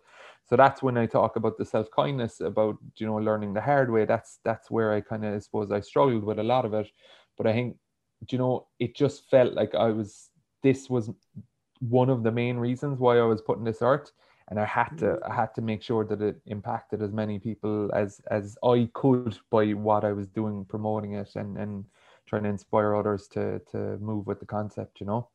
so 0.48 0.56
that's 0.56 0.82
when 0.82 0.96
I 0.96 1.04
talk 1.04 1.36
about 1.36 1.58
the 1.58 1.64
self 1.64 1.90
kindness, 1.90 2.40
about 2.40 2.78
you 2.96 3.06
know 3.06 3.16
learning 3.16 3.52
the 3.52 3.60
hard 3.60 3.90
way. 3.90 4.06
That's 4.06 4.38
that's 4.44 4.70
where 4.70 4.92
I 4.94 5.02
kind 5.02 5.24
of 5.24 5.34
I 5.34 5.38
suppose 5.40 5.70
I 5.70 5.80
struggled 5.80 6.24
with 6.24 6.38
a 6.38 6.42
lot 6.42 6.64
of 6.64 6.72
it. 6.72 6.88
But 7.36 7.46
I 7.46 7.52
think 7.52 7.76
you 8.30 8.38
know, 8.38 8.66
it 8.78 8.96
just 8.96 9.28
felt 9.30 9.52
like 9.52 9.74
I 9.74 9.88
was. 9.88 10.30
This 10.62 10.88
was 10.90 11.10
one 11.80 12.10
of 12.10 12.22
the 12.22 12.32
main 12.32 12.56
reasons 12.56 12.98
why 12.98 13.18
I 13.18 13.24
was 13.24 13.40
putting 13.40 13.64
this 13.64 13.82
art, 13.82 14.12
and 14.48 14.58
I 14.58 14.64
had 14.64 14.96
to 14.98 15.04
mm. 15.04 15.30
I 15.30 15.34
had 15.34 15.54
to 15.54 15.62
make 15.62 15.82
sure 15.82 16.04
that 16.04 16.20
it 16.20 16.40
impacted 16.46 17.02
as 17.02 17.12
many 17.12 17.38
people 17.38 17.90
as 17.94 18.20
as 18.30 18.56
I 18.62 18.88
could 18.94 19.38
by 19.50 19.70
what 19.72 20.04
I 20.04 20.12
was 20.12 20.28
doing, 20.28 20.64
promoting 20.64 21.14
it, 21.14 21.36
and 21.36 21.56
and 21.56 21.84
trying 22.26 22.44
to 22.44 22.48
inspire 22.48 22.94
others 22.94 23.28
to 23.28 23.60
to 23.72 23.98
move 23.98 24.26
with 24.26 24.40
the 24.40 24.46
concept. 24.46 25.00
You 25.00 25.06
know. 25.06 25.28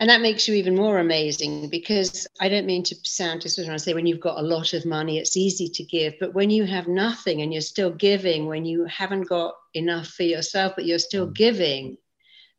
And 0.00 0.08
that 0.08 0.22
makes 0.22 0.48
you 0.48 0.54
even 0.54 0.76
more 0.76 0.98
amazing 0.98 1.68
because 1.68 2.26
I 2.40 2.48
don't 2.48 2.64
mean 2.64 2.82
to 2.84 2.96
sound 3.02 3.42
just 3.42 3.58
when 3.58 3.68
I 3.68 3.76
say 3.76 3.92
when 3.92 4.06
you've 4.06 4.18
got 4.18 4.38
a 4.38 4.42
lot 4.42 4.72
of 4.72 4.86
money, 4.86 5.18
it's 5.18 5.36
easy 5.36 5.68
to 5.68 5.84
give. 5.84 6.14
But 6.18 6.32
when 6.32 6.48
you 6.48 6.64
have 6.64 6.88
nothing 6.88 7.42
and 7.42 7.52
you're 7.52 7.60
still 7.60 7.90
giving, 7.90 8.46
when 8.46 8.64
you 8.64 8.86
haven't 8.86 9.28
got 9.28 9.56
enough 9.74 10.06
for 10.06 10.22
yourself, 10.22 10.72
but 10.74 10.86
you're 10.86 10.98
still 10.98 11.28
mm. 11.28 11.34
giving, 11.34 11.98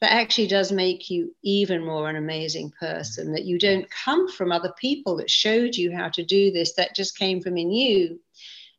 that 0.01 0.11
actually 0.11 0.47
does 0.47 0.71
make 0.71 1.09
you 1.09 1.33
even 1.43 1.85
more 1.85 2.09
an 2.09 2.15
amazing 2.15 2.71
person. 2.79 3.31
That 3.33 3.45
you 3.45 3.57
don't 3.57 3.89
come 3.89 4.27
from 4.27 4.51
other 4.51 4.73
people 4.79 5.15
that 5.17 5.29
showed 5.29 5.75
you 5.75 5.95
how 5.95 6.09
to 6.09 6.23
do 6.23 6.51
this, 6.51 6.73
that 6.73 6.95
just 6.95 7.17
came 7.17 7.41
from 7.41 7.57
in 7.57 7.71
you 7.71 8.19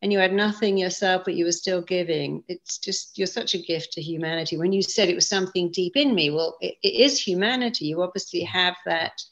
and 0.03 0.13
you 0.13 0.19
had 0.19 0.33
nothing 0.33 0.77
yourself, 0.77 1.23
but 1.25 1.35
you 1.35 1.45
were 1.45 1.53
still 1.53 1.81
giving. 1.81 2.43
It's 2.49 2.79
just, 2.79 3.17
you're 3.17 3.29
such 3.29 3.55
a 3.55 3.63
gift 3.63 3.93
to 3.93 4.03
humanity. 4.03 4.57
When 4.57 4.73
you 4.73 4.83
said 4.83 5.09
it 5.09 5.15
was 5.15 5.29
something 5.29 5.71
deep 5.71 5.97
in 5.97 6.13
me, 6.13 6.31
well, 6.31 6.59
it, 6.61 6.75
it 6.83 6.95
is 6.95 7.21
humanity. 7.21 7.87
You 7.87 8.03
obviously 8.03 8.41
have 8.41 8.75
that 8.85 9.23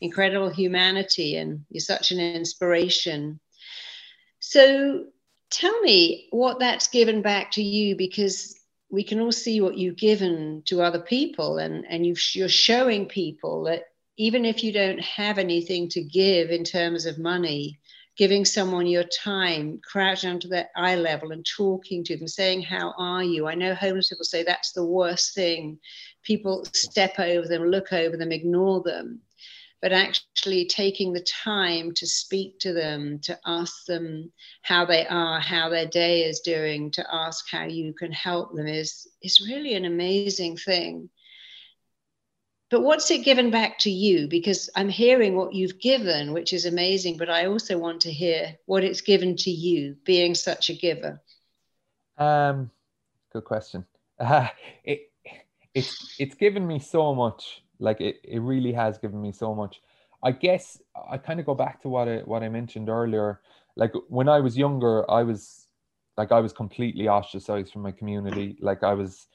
incredible 0.00 0.48
humanity, 0.48 1.36
and 1.36 1.66
you're 1.68 1.80
such 1.80 2.10
an 2.10 2.20
inspiration. 2.20 3.38
So 4.40 5.04
tell 5.50 5.78
me 5.82 6.28
what 6.30 6.58
that's 6.58 6.88
given 6.88 7.20
back 7.20 7.50
to 7.52 7.62
you 7.62 7.94
because 7.94 8.58
we 8.94 9.04
can 9.04 9.20
all 9.20 9.32
see 9.32 9.60
what 9.60 9.76
you've 9.76 9.96
given 9.96 10.62
to 10.66 10.80
other 10.80 11.00
people, 11.00 11.58
and, 11.58 11.84
and 11.88 12.06
you 12.06 12.14
you're 12.32 12.48
showing 12.48 13.06
people 13.06 13.64
that 13.64 13.82
even 14.16 14.44
if 14.44 14.62
you 14.62 14.72
don't 14.72 15.00
have 15.00 15.38
anything 15.38 15.88
to 15.88 16.02
give 16.02 16.50
in 16.50 16.62
terms 16.62 17.04
of 17.04 17.18
money, 17.18 17.80
giving 18.16 18.44
someone 18.44 18.86
your 18.86 19.04
time, 19.04 19.80
crouching 19.82 20.30
onto 20.30 20.48
their 20.48 20.70
eye 20.76 20.94
level 20.94 21.32
and 21.32 21.44
talking 21.44 22.04
to 22.04 22.16
them, 22.16 22.28
saying, 22.28 22.62
How 22.62 22.94
are 22.96 23.24
you? 23.24 23.48
I 23.48 23.56
know 23.56 23.74
homeless 23.74 24.10
people 24.10 24.24
say 24.24 24.44
that's 24.44 24.72
the 24.72 24.86
worst 24.86 25.34
thing. 25.34 25.78
People 26.22 26.64
step 26.72 27.18
over 27.18 27.48
them, 27.48 27.64
look 27.64 27.92
over 27.92 28.16
them, 28.16 28.30
ignore 28.30 28.82
them. 28.82 29.20
But 29.84 29.92
actually 29.92 30.64
taking 30.64 31.12
the 31.12 31.20
time 31.20 31.92
to 31.96 32.06
speak 32.06 32.58
to 32.60 32.72
them, 32.72 33.18
to 33.24 33.38
ask 33.44 33.84
them 33.84 34.32
how 34.62 34.86
they 34.86 35.06
are, 35.06 35.40
how 35.40 35.68
their 35.68 35.84
day 35.84 36.22
is 36.22 36.40
doing, 36.40 36.90
to 36.92 37.06
ask 37.14 37.44
how 37.50 37.64
you 37.64 37.92
can 37.92 38.10
help 38.10 38.54
them 38.54 38.66
is, 38.66 39.06
is 39.22 39.46
really 39.46 39.74
an 39.74 39.84
amazing 39.84 40.56
thing. 40.56 41.10
But 42.70 42.80
what's 42.80 43.10
it 43.10 43.26
given 43.26 43.50
back 43.50 43.78
to 43.80 43.90
you? 43.90 44.26
Because 44.26 44.70
i'm 44.74 44.88
hearing 44.88 45.36
what 45.36 45.52
you've 45.52 45.78
given 45.78 46.32
which 46.32 46.54
is 46.54 46.64
amazing 46.64 47.18
but 47.18 47.28
i 47.28 47.44
also 47.44 47.76
want 47.76 48.00
to 48.00 48.10
hear 48.10 48.56
what 48.64 48.84
it's 48.84 49.02
given 49.02 49.36
to 49.36 49.50
you 49.50 49.96
being 50.06 50.34
such 50.34 50.70
a 50.70 50.74
giver. 50.74 51.20
Um 52.16 52.70
good 53.34 53.44
question. 53.44 53.84
Uh, 54.18 54.48
it 54.84 55.12
it's 55.74 56.16
it's 56.18 56.36
given 56.36 56.66
me 56.66 56.78
so 56.78 57.14
much 57.14 57.63
like 57.78 58.00
it, 58.00 58.16
it 58.24 58.40
really 58.40 58.72
has 58.72 58.98
given 58.98 59.20
me 59.20 59.32
so 59.32 59.54
much 59.54 59.80
i 60.22 60.30
guess 60.30 60.80
i 61.10 61.16
kind 61.16 61.40
of 61.40 61.46
go 61.46 61.54
back 61.54 61.80
to 61.80 61.88
what 61.88 62.08
i 62.08 62.18
what 62.18 62.42
i 62.42 62.48
mentioned 62.48 62.88
earlier 62.88 63.40
like 63.76 63.92
when 64.08 64.28
i 64.28 64.40
was 64.40 64.56
younger 64.56 65.08
i 65.10 65.22
was 65.22 65.66
like 66.16 66.32
i 66.32 66.40
was 66.40 66.52
completely 66.52 67.08
ostracized 67.08 67.72
from 67.72 67.82
my 67.82 67.92
community 67.92 68.56
like 68.60 68.82
i 68.82 68.94
was 68.94 69.26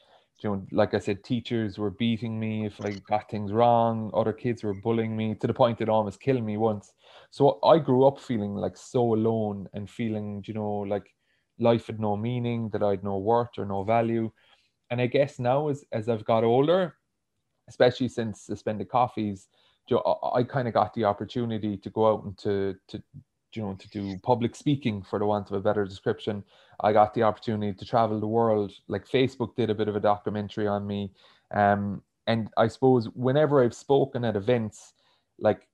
you 0.42 0.50
know, 0.50 0.66
like 0.72 0.94
I 0.94 1.00
said, 1.00 1.24
teachers 1.24 1.78
were 1.78 1.92
beating 1.92 2.40
me 2.40 2.66
if 2.66 2.80
I 2.82 2.92
got 2.92 3.30
things 3.30 3.52
wrong. 3.52 4.10
Other 4.14 4.34
kids 4.34 4.64
were 4.64 4.74
bullying 4.74 5.16
me 5.16 5.36
to 5.36 5.48
the 5.48 5.54
point 5.54 5.82
it 5.82 5.90
almost 5.90 6.22
killed 6.22 6.44
me 6.44 6.58
once. 6.58 6.94
So 7.32 7.60
I 7.64 7.78
grew 7.80 8.08
up 8.08 8.20
feeling 8.20 8.56
like 8.56 8.78
so 8.78 9.14
alone 9.14 9.68
and 9.74 9.90
feeling, 9.90 10.44
you 10.48 10.54
know, 10.54 10.86
like 10.88 11.14
life 11.60 11.88
had 11.88 12.00
no 12.00 12.16
meaning, 12.16 12.70
that 12.70 12.84
I'd 12.84 13.04
no 13.04 13.18
worth 13.18 13.58
or 13.58 13.66
no 13.66 13.84
value. 13.84 14.32
And 14.90 15.02
I 15.02 15.08
guess 15.08 15.40
now, 15.40 15.68
as 15.68 15.84
as 15.92 16.10
I've 16.10 16.26
got 16.26 16.44
older, 16.44 16.96
especially 17.70 18.10
since 18.10 18.42
suspended 18.42 18.90
coffees, 18.90 19.48
I 20.36 20.44
kind 20.44 20.68
of 20.68 20.74
got 20.74 20.94
the 20.94 21.06
opportunity 21.06 21.78
to 21.78 21.90
go 21.90 22.12
out 22.12 22.24
and 22.26 22.38
to 22.40 22.76
to 22.90 23.02
you 23.54 23.62
know 23.62 23.76
to 23.76 23.90
do 23.90 24.18
public 24.24 24.56
speaking 24.56 25.02
for 25.02 25.18
the 25.18 25.26
want 25.26 25.50
of 25.50 25.56
a 25.56 25.62
better 25.62 25.86
description. 25.86 26.44
I 26.82 26.94
got 26.94 27.14
the 27.14 27.24
opportunity 27.24 27.74
to 27.74 27.86
travel 27.86 28.20
the 28.20 28.28
world. 28.28 28.72
Like 28.88 29.08
facebook 29.08 29.56
did 29.56 29.70
a 29.70 29.76
bit 29.76 29.88
of 29.88 29.96
a 29.96 30.00
documentary 30.00 30.68
on 30.68 30.86
me. 30.86 31.12
Um, 31.52 32.04
and 32.30 32.48
i 32.58 32.68
suppose 32.68 33.10
whenever 33.16 33.62
i've 33.62 33.74
spoken 33.74 34.24
at 34.24 34.38
events 34.38 34.94
like 35.40 35.68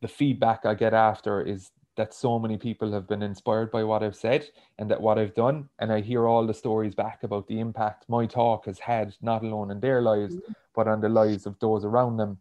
the 0.00 0.08
feedback 0.08 0.64
i 0.64 0.74
get 0.74 0.94
after 0.94 1.40
is 1.42 1.70
that 1.96 2.12
so 2.12 2.38
many 2.38 2.56
people 2.56 2.92
have 2.92 3.06
been 3.06 3.22
inspired 3.22 3.70
by 3.70 3.82
what 3.82 4.02
i've 4.02 4.16
said 4.16 4.46
and 4.78 4.90
that 4.90 5.00
what 5.00 5.18
i've 5.18 5.34
done 5.34 5.68
and 5.78 5.92
i 5.92 6.00
hear 6.00 6.26
all 6.26 6.46
the 6.46 6.54
stories 6.54 6.94
back 6.94 7.22
about 7.22 7.46
the 7.46 7.60
impact 7.60 8.04
my 8.08 8.26
talk 8.26 8.66
has 8.66 8.78
had 8.78 9.14
not 9.22 9.42
alone 9.42 9.70
in 9.70 9.80
their 9.80 10.02
lives 10.02 10.34
mm-hmm. 10.36 10.52
but 10.74 10.88
on 10.88 11.00
the 11.00 11.08
lives 11.08 11.46
of 11.46 11.58
those 11.60 11.84
around 11.84 12.16
them 12.16 12.38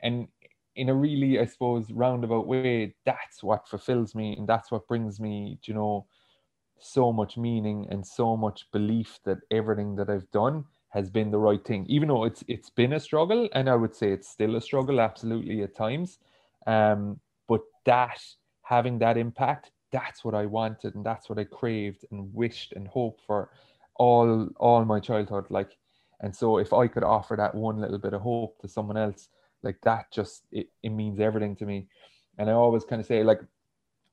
and 0.00 0.28
in 0.78 0.88
a 0.88 0.94
really, 0.94 1.40
I 1.40 1.44
suppose, 1.44 1.90
roundabout 1.90 2.46
way, 2.46 2.94
that's 3.04 3.42
what 3.42 3.68
fulfills 3.68 4.14
me 4.14 4.36
and 4.38 4.48
that's 4.48 4.70
what 4.70 4.86
brings 4.86 5.18
me, 5.18 5.58
you 5.64 5.74
know, 5.74 6.06
so 6.78 7.12
much 7.12 7.36
meaning 7.36 7.88
and 7.90 8.06
so 8.06 8.36
much 8.36 8.70
belief 8.72 9.18
that 9.24 9.38
everything 9.50 9.96
that 9.96 10.08
I've 10.08 10.30
done 10.30 10.64
has 10.90 11.10
been 11.10 11.32
the 11.32 11.38
right 11.38 11.62
thing. 11.64 11.84
Even 11.88 12.08
though 12.08 12.24
it's 12.24 12.44
it's 12.46 12.70
been 12.70 12.92
a 12.92 13.00
struggle, 13.00 13.48
and 13.54 13.68
I 13.68 13.74
would 13.74 13.94
say 13.94 14.12
it's 14.12 14.28
still 14.28 14.54
a 14.54 14.60
struggle, 14.60 15.00
absolutely 15.00 15.62
at 15.62 15.74
times. 15.74 16.18
Um, 16.64 17.18
but 17.48 17.62
that 17.84 18.22
having 18.68 18.98
that 18.98 19.16
impact, 19.16 19.70
that's 19.90 20.24
what 20.24 20.34
I 20.34 20.46
wanted 20.46 20.94
and 20.94 21.04
that's 21.04 21.28
what 21.28 21.38
I 21.38 21.44
craved 21.44 22.04
and 22.10 22.32
wished 22.34 22.72
and 22.72 22.86
hoped 22.86 23.22
for 23.26 23.50
all 23.94 24.48
all 24.56 24.84
my 24.84 25.00
childhood. 25.00 25.46
Like, 25.50 25.76
and 26.20 26.34
so 26.34 26.58
if 26.58 26.72
I 26.72 26.86
could 26.88 27.04
offer 27.04 27.36
that 27.36 27.54
one 27.54 27.80
little 27.80 27.98
bit 27.98 28.14
of 28.14 28.20
hope 28.20 28.60
to 28.60 28.68
someone 28.68 28.96
else, 28.96 29.28
like 29.62 29.78
that 29.82 30.12
just 30.12 30.42
it, 30.52 30.68
it 30.82 30.90
means 30.90 31.20
everything 31.20 31.56
to 31.56 31.66
me 31.66 31.88
and 32.38 32.48
i 32.48 32.52
always 32.52 32.84
kind 32.84 33.00
of 33.00 33.06
say 33.06 33.22
like 33.22 33.40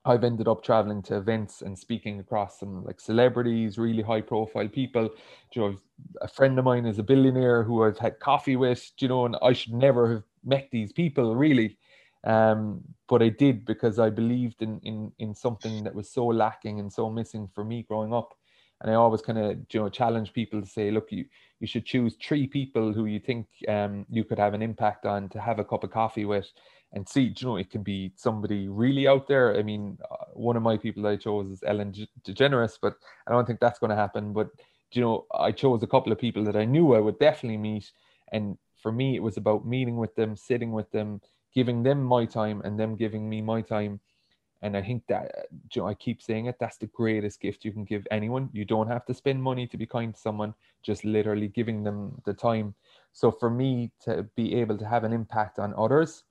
I've 0.07 0.23
ended 0.23 0.47
up 0.47 0.63
traveling 0.63 1.01
to 1.03 1.17
events 1.17 1.63
and 1.63 1.77
speaking 1.77 2.19
across 2.19 2.59
some 2.59 2.83
like 2.83 2.99
celebrities, 2.99 3.79
really 3.79 4.03
high 4.03 4.21
profile 4.21 4.67
people. 4.67 5.09
You 5.53 5.61
know, 5.61 5.77
a 6.21 6.27
friend 6.27 6.59
of 6.59 6.65
mine 6.65 6.85
is 6.85 6.99
a 6.99 7.03
billionaire 7.03 7.63
who 7.63 7.83
I've 7.83 7.97
had 7.97 8.19
coffee 8.19 8.55
with, 8.55 8.91
you 8.99 9.07
know, 9.07 9.25
and 9.25 9.35
I 9.41 9.53
should 9.53 9.73
never 9.73 10.13
have 10.13 10.23
met 10.43 10.69
these 10.71 10.93
people 10.93 11.35
really. 11.35 11.79
Um, 12.25 12.81
but 13.07 13.21
I 13.21 13.29
did 13.29 13.65
because 13.65 13.99
I 13.99 14.09
believed 14.09 14.61
in, 14.61 14.79
in, 14.83 15.11
in 15.19 15.35
something 15.35 15.83
that 15.83 15.93
was 15.93 16.09
so 16.09 16.25
lacking 16.25 16.79
and 16.79 16.91
so 16.91 17.09
missing 17.09 17.47
for 17.53 17.63
me 17.63 17.83
growing 17.83 18.13
up 18.13 18.33
and 18.81 18.91
I 18.91 18.95
always 18.95 19.21
kind 19.21 19.37
of 19.37 19.57
you 19.71 19.79
know 19.79 19.89
challenge 19.89 20.33
people 20.33 20.61
to 20.61 20.67
say, 20.67 20.91
look, 20.91 21.11
you 21.11 21.25
you 21.59 21.67
should 21.67 21.85
choose 21.85 22.15
three 22.21 22.47
people 22.47 22.93
who 22.93 23.05
you 23.05 23.19
think 23.19 23.47
um, 23.67 24.05
you 24.09 24.23
could 24.23 24.39
have 24.39 24.53
an 24.53 24.61
impact 24.61 25.05
on 25.05 25.29
to 25.29 25.39
have 25.39 25.59
a 25.59 25.63
cup 25.63 25.83
of 25.83 25.91
coffee 25.91 26.25
with, 26.25 26.47
and 26.93 27.07
see, 27.07 27.33
you 27.37 27.47
know, 27.47 27.57
it 27.57 27.71
can 27.71 27.83
be 27.83 28.11
somebody 28.15 28.67
really 28.67 29.07
out 29.07 29.27
there. 29.27 29.57
I 29.57 29.63
mean, 29.63 29.97
uh, 30.11 30.25
one 30.33 30.57
of 30.57 30.63
my 30.63 30.77
people 30.77 31.07
I 31.07 31.15
chose 31.15 31.49
is 31.49 31.63
Ellen 31.65 31.93
DeGeneres, 32.25 32.77
but 32.81 32.95
I 33.27 33.31
don't 33.31 33.45
think 33.45 33.59
that's 33.59 33.79
going 33.79 33.91
to 33.91 33.95
happen. 33.95 34.33
But 34.33 34.49
you 34.91 35.01
know, 35.01 35.25
I 35.33 35.51
chose 35.51 35.81
a 35.83 35.87
couple 35.87 36.11
of 36.11 36.19
people 36.19 36.43
that 36.45 36.55
I 36.55 36.65
knew 36.65 36.93
I 36.93 36.99
would 36.99 37.19
definitely 37.19 37.57
meet, 37.57 37.91
and 38.31 38.57
for 38.81 38.91
me, 38.91 39.15
it 39.15 39.23
was 39.23 39.37
about 39.37 39.65
meeting 39.65 39.97
with 39.97 40.15
them, 40.15 40.35
sitting 40.35 40.71
with 40.73 40.91
them, 40.91 41.21
giving 41.55 41.83
them 41.83 42.03
my 42.03 42.25
time, 42.25 42.61
and 42.63 42.79
them 42.79 42.95
giving 42.95 43.27
me 43.29 43.41
my 43.41 43.61
time 43.61 43.99
and 44.65 44.75
I 44.75 44.81
think 44.81 45.03
that 45.09 45.45
you 45.73 45.81
know, 45.81 45.87
I 45.87 45.93
keep 45.93 46.23
saying 46.23 46.47
it, 46.47 46.55
that's 46.59 46.77
the 46.77 46.87
greatest 46.87 47.39
gift 47.39 47.65
you 47.65 47.71
can 47.71 47.83
give 47.83 48.07
anyone. 48.09 48.49
You 48.51 48.65
don't 48.65 48.87
have 48.87 49.05
to 49.05 49.13
spend 49.13 49.43
money 49.43 49.67
to 49.67 49.77
be 49.77 49.85
kind 49.85 50.13
to 50.13 50.19
someone, 50.19 50.55
just 50.81 51.05
literally 51.05 51.49
giving 51.49 51.83
them 51.83 52.19
the 52.25 52.33
time. 52.33 52.73
So 53.13 53.31
for 53.31 53.49
me 53.49 53.91
to 54.05 54.23
be 54.35 54.55
able 54.55 54.77
to 54.79 54.87
have 54.87 55.03
an 55.03 55.13
impact 55.13 55.59
on 55.59 55.75
others 55.77 56.23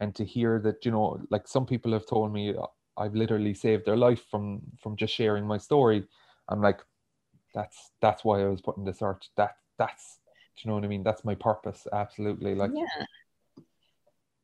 and 0.00 0.14
to 0.14 0.24
hear 0.24 0.58
that, 0.60 0.86
you 0.86 0.90
know, 0.90 1.20
like 1.30 1.46
some 1.46 1.66
people 1.66 1.92
have 1.92 2.06
told 2.06 2.32
me 2.32 2.54
I've 2.96 3.14
literally 3.14 3.52
saved 3.52 3.84
their 3.84 3.96
life 3.96 4.24
from 4.30 4.62
from 4.80 4.96
just 4.96 5.12
sharing 5.12 5.46
my 5.46 5.58
story. 5.58 6.04
I'm 6.48 6.62
like, 6.62 6.80
that's 7.54 7.90
that's 8.00 8.24
why 8.24 8.40
I 8.40 8.48
was 8.48 8.62
putting 8.62 8.84
this 8.84 9.02
art. 9.02 9.28
That 9.36 9.56
that's 9.76 10.18
do 10.56 10.62
you 10.64 10.70
know 10.70 10.76
what 10.76 10.84
I 10.84 10.88
mean? 10.88 11.02
That's 11.02 11.26
my 11.26 11.34
purpose. 11.34 11.86
Absolutely. 11.92 12.54
Like 12.54 12.70
yeah. 12.74 13.04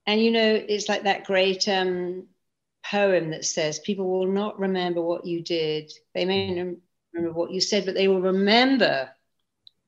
And 0.09 0.22
you 0.22 0.30
know, 0.32 0.54
it's 0.54 0.88
like 0.88 1.04
that 1.04 1.24
great 1.24 1.68
um 1.68 2.28
poem 2.90 3.30
that 3.30 3.44
says 3.44 3.78
people 3.78 4.09
will 4.09 4.26
not 4.26 4.59
remember 4.59 5.02
what 5.02 5.26
you 5.26 5.42
did. 5.42 5.92
They 6.14 6.24
may 6.24 6.50
not 6.54 6.76
remember 7.12 7.38
what 7.38 7.50
you 7.50 7.61
said, 7.61 7.84
but 7.84 7.94
they 7.94 8.09
will 8.09 8.22
remember 8.22 9.11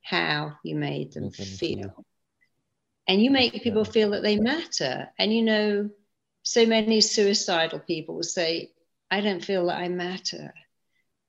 how 0.03 0.53
you 0.63 0.75
made 0.75 1.13
them 1.13 1.31
feel. 1.31 2.05
And 3.07 3.21
you 3.21 3.31
make 3.31 3.63
people 3.63 3.83
feel 3.83 4.11
that 4.11 4.21
they 4.21 4.37
matter. 4.37 5.09
And 5.17 5.33
you 5.33 5.41
know, 5.41 5.89
so 6.43 6.67
many 6.67 7.01
suicidal 7.01 7.79
people 7.79 8.15
will 8.15 8.23
say, 8.23 8.69
I 9.09 9.21
don't 9.21 9.43
feel 9.43 9.65
that 9.67 9.79
I 9.79 9.87
matter. 9.89 10.53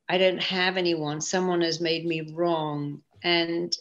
I 0.06 0.18
don't 0.18 0.42
have 0.42 0.76
anyone. 0.76 1.22
Someone 1.22 1.62
has 1.62 1.80
made 1.80 2.04
me 2.04 2.30
wrong. 2.34 3.02
And 3.24 3.74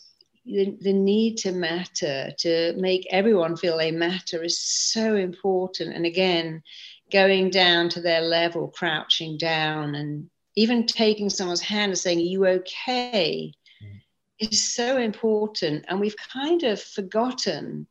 the, 0.46 0.78
the 0.82 0.94
need 0.94 1.38
to 1.38 1.52
matter, 1.52 2.32
to 2.40 2.74
make 2.78 3.08
everyone 3.12 3.56
feel 3.56 3.78
they 3.78 3.92
matter 3.92 4.44
is 4.44 4.60
so 4.60 5.16
important. 5.16 5.96
And 5.96 6.06
again, 6.06 6.64
going 7.12 7.50
down 7.50 7.90
to 7.90 8.02
their 8.02 8.22
level, 8.22 8.70
crouching 8.70 9.38
down, 9.38 9.96
and 9.96 10.30
even 10.56 10.86
taking 10.86 11.30
someone's 11.30 11.62
hand 11.62 11.92
and 11.92 11.98
saying, 11.98 12.20
Are 12.20 12.22
you 12.22 12.46
okay? 12.48 13.54
Mm. 13.84 14.50
is 14.52 14.74
so 14.74 14.98
important. 14.98 15.86
And 15.88 16.00
we've 16.00 16.16
kind 16.18 16.64
of 16.64 16.82
forgotten 16.82 17.88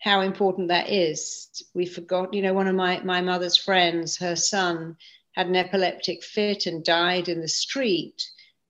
how 0.00 0.22
important 0.22 0.68
that 0.68 0.88
is. 0.88 1.62
We 1.74 1.86
forgot, 1.86 2.34
you 2.34 2.42
know, 2.42 2.54
one 2.54 2.68
of 2.68 2.74
my, 2.74 3.00
my 3.04 3.20
mother's 3.20 3.56
friends, 3.56 4.16
her 4.18 4.34
son 4.34 4.96
had 5.32 5.46
an 5.46 5.56
epileptic 5.56 6.24
fit 6.24 6.66
and 6.66 6.84
died 6.84 7.28
in 7.28 7.40
the 7.40 7.48
street 7.48 8.22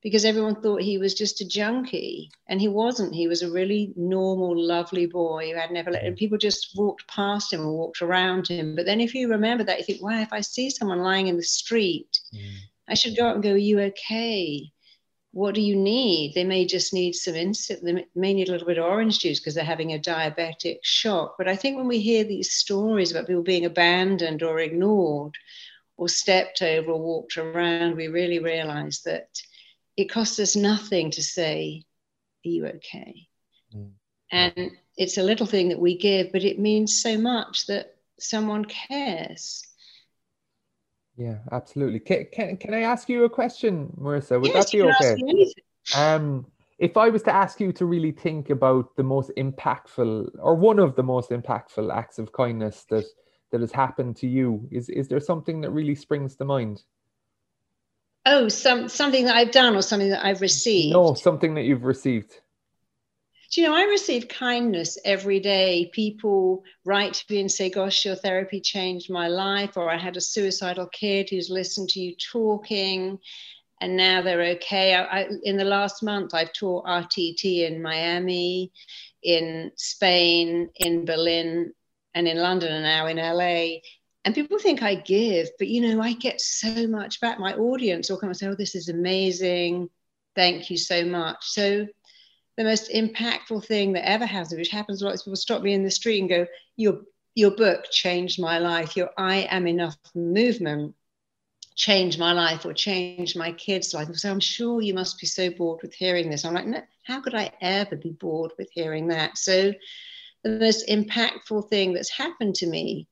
because 0.03 0.25
everyone 0.25 0.61
thought 0.61 0.83
he 0.83 0.99
was 0.99 1.15
just 1.15 1.41
a 1.41 1.47
junkie. 1.47 2.31
And 2.49 2.61
he 2.61 2.69
wasn't. 2.69 3.15
He 3.15 3.29
was 3.29 3.43
a 3.43 3.51
really 3.51 3.93
normal 3.97 4.61
lovely 4.61 5.07
boy 5.07 5.51
who 5.51 5.57
had 5.57 5.71
never 5.71 5.91
let 5.93 6.05
and 6.05 6.17
people 6.17 6.39
just 6.39 6.73
walked 6.75 7.07
past 7.07 7.53
him 7.53 7.61
or 7.61 7.73
walked 7.73 8.03
around 8.03 8.49
him. 8.49 8.75
But 8.75 8.85
then 8.85 9.01
if 9.01 9.15
you 9.15 9.31
remember 9.31 9.65
that 9.65 9.79
you 9.79 9.85
think 9.85 10.03
wow 10.03 10.21
if 10.21 10.33
i 10.33 10.41
see 10.41 10.71
someone 10.71 11.01
lying 11.01 11.29
in 11.29 11.37
the 11.37 11.43
street 11.43 12.19
mm. 12.35 12.57
i 12.89 12.95
should 12.95 13.17
go 13.17 13.29
up 13.29 13.35
and 13.35 13.45
go 13.45 13.53
are 13.53 13.57
you 13.57 13.81
okay? 13.81 14.71
What 15.31 15.55
do 15.55 15.63
you 15.63 15.77
need? 15.77 16.35
They 16.35 16.45
may 16.45 16.67
just 16.67 16.93
need 16.93 17.15
some 17.15 17.37
instant 17.37 17.85
they 17.85 18.07
may 18.15 18.35
need 18.35 18.49
a 18.49 18.53
little 18.53 18.67
bit 18.67 18.79
of 18.79 18.85
orange 18.85 19.21
juice 19.21 19.39
because 19.39 19.55
they're 19.55 19.65
having 19.65 19.93
a 19.93 19.99
diabetic 19.99 20.79
shock. 20.83 21.37
But 21.39 21.47
i 21.47 21.55
think 21.55 21.77
when 21.77 21.89
we 21.89 22.01
hear 22.01 22.25
these 22.25 22.53
stories 22.53 23.13
about 23.13 23.29
people 23.29 23.45
being 23.45 23.67
abandoned 23.67 24.43
or 24.43 24.59
ignored 24.59 25.37
or 25.97 26.09
stepped 26.09 26.61
over 26.61 26.91
or 26.91 27.01
walked 27.01 27.37
around 27.37 27.95
we 27.95 28.09
really 28.09 28.41
realize 28.41 29.03
that 29.05 29.29
it 29.97 30.07
costs 30.07 30.39
us 30.39 30.57
nothing 30.57 31.11
to 31.13 31.23
say, 31.23 31.85
Are 32.45 32.49
you 32.49 32.67
okay? 32.67 33.29
Mm. 33.75 33.91
And 34.31 34.71
it's 34.97 35.19
a 35.19 35.23
little 35.23 35.47
thing 35.47 35.69
that 35.69 35.79
we 35.79 35.97
give, 35.97 36.33
but 36.33 36.45
it 36.45 36.59
means 36.59 37.03
so 37.03 37.19
much 37.19 37.67
that 37.67 37.97
someone 38.19 38.65
cares. 38.65 39.63
Yeah, 41.17 41.39
absolutely. 41.51 42.01
Can, 42.01 42.27
can, 42.33 42.57
can 42.57 42.75
I 42.75 42.81
ask 42.81 43.09
you 43.09 43.25
a 43.25 43.31
question, 43.31 43.93
Marisa? 44.01 44.41
Would 44.41 44.53
yes, 44.55 44.71
that 44.71 44.73
be 44.73 44.83
okay? 44.83 45.53
Um, 45.95 46.47
if 46.79 46.97
I 46.97 47.11
was 47.11 47.23
to 47.25 47.33
ask 47.33 47.61
you 47.61 47.73
to 47.75 47.85
really 47.85 48.13
think 48.13 48.51
about 48.51 48.97
the 48.97 49.03
most 49.03 49.31
impactful 49.37 50.31
or 50.39 50.55
one 50.55 50.79
of 50.79 50.97
the 50.97 51.03
most 51.03 51.31
impactful 51.31 51.95
acts 51.95 52.19
of 52.19 52.33
kindness 52.33 52.85
that 52.91 53.05
that 53.51 53.61
has 53.61 53.73
happened 53.73 54.17
to 54.17 54.27
you, 54.27 54.67
is 54.71 54.89
is 54.89 55.09
there 55.09 55.21
something 55.21 55.61
that 55.61 55.71
really 55.71 55.95
springs 55.95 56.35
to 56.37 56.45
mind? 56.45 56.83
Oh, 58.25 58.49
some 58.49 58.89
something 58.89 59.25
that 59.25 59.37
I've 59.37 59.51
done 59.51 59.75
or 59.75 59.83
something 59.83 60.11
that 60.11 60.25
I've 60.25 60.41
received. 60.41 60.95
No, 60.95 61.15
something 61.15 61.55
that 61.55 61.63
you've 61.63 61.85
received. 61.85 62.41
Do 63.51 63.61
you 63.61 63.67
know, 63.69 63.75
I 63.75 63.83
receive 63.83 64.29
kindness 64.29 64.97
every 65.05 65.39
day. 65.39 65.91
People 65.93 66.65
write 66.87 67.13
to 67.15 67.25
me 67.29 67.41
and 67.41 67.53
say, 67.53 67.69
Gosh, 67.69 68.07
your 68.07 68.15
therapy 68.15 68.61
changed 68.61 69.11
my 69.11 69.29
life. 69.29 69.77
Or 69.77 69.91
I 69.91 69.99
had 69.99 70.17
a 70.17 70.23
suicidal 70.23 70.87
kid 70.87 71.29
who's 71.29 71.51
listened 71.51 71.91
to 71.91 72.01
you 72.01 72.15
talking 72.17 73.19
and 73.83 73.97
now 73.97 74.23
they're 74.23 74.43
okay. 74.43 74.95
I, 74.95 75.03
I, 75.03 75.29
in 75.43 75.57
the 75.57 75.65
last 75.65 76.05
month, 76.05 76.35
I've 76.35 76.53
taught 76.53 76.87
RTT 76.87 77.67
in 77.67 77.83
Miami, 77.83 78.71
in 79.25 79.73
Spain, 79.75 80.71
in 80.77 81.05
Berlin, 81.05 81.73
and 82.15 82.29
in 82.29 82.37
London, 82.37 82.73
and 82.73 82.85
now 82.85 83.07
in 83.07 83.17
LA 83.17 83.81
and 84.25 84.35
people 84.35 84.59
think 84.59 84.83
I 84.83 84.95
give, 84.95 85.49
but 85.59 85.69
you 85.69 85.81
know, 85.81 86.01
I 86.01 86.13
get 86.13 86.41
so 86.41 86.87
much 86.87 87.21
back. 87.21 87.41
My 87.41 87.55
audience 87.55 88.09
will 88.09 88.19
come 88.19 88.29
and 88.29 88.39
say, 88.39 88.47
Oh, 88.47 88.55
this 88.55 88.75
is 88.75 88.89
amazing. 88.89 89.91
Thank 90.37 90.71
you 90.71 90.77
so 90.77 91.05
much. 91.05 91.39
So, 91.41 91.87
the 92.57 92.65
most 92.65 92.91
impactful 92.91 93.65
thing 93.65 93.95
that 93.95 94.07
ever 94.09 94.27
happens, 94.27 94.55
which 94.55 94.69
happens 94.69 95.03
a 95.03 95.07
lot, 95.07 95.15
is 95.15 95.23
people 95.23 95.37
stop 95.37 95.63
me 95.63 95.73
in 95.73 95.83
the 95.83 95.91
street 95.91 96.21
and 96.21 96.29
go, 96.29 96.47
Your, 96.77 97.01
your 97.35 97.51
book 97.51 97.87
changed 97.91 98.41
my 98.41 98.59
life. 98.59 98.97
Your 98.97 99.11
I 99.19 99.49
Am 99.51 99.67
Enough 99.67 99.97
movement 100.15 100.95
changed 101.75 102.19
my 102.19 102.33
life 102.33 102.65
or 102.65 102.73
changed 102.73 103.37
my 103.37 103.51
kids' 103.53 103.95
life. 103.95 104.15
So 104.15 104.31
I'm 104.31 104.41
sure 104.41 104.83
you 104.83 104.95
must 104.95 105.19
be 105.19 105.27
so 105.27 105.51
bored 105.51 105.81
with 105.83 105.95
hearing 105.95 106.31
this. 106.31 106.45
I'm 106.45 106.55
like, 106.55 106.67
no, 106.67 106.83
how 107.05 107.21
could 107.21 107.35
I 107.35 107.51
ever 107.61 107.97
be 107.97 108.11
bored 108.11 108.53
with 108.59 108.71
hearing 108.71 109.09
that? 109.09 109.39
So, 109.39 109.73
the 110.45 110.51
most 110.51 110.89
impactful 110.89 111.69
thing 111.71 111.93
that's 111.93 112.11
happened 112.11 112.57
to 112.57 112.67
me 112.67 113.07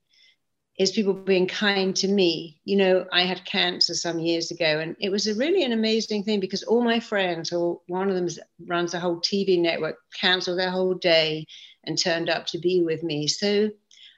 is 0.81 0.91
people 0.93 1.13
being 1.13 1.47
kind 1.47 1.95
to 1.95 2.09
me. 2.09 2.59
You 2.65 2.79
know, 2.79 3.05
I 3.13 3.25
had 3.25 3.45
cancer 3.45 3.93
some 3.93 4.19
years 4.19 4.51
ago, 4.51 4.79
and 4.79 4.97
it 4.99 5.11
was 5.11 5.27
a 5.27 5.35
really 5.35 5.63
an 5.63 5.73
amazing 5.73 6.25
thing 6.25 6.41
because 6.41 6.63
all 6.63 6.83
my 6.83 6.99
friends, 6.99 7.53
or 7.53 7.83
one 7.89 8.09
of 8.09 8.15
them 8.15 8.29
runs 8.67 8.95
a 8.95 8.99
whole 8.99 9.21
TV 9.21 9.61
network, 9.61 9.97
canceled 10.19 10.59
their 10.59 10.71
whole 10.71 10.95
day 10.95 11.47
and 11.85 11.99
turned 11.99 12.31
up 12.31 12.47
to 12.47 12.59
be 12.59 12.83
with 12.83 13.03
me. 13.03 13.27
So 13.27 13.69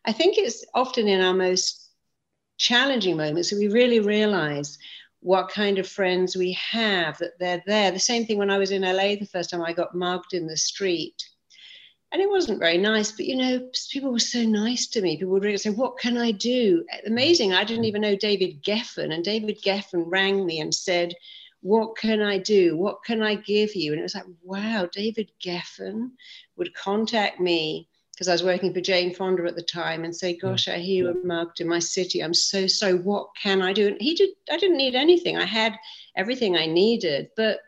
I 0.04 0.12
think 0.12 0.38
it's 0.38 0.64
often 0.72 1.08
in 1.08 1.20
our 1.20 1.34
most 1.34 1.90
challenging 2.58 3.16
moments 3.16 3.50
that 3.50 3.58
we 3.58 3.66
really 3.66 3.98
realize 3.98 4.78
what 5.18 5.48
kind 5.48 5.80
of 5.80 5.88
friends 5.88 6.36
we 6.36 6.52
have, 6.52 7.18
that 7.18 7.32
they're 7.40 7.64
there. 7.66 7.90
The 7.90 7.98
same 7.98 8.24
thing 8.24 8.38
when 8.38 8.50
I 8.50 8.58
was 8.58 8.70
in 8.70 8.82
LA 8.82 9.16
the 9.16 9.28
first 9.32 9.50
time 9.50 9.62
I 9.62 9.72
got 9.72 9.96
mugged 9.96 10.32
in 10.32 10.46
the 10.46 10.56
street 10.56 11.24
and 12.12 12.20
it 12.20 12.28
wasn't 12.28 12.58
very 12.58 12.78
nice 12.78 13.10
but 13.10 13.24
you 13.24 13.36
know 13.36 13.68
people 13.90 14.12
were 14.12 14.18
so 14.18 14.42
nice 14.42 14.86
to 14.86 15.00
me. 15.00 15.16
People 15.16 15.32
would 15.32 15.60
say 15.60 15.70
what 15.70 15.98
can 15.98 16.18
i 16.18 16.30
do? 16.30 16.84
Eh, 16.90 17.00
amazing. 17.06 17.52
I 17.52 17.64
didn't 17.64 17.84
even 17.84 18.02
know 18.02 18.16
david 18.16 18.62
geffen 18.62 19.12
and 19.12 19.24
david 19.24 19.62
geffen 19.62 20.04
rang 20.06 20.44
me 20.44 20.60
and 20.60 20.74
said 20.74 21.14
what 21.62 21.96
can 21.96 22.20
i 22.20 22.38
do? 22.38 22.76
What 22.76 23.04
can 23.04 23.22
i 23.22 23.34
give 23.34 23.74
you? 23.74 23.92
And 23.92 24.00
it 24.00 24.04
was 24.04 24.14
like 24.14 24.26
wow 24.42 24.88
david 24.92 25.30
geffen 25.42 26.10
would 26.56 26.74
contact 26.74 27.40
me 27.40 27.88
because 28.12 28.28
i 28.28 28.32
was 28.32 28.44
working 28.44 28.74
for 28.74 28.80
jane 28.80 29.14
fonda 29.14 29.44
at 29.44 29.56
the 29.56 29.62
time 29.62 30.04
and 30.04 30.14
say 30.14 30.36
gosh 30.36 30.68
i 30.68 30.76
hear 30.76 30.96
you 30.96 31.04
were 31.06 31.24
mugged 31.24 31.60
in 31.60 31.68
my 31.68 31.78
city. 31.78 32.22
I'm 32.22 32.34
so 32.34 32.66
sorry. 32.66 32.94
What 32.94 33.28
can 33.42 33.62
i 33.62 33.72
do? 33.72 33.88
And 33.88 33.96
he 34.00 34.14
did 34.14 34.30
i 34.50 34.58
didn't 34.58 34.76
need 34.76 34.94
anything. 34.94 35.38
I 35.38 35.46
had 35.46 35.74
everything 36.14 36.56
i 36.56 36.66
needed. 36.66 37.30
But 37.36 37.60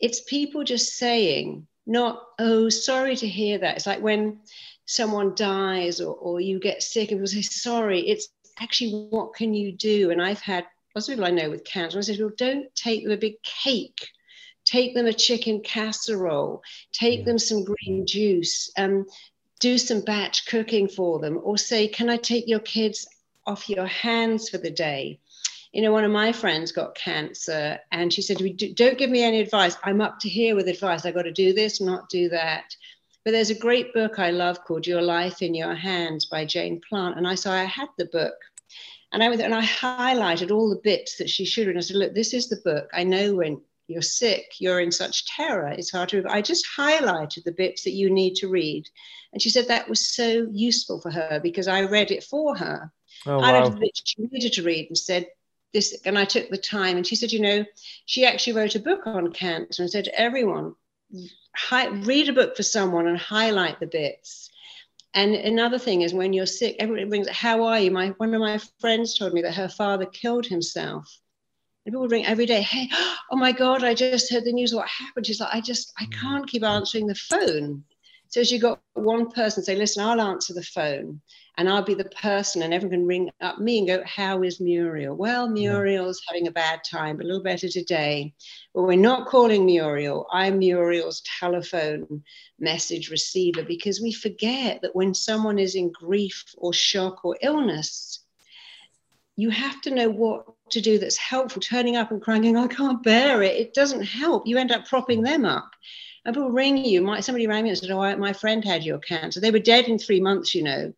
it's 0.00 0.22
people 0.22 0.64
just 0.64 0.96
saying 0.96 1.66
not, 1.86 2.22
oh, 2.38 2.68
sorry 2.68 3.16
to 3.16 3.28
hear 3.28 3.58
that. 3.58 3.76
It's 3.76 3.86
like 3.86 4.00
when 4.00 4.40
someone 4.86 5.34
dies 5.34 6.00
or, 6.00 6.14
or 6.14 6.40
you 6.40 6.58
get 6.58 6.82
sick 6.82 7.10
and 7.10 7.20
people 7.20 7.26
say, 7.26 7.42
sorry, 7.42 8.08
it's 8.08 8.28
actually 8.60 9.08
what 9.10 9.34
can 9.34 9.54
you 9.54 9.72
do? 9.72 10.10
And 10.10 10.20
I've 10.20 10.40
had 10.40 10.66
lots 10.94 11.08
of 11.08 11.12
people 11.12 11.26
I 11.26 11.30
know 11.30 11.50
with 11.50 11.64
cancer. 11.64 11.98
I 11.98 12.02
said, 12.02 12.18
well, 12.18 12.32
don't 12.36 12.74
take 12.74 13.02
them 13.02 13.12
a 13.12 13.16
big 13.16 13.42
cake. 13.42 14.08
Take 14.64 14.94
them 14.94 15.06
a 15.06 15.12
chicken 15.12 15.62
casserole. 15.62 16.62
Take 16.92 17.24
them 17.24 17.38
some 17.38 17.64
green 17.64 18.06
juice. 18.06 18.70
Um, 18.76 19.06
do 19.58 19.78
some 19.78 20.02
batch 20.02 20.46
cooking 20.46 20.88
for 20.88 21.18
them. 21.18 21.40
Or 21.42 21.58
say, 21.58 21.88
can 21.88 22.08
I 22.08 22.16
take 22.16 22.46
your 22.46 22.60
kids 22.60 23.06
off 23.46 23.68
your 23.68 23.86
hands 23.86 24.48
for 24.48 24.58
the 24.58 24.70
day? 24.70 25.20
You 25.72 25.82
know, 25.82 25.92
one 25.92 26.04
of 26.04 26.10
my 26.10 26.32
friends 26.32 26.72
got 26.72 26.96
cancer 26.96 27.78
and 27.92 28.12
she 28.12 28.22
said 28.22 28.38
to 28.38 28.44
me, 28.44 28.52
Don't 28.52 28.98
give 28.98 29.10
me 29.10 29.22
any 29.22 29.40
advice. 29.40 29.76
I'm 29.84 30.00
up 30.00 30.18
to 30.20 30.28
here 30.28 30.56
with 30.56 30.68
advice. 30.68 31.04
I've 31.04 31.14
got 31.14 31.22
to 31.22 31.32
do 31.32 31.52
this, 31.52 31.80
not 31.80 32.08
do 32.08 32.28
that. 32.30 32.74
But 33.24 33.32
there's 33.32 33.50
a 33.50 33.58
great 33.58 33.92
book 33.92 34.18
I 34.18 34.30
love 34.30 34.64
called 34.64 34.86
Your 34.86 35.02
Life 35.02 35.42
in 35.42 35.54
Your 35.54 35.74
Hands 35.74 36.24
by 36.26 36.44
Jane 36.44 36.80
Plant. 36.88 37.18
And 37.18 37.28
I 37.28 37.34
saw 37.34 37.52
I 37.52 37.64
had 37.64 37.88
the 37.98 38.06
book. 38.06 38.34
And 39.12 39.22
I 39.22 39.28
went 39.28 39.42
and 39.42 39.54
I 39.54 39.62
highlighted 39.62 40.50
all 40.50 40.70
the 40.70 40.80
bits 40.82 41.18
that 41.18 41.28
she 41.28 41.44
should 41.44 41.66
have. 41.66 41.70
And 41.70 41.78
I 41.78 41.82
said, 41.82 41.96
Look, 41.96 42.14
this 42.14 42.34
is 42.34 42.48
the 42.48 42.60
book. 42.64 42.88
I 42.92 43.04
know 43.04 43.34
when 43.36 43.60
you're 43.86 44.02
sick, 44.02 44.54
you're 44.58 44.80
in 44.80 44.92
such 44.92 45.26
terror, 45.26 45.68
it's 45.68 45.90
hard 45.90 46.08
to. 46.10 46.24
I 46.28 46.42
just 46.42 46.66
highlighted 46.76 47.44
the 47.44 47.52
bits 47.52 47.84
that 47.84 47.90
you 47.90 48.08
need 48.08 48.36
to 48.36 48.48
read. 48.48 48.88
And 49.32 49.42
she 49.42 49.50
said 49.50 49.68
that 49.68 49.88
was 49.88 50.14
so 50.14 50.48
useful 50.52 51.00
for 51.00 51.10
her 51.10 51.40
because 51.42 51.68
I 51.68 51.82
read 51.82 52.10
it 52.10 52.24
for 52.24 52.56
her. 52.56 52.92
Oh, 53.26 53.38
wow. 53.38 53.44
I 53.44 53.52
read 53.52 53.72
the 53.72 53.80
bits 53.80 54.02
she 54.04 54.22
needed 54.22 54.52
to 54.54 54.62
read 54.62 54.86
and 54.88 54.96
said, 54.96 55.26
this 55.72 56.00
and 56.04 56.18
I 56.18 56.24
took 56.24 56.48
the 56.48 56.58
time 56.58 56.96
and 56.96 57.06
she 57.06 57.16
said, 57.16 57.32
you 57.32 57.40
know, 57.40 57.64
she 58.06 58.24
actually 58.24 58.54
wrote 58.54 58.74
a 58.74 58.80
book 58.80 59.06
on 59.06 59.32
cancer 59.32 59.82
and 59.82 59.90
said 59.90 60.04
to 60.04 60.20
everyone, 60.20 60.74
hi, 61.54 61.88
read 61.88 62.28
a 62.28 62.32
book 62.32 62.56
for 62.56 62.62
someone 62.62 63.06
and 63.06 63.18
highlight 63.18 63.80
the 63.80 63.86
bits. 63.86 64.50
And 65.14 65.34
another 65.34 65.78
thing 65.78 66.02
is 66.02 66.14
when 66.14 66.32
you're 66.32 66.46
sick, 66.46 66.76
everybody 66.78 67.08
brings, 67.08 67.28
how 67.28 67.64
are 67.64 67.80
you? 67.80 67.90
My 67.90 68.08
one 68.18 68.34
of 68.34 68.40
my 68.40 68.60
friends 68.80 69.18
told 69.18 69.32
me 69.32 69.42
that 69.42 69.54
her 69.54 69.68
father 69.68 70.06
killed 70.06 70.46
himself. 70.46 71.20
And 71.84 71.92
people 71.92 72.08
ring 72.08 72.26
every 72.26 72.46
day, 72.46 72.62
hey, 72.62 72.88
oh 73.30 73.36
my 73.36 73.52
God, 73.52 73.82
I 73.82 73.94
just 73.94 74.32
heard 74.32 74.44
the 74.44 74.52
news. 74.52 74.74
What 74.74 74.88
happened? 74.88 75.26
She's 75.26 75.40
like, 75.40 75.54
I 75.54 75.60
just, 75.60 75.92
I 75.98 76.04
mm. 76.04 76.12
can't 76.20 76.48
keep 76.48 76.62
answering 76.62 77.06
the 77.06 77.14
phone. 77.14 77.84
So 78.28 78.44
she 78.44 78.58
got 78.60 78.80
one 78.94 79.30
person 79.30 79.64
say, 79.64 79.74
listen, 79.74 80.04
I'll 80.04 80.20
answer 80.20 80.54
the 80.54 80.62
phone 80.62 81.20
and 81.60 81.68
I'll 81.68 81.82
be 81.82 81.92
the 81.92 82.06
person, 82.06 82.62
and 82.62 82.72
everyone 82.72 83.00
can 83.00 83.06
ring 83.06 83.30
up 83.42 83.58
me 83.58 83.76
and 83.76 83.86
go, 83.86 84.02
How 84.06 84.42
is 84.42 84.60
Muriel? 84.60 85.14
Well, 85.14 85.46
Muriel's 85.46 86.22
having 86.26 86.46
a 86.46 86.50
bad 86.50 86.80
time, 86.90 87.18
but 87.18 87.26
a 87.26 87.28
little 87.28 87.42
better 87.42 87.68
today. 87.68 88.32
But 88.74 88.84
we're 88.84 88.96
not 88.96 89.28
calling 89.28 89.66
Muriel. 89.66 90.26
I'm 90.32 90.58
Muriel's 90.58 91.22
telephone 91.38 92.24
message 92.58 93.10
receiver 93.10 93.62
because 93.62 94.00
we 94.00 94.10
forget 94.10 94.80
that 94.80 94.96
when 94.96 95.12
someone 95.12 95.58
is 95.58 95.74
in 95.74 95.92
grief 95.92 96.46
or 96.56 96.72
shock 96.72 97.26
or 97.26 97.36
illness, 97.42 98.20
you 99.36 99.50
have 99.50 99.82
to 99.82 99.90
know 99.90 100.08
what 100.08 100.46
to 100.70 100.80
do 100.80 100.98
that's 100.98 101.18
helpful. 101.18 101.60
Turning 101.60 101.96
up 101.96 102.10
and 102.10 102.22
crying, 102.22 102.56
I 102.56 102.68
can't 102.68 103.02
bear 103.02 103.42
it, 103.42 103.56
it 103.56 103.74
doesn't 103.74 104.04
help. 104.04 104.46
You 104.46 104.56
end 104.56 104.72
up 104.72 104.88
propping 104.88 105.20
them 105.20 105.44
up. 105.44 105.70
And 106.24 106.34
people 106.34 106.52
ring 106.52 106.78
you. 106.78 107.02
My, 107.02 107.20
somebody 107.20 107.46
rang 107.46 107.64
me 107.64 107.68
and 107.68 107.78
said, 107.78 107.90
Oh, 107.90 108.16
my 108.16 108.32
friend 108.32 108.64
had 108.64 108.82
your 108.82 108.98
cancer. 108.98 109.40
They 109.40 109.50
were 109.50 109.58
dead 109.58 109.88
in 109.88 109.98
three 109.98 110.20
months, 110.22 110.54
you 110.54 110.62
know. 110.62 110.94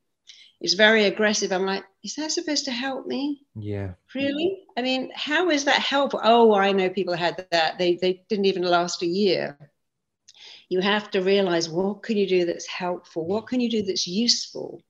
It's 0.62 0.74
very 0.74 1.04
aggressive. 1.06 1.52
I'm 1.52 1.66
like, 1.66 1.84
Is 2.04 2.14
that 2.14 2.30
supposed 2.30 2.64
to 2.66 2.70
help 2.70 3.06
me? 3.06 3.42
Yeah. 3.56 3.94
Really? 4.14 4.62
I 4.76 4.82
mean, 4.82 5.10
how 5.14 5.50
is 5.50 5.64
that 5.64 5.80
helpful? 5.80 6.20
Oh, 6.22 6.54
I 6.54 6.70
know 6.72 6.88
people 6.88 7.14
had 7.14 7.46
that. 7.50 7.78
They, 7.78 7.96
they 7.96 8.22
didn't 8.28 8.46
even 8.46 8.62
last 8.62 9.02
a 9.02 9.06
year. 9.06 9.58
You 10.68 10.80
have 10.80 11.10
to 11.10 11.20
realize 11.20 11.68
what 11.68 12.04
can 12.04 12.16
you 12.16 12.28
do 12.28 12.44
that's 12.46 12.68
helpful? 12.68 13.26
What 13.26 13.48
can 13.48 13.60
you 13.60 13.68
do 13.68 13.82
that's 13.82 14.06
useful? 14.06 14.80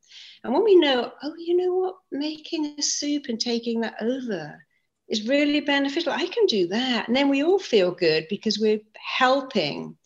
And 0.44 0.52
when 0.52 0.62
we 0.62 0.76
know, 0.76 1.10
oh, 1.22 1.34
you 1.38 1.56
know 1.56 1.74
what, 1.74 1.94
making 2.10 2.74
a 2.78 2.82
soup 2.82 3.26
and 3.28 3.40
taking 3.40 3.80
that 3.80 3.94
over 4.00 4.62
is 5.08 5.26
really 5.26 5.60
beneficial. 5.60 6.12
I 6.12 6.26
can 6.26 6.46
do 6.46 6.68
that. 6.68 7.08
And 7.08 7.16
then 7.16 7.28
we 7.28 7.42
all 7.42 7.58
feel 7.58 7.92
good 7.92 8.26
because 8.28 8.58
we're 8.58 8.80
helping. 8.94 9.96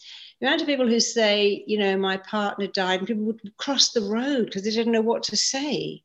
The 0.41 0.47
amount 0.47 0.61
of 0.61 0.66
people 0.66 0.89
who 0.89 1.01
say, 1.01 1.64
you 1.66 1.78
know, 1.78 1.97
my 1.97 2.18
partner 2.18 2.66
died, 2.66 2.99
and 2.99 3.09
people 3.09 3.24
would 3.24 3.57
cross 3.57 3.91
the 3.91 4.03
road 4.03 4.47
because 4.47 4.64
they 4.64 4.70
didn't 4.70 4.93
know 4.93 5.01
what 5.01 5.22
to 5.24 5.37
say. 5.37 6.03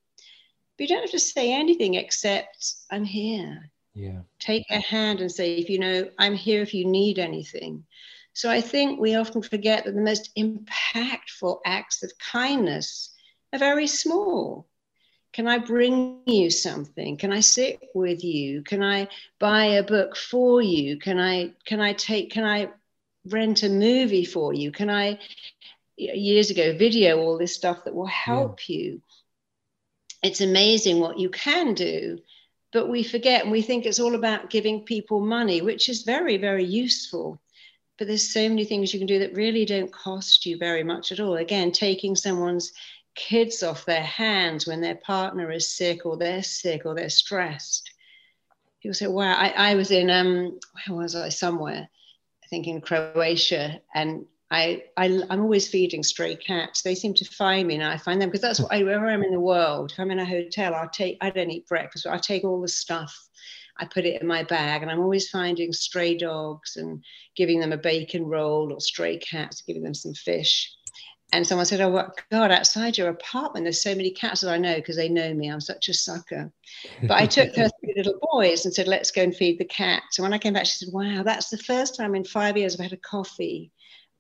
But 0.78 0.84
you 0.84 0.88
don't 0.88 1.04
have 1.04 1.12
to 1.12 1.20
say 1.20 1.54
anything 1.54 1.96
except, 1.96 2.74
I'm 2.90 3.04
here. 3.04 3.70
Yeah. 3.94 4.22
Take 4.40 4.66
a 4.70 4.80
hand 4.80 5.20
and 5.20 5.32
say, 5.32 5.56
if 5.56 5.70
you 5.70 5.80
know, 5.80 6.10
I'm 6.18 6.34
here 6.34 6.62
if 6.62 6.74
you 6.74 6.86
need 6.86 7.20
anything. 7.20 7.86
So 8.34 8.50
I 8.50 8.62
think 8.62 9.00
we 9.00 9.16
often 9.16 9.42
forget 9.42 9.84
that 9.84 9.94
the 9.94 10.02
most 10.02 10.34
impactful 10.38 11.60
acts 11.66 12.02
of 12.02 12.12
kindness 12.18 13.14
are 13.52 13.60
very 13.60 13.88
small. 13.88 14.68
Can 15.34 15.48
I 15.48 15.58
bring 15.58 16.22
you 16.26 16.50
something? 16.50 17.18
Can 17.18 17.32
I 17.32 17.40
sit 17.42 17.80
with 17.94 18.24
you? 18.24 18.64
Can 18.64 18.84
I 18.84 19.08
buy 19.40 19.66
a 19.66 19.84
book 19.84 20.16
for 20.16 20.62
you? 20.62 20.98
Can 20.98 21.20
I 21.20 21.52
can 21.66 21.80
I 21.80 21.94
take 21.94 22.32
can 22.32 22.44
I 22.44 22.70
rent 23.26 23.64
a 23.64 23.70
movie 23.70 24.26
for 24.26 24.54
you? 24.54 24.72
Can 24.72 24.90
I 24.90 25.20
years 25.98 26.50
ago 26.50 26.76
video 26.78 27.20
all 27.20 27.38
this 27.38 27.56
stuff 27.56 27.84
that 27.86 27.96
will 27.96 28.08
help 28.08 28.68
yeah. 28.68 28.76
you? 28.76 29.02
It's 30.24 30.42
amazing 30.42 31.00
what 31.00 31.20
you 31.20 31.30
can 31.30 31.74
do, 31.74 32.20
but 32.72 32.88
we 32.88 33.04
forget 33.04 33.44
and 33.44 33.52
we 33.52 33.62
think 33.62 33.86
it's 33.86 34.00
all 34.00 34.16
about 34.16 34.50
giving 34.50 34.86
people 34.86 35.20
money, 35.20 35.62
which 35.62 35.90
is 35.90 36.04
very, 36.04 36.38
very 36.38 36.64
useful. 36.64 37.42
But 37.98 38.08
there's 38.08 38.34
so 38.34 38.48
many 38.48 38.66
things 38.66 38.94
you 38.94 39.00
can 39.00 39.08
do 39.08 39.20
that 39.20 39.36
really 39.36 39.66
don't 39.66 39.92
cost 39.92 40.46
you 40.46 40.58
very 40.58 40.84
much 40.84 41.12
at 41.12 41.20
all. 41.20 41.36
Again, 41.36 41.72
taking 41.72 42.16
someone's 42.16 42.72
kids 43.16 43.62
off 43.62 43.86
their 43.86 44.04
hands 44.04 44.66
when 44.66 44.82
their 44.82 44.96
partner 44.96 45.52
is 45.52 45.76
sick 45.76 46.06
or 46.06 46.18
they're 46.18 46.44
sick 46.44 46.86
or 46.86 46.96
they're 46.96 47.10
stressed. 47.10 47.92
People 48.82 48.94
say, 48.94 49.08
wow, 49.08 49.34
I, 49.34 49.50
I 49.50 49.76
was 49.76 49.92
in, 49.92 50.10
um, 50.10 50.60
where 50.88 50.98
was 50.98 51.16
I? 51.16 51.30
Somewhere, 51.30 51.90
think 52.52 52.68
in 52.68 52.82
Croatia. 52.82 53.82
And 53.96 54.26
I, 54.52 54.84
I, 54.98 55.06
am 55.06 55.42
always 55.42 55.70
feeding 55.70 56.04
stray 56.04 56.36
cats. 56.36 56.84
They 56.84 56.94
seem 56.94 57.14
to 57.16 57.26
find 57.26 57.68
me 57.68 57.76
and 57.76 57.84
I 57.84 57.98
find 57.98 58.22
them 58.22 58.30
because 58.30 58.42
that's 58.42 58.60
what 58.60 58.72
I, 58.72 58.84
wherever 58.84 59.08
I'm 59.08 59.24
in 59.24 59.32
the 59.32 59.40
world, 59.40 59.92
if 59.92 60.00
I'm 60.00 60.12
in 60.12 60.20
a 60.20 60.26
hotel, 60.26 60.76
I'll 60.76 60.90
take, 60.90 61.18
I 61.22 61.30
don't 61.32 61.50
eat 61.50 61.68
breakfast, 61.68 62.04
but 62.06 62.14
I 62.14 62.18
take 62.18 62.44
all 62.44 62.62
the 62.62 62.68
stuff. 62.68 63.18
I 63.78 63.86
put 63.86 64.06
it 64.06 64.22
in 64.22 64.28
my 64.28 64.44
bag 64.44 64.82
and 64.82 64.92
I'm 64.92 65.00
always 65.00 65.30
finding 65.30 65.72
stray 65.72 66.16
dogs 66.18 66.76
and 66.76 67.04
giving 67.36 67.62
them 67.62 67.72
a 67.72 67.78
bacon 67.78 68.26
roll 68.26 68.74
or 68.74 68.82
stray 68.82 69.18
cats, 69.18 69.62
giving 69.62 69.84
them 69.84 69.96
some 69.96 70.14
fish 70.14 70.72
and 71.32 71.48
someone 71.48 71.66
said, 71.66 71.82
"Oh 71.82 72.10
God, 72.30 72.52
outside 72.52 72.98
your 72.98 73.10
apartment, 73.10 73.64
there's 73.66 73.82
so 73.82 73.96
many 73.96 74.12
cats 74.12 74.42
that 74.42 74.52
I 74.52 74.58
know 74.58 74.76
because 74.76 74.96
they 74.98 75.10
know 75.10 75.34
me. 75.34 75.50
I'm 75.50 75.62
such 75.62 75.90
a 75.90 75.94
sucker." 75.94 76.52
But 77.02 77.12
I 77.12 77.26
took 77.26 77.56
her 77.56 77.70
three 77.80 77.94
little 77.96 78.20
boys 78.32 78.66
and 78.66 78.74
said, 78.74 78.88
"Let's 78.88 79.12
go 79.12 79.24
and 79.24 79.36
feed 79.36 79.60
the 79.60 79.66
cats." 79.66 80.18
And 80.18 80.24
when 80.24 80.34
I 80.34 80.38
came 80.38 80.54
back, 80.54 80.66
she 80.66 80.86
said, 80.86 80.94
"Wow, 80.94 81.24
that's 81.24 81.50
the 81.50 81.58
first 81.58 81.96
time 81.96 82.16
in 82.16 82.24
five 82.24 82.58
years 82.58 82.76
I've 82.76 82.82
had 82.82 82.94
a 82.94 82.98
coffee 82.98 83.72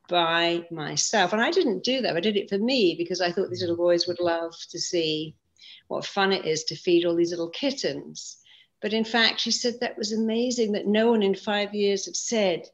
by 0.07 0.66
myself." 0.72 1.34
And 1.34 1.41
I 1.41 1.51
didn't 1.51 1.84
do 1.84 2.01
that. 2.01 2.16
I 2.16 2.22
did 2.22 2.38
it 2.38 2.49
for 2.49 2.57
me 2.57 2.95
because 2.97 3.22
I 3.22 3.32
thought 3.32 3.49
these 3.49 3.62
little 3.62 3.78
boys 3.78 4.07
would 4.07 4.20
love 4.20 4.55
to 4.70 4.80
see 4.80 5.36
what 5.88 6.05
fun 6.05 6.32
it 6.32 6.45
is 6.45 6.64
to 6.66 6.76
feed 6.76 7.05
all 7.05 7.16
these 7.16 7.32
little 7.32 7.49
kittens. 7.49 8.38
But 8.82 8.93
in 8.93 9.03
fact, 9.03 9.39
she 9.41 9.51
said 9.51 9.80
that 9.80 9.97
was 9.97 10.12
amazing 10.12 10.72
that 10.72 10.88
no 10.88 11.12
one 11.12 11.22
in 11.22 11.36
five 11.36 11.76
years 11.76 12.05
had 12.05 12.16
said, 12.16 12.68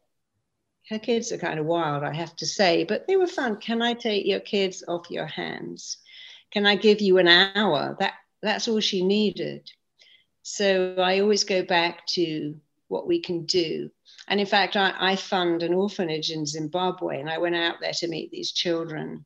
her 0.89 0.99
kids 0.99 1.31
are 1.31 1.38
kind 1.38 1.59
of 1.59 1.65
wild, 1.65 2.03
I 2.03 2.13
have 2.13 2.35
to 2.38 2.45
say, 2.45 2.83
but 2.83 3.07
they 3.07 3.17
were 3.17 3.27
fun. 3.27 3.57
Can 3.57 3.81
I 3.81 3.93
take 3.93 4.25
your 4.25 4.39
kids 4.39 4.83
off 4.88 5.11
your 5.11 5.25
hands? 5.25 5.97
Can 6.51 6.65
I 6.65 6.75
give 6.75 7.01
you 7.01 7.17
an 7.17 7.27
hour? 7.27 7.95
That 7.99 8.13
that's 8.41 8.67
all 8.67 8.79
she 8.79 9.03
needed. 9.03 9.69
So 10.43 10.95
I 10.97 11.19
always 11.19 11.43
go 11.43 11.63
back 11.63 12.05
to 12.07 12.55
what 12.88 13.07
we 13.07 13.19
can 13.19 13.45
do. 13.45 13.89
And 14.29 14.39
in 14.39 14.45
fact, 14.45 14.77
I, 14.77 14.93
I 14.97 15.15
fund 15.17 15.61
an 15.61 15.73
orphanage 15.73 16.31
in 16.31 16.45
Zimbabwe, 16.45 17.19
and 17.19 17.29
I 17.29 17.38
went 17.38 17.55
out 17.55 17.75
there 17.81 17.91
to 17.93 18.07
meet 18.07 18.31
these 18.31 18.53
children. 18.53 19.25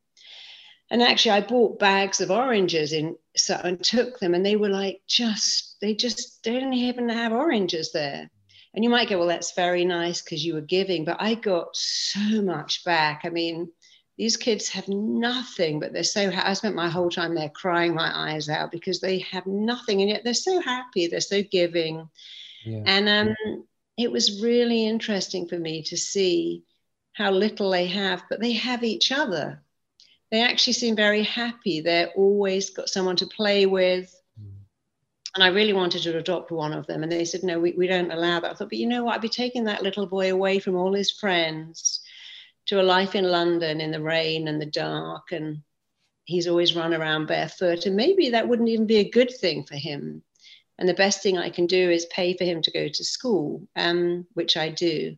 And 0.89 1.01
actually, 1.03 1.31
I 1.31 1.41
bought 1.41 1.79
bags 1.79 2.21
of 2.21 2.31
oranges 2.31 2.91
in 2.91 3.15
so, 3.35 3.59
and 3.63 3.81
took 3.83 4.19
them, 4.19 4.33
and 4.33 4.45
they 4.45 4.55
were 4.55 4.69
like 4.69 5.01
just 5.07 5.77
they 5.79 5.93
just 5.93 6.43
they 6.43 6.53
didn't 6.53 6.73
even 6.73 7.07
have 7.09 7.33
oranges 7.33 7.91
there. 7.91 8.29
And 8.73 8.83
you 8.83 8.89
might 8.89 9.09
go, 9.09 9.17
well, 9.17 9.27
that's 9.27 9.53
very 9.53 9.83
nice 9.83 10.21
because 10.21 10.45
you 10.45 10.53
were 10.53 10.61
giving, 10.61 11.03
but 11.03 11.17
I 11.19 11.33
got 11.33 11.75
so 11.75 12.41
much 12.41 12.85
back. 12.85 13.21
I 13.25 13.29
mean, 13.29 13.69
these 14.17 14.37
kids 14.37 14.69
have 14.69 14.87
nothing, 14.87 15.79
but 15.79 15.93
they're 15.93 16.03
so. 16.03 16.29
Ha- 16.31 16.43
I 16.45 16.53
spent 16.53 16.75
my 16.75 16.89
whole 16.89 17.09
time 17.09 17.33
there 17.33 17.49
crying 17.49 17.95
my 17.95 18.11
eyes 18.13 18.49
out 18.49 18.71
because 18.71 18.99
they 18.99 19.19
have 19.31 19.45
nothing, 19.47 20.01
and 20.01 20.09
yet 20.09 20.23
they're 20.23 20.33
so 20.33 20.61
happy. 20.61 21.07
They're 21.07 21.21
so 21.21 21.41
giving, 21.41 22.07
yeah. 22.63 22.83
and 22.85 23.09
um, 23.09 23.65
it 23.97 24.11
was 24.11 24.41
really 24.41 24.85
interesting 24.85 25.47
for 25.47 25.57
me 25.57 25.83
to 25.83 25.97
see 25.97 26.63
how 27.13 27.31
little 27.31 27.71
they 27.71 27.87
have, 27.87 28.23
but 28.29 28.39
they 28.39 28.53
have 28.53 28.83
each 28.83 29.11
other. 29.11 29.63
They 30.29 30.41
actually 30.41 30.73
seem 30.73 30.95
very 30.95 31.23
happy. 31.23 31.81
They're 31.81 32.11
always 32.15 32.69
got 32.69 32.89
someone 32.89 33.17
to 33.17 33.27
play 33.27 33.65
with 33.65 34.13
and 35.35 35.43
I 35.43 35.47
really 35.47 35.73
wanted 35.73 36.03
to 36.03 36.17
adopt 36.17 36.51
one 36.51 36.73
of 36.73 36.87
them. 36.87 37.03
And 37.03 37.11
they 37.11 37.23
said, 37.23 37.43
no, 37.43 37.59
we, 37.59 37.71
we 37.71 37.87
don't 37.87 38.11
allow 38.11 38.39
that. 38.39 38.51
I 38.51 38.53
thought, 38.53 38.69
but 38.69 38.77
you 38.77 38.87
know 38.87 39.03
what? 39.03 39.15
I'd 39.15 39.21
be 39.21 39.29
taking 39.29 39.63
that 39.65 39.83
little 39.83 40.05
boy 40.05 40.31
away 40.31 40.59
from 40.59 40.75
all 40.75 40.93
his 40.93 41.11
friends 41.11 42.01
to 42.65 42.81
a 42.81 42.83
life 42.83 43.15
in 43.15 43.23
London 43.23 43.79
in 43.79 43.91
the 43.91 44.01
rain 44.01 44.47
and 44.47 44.61
the 44.61 44.65
dark. 44.65 45.31
And 45.31 45.61
he's 46.25 46.47
always 46.47 46.75
run 46.75 46.93
around 46.93 47.27
barefoot. 47.27 47.85
And 47.85 47.95
maybe 47.95 48.31
that 48.31 48.47
wouldn't 48.47 48.69
even 48.69 48.87
be 48.87 48.97
a 48.97 49.09
good 49.09 49.31
thing 49.31 49.63
for 49.63 49.75
him. 49.75 50.21
And 50.77 50.89
the 50.89 50.93
best 50.93 51.23
thing 51.23 51.37
I 51.37 51.49
can 51.49 51.65
do 51.65 51.89
is 51.89 52.05
pay 52.07 52.35
for 52.35 52.43
him 52.43 52.61
to 52.63 52.71
go 52.71 52.89
to 52.89 53.03
school, 53.03 53.67
um, 53.75 54.25
which 54.33 54.57
I 54.57 54.69
do. 54.69 55.15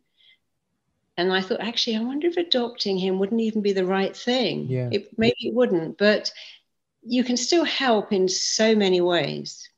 And 1.17 1.31
I 1.31 1.41
thought, 1.41 1.61
actually, 1.61 1.95
I 1.95 2.01
wonder 2.01 2.27
if 2.27 2.37
adopting 2.37 2.97
him 2.97 3.17
wouldn't 3.17 3.41
even 3.41 3.61
be 3.61 3.73
the 3.73 3.85
right 3.85 4.15
thing. 4.15 4.67
Yeah. 4.67 4.89
It, 4.91 5.17
maybe 5.17 5.47
it 5.47 5.53
wouldn't, 5.53 5.97
but 5.97 6.31
you 7.01 7.23
can 7.23 7.37
still 7.37 7.63
help 7.63 8.11
in 8.11 8.27
so 8.27 8.75
many 8.75 9.01
ways. 9.01 9.69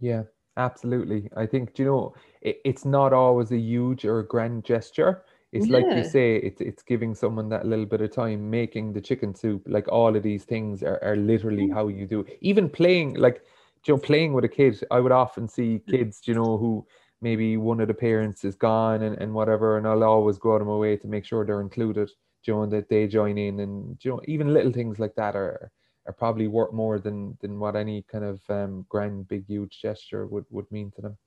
Yeah, 0.00 0.22
absolutely. 0.56 1.30
I 1.36 1.46
think 1.46 1.78
you 1.78 1.84
know 1.84 2.14
it, 2.42 2.60
it's 2.64 2.84
not 2.84 3.12
always 3.12 3.52
a 3.52 3.58
huge 3.58 4.04
or 4.04 4.20
a 4.20 4.26
grand 4.26 4.64
gesture. 4.64 5.24
It's 5.52 5.68
yeah. 5.68 5.78
like 5.78 5.96
you 5.96 6.04
say, 6.04 6.36
it's 6.36 6.60
it's 6.60 6.82
giving 6.82 7.14
someone 7.14 7.48
that 7.50 7.66
little 7.66 7.86
bit 7.86 8.00
of 8.00 8.12
time, 8.12 8.50
making 8.50 8.92
the 8.92 9.00
chicken 9.00 9.34
soup. 9.34 9.62
Like 9.66 9.88
all 9.88 10.16
of 10.16 10.22
these 10.22 10.44
things 10.44 10.82
are, 10.82 10.98
are 11.02 11.16
literally 11.16 11.68
how 11.70 11.88
you 11.88 12.06
do. 12.06 12.20
It. 12.20 12.38
Even 12.40 12.68
playing, 12.68 13.14
like 13.14 13.42
you 13.86 13.94
know, 13.94 13.98
playing 13.98 14.32
with 14.32 14.44
a 14.44 14.48
kid. 14.48 14.82
I 14.90 15.00
would 15.00 15.12
often 15.12 15.48
see 15.48 15.78
mm. 15.78 15.86
kids, 15.90 16.22
you 16.24 16.34
know, 16.34 16.58
who 16.58 16.86
maybe 17.22 17.56
one 17.56 17.80
of 17.80 17.88
the 17.88 17.94
parents 17.94 18.44
is 18.44 18.54
gone 18.54 19.02
and, 19.02 19.16
and 19.18 19.32
whatever, 19.32 19.78
and 19.78 19.86
I'll 19.86 20.04
always 20.04 20.38
go 20.38 20.54
out 20.54 20.60
of 20.60 20.66
my 20.66 20.74
way 20.74 20.96
to 20.96 21.08
make 21.08 21.24
sure 21.24 21.44
they're 21.46 21.60
included, 21.60 22.10
you 22.44 22.54
know, 22.54 22.62
and 22.62 22.72
that 22.72 22.88
they 22.88 23.06
join 23.06 23.38
in, 23.38 23.60
and 23.60 23.96
you 24.04 24.10
know, 24.10 24.20
even 24.26 24.52
little 24.52 24.72
things 24.72 24.98
like 24.98 25.14
that 25.14 25.36
are 25.36 25.70
are 26.06 26.12
probably 26.12 26.48
worth 26.48 26.72
more 26.72 26.98
than 26.98 27.36
than 27.40 27.58
what 27.58 27.76
any 27.76 28.02
kind 28.02 28.24
of 28.24 28.40
um, 28.48 28.86
grand, 28.88 29.28
big, 29.28 29.46
huge 29.46 29.78
gesture 29.80 30.26
would 30.26 30.44
would 30.50 30.70
mean 30.70 30.90
to 30.96 31.02
them. 31.02 31.18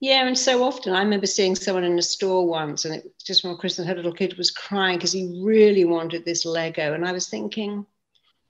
Yeah, 0.00 0.26
and 0.26 0.38
so 0.38 0.62
often 0.62 0.92
I 0.92 1.02
remember 1.02 1.26
seeing 1.26 1.56
someone 1.56 1.84
in 1.84 1.98
a 1.98 2.02
store 2.02 2.46
once, 2.46 2.84
and 2.84 2.94
it 2.94 3.04
was 3.04 3.12
just 3.24 3.44
when 3.44 3.56
Kristen, 3.56 3.86
her 3.86 3.94
little 3.94 4.12
kid 4.12 4.36
was 4.36 4.50
crying 4.50 4.98
because 4.98 5.12
he 5.12 5.40
really 5.42 5.84
wanted 5.84 6.24
this 6.24 6.44
Lego, 6.44 6.92
and 6.92 7.06
I 7.06 7.12
was 7.12 7.28
thinking, 7.28 7.86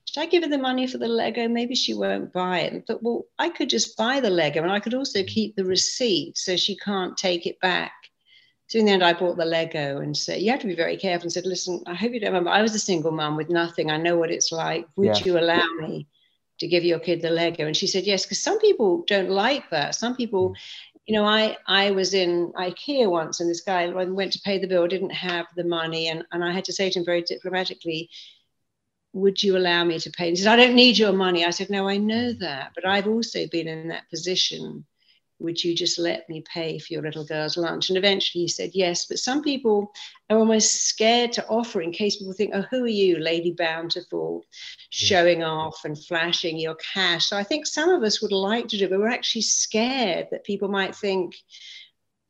should 0.06 0.22
I 0.22 0.26
give 0.26 0.42
her 0.42 0.48
the 0.48 0.58
money 0.58 0.86
for 0.86 0.98
the 0.98 1.08
Lego? 1.08 1.48
Maybe 1.48 1.74
she 1.74 1.94
won't 1.94 2.32
buy 2.32 2.60
it. 2.60 2.84
But 2.86 3.02
well, 3.02 3.24
I 3.38 3.48
could 3.48 3.70
just 3.70 3.96
buy 3.96 4.20
the 4.20 4.30
Lego, 4.30 4.62
and 4.62 4.72
I 4.72 4.80
could 4.80 4.94
also 4.94 5.20
mm. 5.20 5.26
keep 5.26 5.56
the 5.56 5.64
receipt 5.64 6.36
so 6.36 6.56
she 6.56 6.76
can't 6.76 7.16
take 7.16 7.46
it 7.46 7.60
back. 7.60 7.92
So 8.66 8.78
in 8.78 8.86
the 8.86 8.92
end, 8.92 9.04
I 9.04 9.12
bought 9.12 9.36
the 9.36 9.44
Lego 9.44 10.00
and 10.00 10.16
said, 10.16 10.40
you 10.40 10.50
have 10.50 10.60
to 10.60 10.66
be 10.66 10.74
very 10.74 10.96
careful 10.96 11.24
and 11.24 11.32
said, 11.32 11.46
listen, 11.46 11.82
I 11.86 11.94
hope 11.94 12.12
you 12.12 12.20
don't 12.20 12.30
remember. 12.30 12.50
I 12.50 12.62
was 12.62 12.74
a 12.74 12.78
single 12.78 13.12
mom 13.12 13.36
with 13.36 13.50
nothing. 13.50 13.90
I 13.90 13.98
know 13.98 14.16
what 14.16 14.30
it's 14.30 14.50
like. 14.50 14.86
Would 14.96 15.06
yeah. 15.18 15.24
you 15.24 15.38
allow 15.38 15.66
me 15.80 16.08
to 16.60 16.66
give 16.66 16.82
your 16.82 16.98
kid 16.98 17.20
the 17.20 17.30
Lego? 17.30 17.66
And 17.66 17.76
she 17.76 17.86
said, 17.86 18.04
yes, 18.04 18.24
because 18.24 18.42
some 18.42 18.58
people 18.58 19.04
don't 19.06 19.28
like 19.28 19.68
that. 19.70 19.94
Some 19.94 20.16
people, 20.16 20.50
mm. 20.50 20.54
you 21.04 21.14
know, 21.14 21.26
I, 21.26 21.58
I 21.66 21.90
was 21.90 22.14
in 22.14 22.52
IKEA 22.56 23.10
once 23.10 23.40
and 23.40 23.50
this 23.50 23.60
guy 23.60 23.86
went 23.88 24.32
to 24.32 24.40
pay 24.40 24.58
the 24.58 24.66
bill, 24.66 24.88
didn't 24.88 25.10
have 25.10 25.46
the 25.56 25.64
money. 25.64 26.08
And, 26.08 26.24
and 26.32 26.42
I 26.42 26.52
had 26.52 26.64
to 26.64 26.72
say 26.72 26.88
to 26.88 26.98
him 26.98 27.04
very 27.04 27.22
diplomatically, 27.22 28.08
would 29.12 29.42
you 29.42 29.58
allow 29.58 29.84
me 29.84 29.98
to 30.00 30.10
pay? 30.10 30.30
He 30.30 30.36
said, 30.36 30.52
I 30.52 30.56
don't 30.56 30.74
need 30.74 30.96
your 30.96 31.12
money. 31.12 31.44
I 31.44 31.50
said, 31.50 31.68
no, 31.68 31.86
I 31.86 31.98
know 31.98 32.32
that. 32.32 32.72
But 32.74 32.86
I've 32.86 33.06
also 33.06 33.46
been 33.46 33.68
in 33.68 33.88
that 33.88 34.08
position 34.10 34.86
would 35.44 35.62
you 35.62 35.74
just 35.74 35.98
let 35.98 36.28
me 36.28 36.42
pay 36.42 36.78
for 36.78 36.92
your 36.92 37.02
little 37.02 37.24
girl's 37.24 37.56
lunch? 37.56 37.88
And 37.88 37.96
eventually 37.98 38.42
he 38.42 38.48
said 38.48 38.70
yes. 38.74 39.06
But 39.06 39.18
some 39.18 39.42
people 39.42 39.92
are 40.30 40.38
almost 40.38 40.86
scared 40.86 41.32
to 41.34 41.46
offer 41.46 41.80
in 41.80 41.92
case 41.92 42.16
people 42.16 42.32
think, 42.32 42.52
oh, 42.54 42.64
who 42.70 42.84
are 42.84 42.88
you, 42.88 43.18
Lady 43.18 43.52
Bountiful, 43.52 44.44
showing 44.90 45.44
off 45.44 45.84
and 45.84 46.02
flashing 46.02 46.58
your 46.58 46.76
cash? 46.76 47.26
So 47.26 47.36
I 47.36 47.44
think 47.44 47.66
some 47.66 47.90
of 47.90 48.02
us 48.02 48.20
would 48.20 48.32
like 48.32 48.68
to 48.68 48.78
do, 48.78 48.88
but 48.88 48.98
we're 48.98 49.08
actually 49.08 49.42
scared 49.42 50.28
that 50.30 50.44
people 50.44 50.68
might 50.68 50.94
think. 50.94 51.36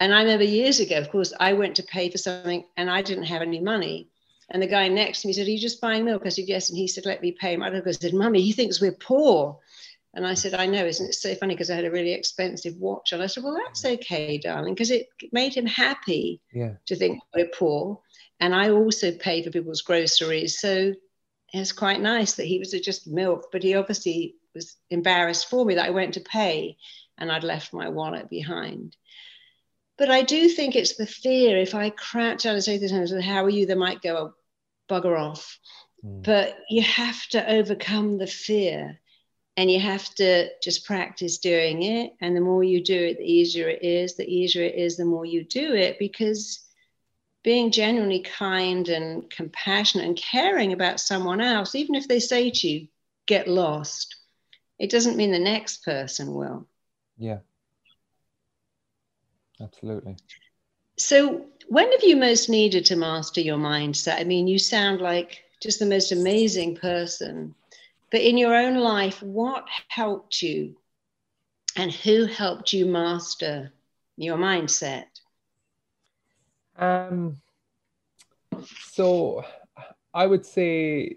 And 0.01 0.13
I 0.13 0.23
remember 0.23 0.45
years 0.45 0.81
ago, 0.81 0.99
of 0.99 1.11
course, 1.11 1.33
I 1.39 1.53
went 1.53 1.77
to 1.77 1.83
pay 1.85 2.11
for 2.11 2.19
something 2.19 2.65
and 2.77 2.91
I 2.91 3.01
didn't 3.01 3.25
have 3.25 3.43
any 3.43 3.61
money. 3.61 4.11
And 4.51 4.63
the 4.63 4.67
guy 4.67 4.89
next 4.89 5.23
to 5.23 5.29
me 5.29 5.33
said, 5.33 5.47
Are 5.47 5.51
you 5.51 5.59
just 5.59 5.81
buying 5.81 6.05
milk? 6.05 6.23
I 6.27 6.29
said, 6.29 6.45
Yes. 6.47 6.69
And 6.69 6.77
he 6.77 6.87
said, 6.87 7.07
Let 7.07 7.23
me 7.23 7.33
pay. 7.33 7.57
My 7.57 7.69
I 7.75 7.91
said, 7.93 8.13
Mummy, 8.13 8.43
he 8.43 8.53
thinks 8.53 8.81
we're 8.81 8.93
poor. 8.93 9.59
And 10.15 10.27
I 10.27 10.35
said, 10.35 10.55
I 10.55 10.67
know, 10.67 10.85
isn't 10.85 11.09
it 11.09 11.15
so 11.15 11.35
funny? 11.35 11.55
Because 11.55 11.71
I 11.71 11.75
had 11.75 11.85
a 11.85 11.91
really 11.91 12.13
expensive 12.13 12.77
watch. 12.77 13.13
And 13.13 13.23
I 13.23 13.27
said, 13.27 13.43
Well, 13.43 13.59
that's 13.65 13.85
okay, 13.85 14.39
darling, 14.39 14.75
because 14.75 14.91
it 14.91 15.09
made 15.33 15.55
him 15.55 15.67
happy 15.67 16.41
yeah. 16.53 16.75
to 16.87 16.97
think 16.97 17.21
we're 17.35 17.49
poor. 17.49 18.01
And 18.41 18.55
I 18.55 18.71
also 18.71 19.13
pay 19.13 19.43
for 19.43 19.51
people's 19.51 19.83
groceries. 19.83 20.61
So 20.61 20.95
it's 21.53 21.73
quite 21.73 22.01
nice 22.01 22.35
that 22.35 22.47
he 22.47 22.59
was 22.59 22.71
just 22.71 23.07
milk, 23.07 23.49
but 23.51 23.63
he 23.63 23.75
obviously 23.75 24.37
was 24.55 24.77
embarrassed 24.91 25.49
for 25.51 25.65
me 25.65 25.75
that 25.75 25.87
I 25.87 25.91
went 25.91 26.15
to 26.15 26.21
pay 26.21 26.77
and 27.19 27.31
I'd 27.31 27.45
left 27.45 27.73
my 27.73 27.89
wallet 27.89 28.31
behind. 28.31 28.97
But 29.97 30.11
I 30.11 30.23
do 30.23 30.49
think 30.49 30.75
it's 30.75 30.97
the 30.97 31.07
fear. 31.07 31.57
If 31.59 31.75
I 31.75 31.91
crouch 31.91 32.43
down 32.43 32.55
and 32.55 32.65
say 32.65 32.79
to 32.79 32.89
them, 32.89 33.21
How 33.21 33.45
are 33.45 33.51
you? 33.51 33.67
They 33.67 33.75
might 33.75 34.03
go, 34.03 34.17
oh, 34.17 34.35
bugger 34.89 35.19
off. 35.19 35.59
Mm. 36.05 36.25
But 36.25 36.59
you 36.69 36.83
have 36.83 37.27
to 37.29 37.53
overcome 37.53 38.19
the 38.19 38.27
fear 38.27 39.01
and 39.57 39.71
you 39.71 39.79
have 39.81 40.13
to 40.17 40.49
just 40.63 40.85
practice 40.85 41.39
doing 41.39 41.83
it. 41.83 42.13
And 42.21 42.37
the 42.37 42.41
more 42.41 42.65
you 42.65 42.83
do 42.83 42.99
it 42.99 43.19
the 43.19 43.25
easier 43.25 43.69
it 43.69 43.83
is. 43.83 44.17
The 44.17 44.29
easier 44.29 44.65
it 44.65 44.75
is 44.75 44.97
the 44.97 45.05
more 45.05 45.25
you 45.25 45.45
do 45.45 45.75
it. 45.75 45.99
Because 45.99 46.65
being 47.45 47.71
genuinely 47.71 48.21
kind 48.21 48.89
and 48.89 49.31
compassionate 49.31 50.07
and 50.07 50.17
caring 50.17 50.73
about 50.73 50.99
someone 50.99 51.41
else 51.41 51.75
even 51.75 51.95
if 51.95 52.09
they 52.09 52.19
say 52.19 52.51
to 52.51 52.69
you 52.69 52.89
get 53.27 53.47
lost 53.47 54.17
it 54.79 54.91
doesn't 54.91 55.17
mean 55.17 55.31
the 55.31 55.39
next 55.39 55.85
person 55.85 56.35
will. 56.35 56.67
Yeah. 57.17 57.39
Absolutely. 59.61 60.17
So 60.99 61.47
when 61.69 61.93
have 61.93 62.03
you 62.03 62.17
most 62.17 62.49
needed 62.49 62.87
to 62.87 62.97
master 62.97 63.41
your 63.41 63.59
mindset? 63.59 64.19
I 64.19 64.25
mean 64.25 64.49
you 64.49 64.59
sound 64.59 65.01
like 65.01 65.45
just 65.63 65.79
the 65.79 65.87
most 65.87 66.11
amazing 66.11 66.77
person 66.77 67.55
but 68.11 68.21
in 68.21 68.39
your 68.39 68.55
own 68.55 68.77
life, 68.77 69.23
what 69.23 69.67
helped 69.89 70.43
you 70.43 70.77
and 71.77 71.93
who 71.93 72.27
helped 72.27 72.73
you 72.73 72.87
master 72.87 73.73
your 74.17 74.37
mindset? 74.37 75.07
Um, 76.77 77.39
so 78.91 79.45
I 80.13 80.27
would 80.27 80.47
say 80.47 81.17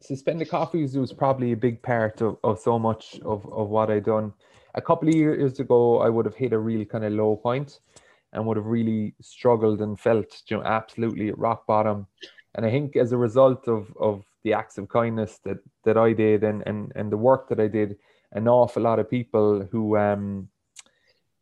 suspended 0.00 0.48
coffees 0.48 0.96
was 0.96 1.12
probably 1.12 1.52
a 1.52 1.56
big 1.56 1.82
part 1.82 2.20
of, 2.22 2.38
of 2.42 2.58
so 2.58 2.78
much 2.78 3.20
of, 3.20 3.46
of 3.52 3.68
what 3.68 3.90
I 3.90 4.00
done. 4.00 4.32
A 4.74 4.80
couple 4.80 5.08
of 5.08 5.14
years 5.14 5.60
ago, 5.60 5.98
I 5.98 6.08
would 6.08 6.24
have 6.24 6.34
hit 6.34 6.52
a 6.52 6.58
real 6.58 6.84
kind 6.84 7.04
of 7.04 7.12
low 7.12 7.36
point 7.36 7.80
and 8.32 8.46
would 8.46 8.56
have 8.56 8.66
really 8.66 9.14
struggled 9.20 9.80
and 9.80 9.98
felt 9.98 10.42
you 10.46 10.56
know 10.56 10.62
absolutely 10.62 11.28
at 11.28 11.38
rock 11.38 11.66
bottom. 11.66 12.06
And 12.54 12.64
I 12.64 12.70
think 12.70 12.96
as 12.96 13.12
a 13.12 13.16
result 13.16 13.68
of 13.68 13.92
of 13.98 14.24
the 14.42 14.52
acts 14.54 14.78
of 14.78 14.88
kindness 14.88 15.38
that 15.44 15.58
that 15.84 15.96
I 15.96 16.12
did 16.12 16.44
and 16.44 16.62
and 16.66 16.92
and 16.94 17.10
the 17.12 17.16
work 17.16 17.48
that 17.48 17.60
I 17.60 17.68
did, 17.68 17.96
an 18.32 18.48
awful 18.48 18.82
lot 18.82 18.98
of 18.98 19.10
people 19.10 19.68
who 19.70 19.96
um 19.96 20.48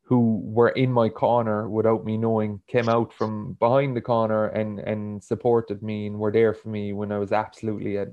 who 0.08 0.40
were 0.42 0.70
in 0.70 0.90
my 0.90 1.06
corner 1.10 1.68
without 1.68 2.02
me 2.06 2.16
knowing 2.16 2.62
came 2.66 2.88
out 2.88 3.12
from 3.12 3.52
behind 3.60 3.94
the 3.94 4.00
corner 4.00 4.46
and 4.46 4.80
and 4.80 5.22
supported 5.22 5.82
me 5.82 6.06
and 6.06 6.18
were 6.18 6.32
there 6.32 6.54
for 6.54 6.70
me 6.70 6.94
when 6.94 7.12
I 7.12 7.18
was 7.18 7.30
absolutely 7.30 7.98
at 7.98 8.08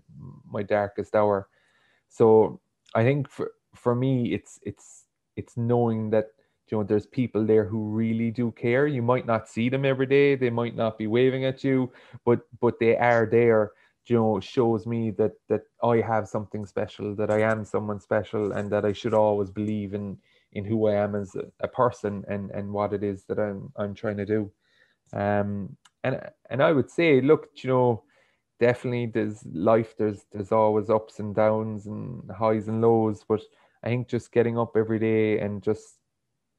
my 0.51 0.61
darkest 0.61 1.15
hour. 1.15 1.47
So 2.09 2.59
I 2.93 3.03
think 3.03 3.29
for 3.29 3.53
for 3.75 3.95
me 3.95 4.33
it's 4.33 4.59
it's 4.63 5.05
it's 5.37 5.55
knowing 5.55 6.09
that 6.09 6.31
you 6.67 6.77
know 6.77 6.83
there's 6.83 7.05
people 7.07 7.45
there 7.45 7.63
who 7.63 7.89
really 7.89 8.29
do 8.29 8.51
care. 8.51 8.87
You 8.87 9.01
might 9.01 9.25
not 9.25 9.47
see 9.47 9.69
them 9.69 9.85
every 9.85 10.05
day, 10.05 10.35
they 10.35 10.49
might 10.49 10.75
not 10.75 10.97
be 10.97 11.07
waving 11.07 11.45
at 11.45 11.63
you, 11.63 11.93
but 12.25 12.41
but 12.59 12.77
they 12.77 12.97
are 12.97 13.25
there 13.25 13.71
you 14.07 14.15
know 14.17 14.39
shows 14.39 14.85
me 14.85 15.11
that 15.11 15.33
that 15.49 15.63
I 15.83 15.97
have 15.97 16.27
something 16.27 16.65
special, 16.65 17.15
that 17.15 17.31
I 17.31 17.41
am 17.41 17.65
someone 17.65 17.99
special, 17.99 18.51
and 18.51 18.71
that 18.71 18.85
I 18.85 18.93
should 18.93 19.13
always 19.13 19.49
believe 19.49 19.93
in 19.93 20.17
in 20.53 20.65
who 20.65 20.87
I 20.87 20.95
am 20.95 21.15
as 21.15 21.35
a, 21.59 21.67
person 21.67 22.23
and 22.29 22.51
and 22.51 22.71
what 22.71 22.93
it 22.93 23.03
is 23.03 23.23
that 23.25 23.39
I'm 23.39 23.71
I'm 23.75 23.93
trying 23.93 24.17
to 24.17 24.25
do. 24.25 24.51
Um, 25.13 25.75
and 26.03 26.19
and 26.49 26.63
I 26.63 26.71
would 26.71 26.89
say, 26.89 27.21
look, 27.21 27.49
you 27.55 27.69
know, 27.69 28.03
definitely 28.59 29.07
there's 29.07 29.45
life. 29.45 29.95
There's 29.97 30.25
there's 30.31 30.51
always 30.51 30.89
ups 30.89 31.19
and 31.19 31.35
downs 31.35 31.87
and 31.87 32.29
highs 32.31 32.67
and 32.67 32.81
lows, 32.81 33.23
but 33.27 33.41
I 33.83 33.89
think 33.89 34.07
just 34.07 34.31
getting 34.31 34.57
up 34.57 34.75
every 34.77 34.99
day 34.99 35.39
and 35.39 35.61
just 35.63 35.99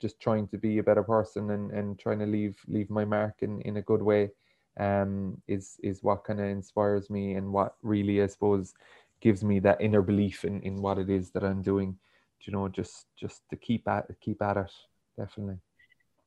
just 0.00 0.20
trying 0.20 0.46
to 0.48 0.58
be 0.58 0.78
a 0.78 0.82
better 0.82 1.02
person 1.02 1.50
and, 1.50 1.70
and 1.70 1.98
trying 1.98 2.18
to 2.18 2.26
leave 2.26 2.56
leave 2.68 2.90
my 2.90 3.04
mark 3.04 3.36
in, 3.40 3.60
in 3.62 3.78
a 3.78 3.82
good 3.82 4.02
way 4.02 4.30
um, 4.78 5.40
is 5.48 5.76
is 5.82 6.02
what 6.02 6.24
kind 6.24 6.40
of 6.40 6.46
inspires 6.46 7.10
me 7.10 7.34
and 7.34 7.52
what 7.52 7.76
really 7.82 8.22
I 8.22 8.26
suppose 8.26 8.74
gives 9.20 9.42
me 9.42 9.58
that 9.60 9.80
inner 9.80 10.02
belief 10.02 10.44
in, 10.44 10.60
in 10.62 10.82
what 10.82 10.98
it 10.98 11.08
is 11.10 11.30
that 11.30 11.44
I'm 11.44 11.62
doing. 11.62 11.92
Do 11.92 12.50
You 12.50 12.52
know, 12.52 12.68
just 12.68 13.06
just 13.16 13.42
to 13.50 13.56
keep 13.56 13.88
at 13.88 14.06
keep 14.20 14.42
at 14.42 14.56
it, 14.56 14.72
definitely. 15.18 15.58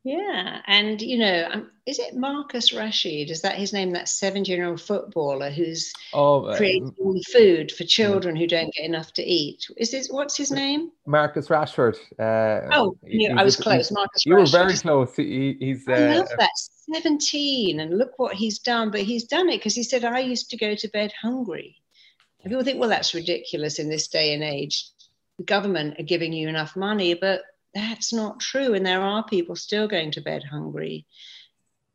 Yeah, 0.05 0.61
and 0.65 1.01
you 1.01 1.17
know, 1.17 1.49
um, 1.51 1.71
is 1.85 1.99
it 1.99 2.15
Marcus 2.15 2.71
Rashid? 2.71 3.29
Is 3.29 3.41
that 3.41 3.55
his 3.55 3.73
name? 3.73 3.91
That 3.91 4.07
seven-year-old 4.07 4.79
footballer 4.79 5.49
who's 5.49 5.91
oh, 6.13 6.45
uh, 6.45 6.55
creating 6.55 6.95
food 7.33 7.71
for 7.71 7.83
children 7.83 8.37
who 8.37 8.47
don't 8.47 8.73
get 8.73 8.85
enough 8.85 9.11
to 9.13 9.23
eat. 9.23 9.67
Is 9.75 9.91
this 9.91 10.07
what's 10.09 10.37
his 10.37 10.51
name? 10.51 10.91
Marcus 11.05 11.49
Rashford. 11.49 11.97
Uh, 12.17 12.73
oh, 12.73 12.97
yeah, 13.03 13.35
I 13.37 13.43
was 13.43 13.57
close. 13.57 13.91
Marcus. 13.91 14.25
You 14.25 14.35
Rashford. 14.35 14.39
were 14.39 14.45
very 14.45 14.77
close. 14.77 15.15
He, 15.17 15.57
he's. 15.59 15.85
Uh, 15.85 15.91
I 15.91 16.17
love 16.17 16.29
that. 16.37 16.51
Seventeen, 16.93 17.81
and 17.81 17.97
look 17.97 18.17
what 18.17 18.35
he's 18.35 18.59
done. 18.59 18.91
But 18.91 19.01
he's 19.01 19.25
done 19.25 19.49
it 19.49 19.57
because 19.57 19.75
he 19.75 19.83
said, 19.83 20.05
"I 20.05 20.19
used 20.19 20.49
to 20.51 20.57
go 20.57 20.75
to 20.75 20.87
bed 20.87 21.11
hungry." 21.21 21.75
And 22.41 22.51
people 22.51 22.63
think, 22.63 22.79
well, 22.79 22.89
that's 22.89 23.13
ridiculous 23.13 23.79
in 23.79 23.89
this 23.89 24.07
day 24.07 24.33
and 24.33 24.43
age. 24.43 24.85
The 25.37 25.43
government 25.43 25.99
are 25.99 26.03
giving 26.03 26.31
you 26.31 26.47
enough 26.47 26.75
money, 26.75 27.13
but 27.13 27.41
that's 27.73 28.13
not 28.13 28.39
true. 28.39 28.73
And 28.73 28.85
there 28.85 29.01
are 29.01 29.23
people 29.23 29.55
still 29.55 29.87
going 29.87 30.11
to 30.11 30.21
bed 30.21 30.43
hungry. 30.43 31.05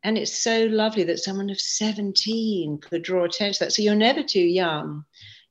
And 0.02 0.18
it's 0.18 0.36
so 0.36 0.66
lovely 0.66 1.04
that 1.04 1.18
someone 1.18 1.50
of 1.50 1.60
17 1.60 2.78
could 2.78 3.02
draw 3.02 3.24
attention 3.24 3.54
to 3.54 3.64
that. 3.64 3.72
So 3.72 3.82
you're 3.82 3.94
never 3.94 4.22
too 4.22 4.40
young. 4.40 5.04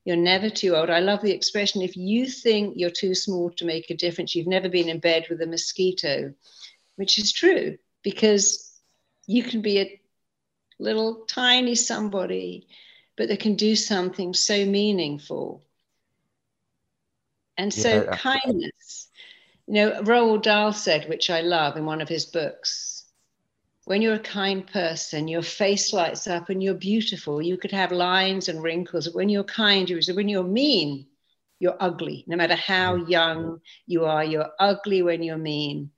You're 0.06 0.16
never 0.16 0.50
too 0.50 0.76
old. 0.76 0.90
I 0.90 1.00
love 1.00 1.22
the 1.22 1.32
expression 1.32 1.82
if 1.82 1.96
you 1.96 2.28
think 2.28 2.76
you're 2.78 2.90
too 2.90 3.16
small 3.16 3.50
to 3.52 3.66
make 3.66 3.90
a 3.90 3.96
difference, 3.96 4.36
you've 4.36 4.48
never 4.48 4.70
been 4.70 4.90
in 4.90 5.00
bed 5.00 5.28
with 5.30 5.42
a 5.42 5.48
mosquito, 5.48 6.34
which 6.98 7.18
is 7.18 7.32
true 7.32 7.78
because 8.04 8.80
you 9.26 9.44
can 9.44 9.62
be 9.62 9.80
a 9.80 10.02
little 10.78 11.26
tiny 11.26 11.74
somebody, 11.74 12.68
but 13.16 13.30
they 13.30 13.38
can 13.38 13.56
do 13.56 13.76
something 13.76 14.34
so 14.34 14.66
meaningful. 14.66 15.64
And 17.58 17.74
so, 17.74 18.04
yeah, 18.04 18.18
kindness 18.18 19.10
you 19.68 19.74
know, 19.74 20.02
Roald 20.02 20.44
Dahl 20.44 20.74
said, 20.74 21.08
which 21.08 21.30
I 21.30 21.42
love 21.42 21.78
in 21.78 21.86
one 21.86 22.02
of 22.02 22.10
his 22.10 22.26
books, 22.26 23.06
when 23.86 24.02
you're 24.02 24.16
a 24.16 24.20
kind 24.20 24.66
person, 24.66 25.28
your 25.28 25.42
face 25.42 25.92
lights 25.94 26.28
up 26.28 26.50
and 26.50 26.64
you're 26.64 26.74
beautiful. 26.74 27.42
You 27.42 27.58
could 27.58 27.72
have 27.72 27.92
lines 27.92 28.48
and 28.48 28.64
wrinkles. 28.64 29.14
When 29.14 29.30
you're 29.30 29.44
kind, 29.44 29.90
you're 29.90 30.02
when 30.16 30.30
you're 30.30 30.44
mean, 30.44 31.08
you're 31.60 31.78
ugly. 31.80 32.24
No 32.28 32.38
matter 32.38 32.56
how 32.56 32.98
mm. 32.98 33.10
young 33.10 33.62
you 33.86 34.06
are, 34.06 34.24
you're 34.24 34.52
ugly 34.60 35.02
when 35.02 35.24
you're 35.24 35.38
mean 35.38 35.92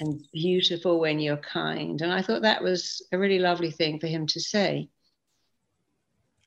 and 0.00 0.24
beautiful 0.32 0.98
when 0.98 1.20
you're 1.20 1.36
kind. 1.36 2.00
And 2.00 2.12
I 2.12 2.22
thought 2.22 2.42
that 2.42 2.62
was 2.62 3.06
a 3.12 3.18
really 3.18 3.38
lovely 3.38 3.70
thing 3.70 4.00
for 4.00 4.06
him 4.06 4.26
to 4.28 4.40
say. 4.40 4.88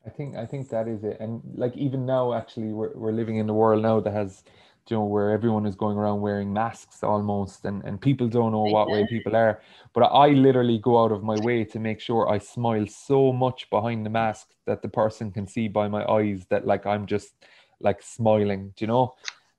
I 0.06 0.10
think 0.10 0.36
I 0.36 0.44
think 0.44 0.68
that 0.68 0.86
is 0.86 1.02
it. 1.02 1.18
And 1.20 1.40
like 1.54 1.74
even 1.76 2.04
now, 2.04 2.34
actually, 2.34 2.72
we're 2.72 2.92
we're 2.94 3.12
living 3.12 3.36
in 3.36 3.48
a 3.48 3.54
world 3.54 3.82
now 3.82 4.00
that 4.00 4.12
has 4.12 4.44
you 4.90 4.96
know, 4.96 5.04
where 5.04 5.30
everyone 5.30 5.66
is 5.66 5.74
going 5.74 5.96
around 5.96 6.20
wearing 6.20 6.52
masks 6.52 7.02
almost, 7.02 7.64
and, 7.64 7.82
and 7.84 8.00
people 8.00 8.28
don't 8.28 8.52
know 8.52 8.62
what 8.62 8.90
way 8.90 9.06
people 9.08 9.34
are. 9.34 9.60
But 9.92 10.02
I 10.02 10.28
literally 10.28 10.78
go 10.78 11.02
out 11.02 11.12
of 11.12 11.22
my 11.22 11.38
way 11.40 11.64
to 11.64 11.78
make 11.78 12.00
sure 12.00 12.28
I 12.28 12.38
smile 12.38 12.86
so 12.86 13.32
much 13.32 13.68
behind 13.70 14.04
the 14.04 14.10
mask 14.10 14.48
that 14.66 14.82
the 14.82 14.88
person 14.88 15.30
can 15.30 15.46
see 15.46 15.68
by 15.68 15.88
my 15.88 16.04
eyes 16.04 16.46
that 16.50 16.66
like 16.66 16.86
I'm 16.86 17.06
just 17.06 17.34
like 17.80 18.02
smiling, 18.02 18.72
do 18.76 18.84
you 18.84 18.86
know? 18.86 19.14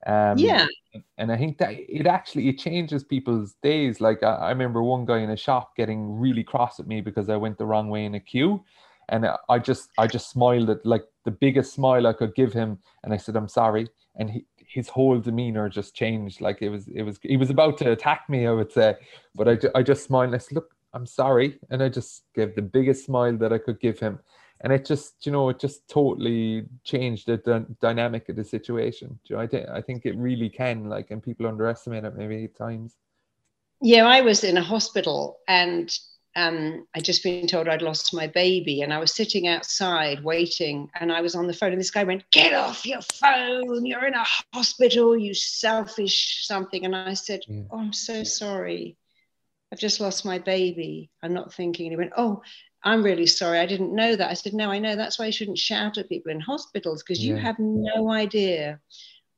Um, 0.06 0.38
yeah. 0.38 0.66
And 1.18 1.32
I 1.32 1.36
think 1.36 1.58
that 1.58 1.72
it 1.72 2.06
actually 2.06 2.48
it 2.48 2.58
changes 2.58 3.02
people's 3.02 3.54
days. 3.62 4.00
Like 4.00 4.22
I, 4.22 4.34
I 4.34 4.48
remember 4.50 4.82
one 4.82 5.04
guy 5.04 5.18
in 5.18 5.30
a 5.30 5.36
shop 5.36 5.76
getting 5.76 6.18
really 6.18 6.44
cross 6.44 6.78
at 6.80 6.86
me 6.86 7.00
because 7.00 7.28
I 7.28 7.36
went 7.36 7.58
the 7.58 7.66
wrong 7.66 7.88
way 7.88 8.04
in 8.04 8.14
a 8.14 8.20
queue, 8.20 8.64
and 9.08 9.26
I 9.48 9.58
just 9.58 9.90
I 9.98 10.06
just 10.06 10.30
smiled 10.30 10.70
at 10.70 10.86
like 10.86 11.04
the 11.24 11.30
biggest 11.30 11.74
smile 11.74 12.06
I 12.06 12.12
could 12.12 12.34
give 12.34 12.52
him, 12.52 12.78
and 13.02 13.12
I 13.12 13.16
said 13.16 13.36
I'm 13.36 13.48
sorry, 13.48 13.88
and 14.14 14.30
he 14.30 14.46
his 14.66 14.88
whole 14.88 15.18
demeanor 15.18 15.68
just 15.68 15.94
changed. 15.94 16.40
Like 16.40 16.62
it 16.62 16.68
was, 16.68 16.88
it 16.88 17.02
was, 17.02 17.18
he 17.22 17.36
was 17.36 17.50
about 17.50 17.78
to 17.78 17.92
attack 17.92 18.28
me, 18.28 18.46
I 18.46 18.52
would 18.52 18.72
say, 18.72 18.96
but 19.34 19.48
I, 19.48 19.58
I 19.74 19.82
just 19.82 20.04
smiled. 20.04 20.34
I 20.34 20.38
said, 20.38 20.56
"Look, 20.56 20.74
I'm 20.92 21.06
sorry," 21.06 21.58
and 21.70 21.82
I 21.82 21.88
just 21.88 22.24
gave 22.34 22.54
the 22.54 22.62
biggest 22.62 23.06
smile 23.06 23.36
that 23.38 23.52
I 23.52 23.58
could 23.58 23.80
give 23.80 23.98
him, 23.98 24.18
and 24.60 24.72
it 24.72 24.84
just, 24.84 25.26
you 25.26 25.32
know, 25.32 25.48
it 25.48 25.58
just 25.58 25.88
totally 25.88 26.64
changed 26.84 27.26
the 27.26 27.36
d- 27.38 27.74
dynamic 27.80 28.28
of 28.28 28.36
the 28.36 28.44
situation. 28.44 29.18
You 29.24 29.36
know, 29.36 29.42
I 29.42 29.46
think, 29.46 29.68
I 29.68 29.80
think 29.80 30.06
it 30.06 30.16
really 30.16 30.48
can, 30.48 30.88
like, 30.88 31.10
and 31.10 31.22
people 31.22 31.46
underestimate 31.46 32.04
it 32.04 32.16
maybe 32.16 32.44
at 32.44 32.56
times. 32.56 32.96
Yeah, 33.82 34.06
I 34.06 34.22
was 34.22 34.42
in 34.42 34.56
a 34.56 34.62
hospital 34.62 35.38
and 35.48 35.90
um, 36.36 36.86
I'd 36.94 37.04
just 37.04 37.22
been 37.22 37.46
told 37.46 37.66
I'd 37.66 37.80
lost 37.80 38.12
my 38.12 38.26
baby, 38.26 38.82
and 38.82 38.92
I 38.92 38.98
was 38.98 39.12
sitting 39.12 39.48
outside 39.48 40.22
waiting, 40.22 40.90
and 41.00 41.10
I 41.10 41.22
was 41.22 41.34
on 41.34 41.46
the 41.46 41.54
phone, 41.54 41.72
and 41.72 41.80
this 41.80 41.90
guy 41.90 42.04
went, 42.04 42.30
"Get 42.30 42.52
off 42.52 42.84
your 42.84 43.00
phone! 43.00 43.86
You're 43.86 44.06
in 44.06 44.14
a 44.14 44.24
hospital, 44.52 45.16
you 45.16 45.32
selfish 45.32 46.46
something." 46.46 46.84
And 46.84 46.94
I 46.94 47.14
said, 47.14 47.40
yeah. 47.48 47.62
"Oh, 47.70 47.78
I'm 47.78 47.94
so 47.94 48.22
sorry. 48.22 48.98
I've 49.72 49.80
just 49.80 49.98
lost 49.98 50.26
my 50.26 50.38
baby. 50.38 51.10
I'm 51.22 51.32
not 51.32 51.54
thinking." 51.54 51.86
And 51.86 51.92
he 51.92 51.96
went, 51.96 52.12
"Oh, 52.18 52.42
I'm 52.84 53.02
really 53.02 53.26
sorry. 53.26 53.58
I 53.58 53.66
didn't 53.66 53.94
know 53.94 54.14
that." 54.14 54.30
I 54.30 54.34
said, 54.34 54.52
"No, 54.52 54.70
I 54.70 54.78
know. 54.78 54.94
That's 54.94 55.18
why 55.18 55.26
you 55.26 55.32
shouldn't 55.32 55.58
shout 55.58 55.96
at 55.96 56.10
people 56.10 56.30
in 56.30 56.40
hospitals 56.40 57.02
because 57.02 57.24
yeah. 57.24 57.34
you 57.34 57.40
have 57.40 57.58
no 57.58 58.10
idea." 58.10 58.78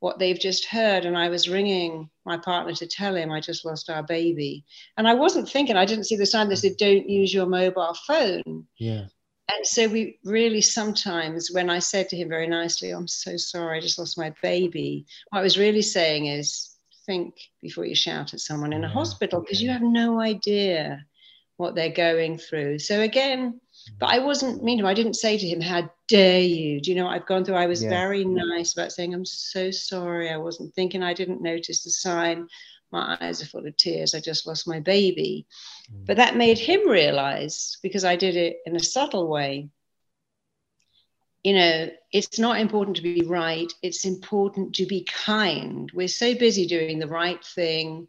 What 0.01 0.19
they've 0.19 0.39
just 0.39 0.65
heard. 0.67 1.05
And 1.05 1.17
I 1.17 1.29
was 1.29 1.49
ringing 1.49 2.09
my 2.25 2.37
partner 2.37 2.75
to 2.75 2.87
tell 2.87 3.17
him 3.17 3.33
I 3.33 3.41
just 3.41 3.65
lost 3.65 3.91
our 3.91 4.03
baby. 4.03 4.65
And 4.97 5.09
I 5.09 5.15
wasn't 5.15 5.49
thinking, 5.49 5.77
I 5.77 5.85
didn't 5.85 6.05
see 6.05 6.17
the 6.17 6.27
sign 6.27 6.49
that 6.49 6.57
said, 6.57 6.77
don't 6.79 7.09
use 7.09 7.33
your 7.35 7.47
mobile 7.47 7.97
phone. 8.07 8.67
Yeah. 8.79 9.07
And 9.51 9.67
so 9.67 9.89
we 9.89 10.19
really 10.25 10.61
sometimes, 10.61 11.51
when 11.51 11.71
I 11.71 11.79
said 11.79 12.09
to 12.11 12.17
him 12.17 12.29
very 12.29 12.47
nicely, 12.47 12.91
I'm 12.91 13.09
so 13.09 13.37
sorry, 13.37 13.79
I 13.79 13.81
just 13.81 13.99
lost 13.99 14.19
my 14.19 14.33
baby, 14.43 15.07
what 15.31 15.41
I 15.41 15.43
was 15.43 15.59
really 15.59 15.83
saying 15.83 16.27
is, 16.27 16.75
think 17.09 17.35
before 17.63 17.87
you 17.87 17.95
shout 17.95 18.35
at 18.35 18.41
someone 18.41 18.75
in 18.75 18.85
a 18.85 18.87
yeah. 18.87 18.93
hospital 18.93 19.41
because 19.41 19.63
you 19.63 19.71
have 19.71 19.83
no 19.83 20.21
idea 20.21 21.03
what 21.57 21.75
they're 21.75 21.89
going 21.91 22.37
through. 22.37 22.79
So 22.79 23.01
again, 23.01 23.61
but 23.99 24.11
I 24.11 24.19
wasn't 24.19 24.63
mean 24.63 24.79
to. 24.79 24.87
I 24.87 24.95
didn't 24.95 25.15
say 25.15 25.39
to 25.39 25.47
him, 25.47 25.61
How 25.61 25.91
dare 26.09 26.41
you? 26.41 26.81
Do 26.81 26.91
you 26.91 26.97
know 26.97 27.05
what 27.05 27.15
I've 27.15 27.27
gone 27.27 27.45
through? 27.45 27.55
I 27.55 27.67
was 27.67 27.83
yeah. 27.83 27.91
very 27.91 28.25
nice 28.25 28.73
about 28.73 28.93
saying, 28.93 29.15
I'm 29.15 29.25
so 29.25 29.71
sorry. 29.71 30.31
I 30.31 30.37
wasn't 30.37 30.75
thinking. 30.75 31.03
I 31.03 31.15
didn't 31.15 31.43
notice 31.43 31.85
the 31.85 31.91
sign. 31.91 32.49
My 32.91 33.17
eyes 33.21 33.43
are 33.43 33.47
full 33.47 33.67
of 33.67 33.77
tears. 33.77 34.15
I 34.15 34.21
just 34.21 34.47
lost 34.47 34.67
my 34.67 34.81
baby. 34.81 35.47
Mm. 35.93 36.07
But 36.07 36.17
that 36.17 36.37
made 36.37 36.59
him 36.59 36.89
realize, 36.89 37.77
because 37.83 38.05
I 38.05 38.17
did 38.17 38.35
it 38.35 38.57
in 38.67 38.75
a 38.75 38.81
subtle 38.81 39.29
way, 39.29 39.69
you 41.45 41.55
know, 41.55 41.91
it's 42.13 42.39
not 42.39 42.59
important 42.59 42.97
to 42.97 43.03
be 43.03 43.23
right. 43.23 43.73
It's 43.83 44.05
important 44.05 44.75
to 44.77 44.87
be 44.87 45.05
kind. 45.05 45.91
We're 45.95 46.09
so 46.09 46.35
busy 46.35 46.67
doing 46.67 46.99
the 46.99 47.07
right 47.07 47.43
thing 47.45 48.09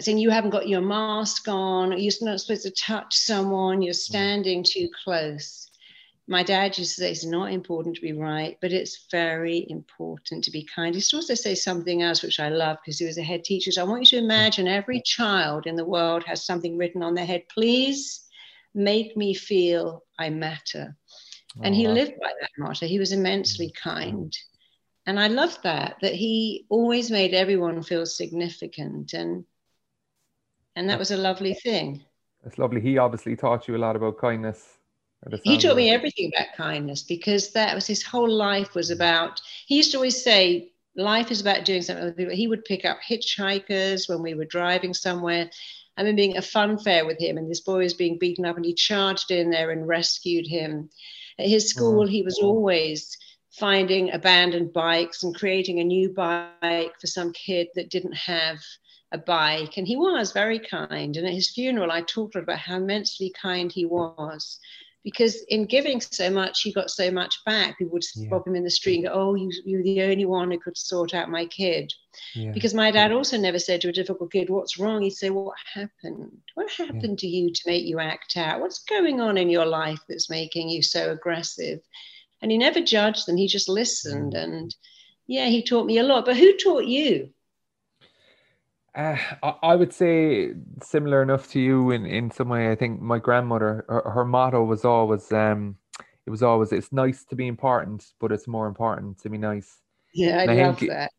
saying 0.00 0.18
you 0.18 0.30
haven't 0.30 0.50
got 0.50 0.68
your 0.68 0.82
mask 0.82 1.48
on, 1.48 1.98
you're 1.98 2.12
not 2.20 2.40
supposed 2.40 2.64
to 2.64 2.70
touch 2.70 3.16
someone, 3.16 3.80
you're 3.80 3.94
standing 3.94 4.62
too 4.62 4.88
close. 5.02 5.70
My 6.28 6.42
dad 6.42 6.76
used 6.76 6.94
to 6.94 7.00
say 7.00 7.10
it's 7.10 7.24
not 7.24 7.52
important 7.52 7.96
to 7.96 8.02
be 8.02 8.12
right, 8.12 8.58
but 8.60 8.72
it's 8.72 9.06
very 9.10 9.66
important 9.70 10.44
to 10.44 10.50
be 10.50 10.62
kind. 10.62 10.94
He 10.94 10.98
used 10.98 11.10
to 11.10 11.16
also 11.16 11.34
say 11.34 11.54
something 11.54 12.02
else, 12.02 12.22
which 12.22 12.38
I 12.38 12.50
love 12.50 12.76
because 12.84 12.98
he 12.98 13.06
was 13.06 13.16
a 13.16 13.22
head 13.22 13.44
teacher. 13.44 13.72
So 13.72 13.80
I 13.80 13.88
want 13.88 14.12
you 14.12 14.18
to 14.18 14.24
imagine 14.24 14.68
every 14.68 14.98
mm-hmm. 14.98 15.22
child 15.22 15.66
in 15.66 15.74
the 15.74 15.86
world 15.86 16.24
has 16.24 16.44
something 16.44 16.76
written 16.76 17.02
on 17.02 17.14
their 17.14 17.24
head. 17.24 17.44
Please 17.48 18.26
make 18.74 19.16
me 19.16 19.32
feel 19.32 20.04
I 20.18 20.28
matter. 20.28 20.96
And 21.62 21.74
he 21.74 21.88
lived 21.88 22.12
by 22.20 22.30
that 22.40 22.50
motto. 22.58 22.86
He 22.86 22.98
was 22.98 23.12
immensely 23.12 23.68
mm-hmm. 23.68 23.88
kind. 23.88 24.38
And 25.06 25.18
I 25.18 25.28
love 25.28 25.58
that, 25.62 25.96
that 26.02 26.14
he 26.14 26.66
always 26.68 27.10
made 27.10 27.32
everyone 27.32 27.82
feel 27.82 28.04
significant. 28.04 29.14
And 29.14 29.44
and 30.76 30.88
that 30.90 30.98
was 30.98 31.10
a 31.10 31.16
lovely 31.16 31.54
thing. 31.54 32.04
It's 32.44 32.58
lovely. 32.58 32.80
He 32.80 32.98
obviously 32.98 33.34
taught 33.34 33.66
you 33.66 33.76
a 33.76 33.78
lot 33.78 33.96
about 33.96 34.18
kindness. 34.18 34.77
He 35.42 35.58
taught 35.58 35.76
me 35.76 35.90
everything 35.90 36.32
about 36.34 36.54
kindness 36.56 37.02
because 37.02 37.50
that 37.52 37.74
was 37.74 37.86
his 37.86 38.02
whole 38.02 38.30
life 38.30 38.74
was 38.74 38.90
about. 38.90 39.40
He 39.66 39.76
used 39.76 39.90
to 39.92 39.98
always 39.98 40.22
say, 40.22 40.72
"Life 40.96 41.30
is 41.30 41.40
about 41.40 41.64
doing 41.64 41.82
something." 41.82 42.04
with 42.04 42.16
people. 42.16 42.34
He 42.34 42.46
would 42.46 42.64
pick 42.64 42.84
up 42.84 42.98
hitchhikers 43.06 44.08
when 44.08 44.22
we 44.22 44.34
were 44.34 44.44
driving 44.44 44.94
somewhere. 44.94 45.50
I 45.96 46.02
remember 46.02 46.16
being 46.16 46.36
a 46.36 46.42
fun 46.42 46.78
fair 46.78 47.04
with 47.04 47.18
him, 47.18 47.36
and 47.36 47.50
this 47.50 47.60
boy 47.60 47.78
was 47.78 47.94
being 47.94 48.18
beaten 48.18 48.44
up, 48.46 48.56
and 48.56 48.64
he 48.64 48.74
charged 48.74 49.30
in 49.32 49.50
there 49.50 49.70
and 49.72 49.88
rescued 49.88 50.46
him. 50.46 50.90
At 51.38 51.48
his 51.48 51.68
school, 51.68 52.06
he 52.06 52.22
was 52.22 52.38
always 52.38 53.16
finding 53.50 54.12
abandoned 54.12 54.72
bikes 54.72 55.24
and 55.24 55.34
creating 55.34 55.80
a 55.80 55.84
new 55.84 56.10
bike 56.10 56.92
for 57.00 57.06
some 57.06 57.32
kid 57.32 57.68
that 57.74 57.90
didn't 57.90 58.14
have 58.14 58.58
a 59.10 59.18
bike. 59.18 59.76
And 59.76 59.86
he 59.86 59.96
was 59.96 60.32
very 60.32 60.60
kind. 60.60 61.16
And 61.16 61.26
at 61.26 61.34
his 61.34 61.50
funeral, 61.50 61.90
I 61.90 62.02
talked 62.02 62.36
about 62.36 62.58
how 62.58 62.76
immensely 62.76 63.30
kind 63.30 63.72
he 63.72 63.84
was. 63.84 64.60
Because 65.04 65.42
in 65.48 65.66
giving 65.66 66.00
so 66.00 66.28
much, 66.28 66.62
he 66.62 66.72
got 66.72 66.90
so 66.90 67.10
much 67.10 67.34
back. 67.46 67.78
People 67.78 67.92
would 67.94 68.04
yeah. 68.14 68.38
him 68.44 68.56
in 68.56 68.64
the 68.64 68.70
street 68.70 68.96
and 68.96 69.04
go, 69.06 69.12
Oh, 69.14 69.34
you, 69.34 69.50
you're 69.64 69.82
the 69.82 70.02
only 70.02 70.24
one 70.24 70.50
who 70.50 70.58
could 70.58 70.76
sort 70.76 71.14
out 71.14 71.30
my 71.30 71.46
kid. 71.46 71.92
Yeah. 72.34 72.50
Because 72.52 72.74
my 72.74 72.90
dad 72.90 73.12
also 73.12 73.38
never 73.38 73.58
said 73.58 73.80
to 73.82 73.88
a 73.88 73.92
difficult 73.92 74.32
kid, 74.32 74.50
What's 74.50 74.78
wrong? 74.78 75.02
He'd 75.02 75.10
say, 75.10 75.30
What 75.30 75.56
happened? 75.72 76.32
What 76.54 76.70
happened 76.70 77.18
to 77.20 77.26
you 77.26 77.52
to 77.52 77.62
make 77.66 77.84
you 77.84 78.00
act 78.00 78.36
out? 78.36 78.60
What's 78.60 78.82
going 78.84 79.20
on 79.20 79.38
in 79.38 79.50
your 79.50 79.66
life 79.66 80.00
that's 80.08 80.28
making 80.28 80.68
you 80.68 80.82
so 80.82 81.12
aggressive? 81.12 81.80
And 82.42 82.50
he 82.50 82.58
never 82.58 82.80
judged 82.80 83.26
them, 83.26 83.36
he 83.36 83.46
just 83.46 83.68
listened. 83.68 84.34
Mm. 84.34 84.42
And 84.42 84.76
yeah, 85.26 85.46
he 85.46 85.62
taught 85.62 85.86
me 85.86 85.98
a 85.98 86.02
lot. 86.02 86.24
But 86.24 86.36
who 86.36 86.56
taught 86.56 86.86
you? 86.86 87.30
Uh, 89.42 89.52
I 89.62 89.76
would 89.76 89.92
say 89.92 90.54
similar 90.82 91.22
enough 91.22 91.48
to 91.52 91.60
you 91.60 91.92
in, 91.92 92.04
in 92.04 92.32
some 92.32 92.48
way. 92.48 92.72
I 92.72 92.74
think 92.74 93.00
my 93.00 93.18
grandmother, 93.18 93.84
her, 93.88 94.10
her 94.10 94.24
motto 94.24 94.64
was 94.64 94.84
always, 94.84 95.30
um, 95.30 95.76
it 96.26 96.30
was 96.30 96.42
always, 96.42 96.72
it's 96.72 96.92
nice 96.92 97.24
to 97.26 97.36
be 97.36 97.46
important, 97.46 98.12
but 98.18 98.32
it's 98.32 98.48
more 98.48 98.66
important 98.66 99.20
to 99.20 99.30
be 99.30 99.38
nice. 99.38 99.78
Yeah, 100.12 100.38
I, 100.38 100.42
I 100.42 100.54
love 100.54 100.80
that. 100.80 101.12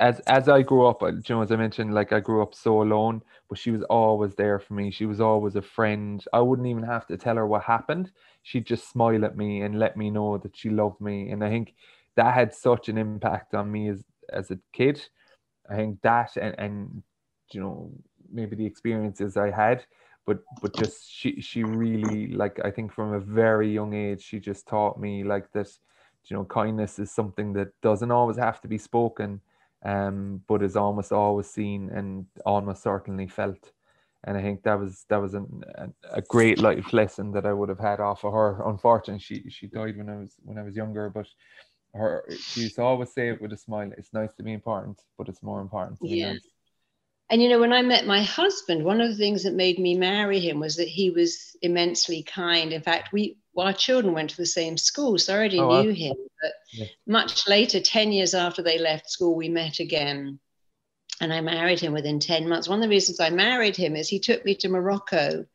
As 0.00 0.18
as 0.26 0.48
I 0.48 0.62
grew 0.62 0.86
up, 0.86 1.02
you 1.02 1.22
know, 1.30 1.40
as 1.40 1.52
I 1.52 1.56
mentioned, 1.56 1.94
like 1.94 2.12
I 2.12 2.18
grew 2.18 2.42
up 2.42 2.52
so 2.52 2.82
alone, 2.82 3.22
but 3.48 3.58
she 3.58 3.70
was 3.70 3.84
always 3.84 4.34
there 4.34 4.58
for 4.58 4.74
me. 4.74 4.90
She 4.90 5.06
was 5.06 5.20
always 5.20 5.54
a 5.54 5.62
friend. 5.62 6.22
I 6.32 6.40
wouldn't 6.40 6.66
even 6.66 6.82
have 6.82 7.06
to 7.06 7.16
tell 7.16 7.36
her 7.36 7.46
what 7.46 7.62
happened. 7.62 8.10
She'd 8.42 8.66
just 8.66 8.90
smile 8.90 9.24
at 9.24 9.36
me 9.36 9.62
and 9.62 9.78
let 9.78 9.96
me 9.96 10.10
know 10.10 10.36
that 10.38 10.56
she 10.56 10.68
loved 10.68 11.00
me. 11.00 11.30
And 11.30 11.44
I 11.44 11.48
think 11.48 11.74
that 12.16 12.34
had 12.34 12.52
such 12.52 12.88
an 12.88 12.98
impact 12.98 13.54
on 13.54 13.70
me 13.70 13.88
as 13.88 14.04
as 14.30 14.50
a 14.50 14.58
kid. 14.72 15.00
I 15.70 15.76
think 15.76 16.02
that 16.02 16.36
and, 16.36 16.54
and 16.58 17.02
you 17.54 17.60
know 17.60 17.90
maybe 18.30 18.56
the 18.56 18.66
experiences 18.66 19.36
I 19.36 19.50
had, 19.50 19.84
but 20.26 20.40
but 20.60 20.74
just 20.76 21.10
she 21.10 21.40
she 21.40 21.62
really 21.64 22.28
like 22.28 22.60
I 22.64 22.70
think 22.70 22.92
from 22.92 23.12
a 23.12 23.20
very 23.20 23.72
young 23.72 23.94
age 23.94 24.22
she 24.22 24.40
just 24.40 24.66
taught 24.66 24.98
me 24.98 25.24
like 25.24 25.52
that 25.52 25.68
you 26.26 26.36
know 26.36 26.44
kindness 26.44 26.98
is 26.98 27.10
something 27.10 27.52
that 27.54 27.68
doesn't 27.82 28.10
always 28.10 28.38
have 28.38 28.60
to 28.62 28.68
be 28.68 28.78
spoken 28.78 29.40
um 29.84 30.40
but 30.48 30.62
is 30.62 30.76
almost 30.76 31.12
always 31.12 31.46
seen 31.46 31.90
and 31.90 32.24
almost 32.46 32.82
certainly 32.82 33.28
felt 33.28 33.72
and 34.26 34.36
I 34.36 34.42
think 34.42 34.62
that 34.62 34.78
was 34.78 35.04
that 35.08 35.20
was 35.20 35.34
an, 35.34 35.62
a 36.10 36.22
great 36.22 36.58
life 36.58 36.92
lesson 36.92 37.30
that 37.32 37.46
I 37.46 37.52
would 37.52 37.68
have 37.68 37.78
had 37.78 38.00
off 38.00 38.24
of 38.24 38.32
her. 38.32 38.62
Unfortunately, 38.66 39.20
she 39.20 39.44
she 39.50 39.66
died 39.66 39.96
when 39.98 40.08
I 40.08 40.16
was 40.16 40.34
when 40.42 40.58
I 40.58 40.62
was 40.62 40.74
younger, 40.74 41.10
but 41.10 41.26
her 41.94 42.24
she 42.38 42.62
used 42.62 42.76
to 42.76 42.82
always 42.82 43.12
say 43.12 43.28
it 43.28 43.40
with 43.40 43.52
a 43.52 43.56
smile. 43.56 43.90
It's 43.98 44.12
nice 44.12 44.32
to 44.34 44.42
be 44.42 44.52
important, 44.52 45.00
but 45.18 45.28
it's 45.28 45.42
more 45.42 45.60
important 45.60 46.00
to 46.00 46.08
yeah. 46.08 46.28
be 46.28 46.32
nice. 46.34 46.48
And 47.30 47.42
you 47.42 47.48
know, 47.48 47.58
when 47.58 47.72
I 47.72 47.82
met 47.82 48.06
my 48.06 48.22
husband, 48.22 48.84
one 48.84 49.00
of 49.00 49.08
the 49.08 49.16
things 49.16 49.44
that 49.44 49.54
made 49.54 49.78
me 49.78 49.96
marry 49.96 50.40
him 50.40 50.60
was 50.60 50.76
that 50.76 50.88
he 50.88 51.10
was 51.10 51.56
immensely 51.62 52.22
kind. 52.22 52.72
In 52.72 52.82
fact, 52.82 53.12
we 53.12 53.38
well, 53.54 53.66
our 53.66 53.72
children 53.72 54.14
went 54.14 54.30
to 54.30 54.36
the 54.36 54.46
same 54.46 54.76
school, 54.76 55.16
so 55.18 55.32
I 55.32 55.36
already 55.36 55.60
oh, 55.60 55.82
knew 55.82 55.92
him. 55.92 56.16
But 56.42 56.52
yeah. 56.72 56.86
much 57.06 57.46
later, 57.48 57.80
10 57.80 58.12
years 58.12 58.34
after 58.34 58.62
they 58.62 58.78
left 58.78 59.08
school, 59.08 59.36
we 59.36 59.48
met 59.48 59.78
again. 59.78 60.40
And 61.20 61.32
I 61.32 61.40
married 61.40 61.78
him 61.78 61.92
within 61.92 62.18
10 62.18 62.48
months. 62.48 62.68
One 62.68 62.80
of 62.80 62.82
the 62.82 62.88
reasons 62.88 63.20
I 63.20 63.30
married 63.30 63.76
him 63.76 63.94
is 63.94 64.08
he 64.08 64.18
took 64.18 64.44
me 64.44 64.56
to 64.56 64.68
Morocco 64.68 65.46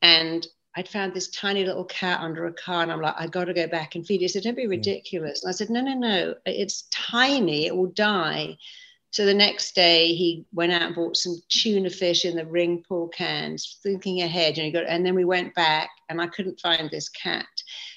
and 0.00 0.46
I'd 0.74 0.88
found 0.88 1.12
this 1.12 1.28
tiny 1.28 1.64
little 1.64 1.84
cat 1.84 2.20
under 2.20 2.46
a 2.46 2.52
car, 2.52 2.82
and 2.82 2.90
I'm 2.90 3.00
like, 3.00 3.14
I 3.18 3.26
got 3.26 3.44
to 3.44 3.54
go 3.54 3.66
back 3.66 3.94
and 3.94 4.06
feed 4.06 4.16
it. 4.16 4.24
He 4.24 4.28
said, 4.28 4.42
Don't 4.42 4.56
be 4.56 4.66
ridiculous. 4.66 5.42
And 5.42 5.50
I 5.50 5.52
said, 5.52 5.68
No, 5.68 5.82
no, 5.82 5.94
no, 5.94 6.34
it's 6.46 6.88
tiny, 6.90 7.66
it 7.66 7.76
will 7.76 7.90
die. 7.90 8.56
So 9.12 9.26
the 9.26 9.34
next 9.34 9.74
day 9.74 10.14
he 10.14 10.46
went 10.54 10.72
out 10.72 10.80
and 10.80 10.94
bought 10.94 11.18
some 11.18 11.36
tuna 11.50 11.90
fish 11.90 12.24
in 12.24 12.34
the 12.34 12.46
ring 12.46 12.82
pool 12.88 13.08
cans, 13.08 13.78
thinking 13.82 14.22
ahead. 14.22 14.56
And 14.56 14.64
he 14.64 14.72
got, 14.72 14.86
and 14.88 15.04
then 15.04 15.14
we 15.14 15.26
went 15.26 15.54
back 15.54 15.90
and 16.08 16.18
I 16.18 16.28
couldn't 16.28 16.60
find 16.60 16.90
this 16.90 17.10
cat. 17.10 17.46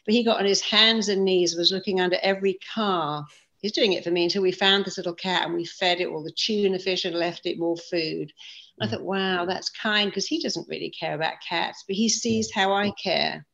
But 0.06 0.14
he 0.14 0.26
got 0.26 0.40
on 0.40 0.46
his 0.46 0.60
hands 0.60 1.08
and 1.08 1.24
knees, 1.24 1.56
was 1.56 1.72
looking 1.72 2.02
under 2.02 2.18
every 2.22 2.60
car. 2.74 3.26
He's 3.62 3.72
doing 3.72 3.94
it 3.94 4.04
for 4.04 4.12
me 4.12 4.26
until 4.26 4.42
we 4.42 4.52
found 4.52 4.84
this 4.84 4.98
little 4.98 5.14
cat 5.14 5.46
and 5.46 5.56
we 5.56 5.64
fed 5.64 6.02
it 6.02 6.10
all 6.10 6.22
the 6.22 6.34
tuna 6.36 6.80
fish 6.80 7.06
and 7.06 7.16
left 7.16 7.46
it 7.46 7.58
more 7.58 7.78
food. 7.78 8.34
I 8.82 8.86
mm. 8.86 8.90
thought, 8.90 9.04
wow, 9.04 9.46
that's 9.46 9.70
kind 9.70 10.12
because 10.12 10.28
he 10.28 10.42
doesn't 10.42 10.68
really 10.68 10.90
care 10.90 11.16
about 11.16 11.36
cats, 11.48 11.86
but 11.88 11.96
he 11.96 12.10
sees 12.10 12.52
how 12.52 12.74
I 12.74 12.92
care. 13.02 13.46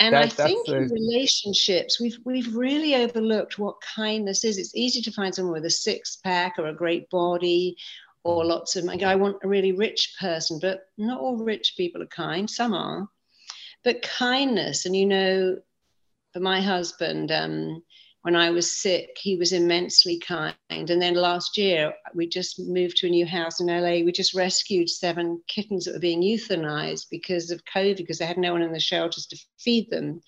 And 0.00 0.14
that, 0.14 0.24
I 0.24 0.28
think 0.28 0.68
in 0.68 0.88
relationships, 0.88 2.00
we've 2.00 2.18
we've 2.24 2.54
really 2.54 2.96
overlooked 2.96 3.58
what 3.58 3.76
kindness 3.80 4.44
is. 4.44 4.58
It's 4.58 4.74
easy 4.74 5.00
to 5.02 5.12
find 5.12 5.34
someone 5.34 5.54
with 5.54 5.64
a 5.66 5.70
six 5.70 6.16
pack 6.16 6.54
or 6.58 6.66
a 6.66 6.74
great 6.74 7.08
body, 7.10 7.76
or 8.24 8.44
lots 8.44 8.74
of. 8.74 8.88
I 8.88 9.14
want 9.14 9.36
a 9.44 9.48
really 9.48 9.72
rich 9.72 10.16
person, 10.20 10.58
but 10.60 10.88
not 10.98 11.20
all 11.20 11.36
rich 11.36 11.74
people 11.76 12.02
are 12.02 12.06
kind. 12.06 12.50
Some 12.50 12.74
are, 12.74 13.06
but 13.84 14.02
kindness, 14.02 14.84
and 14.84 14.96
you 14.96 15.06
know, 15.06 15.58
for 16.32 16.40
my 16.40 16.60
husband, 16.60 17.30
um, 17.30 17.82
when 18.24 18.36
I 18.36 18.48
was 18.48 18.74
sick, 18.74 19.18
he 19.20 19.36
was 19.36 19.52
immensely 19.52 20.18
kind. 20.18 20.54
And 20.70 20.88
then 20.88 21.12
last 21.12 21.58
year, 21.58 21.92
we 22.14 22.26
just 22.26 22.58
moved 22.58 22.96
to 22.96 23.06
a 23.06 23.10
new 23.10 23.26
house 23.26 23.60
in 23.60 23.66
LA. 23.66 24.02
We 24.02 24.12
just 24.12 24.32
rescued 24.32 24.88
seven 24.88 25.42
kittens 25.46 25.84
that 25.84 25.92
were 25.92 26.00
being 26.00 26.22
euthanized 26.22 27.08
because 27.10 27.50
of 27.50 27.66
COVID, 27.66 27.98
because 27.98 28.16
they 28.16 28.24
had 28.24 28.38
no 28.38 28.52
one 28.52 28.62
in 28.62 28.72
the 28.72 28.80
shelters 28.80 29.26
to 29.26 29.36
feed 29.58 29.90
them. 29.90 30.22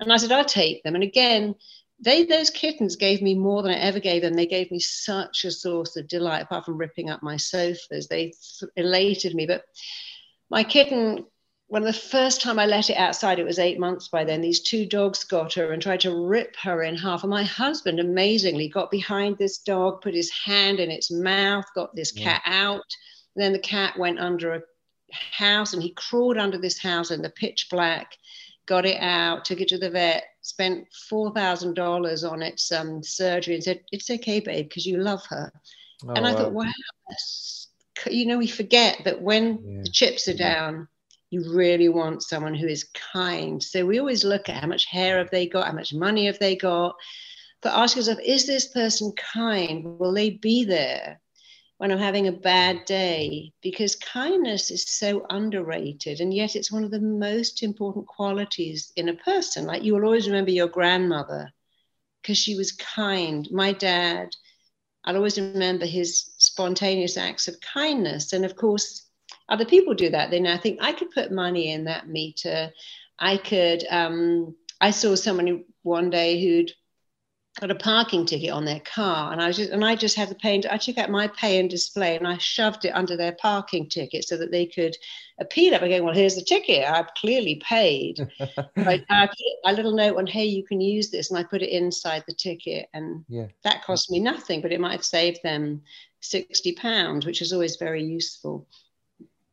And 0.00 0.12
I 0.12 0.16
said, 0.16 0.32
I'll 0.32 0.44
take 0.44 0.82
them. 0.82 0.96
And 0.96 1.04
again, 1.04 1.54
they 2.00 2.24
those 2.24 2.50
kittens 2.50 2.96
gave 2.96 3.22
me 3.22 3.36
more 3.36 3.62
than 3.62 3.70
I 3.70 3.78
ever 3.78 4.00
gave 4.00 4.22
them. 4.22 4.34
They 4.34 4.46
gave 4.46 4.72
me 4.72 4.80
such 4.80 5.44
a 5.44 5.52
source 5.52 5.96
of 5.96 6.08
delight, 6.08 6.42
apart 6.42 6.64
from 6.64 6.76
ripping 6.76 7.10
up 7.10 7.22
my 7.22 7.36
sofas. 7.36 8.08
They 8.08 8.32
elated 8.74 9.36
me. 9.36 9.46
But 9.46 9.62
my 10.50 10.64
kitten 10.64 11.24
when 11.68 11.82
the 11.82 11.92
first 11.92 12.40
time 12.40 12.58
I 12.58 12.66
let 12.66 12.90
it 12.90 12.96
outside, 12.96 13.38
it 13.38 13.44
was 13.44 13.58
eight 13.58 13.78
months 13.78 14.06
by 14.08 14.22
then. 14.22 14.40
These 14.40 14.60
two 14.60 14.86
dogs 14.86 15.24
got 15.24 15.54
her 15.54 15.72
and 15.72 15.82
tried 15.82 16.00
to 16.00 16.14
rip 16.14 16.54
her 16.62 16.82
in 16.82 16.96
half. 16.96 17.24
And 17.24 17.30
my 17.30 17.42
husband, 17.42 17.98
amazingly, 17.98 18.68
got 18.68 18.90
behind 18.90 19.36
this 19.36 19.58
dog, 19.58 20.00
put 20.00 20.14
his 20.14 20.30
hand 20.30 20.78
in 20.78 20.92
its 20.92 21.10
mouth, 21.10 21.64
got 21.74 21.94
this 21.94 22.16
yeah. 22.16 22.38
cat 22.38 22.42
out. 22.46 22.84
And 23.34 23.44
then 23.44 23.52
the 23.52 23.58
cat 23.58 23.98
went 23.98 24.20
under 24.20 24.54
a 24.54 24.62
house 25.12 25.72
and 25.72 25.82
he 25.82 25.92
crawled 25.94 26.38
under 26.38 26.58
this 26.58 26.78
house 26.78 27.10
in 27.10 27.20
the 27.20 27.30
pitch 27.30 27.66
black, 27.68 28.16
got 28.66 28.86
it 28.86 29.00
out, 29.00 29.44
took 29.44 29.60
it 29.60 29.68
to 29.68 29.78
the 29.78 29.90
vet, 29.90 30.22
spent 30.42 30.86
$4,000 31.10 32.30
on 32.30 32.42
its 32.42 32.70
um, 32.70 33.02
surgery 33.02 33.54
and 33.54 33.64
said, 33.64 33.80
It's 33.90 34.08
okay, 34.08 34.38
babe, 34.38 34.68
because 34.68 34.86
you 34.86 34.98
love 34.98 35.26
her. 35.26 35.52
Oh, 36.06 36.10
and 36.10 36.24
I 36.24 36.32
wow. 36.32 36.38
thought, 36.38 36.52
wow, 36.52 36.72
you 38.08 38.26
know, 38.26 38.38
we 38.38 38.46
forget 38.46 39.00
that 39.04 39.20
when 39.20 39.58
yeah. 39.64 39.82
the 39.82 39.90
chips 39.90 40.28
are 40.28 40.36
down, 40.36 40.86
you 41.36 41.54
really 41.54 41.88
want 41.88 42.22
someone 42.22 42.54
who 42.54 42.66
is 42.66 42.88
kind. 43.12 43.62
So 43.62 43.84
we 43.86 44.00
always 44.00 44.24
look 44.24 44.48
at 44.48 44.60
how 44.62 44.66
much 44.66 44.86
hair 44.86 45.18
have 45.18 45.30
they 45.30 45.46
got, 45.46 45.66
how 45.66 45.72
much 45.72 45.92
money 45.92 46.26
have 46.26 46.38
they 46.38 46.56
got. 46.56 46.96
But 47.62 47.74
ask 47.74 47.96
yourself, 47.96 48.18
is 48.24 48.46
this 48.46 48.68
person 48.68 49.12
kind? 49.34 49.84
Will 49.98 50.12
they 50.12 50.30
be 50.30 50.64
there 50.64 51.20
when 51.78 51.90
I'm 51.92 51.98
having 51.98 52.28
a 52.28 52.32
bad 52.32 52.84
day? 52.86 53.52
Because 53.62 53.96
kindness 53.96 54.70
is 54.70 54.88
so 54.88 55.26
underrated, 55.30 56.20
and 56.20 56.32
yet 56.32 56.56
it's 56.56 56.72
one 56.72 56.84
of 56.84 56.90
the 56.90 57.00
most 57.00 57.62
important 57.62 58.06
qualities 58.06 58.92
in 58.96 59.08
a 59.08 59.14
person. 59.14 59.66
Like 59.66 59.82
you 59.82 59.94
will 59.94 60.04
always 60.04 60.26
remember 60.26 60.50
your 60.50 60.68
grandmother 60.68 61.52
because 62.22 62.38
she 62.38 62.56
was 62.56 62.72
kind. 62.72 63.48
My 63.50 63.72
dad, 63.72 64.28
I'll 65.04 65.16
always 65.16 65.38
remember 65.38 65.86
his 65.86 66.30
spontaneous 66.38 67.16
acts 67.16 67.48
of 67.48 67.60
kindness. 67.60 68.32
And 68.32 68.44
of 68.44 68.56
course, 68.56 69.05
other 69.48 69.64
people 69.64 69.94
do 69.94 70.10
that. 70.10 70.30
They 70.30 70.40
now 70.40 70.58
think 70.58 70.78
I 70.80 70.92
could 70.92 71.10
put 71.10 71.30
money 71.30 71.72
in 71.72 71.84
that 71.84 72.08
meter. 72.08 72.72
I 73.18 73.36
could. 73.36 73.84
Um, 73.90 74.56
I 74.80 74.90
saw 74.90 75.14
someone 75.14 75.64
one 75.82 76.10
day 76.10 76.40
who'd 76.40 76.72
got 77.60 77.70
a 77.70 77.74
parking 77.74 78.26
ticket 78.26 78.50
on 78.50 78.66
their 78.66 78.80
car, 78.80 79.32
and 79.32 79.40
I 79.40 79.46
was 79.46 79.56
just, 79.56 79.70
and 79.70 79.84
I 79.84 79.96
just 79.96 80.16
had 80.16 80.28
the 80.28 80.34
pay. 80.34 80.56
And, 80.56 80.66
I 80.66 80.76
took 80.76 80.98
out 80.98 81.10
my 81.10 81.28
pay 81.28 81.58
and 81.58 81.70
display, 81.70 82.16
and 82.16 82.26
I 82.26 82.36
shoved 82.38 82.84
it 82.84 82.90
under 82.90 83.16
their 83.16 83.36
parking 83.40 83.88
ticket 83.88 84.24
so 84.24 84.36
that 84.36 84.50
they 84.50 84.66
could 84.66 84.94
appeal 85.40 85.72
it 85.72 85.80
by 85.80 85.88
going, 85.88 86.04
"Well, 86.04 86.14
here's 86.14 86.34
the 86.34 86.42
ticket. 86.42 86.84
I've 86.84 87.14
clearly 87.14 87.62
paid." 87.66 88.28
I, 88.76 89.02
I 89.08 89.26
put 89.26 89.38
a 89.64 89.72
little 89.72 89.94
note 89.94 90.18
on, 90.18 90.26
"Hey, 90.26 90.44
you 90.44 90.64
can 90.64 90.80
use 90.80 91.10
this," 91.10 91.30
and 91.30 91.38
I 91.38 91.44
put 91.44 91.62
it 91.62 91.70
inside 91.70 92.24
the 92.26 92.34
ticket, 92.34 92.88
and 92.92 93.24
yeah. 93.28 93.46
that 93.62 93.84
cost 93.84 94.10
me 94.10 94.18
nothing, 94.20 94.60
but 94.60 94.72
it 94.72 94.80
might 94.80 94.92
have 94.92 95.04
saved 95.04 95.40
them 95.42 95.82
sixty 96.20 96.72
pounds, 96.72 97.24
which 97.24 97.40
is 97.40 97.52
always 97.52 97.76
very 97.76 98.02
useful. 98.02 98.66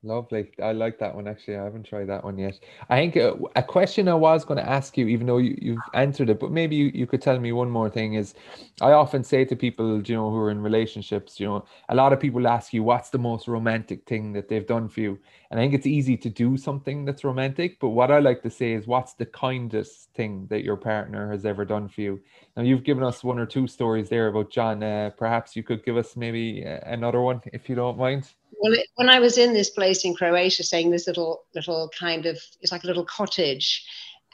Lovely. 0.06 0.52
I 0.62 0.74
like 0.74 1.00
that 1.00 1.16
one 1.16 1.30
actually. 1.30 1.56
I 1.56 1.64
haven't 1.64 1.84
tried 1.86 2.10
that 2.10 2.26
one 2.26 2.38
yet. 2.38 2.60
I 2.90 2.98
think 2.98 3.16
a, 3.16 3.36
uh, 3.36 3.38
a 3.56 3.64
question 3.64 4.10
I 4.10 4.16
was 4.16 4.44
going 4.44 4.58
to 4.58 4.70
ask 4.70 4.98
you, 4.98 5.08
even 5.08 5.26
though 5.26 5.38
you, 5.38 5.58
you've 5.62 5.90
answered 5.94 6.30
it, 6.30 6.42
but 6.42 6.52
maybe 6.52 6.76
you, 6.76 6.92
you 6.94 7.08
could 7.08 7.22
tell 7.22 7.40
me 7.40 7.54
one 7.54 7.70
more 7.70 7.90
thing 7.90 8.16
is 8.16 8.34
I 8.82 8.92
often 8.92 9.24
say 9.24 9.46
to 9.46 9.56
people, 9.56 10.02
you 10.02 10.16
know, 10.16 10.30
who 10.30 10.36
are 10.40 10.52
in 10.52 10.62
relationships, 10.62 11.40
you 11.40 11.48
know, 11.48 11.64
a 11.88 11.96
lot 11.96 12.12
of 12.12 12.20
people 12.20 12.46
ask 12.50 12.74
you 12.74 12.84
what's 12.84 13.12
the 13.12 13.18
most 13.18 13.48
romantic 13.48 14.06
thing 14.06 14.34
that 14.34 14.50
they've 14.50 14.68
done 14.68 14.90
for 14.90 15.00
you. 15.00 15.20
And 15.50 15.58
I 15.58 15.64
think 15.64 15.74
it's 15.74 15.88
easy 15.88 16.18
to 16.18 16.30
do 16.30 16.58
something 16.58 17.06
that's 17.06 17.24
romantic, 17.24 17.80
but 17.80 17.90
what 17.90 18.12
I 18.12 18.20
like 18.20 18.42
to 18.44 18.50
say 18.50 18.74
is 18.74 18.86
what's 18.86 19.14
the 19.14 19.26
kindest 19.26 20.10
thing 20.16 20.48
that 20.50 20.66
your 20.66 20.76
partner 20.76 21.32
has 21.32 21.46
ever 21.46 21.64
done 21.64 21.88
for 21.88 22.02
you? 22.02 22.20
Now 22.58 22.64
you've 22.64 22.84
given 22.84 23.06
us 23.06 23.24
one 23.24 23.40
or 23.40 23.46
two 23.46 23.68
stories 23.68 24.10
there 24.10 24.28
about 24.28 24.52
John. 24.52 24.84
Uh, 24.84 25.12
perhaps 25.16 25.56
you 25.56 25.64
could 25.64 25.86
give 25.86 25.96
us 25.96 26.18
maybe 26.18 26.66
uh, 26.68 26.80
another 26.86 27.22
one 27.22 27.40
if 27.54 27.70
you 27.70 27.76
don't 27.76 27.98
mind. 27.98 28.34
Well, 28.60 28.74
it, 28.74 28.88
when 28.96 29.10
I 29.10 29.20
was 29.20 29.38
in 29.38 29.54
this 29.54 29.70
place 29.70 30.06
in 30.06 30.16
Croatia, 30.16 30.64
saying 30.64 30.92
this 30.92 31.08
little 31.08 31.44
little 31.56 31.90
kind 31.98 32.26
of 32.26 32.40
it's 32.62 32.72
like 32.72 32.84
a 32.84 32.88
little 32.88 33.06
cottage, 33.06 33.86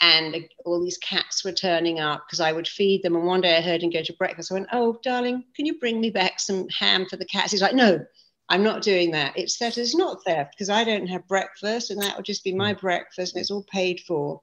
and 0.02 0.48
all 0.66 0.84
these 0.84 0.98
cats 0.98 1.44
were 1.44 1.52
turning 1.52 2.00
up 2.00 2.26
because 2.26 2.40
I 2.40 2.52
would 2.52 2.68
feed 2.68 3.04
them. 3.04 3.16
And 3.16 3.26
one 3.26 3.42
day 3.42 3.58
I 3.58 3.62
heard 3.62 3.84
him 3.84 3.90
go 3.90 4.04
to 4.04 4.14
breakfast. 4.14 4.52
I 4.52 4.56
went, 4.56 4.68
"Oh, 4.72 5.00
darling, 5.04 5.44
can 5.56 5.66
you 5.66 5.80
bring 5.80 6.00
me 6.00 6.10
back 6.10 6.40
some 6.40 6.68
ham 6.70 7.06
for 7.06 7.18
the 7.18 7.26
cats?" 7.26 7.52
He's 7.52 7.62
like, 7.62 7.76
"No, 7.76 8.06
I'm 8.50 8.64
not 8.64 8.82
doing 8.82 9.12
that. 9.12 9.38
It's 9.38 9.58
theft. 9.58 9.78
It's 9.78 9.96
not 9.96 10.24
theft 10.26 10.54
because 10.56 10.70
I 10.70 10.84
don't 10.84 11.08
have 11.08 11.28
breakfast, 11.28 11.92
and 11.92 12.02
that 12.02 12.18
would 12.18 12.26
just 12.26 12.44
be 12.44 12.54
my 12.54 12.74
hmm. 12.74 12.80
breakfast, 12.80 13.36
and 13.36 13.42
it's 13.42 13.52
all 13.52 13.66
paid 13.72 14.02
for. 14.02 14.42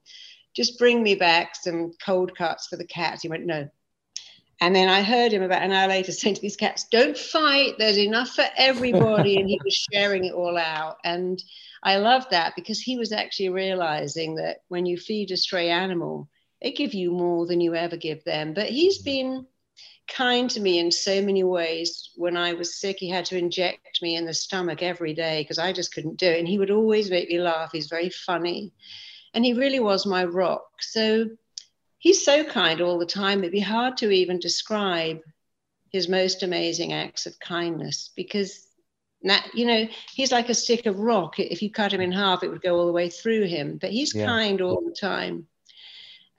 Just 0.55 0.79
bring 0.79 1.03
me 1.03 1.13
back 1.15 1.55
some 1.55 1.91
cold 2.03 2.35
cuts 2.35 2.67
for 2.67 2.77
the 2.77 2.87
cats." 2.87 3.21
He 3.21 3.29
went, 3.29 3.45
"No." 3.45 3.69
And 4.59 4.75
then 4.75 4.89
I 4.89 5.03
heard 5.03 5.31
him 5.31 5.43
about 5.43 5.61
an 5.61 5.71
hour 5.71 5.87
later 5.87 6.11
saying 6.11 6.35
to 6.35 6.41
these 6.41 6.55
cats, 6.55 6.85
Don't 6.89 7.17
fight, 7.17 7.75
there's 7.77 7.97
enough 7.97 8.29
for 8.29 8.45
everybody. 8.57 9.37
and 9.37 9.47
he 9.47 9.59
was 9.63 9.75
sharing 9.93 10.25
it 10.25 10.33
all 10.33 10.57
out. 10.57 10.97
And 11.03 11.41
I 11.83 11.97
loved 11.97 12.31
that 12.31 12.53
because 12.55 12.79
he 12.79 12.97
was 12.97 13.11
actually 13.11 13.49
realizing 13.49 14.35
that 14.35 14.63
when 14.67 14.85
you 14.85 14.97
feed 14.97 15.31
a 15.31 15.37
stray 15.37 15.69
animal, 15.69 16.27
they 16.61 16.71
give 16.71 16.93
you 16.93 17.11
more 17.11 17.45
than 17.45 17.61
you 17.61 17.75
ever 17.75 17.97
give 17.97 18.23
them. 18.23 18.53
But 18.53 18.69
he's 18.69 18.97
mm-hmm. 18.97 19.05
been 19.05 19.47
kind 20.07 20.49
to 20.49 20.59
me 20.59 20.79
in 20.79 20.91
so 20.91 21.21
many 21.21 21.43
ways. 21.43 22.11
When 22.15 22.35
I 22.35 22.53
was 22.53 22.79
sick, 22.79 22.97
he 22.99 23.09
had 23.09 23.25
to 23.25 23.37
inject 23.37 24.01
me 24.01 24.15
in 24.15 24.25
the 24.25 24.33
stomach 24.33 24.81
every 24.81 25.13
day 25.13 25.41
because 25.41 25.59
I 25.59 25.71
just 25.71 25.93
couldn't 25.93 26.17
do 26.17 26.27
it. 26.27 26.39
And 26.39 26.47
he 26.47 26.57
would 26.57 26.71
always 26.71 27.11
make 27.11 27.29
me 27.29 27.39
laugh. 27.39 27.69
He's 27.71 27.87
very 27.87 28.09
funny. 28.09 28.71
And 29.33 29.45
he 29.45 29.53
really 29.53 29.79
was 29.79 30.05
my 30.05 30.25
rock. 30.25 30.63
So 30.79 31.29
he's 32.07 32.23
so 32.23 32.41
kind 32.41 32.79
all 32.79 32.97
the 32.97 33.05
time, 33.05 33.39
it'd 33.39 33.51
be 33.51 33.59
hard 33.59 33.97
to 33.97 34.09
even 34.09 34.39
describe 34.39 35.19
his 35.91 36.07
most 36.07 36.41
amazing 36.41 36.93
acts 36.93 37.25
of 37.25 37.37
kindness 37.39 38.11
because 38.15 38.65
that 39.23 39.45
you 39.53 39.65
know 39.65 39.85
he's 40.13 40.31
like 40.31 40.47
a 40.47 40.53
stick 40.53 40.85
of 40.85 40.99
rock 40.99 41.39
if 41.39 41.61
you 41.61 41.69
cut 41.69 41.91
him 41.91 41.99
in 42.01 42.11
half 42.11 42.43
it 42.43 42.49
would 42.49 42.61
go 42.61 42.77
all 42.77 42.85
the 42.85 42.91
way 42.91 43.09
through 43.09 43.45
him 43.45 43.77
but 43.81 43.89
he's 43.89 44.13
yeah. 44.13 44.25
kind 44.25 44.61
all 44.61 44.81
the 44.81 44.95
time 44.95 45.47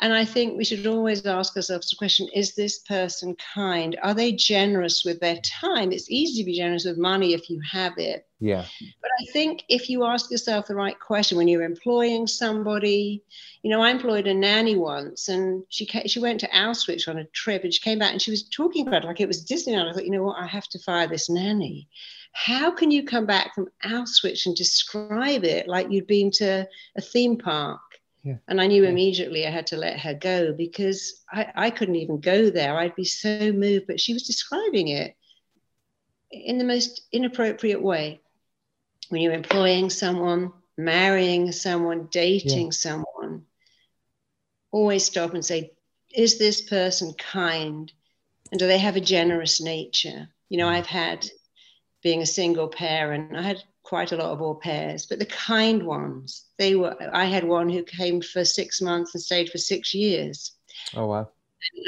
and 0.01 0.14
I 0.14 0.24
think 0.24 0.57
we 0.57 0.64
should 0.64 0.86
always 0.86 1.26
ask 1.26 1.57
ourselves 1.57 1.90
the 1.90 1.96
question 1.96 2.28
is 2.32 2.55
this 2.55 2.78
person 2.80 3.36
kind? 3.55 3.99
Are 4.03 4.14
they 4.14 4.30
generous 4.32 5.05
with 5.05 5.18
their 5.18 5.38
time? 5.38 5.90
It's 5.90 6.11
easy 6.11 6.42
to 6.42 6.46
be 6.46 6.57
generous 6.57 6.84
with 6.84 6.99
money 6.99 7.34
if 7.34 7.51
you 7.51 7.61
have 7.72 7.99
it. 7.99 8.26
Yeah. 8.38 8.64
But 9.03 9.11
I 9.20 9.24
think 9.32 9.64
if 9.68 9.90
you 9.90 10.05
ask 10.05 10.30
yourself 10.30 10.66
the 10.66 10.76
right 10.76 10.99
question 11.01 11.36
when 11.36 11.49
you're 11.49 11.64
employing 11.64 12.28
somebody, 12.28 13.24
you 13.62 13.70
know, 13.70 13.82
I 13.82 13.90
employed 13.90 14.28
a 14.28 14.34
nanny 14.34 14.76
once 14.76 15.28
and 15.28 15.64
she 15.68 15.84
came, 15.84 16.07
she 16.07 16.20
went 16.20 16.38
to 16.40 16.49
Auschwitz 16.51 17.09
on 17.09 17.18
a 17.18 17.24
trip 17.24 17.64
and 17.64 17.74
she 17.74 17.80
came 17.80 17.99
back 17.99 18.12
and 18.12 18.22
she 18.22 18.30
was 18.30 18.49
talking 18.49 18.86
about 18.86 19.03
it 19.03 19.07
like 19.09 19.20
it 19.20 19.26
was 19.26 19.44
Disneyland. 19.44 19.90
I 19.90 19.92
thought, 19.92 20.05
you 20.05 20.12
know 20.12 20.22
what, 20.22 20.40
I 20.40 20.46
have 20.46 20.68
to 20.68 20.78
fire 20.78 21.09
this 21.09 21.28
nanny. 21.28 21.88
How 22.32 22.70
can 22.70 22.92
you 22.92 23.05
come 23.05 23.26
back 23.26 23.53
from 23.53 23.68
Auschwitz 23.84 24.46
and 24.46 24.55
describe 24.55 25.42
it 25.42 25.66
like 25.66 25.90
you'd 25.90 26.07
been 26.07 26.30
to 26.32 26.68
a 26.96 27.01
theme 27.01 27.36
park? 27.36 27.80
Yeah. 28.28 28.36
And 28.46 28.60
I 28.60 28.66
knew 28.66 28.82
yeah. 28.82 28.90
immediately 28.90 29.46
I 29.46 29.50
had 29.50 29.68
to 29.68 29.78
let 29.78 29.98
her 30.00 30.12
go 30.12 30.52
because 30.52 31.24
I, 31.32 31.46
I 31.54 31.70
couldn't 31.70 31.96
even 31.96 32.20
go 32.20 32.50
there. 32.50 32.76
I'd 32.76 32.94
be 32.94 33.04
so 33.04 33.52
moved. 33.52 33.86
But 33.86 34.00
she 34.00 34.12
was 34.12 34.24
describing 34.24 34.88
it 34.88 35.16
in 36.30 36.58
the 36.58 36.64
most 36.64 37.02
inappropriate 37.10 37.80
way. 37.80 38.20
When 39.08 39.22
you're 39.22 39.32
employing 39.32 39.88
someone, 39.88 40.52
marrying 40.76 41.52
someone, 41.52 42.08
dating 42.10 42.66
yeah. 42.66 42.72
someone, 42.72 43.46
always 44.72 45.06
stop 45.06 45.32
and 45.32 45.42
say, 45.42 45.72
is 46.14 46.38
this 46.38 46.60
person 46.60 47.14
kind? 47.14 47.90
And 48.52 48.58
do 48.58 48.66
they 48.66 48.78
have 48.78 48.96
a 48.96 49.00
generous 49.00 49.58
nature? 49.58 50.28
You 50.50 50.58
know. 50.58 50.68
I've 50.68 50.86
had, 50.86 51.26
being 52.02 52.20
a 52.20 52.26
single 52.26 52.68
parent, 52.68 53.34
I 53.34 53.40
had 53.40 53.64
quite 53.82 54.12
a 54.12 54.16
lot 54.16 54.32
of 54.32 54.42
au 54.42 54.54
pairs, 54.54 55.06
but 55.06 55.18
the 55.18 55.24
kind 55.24 55.84
ones. 55.84 56.44
They 56.59 56.74
were. 56.74 56.96
I 57.12 57.26
had 57.26 57.44
one 57.44 57.68
who 57.68 57.82
came 57.82 58.20
for 58.20 58.44
six 58.44 58.80
months 58.80 59.14
and 59.14 59.22
stayed 59.22 59.50
for 59.50 59.59
six 59.59 59.94
years. 59.94 60.52
Oh 60.94 61.06
wow! 61.06 61.28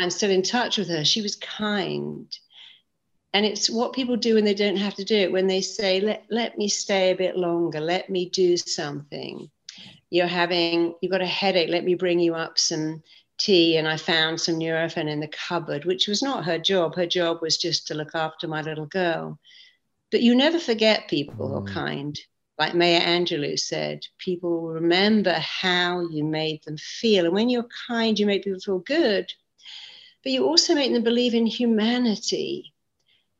I'm 0.01 0.11
still 0.11 0.31
in 0.31 0.43
touch 0.43 0.79
with 0.79 0.89
her. 0.89 1.05
She 1.05 1.23
was 1.23 1.37
kind, 1.37 2.27
and 3.33 3.45
it's 3.45 3.69
what 3.69 3.93
people 3.93 4.17
do 4.17 4.35
when 4.35 4.45
they 4.45 4.55
don't 4.55 4.77
have 4.77 4.95
to 4.95 5.05
do 5.05 5.17
it. 5.17 5.33
When 5.33 5.47
they 5.47 5.61
say, 5.61 6.01
"Let 6.01 6.25
let 6.31 6.57
me 6.57 6.69
stay 6.69 7.11
a 7.11 7.17
bit 7.17 7.37
longer. 7.37 7.81
Let 7.81 8.11
me 8.11 8.29
do 8.31 8.57
something." 8.57 9.51
you're 10.11 10.27
having, 10.27 10.95
you've 11.01 11.13
got 11.13 11.23
a 11.23 11.27
headache, 11.27 11.71
let 11.71 11.85
me 11.85 11.95
bring 11.95 12.19
you 12.19 12.35
up 12.35 12.59
some 12.59 13.03
tea. 13.39 13.77
And 13.77 13.89
I 13.89 13.97
found 13.97 14.41
some 14.41 14.57
Nurofen 14.57 15.09
in 15.09 15.21
the 15.21 15.29
cupboard, 15.29 15.85
which 15.85 16.09
was 16.09 16.23
not 16.23 16.45
her 16.45 16.59
job. 16.59 16.97
Her 16.97 17.07
job 17.07 17.39
was 17.41 17.57
just 17.57 17.87
to 17.87 17.95
look 17.95 18.15
after 18.15 18.49
my 18.49 18.61
little 18.61 18.87
girl. 18.87 19.39
But 20.11 20.23
you 20.23 20.35
never 20.35 20.59
forget 20.59 21.09
people 21.09 21.49
who 21.49 21.55
are 21.55 21.63
mm. 21.63 21.73
kind. 21.73 22.19
Like 22.61 22.75
Maya 22.75 23.01
Angelou 23.01 23.59
said, 23.59 24.07
people 24.19 24.69
remember 24.69 25.33
how 25.33 26.03
you 26.03 26.25
made 26.25 26.63
them 26.63 26.77
feel. 26.77 27.25
And 27.25 27.33
when 27.33 27.49
you're 27.49 27.67
kind, 27.89 28.19
you 28.19 28.27
make 28.27 28.45
people 28.45 28.61
feel 28.61 28.81
good, 28.81 29.33
but 30.23 30.31
you 30.31 30.45
also 30.45 30.75
make 30.75 30.93
them 30.93 31.03
believe 31.03 31.33
in 31.33 31.47
humanity. 31.47 32.75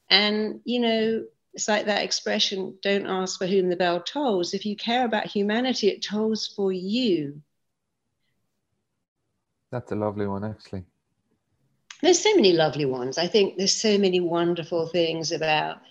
And, 0.09 0.63
you 0.65 0.81
know, 0.81 1.27
it's 1.53 1.69
like 1.69 1.85
that 1.85 2.03
expression 2.03 2.79
don't 2.83 3.07
ask 3.07 3.39
for 3.39 3.47
whom 3.47 3.69
the 3.69 3.77
bell 3.77 4.01
tolls. 4.01 4.55
If 4.55 4.65
you 4.65 4.75
care 4.75 5.05
about 5.05 5.27
humanity, 5.27 5.89
it 5.89 6.03
tolls 6.03 6.47
for 6.47 6.73
you. 6.73 7.43
That's 9.71 9.93
a 9.93 9.97
lovely 9.97 10.29
one, 10.29 10.45
actually. 10.45 10.85
There's 12.01 12.23
so 12.23 12.35
many 12.35 12.55
lovely 12.55 12.87
ones. 12.87 13.19
I 13.19 13.27
think 13.27 13.59
there's 13.59 13.77
so 13.77 13.99
many 13.99 14.21
wonderful 14.21 14.87
things 14.87 15.31
about 15.31 15.83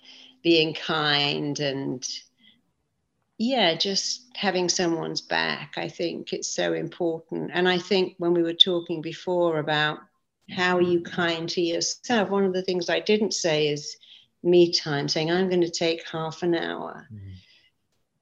being 0.42 0.74
kind 0.74 1.60
and, 1.60 2.04
yeah, 3.40 3.74
just 3.74 4.28
having 4.34 4.68
someone's 4.68 5.22
back. 5.22 5.72
I 5.78 5.88
think 5.88 6.34
it's 6.34 6.54
so 6.54 6.74
important. 6.74 7.50
And 7.54 7.66
I 7.66 7.78
think 7.78 8.14
when 8.18 8.34
we 8.34 8.42
were 8.42 8.52
talking 8.52 9.00
before 9.00 9.60
about 9.60 9.98
how 10.50 10.76
are 10.76 10.82
you 10.82 11.00
kind 11.00 11.48
to 11.48 11.62
yourself, 11.62 12.28
one 12.28 12.44
of 12.44 12.52
the 12.52 12.60
things 12.60 12.90
I 12.90 13.00
didn't 13.00 13.32
say 13.32 13.68
is, 13.68 13.96
me 14.42 14.70
time, 14.70 15.08
saying, 15.08 15.30
I'm 15.30 15.48
going 15.48 15.62
to 15.62 15.70
take 15.70 16.06
half 16.06 16.42
an 16.42 16.54
hour 16.54 17.06
mm. 17.10 17.32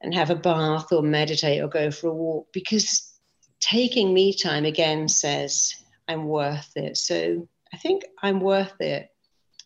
and 0.00 0.14
have 0.14 0.30
a 0.30 0.36
bath 0.36 0.92
or 0.92 1.02
meditate 1.02 1.62
or 1.62 1.68
go 1.68 1.90
for 1.90 2.10
a 2.10 2.14
walk, 2.14 2.46
because 2.52 3.12
taking 3.58 4.14
me 4.14 4.32
time 4.32 4.64
again 4.64 5.08
says, 5.08 5.74
I'm 6.06 6.26
worth 6.28 6.70
it. 6.76 6.96
So 6.96 7.48
I 7.74 7.76
think 7.76 8.04
I'm 8.22 8.38
worth 8.38 8.80
it. 8.80 9.10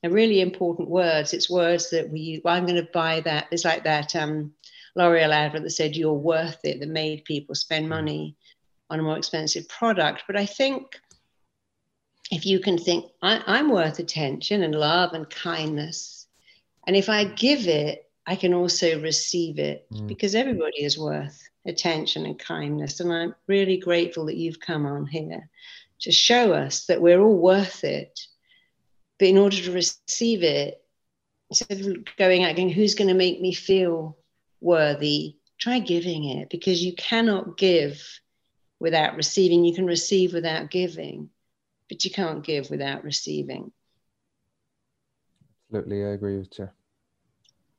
A 0.03 0.09
really 0.09 0.41
important 0.41 0.89
words. 0.89 1.35
It's 1.35 1.51
words 1.51 1.91
that 1.91 2.11
we. 2.11 2.41
Well, 2.43 2.55
I'm 2.55 2.67
going 2.67 2.83
to 2.83 2.91
buy 2.91 3.21
that. 3.21 3.49
It's 3.51 3.67
like 3.67 3.85
that 3.85 4.17
um, 4.17 4.53
L'Oreal 4.95 5.33
advert 5.33 5.63
that 5.63 5.71
said, 5.71 5.97
You're 5.97 6.13
worth 6.13 6.59
it, 6.65 6.81
that 6.81 6.89
made 6.89 7.25
people 7.25 7.55
spend 7.55 7.87
mm. 7.87 7.91
money 7.91 8.37
on 8.91 9.01
a 9.01 9.03
more 9.03 9.17
expensive 9.17 9.69
product. 9.69 10.25
But 10.27 10.37
I 10.37 10.47
think 10.47 10.99
if 12.31 12.47
you 12.47 12.61
can 12.61 12.79
think, 12.79 13.07
I, 13.23 13.59
am 13.59 13.71
worth 13.71 13.99
attention 13.99 14.63
and 14.63 14.75
love 14.75 15.13
and 15.13 15.29
kindness, 15.29 16.27
and 16.87 16.97
if 16.97 17.09
I 17.09 17.25
give 17.25 17.67
it, 17.67 18.11
I 18.27 18.37
can 18.37 18.55
also 18.55 19.01
receive 19.01 19.59
it 19.59 19.87
mm. 19.93 20.07
because 20.07 20.35
everybody 20.35 20.85
is 20.85 20.99
worth 20.99 21.43
attention 21.67 22.27
and 22.27 22.39
kindness. 22.39 23.01
And 23.01 23.13
I'm 23.13 23.35
really 23.47 23.79
grateful 23.79 24.27
that 24.27 24.37
you've 24.37 24.61
come 24.61 24.87
on 24.87 25.07
here 25.07 25.49
to 26.01 26.13
show 26.13 26.53
us 26.53 26.87
that 26.87 27.01
we're 27.01 27.21
all 27.21 27.39
worth 27.39 27.85
it. 27.85 28.21
But 29.19 29.29
in 29.29 29.39
order 29.39 29.57
to 29.57 29.73
receive 29.73 30.43
it, 30.43 30.83
instead 31.51 31.81
of 31.81 32.05
going 32.17 32.45
out 32.45 32.57
going, 32.57 32.71
who's 32.71 32.95
going 32.95 33.09
to 33.09 33.15
make 33.15 33.41
me 33.41 33.53
feel 33.53 34.17
worthy, 34.63 35.37
try 35.59 35.79
giving 35.79 36.25
it 36.25 36.51
because 36.51 36.83
you 36.83 36.95
cannot 36.95 37.57
give 37.57 38.03
without 38.81 39.17
receiving. 39.17 39.65
You 39.65 39.75
can 39.75 39.87
receive 39.87 40.33
without 40.33 40.71
giving, 40.71 41.31
but 41.89 42.05
you 42.05 42.11
can't 42.11 42.45
give 42.45 42.71
without 42.71 43.05
receiving. 43.05 43.73
Absolutely, 45.69 46.05
I 46.05 46.11
agree 46.11 46.39
with 46.39 46.59
you. 46.59 46.69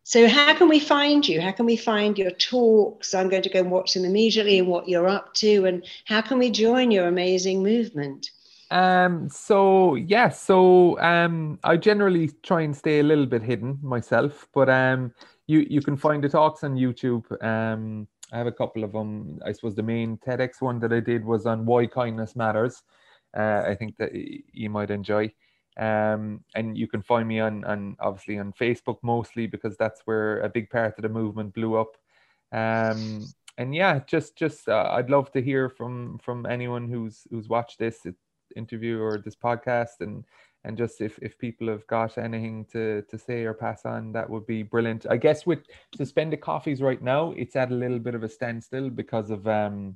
So, 0.06 0.28
how 0.28 0.54
can 0.54 0.68
we 0.68 0.80
find 0.80 1.26
you? 1.28 1.40
How 1.40 1.52
can 1.52 1.66
we 1.66 1.78
find 1.78 2.18
your 2.18 2.32
talks? 2.32 3.14
I'm 3.14 3.30
going 3.30 3.44
to 3.44 3.50
go 3.50 3.60
and 3.60 3.72
watch 3.72 3.94
them 3.94 4.04
immediately 4.04 4.60
and 4.60 4.68
what 4.68 4.90
you're 4.90 5.08
up 5.08 5.34
to, 5.36 5.66
and 5.66 5.86
how 6.06 6.22
can 6.22 6.40
we 6.40 6.50
join 6.50 6.92
your 6.92 7.08
amazing 7.08 7.64
movement? 7.64 8.30
Um, 8.70 9.30
so 9.30 9.96
yeah, 9.96 10.30
so 10.30 11.00
um, 11.00 11.60
I 11.64 11.78
generally 11.78 12.32
try 12.42 12.62
and 12.62 12.76
stay 12.76 13.00
a 13.00 13.04
little 13.04 13.28
bit 13.28 13.44
hidden 13.44 13.80
myself, 13.82 14.48
but 14.54 14.70
um, 14.70 15.14
you 15.48 15.66
you 15.70 15.82
can 15.82 15.98
find 15.98 16.24
the 16.24 16.30
talks 16.30 16.64
on 16.64 16.76
YouTube. 16.76 17.26
Um, 17.44 18.08
I 18.32 18.38
have 18.38 18.48
a 18.48 18.52
couple 18.52 18.84
of 18.84 18.92
them. 18.92 19.40
I 19.46 19.52
suppose 19.52 19.76
the 19.76 19.84
main 19.84 20.18
TEDx 20.18 20.62
one 20.62 20.80
that 20.80 20.94
I 20.94 21.00
did 21.00 21.24
was 21.24 21.46
on 21.46 21.66
why 21.66 21.86
kindness 21.86 22.36
matters. 22.36 22.82
Uh, 23.36 23.64
I 23.66 23.76
think 23.76 23.98
that 23.98 24.12
you 24.14 24.70
might 24.70 24.92
enjoy. 24.92 25.32
Um, 25.78 26.44
and 26.56 26.78
you 26.78 26.88
can 26.88 27.02
find 27.02 27.28
me 27.28 27.40
on, 27.40 27.64
on 27.66 27.98
obviously 28.00 28.38
on 28.38 28.54
Facebook 28.54 28.98
mostly 29.02 29.48
because 29.48 29.76
that's 29.78 30.02
where 30.06 30.40
a 30.42 30.50
big 30.50 30.70
part 30.70 30.98
of 30.98 31.02
the 31.02 31.10
movement 31.10 31.54
blew 31.54 31.76
up. 31.76 31.98
Um, 32.52 33.26
and 33.58 33.74
yeah, 33.74 34.00
just 34.06 34.36
just 34.36 34.70
uh, 34.70 34.90
I'd 34.92 35.10
love 35.10 35.32
to 35.32 35.42
hear 35.42 35.70
from 35.70 36.20
from 36.20 36.46
anyone 36.46 36.90
who's 36.90 37.28
who's 37.30 37.50
watched 37.50 37.80
this 37.80 38.06
interview 38.56 39.02
or 39.02 39.18
this 39.18 39.36
podcast 39.36 40.02
and 40.02 40.24
and 40.66 40.78
just 40.78 41.02
if, 41.02 41.20
if 41.22 41.38
people 41.38 41.68
have 41.68 41.86
got 41.88 42.18
anything 42.18 42.66
to, 42.72 43.02
to 43.04 43.18
say 43.18 43.44
or 43.44 43.54
pass 43.54 43.86
on, 43.86 44.14
that 44.14 44.30
would 44.30 44.48
be 44.48 44.64
brilliant. 44.64 45.06
I 45.10 45.18
guess 45.18 45.46
with 45.46 45.60
suspended 45.96 46.42
coffees 46.42 46.82
right 46.82 47.02
now, 47.02 47.34
it's 47.36 47.56
at 47.56 47.72
a 47.72 47.76
little 47.76 48.00
bit 48.00 48.16
of 48.16 48.24
a 48.24 48.30
standstill 48.30 48.90
because 48.90 49.30
of 49.30 49.48
um, 49.48 49.96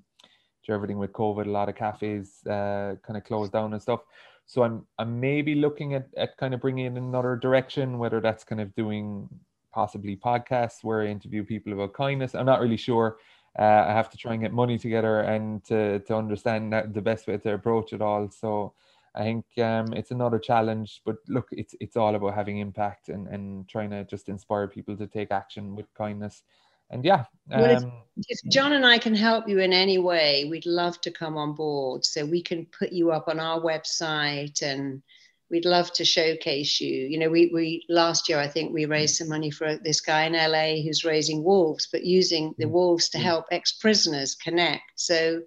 everything 0.70 0.98
with 0.98 1.14
COVID. 1.14 1.46
A 1.46 1.50
lot 1.50 1.70
of 1.70 1.76
cafes 1.76 2.46
uh, 2.46 2.96
kind 3.02 3.18
of 3.18 3.24
closed 3.24 3.54
down 3.54 3.74
and 3.74 3.82
stuff. 3.82 4.02
So 4.46 4.64
I'm 4.64 4.86
I'm 4.98 5.20
maybe 5.20 5.56
looking 5.56 5.94
at, 5.94 6.08
at 6.16 6.38
kind 6.38 6.54
of 6.54 6.62
bringing 6.62 6.86
in 6.86 6.98
another 6.98 7.36
direction, 7.36 7.98
whether 7.98 8.22
that's 8.22 8.44
kind 8.44 8.62
of 8.62 8.74
doing 8.76 9.30
possibly 9.74 10.16
podcasts 10.16 10.84
where 10.84 11.02
I 11.02 11.08
interview 11.08 11.44
people 11.44 11.74
about 11.74 11.94
kindness. 11.94 12.36
I'm 12.36 12.46
not 12.46 12.62
really 12.62 12.78
sure. 12.78 13.18
Uh, 13.60 13.86
I 13.88 13.94
have 13.94 14.10
to 14.12 14.18
try 14.18 14.34
and 14.34 14.42
get 14.42 14.54
money 14.54 14.78
together 14.78 15.22
and 15.22 15.64
to 15.66 16.00
to 16.00 16.16
understand 16.16 16.74
the 16.74 17.02
best 17.02 17.28
way 17.28 17.38
to 17.38 17.54
approach 17.54 17.94
it 17.94 18.02
all. 18.02 18.30
So 18.30 18.74
I 19.18 19.24
think 19.24 19.46
um, 19.58 19.94
it's 19.94 20.12
another 20.12 20.40
challenge. 20.40 21.02
But 21.06 21.18
look, 21.28 21.48
it's 21.52 21.76
it's 21.80 21.98
all 21.98 22.16
about 22.16 22.36
having 22.36 22.60
impact 22.60 23.10
and 23.10 23.28
and 23.28 23.68
trying 23.68 23.90
to 23.90 24.06
just 24.06 24.30
inspire 24.30 24.68
people 24.68 24.96
to 24.98 25.08
take 25.08 25.32
action 25.32 25.76
with 25.76 25.94
kindness 25.94 26.44
and 26.90 27.04
yeah. 27.04 27.26
Um, 27.52 27.62
well, 27.62 27.78
if, 27.78 27.84
um, 27.84 27.92
if, 28.18 28.40
John 28.52 28.74
and 28.74 28.86
I 28.86 28.98
can 28.98 29.16
help 29.16 29.48
you 29.48 29.60
in 29.60 29.74
any 29.74 29.98
way, 29.98 30.48
we'd 30.50 30.66
love 30.66 31.00
to 31.02 31.12
come 31.12 31.38
on 31.38 31.54
board. 31.54 32.06
So 32.06 32.26
we 32.26 32.42
can 32.42 32.66
put 32.66 32.92
you 32.92 33.12
up 33.12 33.28
on 33.28 33.40
our 33.40 33.60
website 33.60 34.62
and 34.62 35.02
we'd 35.50 35.66
love 35.66 35.92
to 35.94 36.06
showcase 36.06 36.80
you. 36.80 37.08
You 37.08 37.20
know, 37.20 37.30
we, 37.30 37.52
we 37.54 37.86
last 37.90 38.30
year 38.30 38.40
I 38.40 38.48
think 38.48 38.74
we 38.74 38.86
raised 38.86 39.16
some 39.16 39.30
money 39.30 39.52
for 39.52 39.78
this 39.78 40.02
guy 40.02 40.24
in 40.24 40.34
LA 40.34 40.82
who's 40.82 41.06
raising 41.06 41.44
wolves, 41.44 41.88
but 41.92 42.04
using 42.06 42.54
the 42.58 42.66
mm. 42.66 42.72
wolves 42.72 43.10
to 43.10 43.18
help 43.18 43.46
ex-prisoners 43.52 44.36
connect. 44.36 44.84
So 44.96 45.42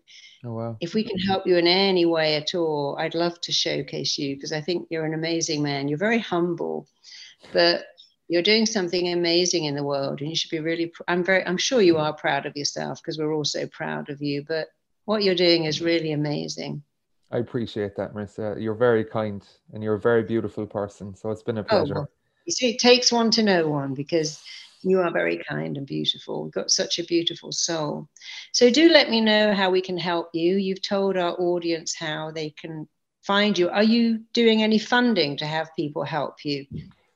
oh, 0.45 0.53
wow. 0.53 0.77
if 0.81 0.95
we 0.95 1.05
can 1.05 1.19
help 1.19 1.47
you 1.47 1.57
in 1.57 1.67
any 1.67 2.07
way 2.07 2.37
at 2.37 2.55
all, 2.55 2.97
I'd 2.99 3.15
love 3.15 3.41
to 3.43 3.53
showcase 3.53 4.19
you 4.19 4.37
because 4.37 4.53
I 4.53 4.61
think 4.61 4.89
you're 4.91 5.05
an 5.05 5.15
amazing 5.15 5.63
man. 5.63 5.89
You're 5.89 5.99
very 5.99 6.19
humble, 6.19 6.87
but 7.53 7.85
you're 8.31 8.43
doing 8.43 8.65
something 8.65 9.13
amazing 9.13 9.65
in 9.65 9.75
the 9.75 9.83
world 9.83 10.21
and 10.21 10.31
you 10.31 10.37
should 10.37 10.51
be 10.51 10.61
really 10.61 10.93
i'm 11.09 11.23
very 11.23 11.45
i'm 11.47 11.57
sure 11.57 11.83
you 11.83 11.99
are 11.99 12.13
proud 12.13 12.47
of 12.47 12.57
yourself 12.57 13.01
because 13.03 13.19
we're 13.19 13.35
all 13.35 13.45
so 13.45 13.67
proud 13.67 14.09
of 14.09 14.23
you 14.23 14.45
but 14.47 14.69
what 15.05 15.25
you're 15.25 15.35
doing 15.35 15.65
is 15.65 15.83
really 15.83 16.13
amazing 16.13 16.81
i 17.33 17.39
appreciate 17.39 17.97
that 17.97 18.15
marisa 18.15 18.61
you're 18.63 18.75
very 18.75 19.05
kind 19.05 19.47
and 19.75 19.83
you're 19.83 19.95
a 19.95 20.01
very 20.01 20.23
beautiful 20.23 20.65
person 20.65 21.15
so 21.15 21.31
it's 21.31 21.43
been 21.43 21.59
a 21.59 21.63
oh, 21.63 21.65
pleasure 21.65 21.95
oh, 21.97 22.01
well, 22.01 22.11
you 22.47 22.53
see 22.53 22.71
it 22.71 22.79
takes 22.79 23.11
one 23.11 23.31
to 23.31 23.43
know 23.43 23.69
one 23.69 23.95
because 23.95 24.41
you 24.83 25.01
are 25.01 25.11
very 25.11 25.43
kind 25.49 25.77
and 25.77 25.87
beautiful 25.87 26.45
you've 26.45 26.55
got 26.55 26.71
such 26.71 26.99
a 26.99 27.05
beautiful 27.05 27.53
soul 27.53 28.09
so 28.53 28.71
do 28.71 28.89
let 28.89 29.11
me 29.11 29.21
know 29.21 29.55
how 29.55 29.71
we 29.71 29.81
can 29.81 29.99
help 29.99 30.31
you 30.33 30.57
you've 30.57 30.83
told 30.83 31.17
our 31.17 31.35
audience 31.41 31.95
how 31.95 32.31
they 32.31 32.51
can 32.51 32.89
find 33.23 33.59
you 33.59 33.69
are 33.69 33.83
you 33.83 34.21
doing 34.33 34.63
any 34.63 34.79
funding 34.79 35.37
to 35.37 35.47
have 35.47 35.69
people 35.77 36.05
help 36.05 36.45
you 36.45 36.65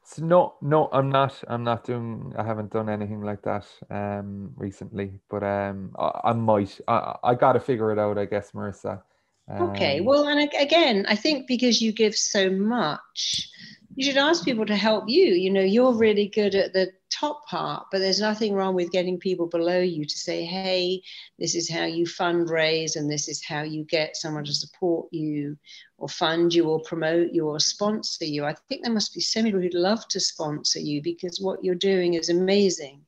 so 0.06 0.22
no, 0.22 0.54
no, 0.60 0.90
I'm 0.92 1.08
not. 1.08 1.42
I'm 1.48 1.64
not 1.64 1.84
doing. 1.84 2.34
I 2.36 2.44
haven't 2.44 2.70
done 2.70 2.90
anything 2.90 3.22
like 3.22 3.40
that 3.42 3.66
um 3.90 4.52
recently, 4.54 5.18
but 5.30 5.42
um 5.42 5.94
I, 5.98 6.20
I 6.24 6.32
might. 6.34 6.78
I 6.86 7.16
I 7.24 7.34
got 7.34 7.54
to 7.54 7.60
figure 7.60 7.90
it 7.90 7.98
out. 7.98 8.18
I 8.18 8.26
guess, 8.26 8.52
Marisa. 8.52 9.02
Um, 9.48 9.70
okay. 9.70 10.00
Well, 10.00 10.28
and 10.28 10.50
again, 10.58 11.06
I 11.08 11.16
think 11.16 11.46
because 11.46 11.80
you 11.80 11.92
give 11.92 12.14
so 12.14 12.50
much, 12.50 13.48
you 13.94 14.04
should 14.04 14.18
ask 14.18 14.44
people 14.44 14.66
to 14.66 14.76
help 14.76 15.04
you. 15.08 15.32
You 15.32 15.50
know, 15.50 15.62
you're 15.62 15.94
really 15.94 16.28
good 16.28 16.54
at 16.54 16.74
the 16.74 16.92
top 17.14 17.46
part, 17.46 17.86
but 17.90 17.98
there's 17.98 18.20
nothing 18.20 18.54
wrong 18.54 18.74
with 18.74 18.90
getting 18.90 19.18
people 19.18 19.46
below 19.46 19.80
you 19.80 20.04
to 20.04 20.18
say, 20.18 20.44
hey, 20.44 21.02
this 21.38 21.54
is 21.54 21.70
how 21.70 21.84
you 21.84 22.04
fundraise 22.04 22.96
and 22.96 23.10
this 23.10 23.28
is 23.28 23.44
how 23.44 23.62
you 23.62 23.84
get 23.84 24.16
someone 24.16 24.44
to 24.44 24.52
support 24.52 25.12
you 25.12 25.56
or 25.98 26.08
fund 26.08 26.52
you 26.52 26.64
or 26.64 26.80
promote 26.80 27.32
you 27.32 27.48
or 27.48 27.60
sponsor 27.60 28.24
you. 28.24 28.44
I 28.44 28.54
think 28.68 28.82
there 28.82 28.92
must 28.92 29.14
be 29.14 29.20
so 29.20 29.40
many 29.40 29.50
who'd 29.50 29.74
love 29.74 30.06
to 30.08 30.20
sponsor 30.20 30.80
you 30.80 31.02
because 31.02 31.40
what 31.40 31.62
you're 31.62 31.74
doing 31.74 32.14
is 32.14 32.28
amazing. 32.28 33.02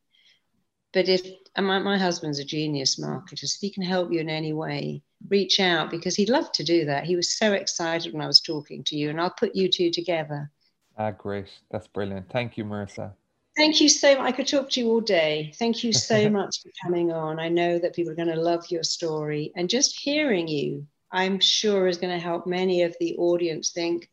But 0.93 1.09
if 1.09 1.27
my, 1.59 1.79
my 1.79 1.99
husband's 1.99 2.39
a 2.39 2.45
genius 2.45 2.99
marketer, 2.99 3.47
so 3.47 3.57
if 3.57 3.61
he 3.61 3.71
can 3.71 3.83
help 3.83 4.13
you 4.13 4.21
in 4.21 4.31
any 4.31 4.53
way, 4.53 5.03
reach 5.29 5.61
out 5.61 5.91
because 5.91 6.15
he'd 6.17 6.31
love 6.31 6.51
to 6.53 6.65
do 6.65 6.85
that. 6.87 7.05
He 7.05 7.17
was 7.17 7.37
so 7.37 7.53
excited 7.53 8.13
when 8.13 8.23
I 8.23 8.27
was 8.27 8.41
talking 8.41 8.83
to 8.85 8.97
you, 8.97 9.11
and 9.11 9.21
I'll 9.21 9.31
put 9.31 9.55
you 9.55 9.69
two 9.69 9.91
together. 9.91 10.51
Ah, 10.97 11.11
great. 11.11 11.49
That's 11.71 11.87
brilliant. 11.87 12.31
Thank 12.31 12.57
you, 12.57 12.65
Marisa. 12.65 13.13
Thank 13.57 13.81
you 13.81 13.89
so 13.89 14.17
much. 14.17 14.27
I 14.27 14.33
could 14.33 14.47
talk 14.47 14.71
to 14.71 14.81
you 14.81 14.91
all 14.91 15.01
day. 15.01 15.53
Thank 15.57 15.83
you 15.83 15.93
so 15.93 16.29
much 16.39 16.63
for 16.63 16.71
coming 16.83 17.11
on. 17.11 17.41
I 17.41 17.49
know 17.49 17.79
that 17.79 17.95
people 17.95 18.13
are 18.13 18.17
going 18.17 18.29
to 18.29 18.37
love 18.37 18.71
your 18.71 18.83
story. 18.83 19.53
And 19.57 19.71
just 19.71 19.99
hearing 19.99 20.47
you, 20.47 20.87
I'm 21.11 21.41
sure, 21.41 21.89
is 21.89 21.99
going 21.99 22.13
to 22.13 22.23
help 22.23 22.47
many 22.47 22.83
of 22.83 22.95
the 23.01 23.17
audience 23.17 23.71
think 23.71 24.11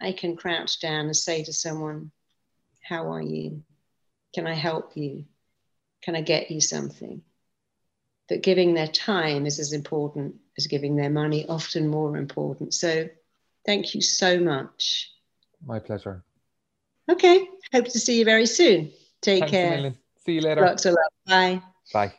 I 0.00 0.12
can 0.12 0.36
crouch 0.36 0.80
down 0.80 1.06
and 1.06 1.16
say 1.16 1.42
to 1.44 1.52
someone, 1.52 2.10
How 2.82 3.12
are 3.12 3.22
you? 3.22 3.62
Can 4.34 4.46
I 4.46 4.54
help 4.54 4.96
you? 4.96 5.24
Can 6.02 6.14
I 6.14 6.20
get 6.20 6.50
you 6.50 6.60
something? 6.60 7.22
But 8.28 8.42
giving 8.42 8.74
their 8.74 8.86
time 8.86 9.46
is 9.46 9.58
as 9.58 9.72
important 9.72 10.36
as 10.58 10.66
giving 10.66 10.96
their 10.96 11.08
money, 11.08 11.46
often 11.48 11.88
more 11.88 12.18
important. 12.18 12.74
So 12.74 13.08
thank 13.64 13.94
you 13.94 14.02
so 14.02 14.38
much. 14.38 15.10
My 15.64 15.78
pleasure. 15.78 16.22
Okay. 17.08 17.48
Hope 17.72 17.86
to 17.86 17.98
see 17.98 18.18
you 18.18 18.24
very 18.24 18.46
soon. 18.46 18.90
Take 19.20 19.40
Thanks 19.40 19.50
care. 19.50 19.94
See 20.24 20.34
you 20.34 20.40
later. 20.40 20.60
Lots 20.60 20.84
of 20.86 20.94
love. 20.94 21.12
Bye. 21.26 21.62
Bye. 21.92 22.12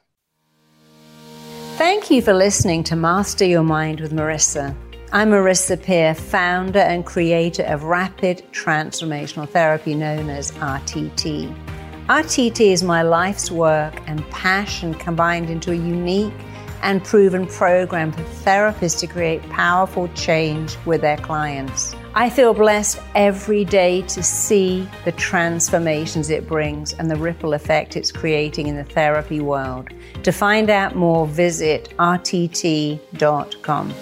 Thank 1.78 2.12
you 2.12 2.22
for 2.22 2.34
listening 2.34 2.84
to 2.86 2.96
Master 2.96 3.46
Your 3.46 3.64
Mind 3.64 4.02
with 4.02 4.12
Marisa. 4.12 4.76
I'm 5.12 5.32
Marisa 5.32 5.82
Peer, 5.82 6.14
founder 6.14 6.80
and 6.80 7.06
creator 7.06 7.64
of 7.64 7.86
Rapid 7.86 8.44
Transformational 8.52 9.48
Therapy 9.50 9.96
known 9.96 10.30
as 10.30 10.52
RTT. 10.52 11.56
RTT 12.08 12.72
is 12.72 12.84
my 12.84 13.02
life's 13.02 13.50
work 13.50 13.94
and 14.08 14.28
passion 14.30 14.94
combined 14.94 15.50
into 15.50 15.72
a 15.72 15.76
unique 15.76 16.34
and 16.82 17.04
proven 17.04 17.46
program 17.48 18.12
for 18.12 18.24
therapists 18.44 19.00
to 19.00 19.08
create 19.08 19.42
powerful 19.50 20.08
change 20.10 20.78
with 20.86 21.02
their 21.02 21.18
clients. 21.18 21.96
I 22.16 22.30
feel 22.30 22.54
blessed 22.54 23.00
every 23.16 23.64
day 23.66 24.02
to 24.04 24.24
see 24.24 24.88
the 25.06 25.12
transformations 25.12 26.30
it 26.30 26.48
brings 26.48 26.94
and 26.94 27.10
the 27.10 27.16
ripple 27.16 27.54
effect 27.54 27.96
it's 27.96 28.12
creating 28.12 28.68
in 28.68 28.76
the 28.76 28.84
therapy 28.84 29.40
world. 29.40 29.90
To 30.24 30.32
find 30.32 30.70
out 30.70 30.96
more, 30.96 31.28
visit 31.28 31.94
rtt.com. 31.98 33.94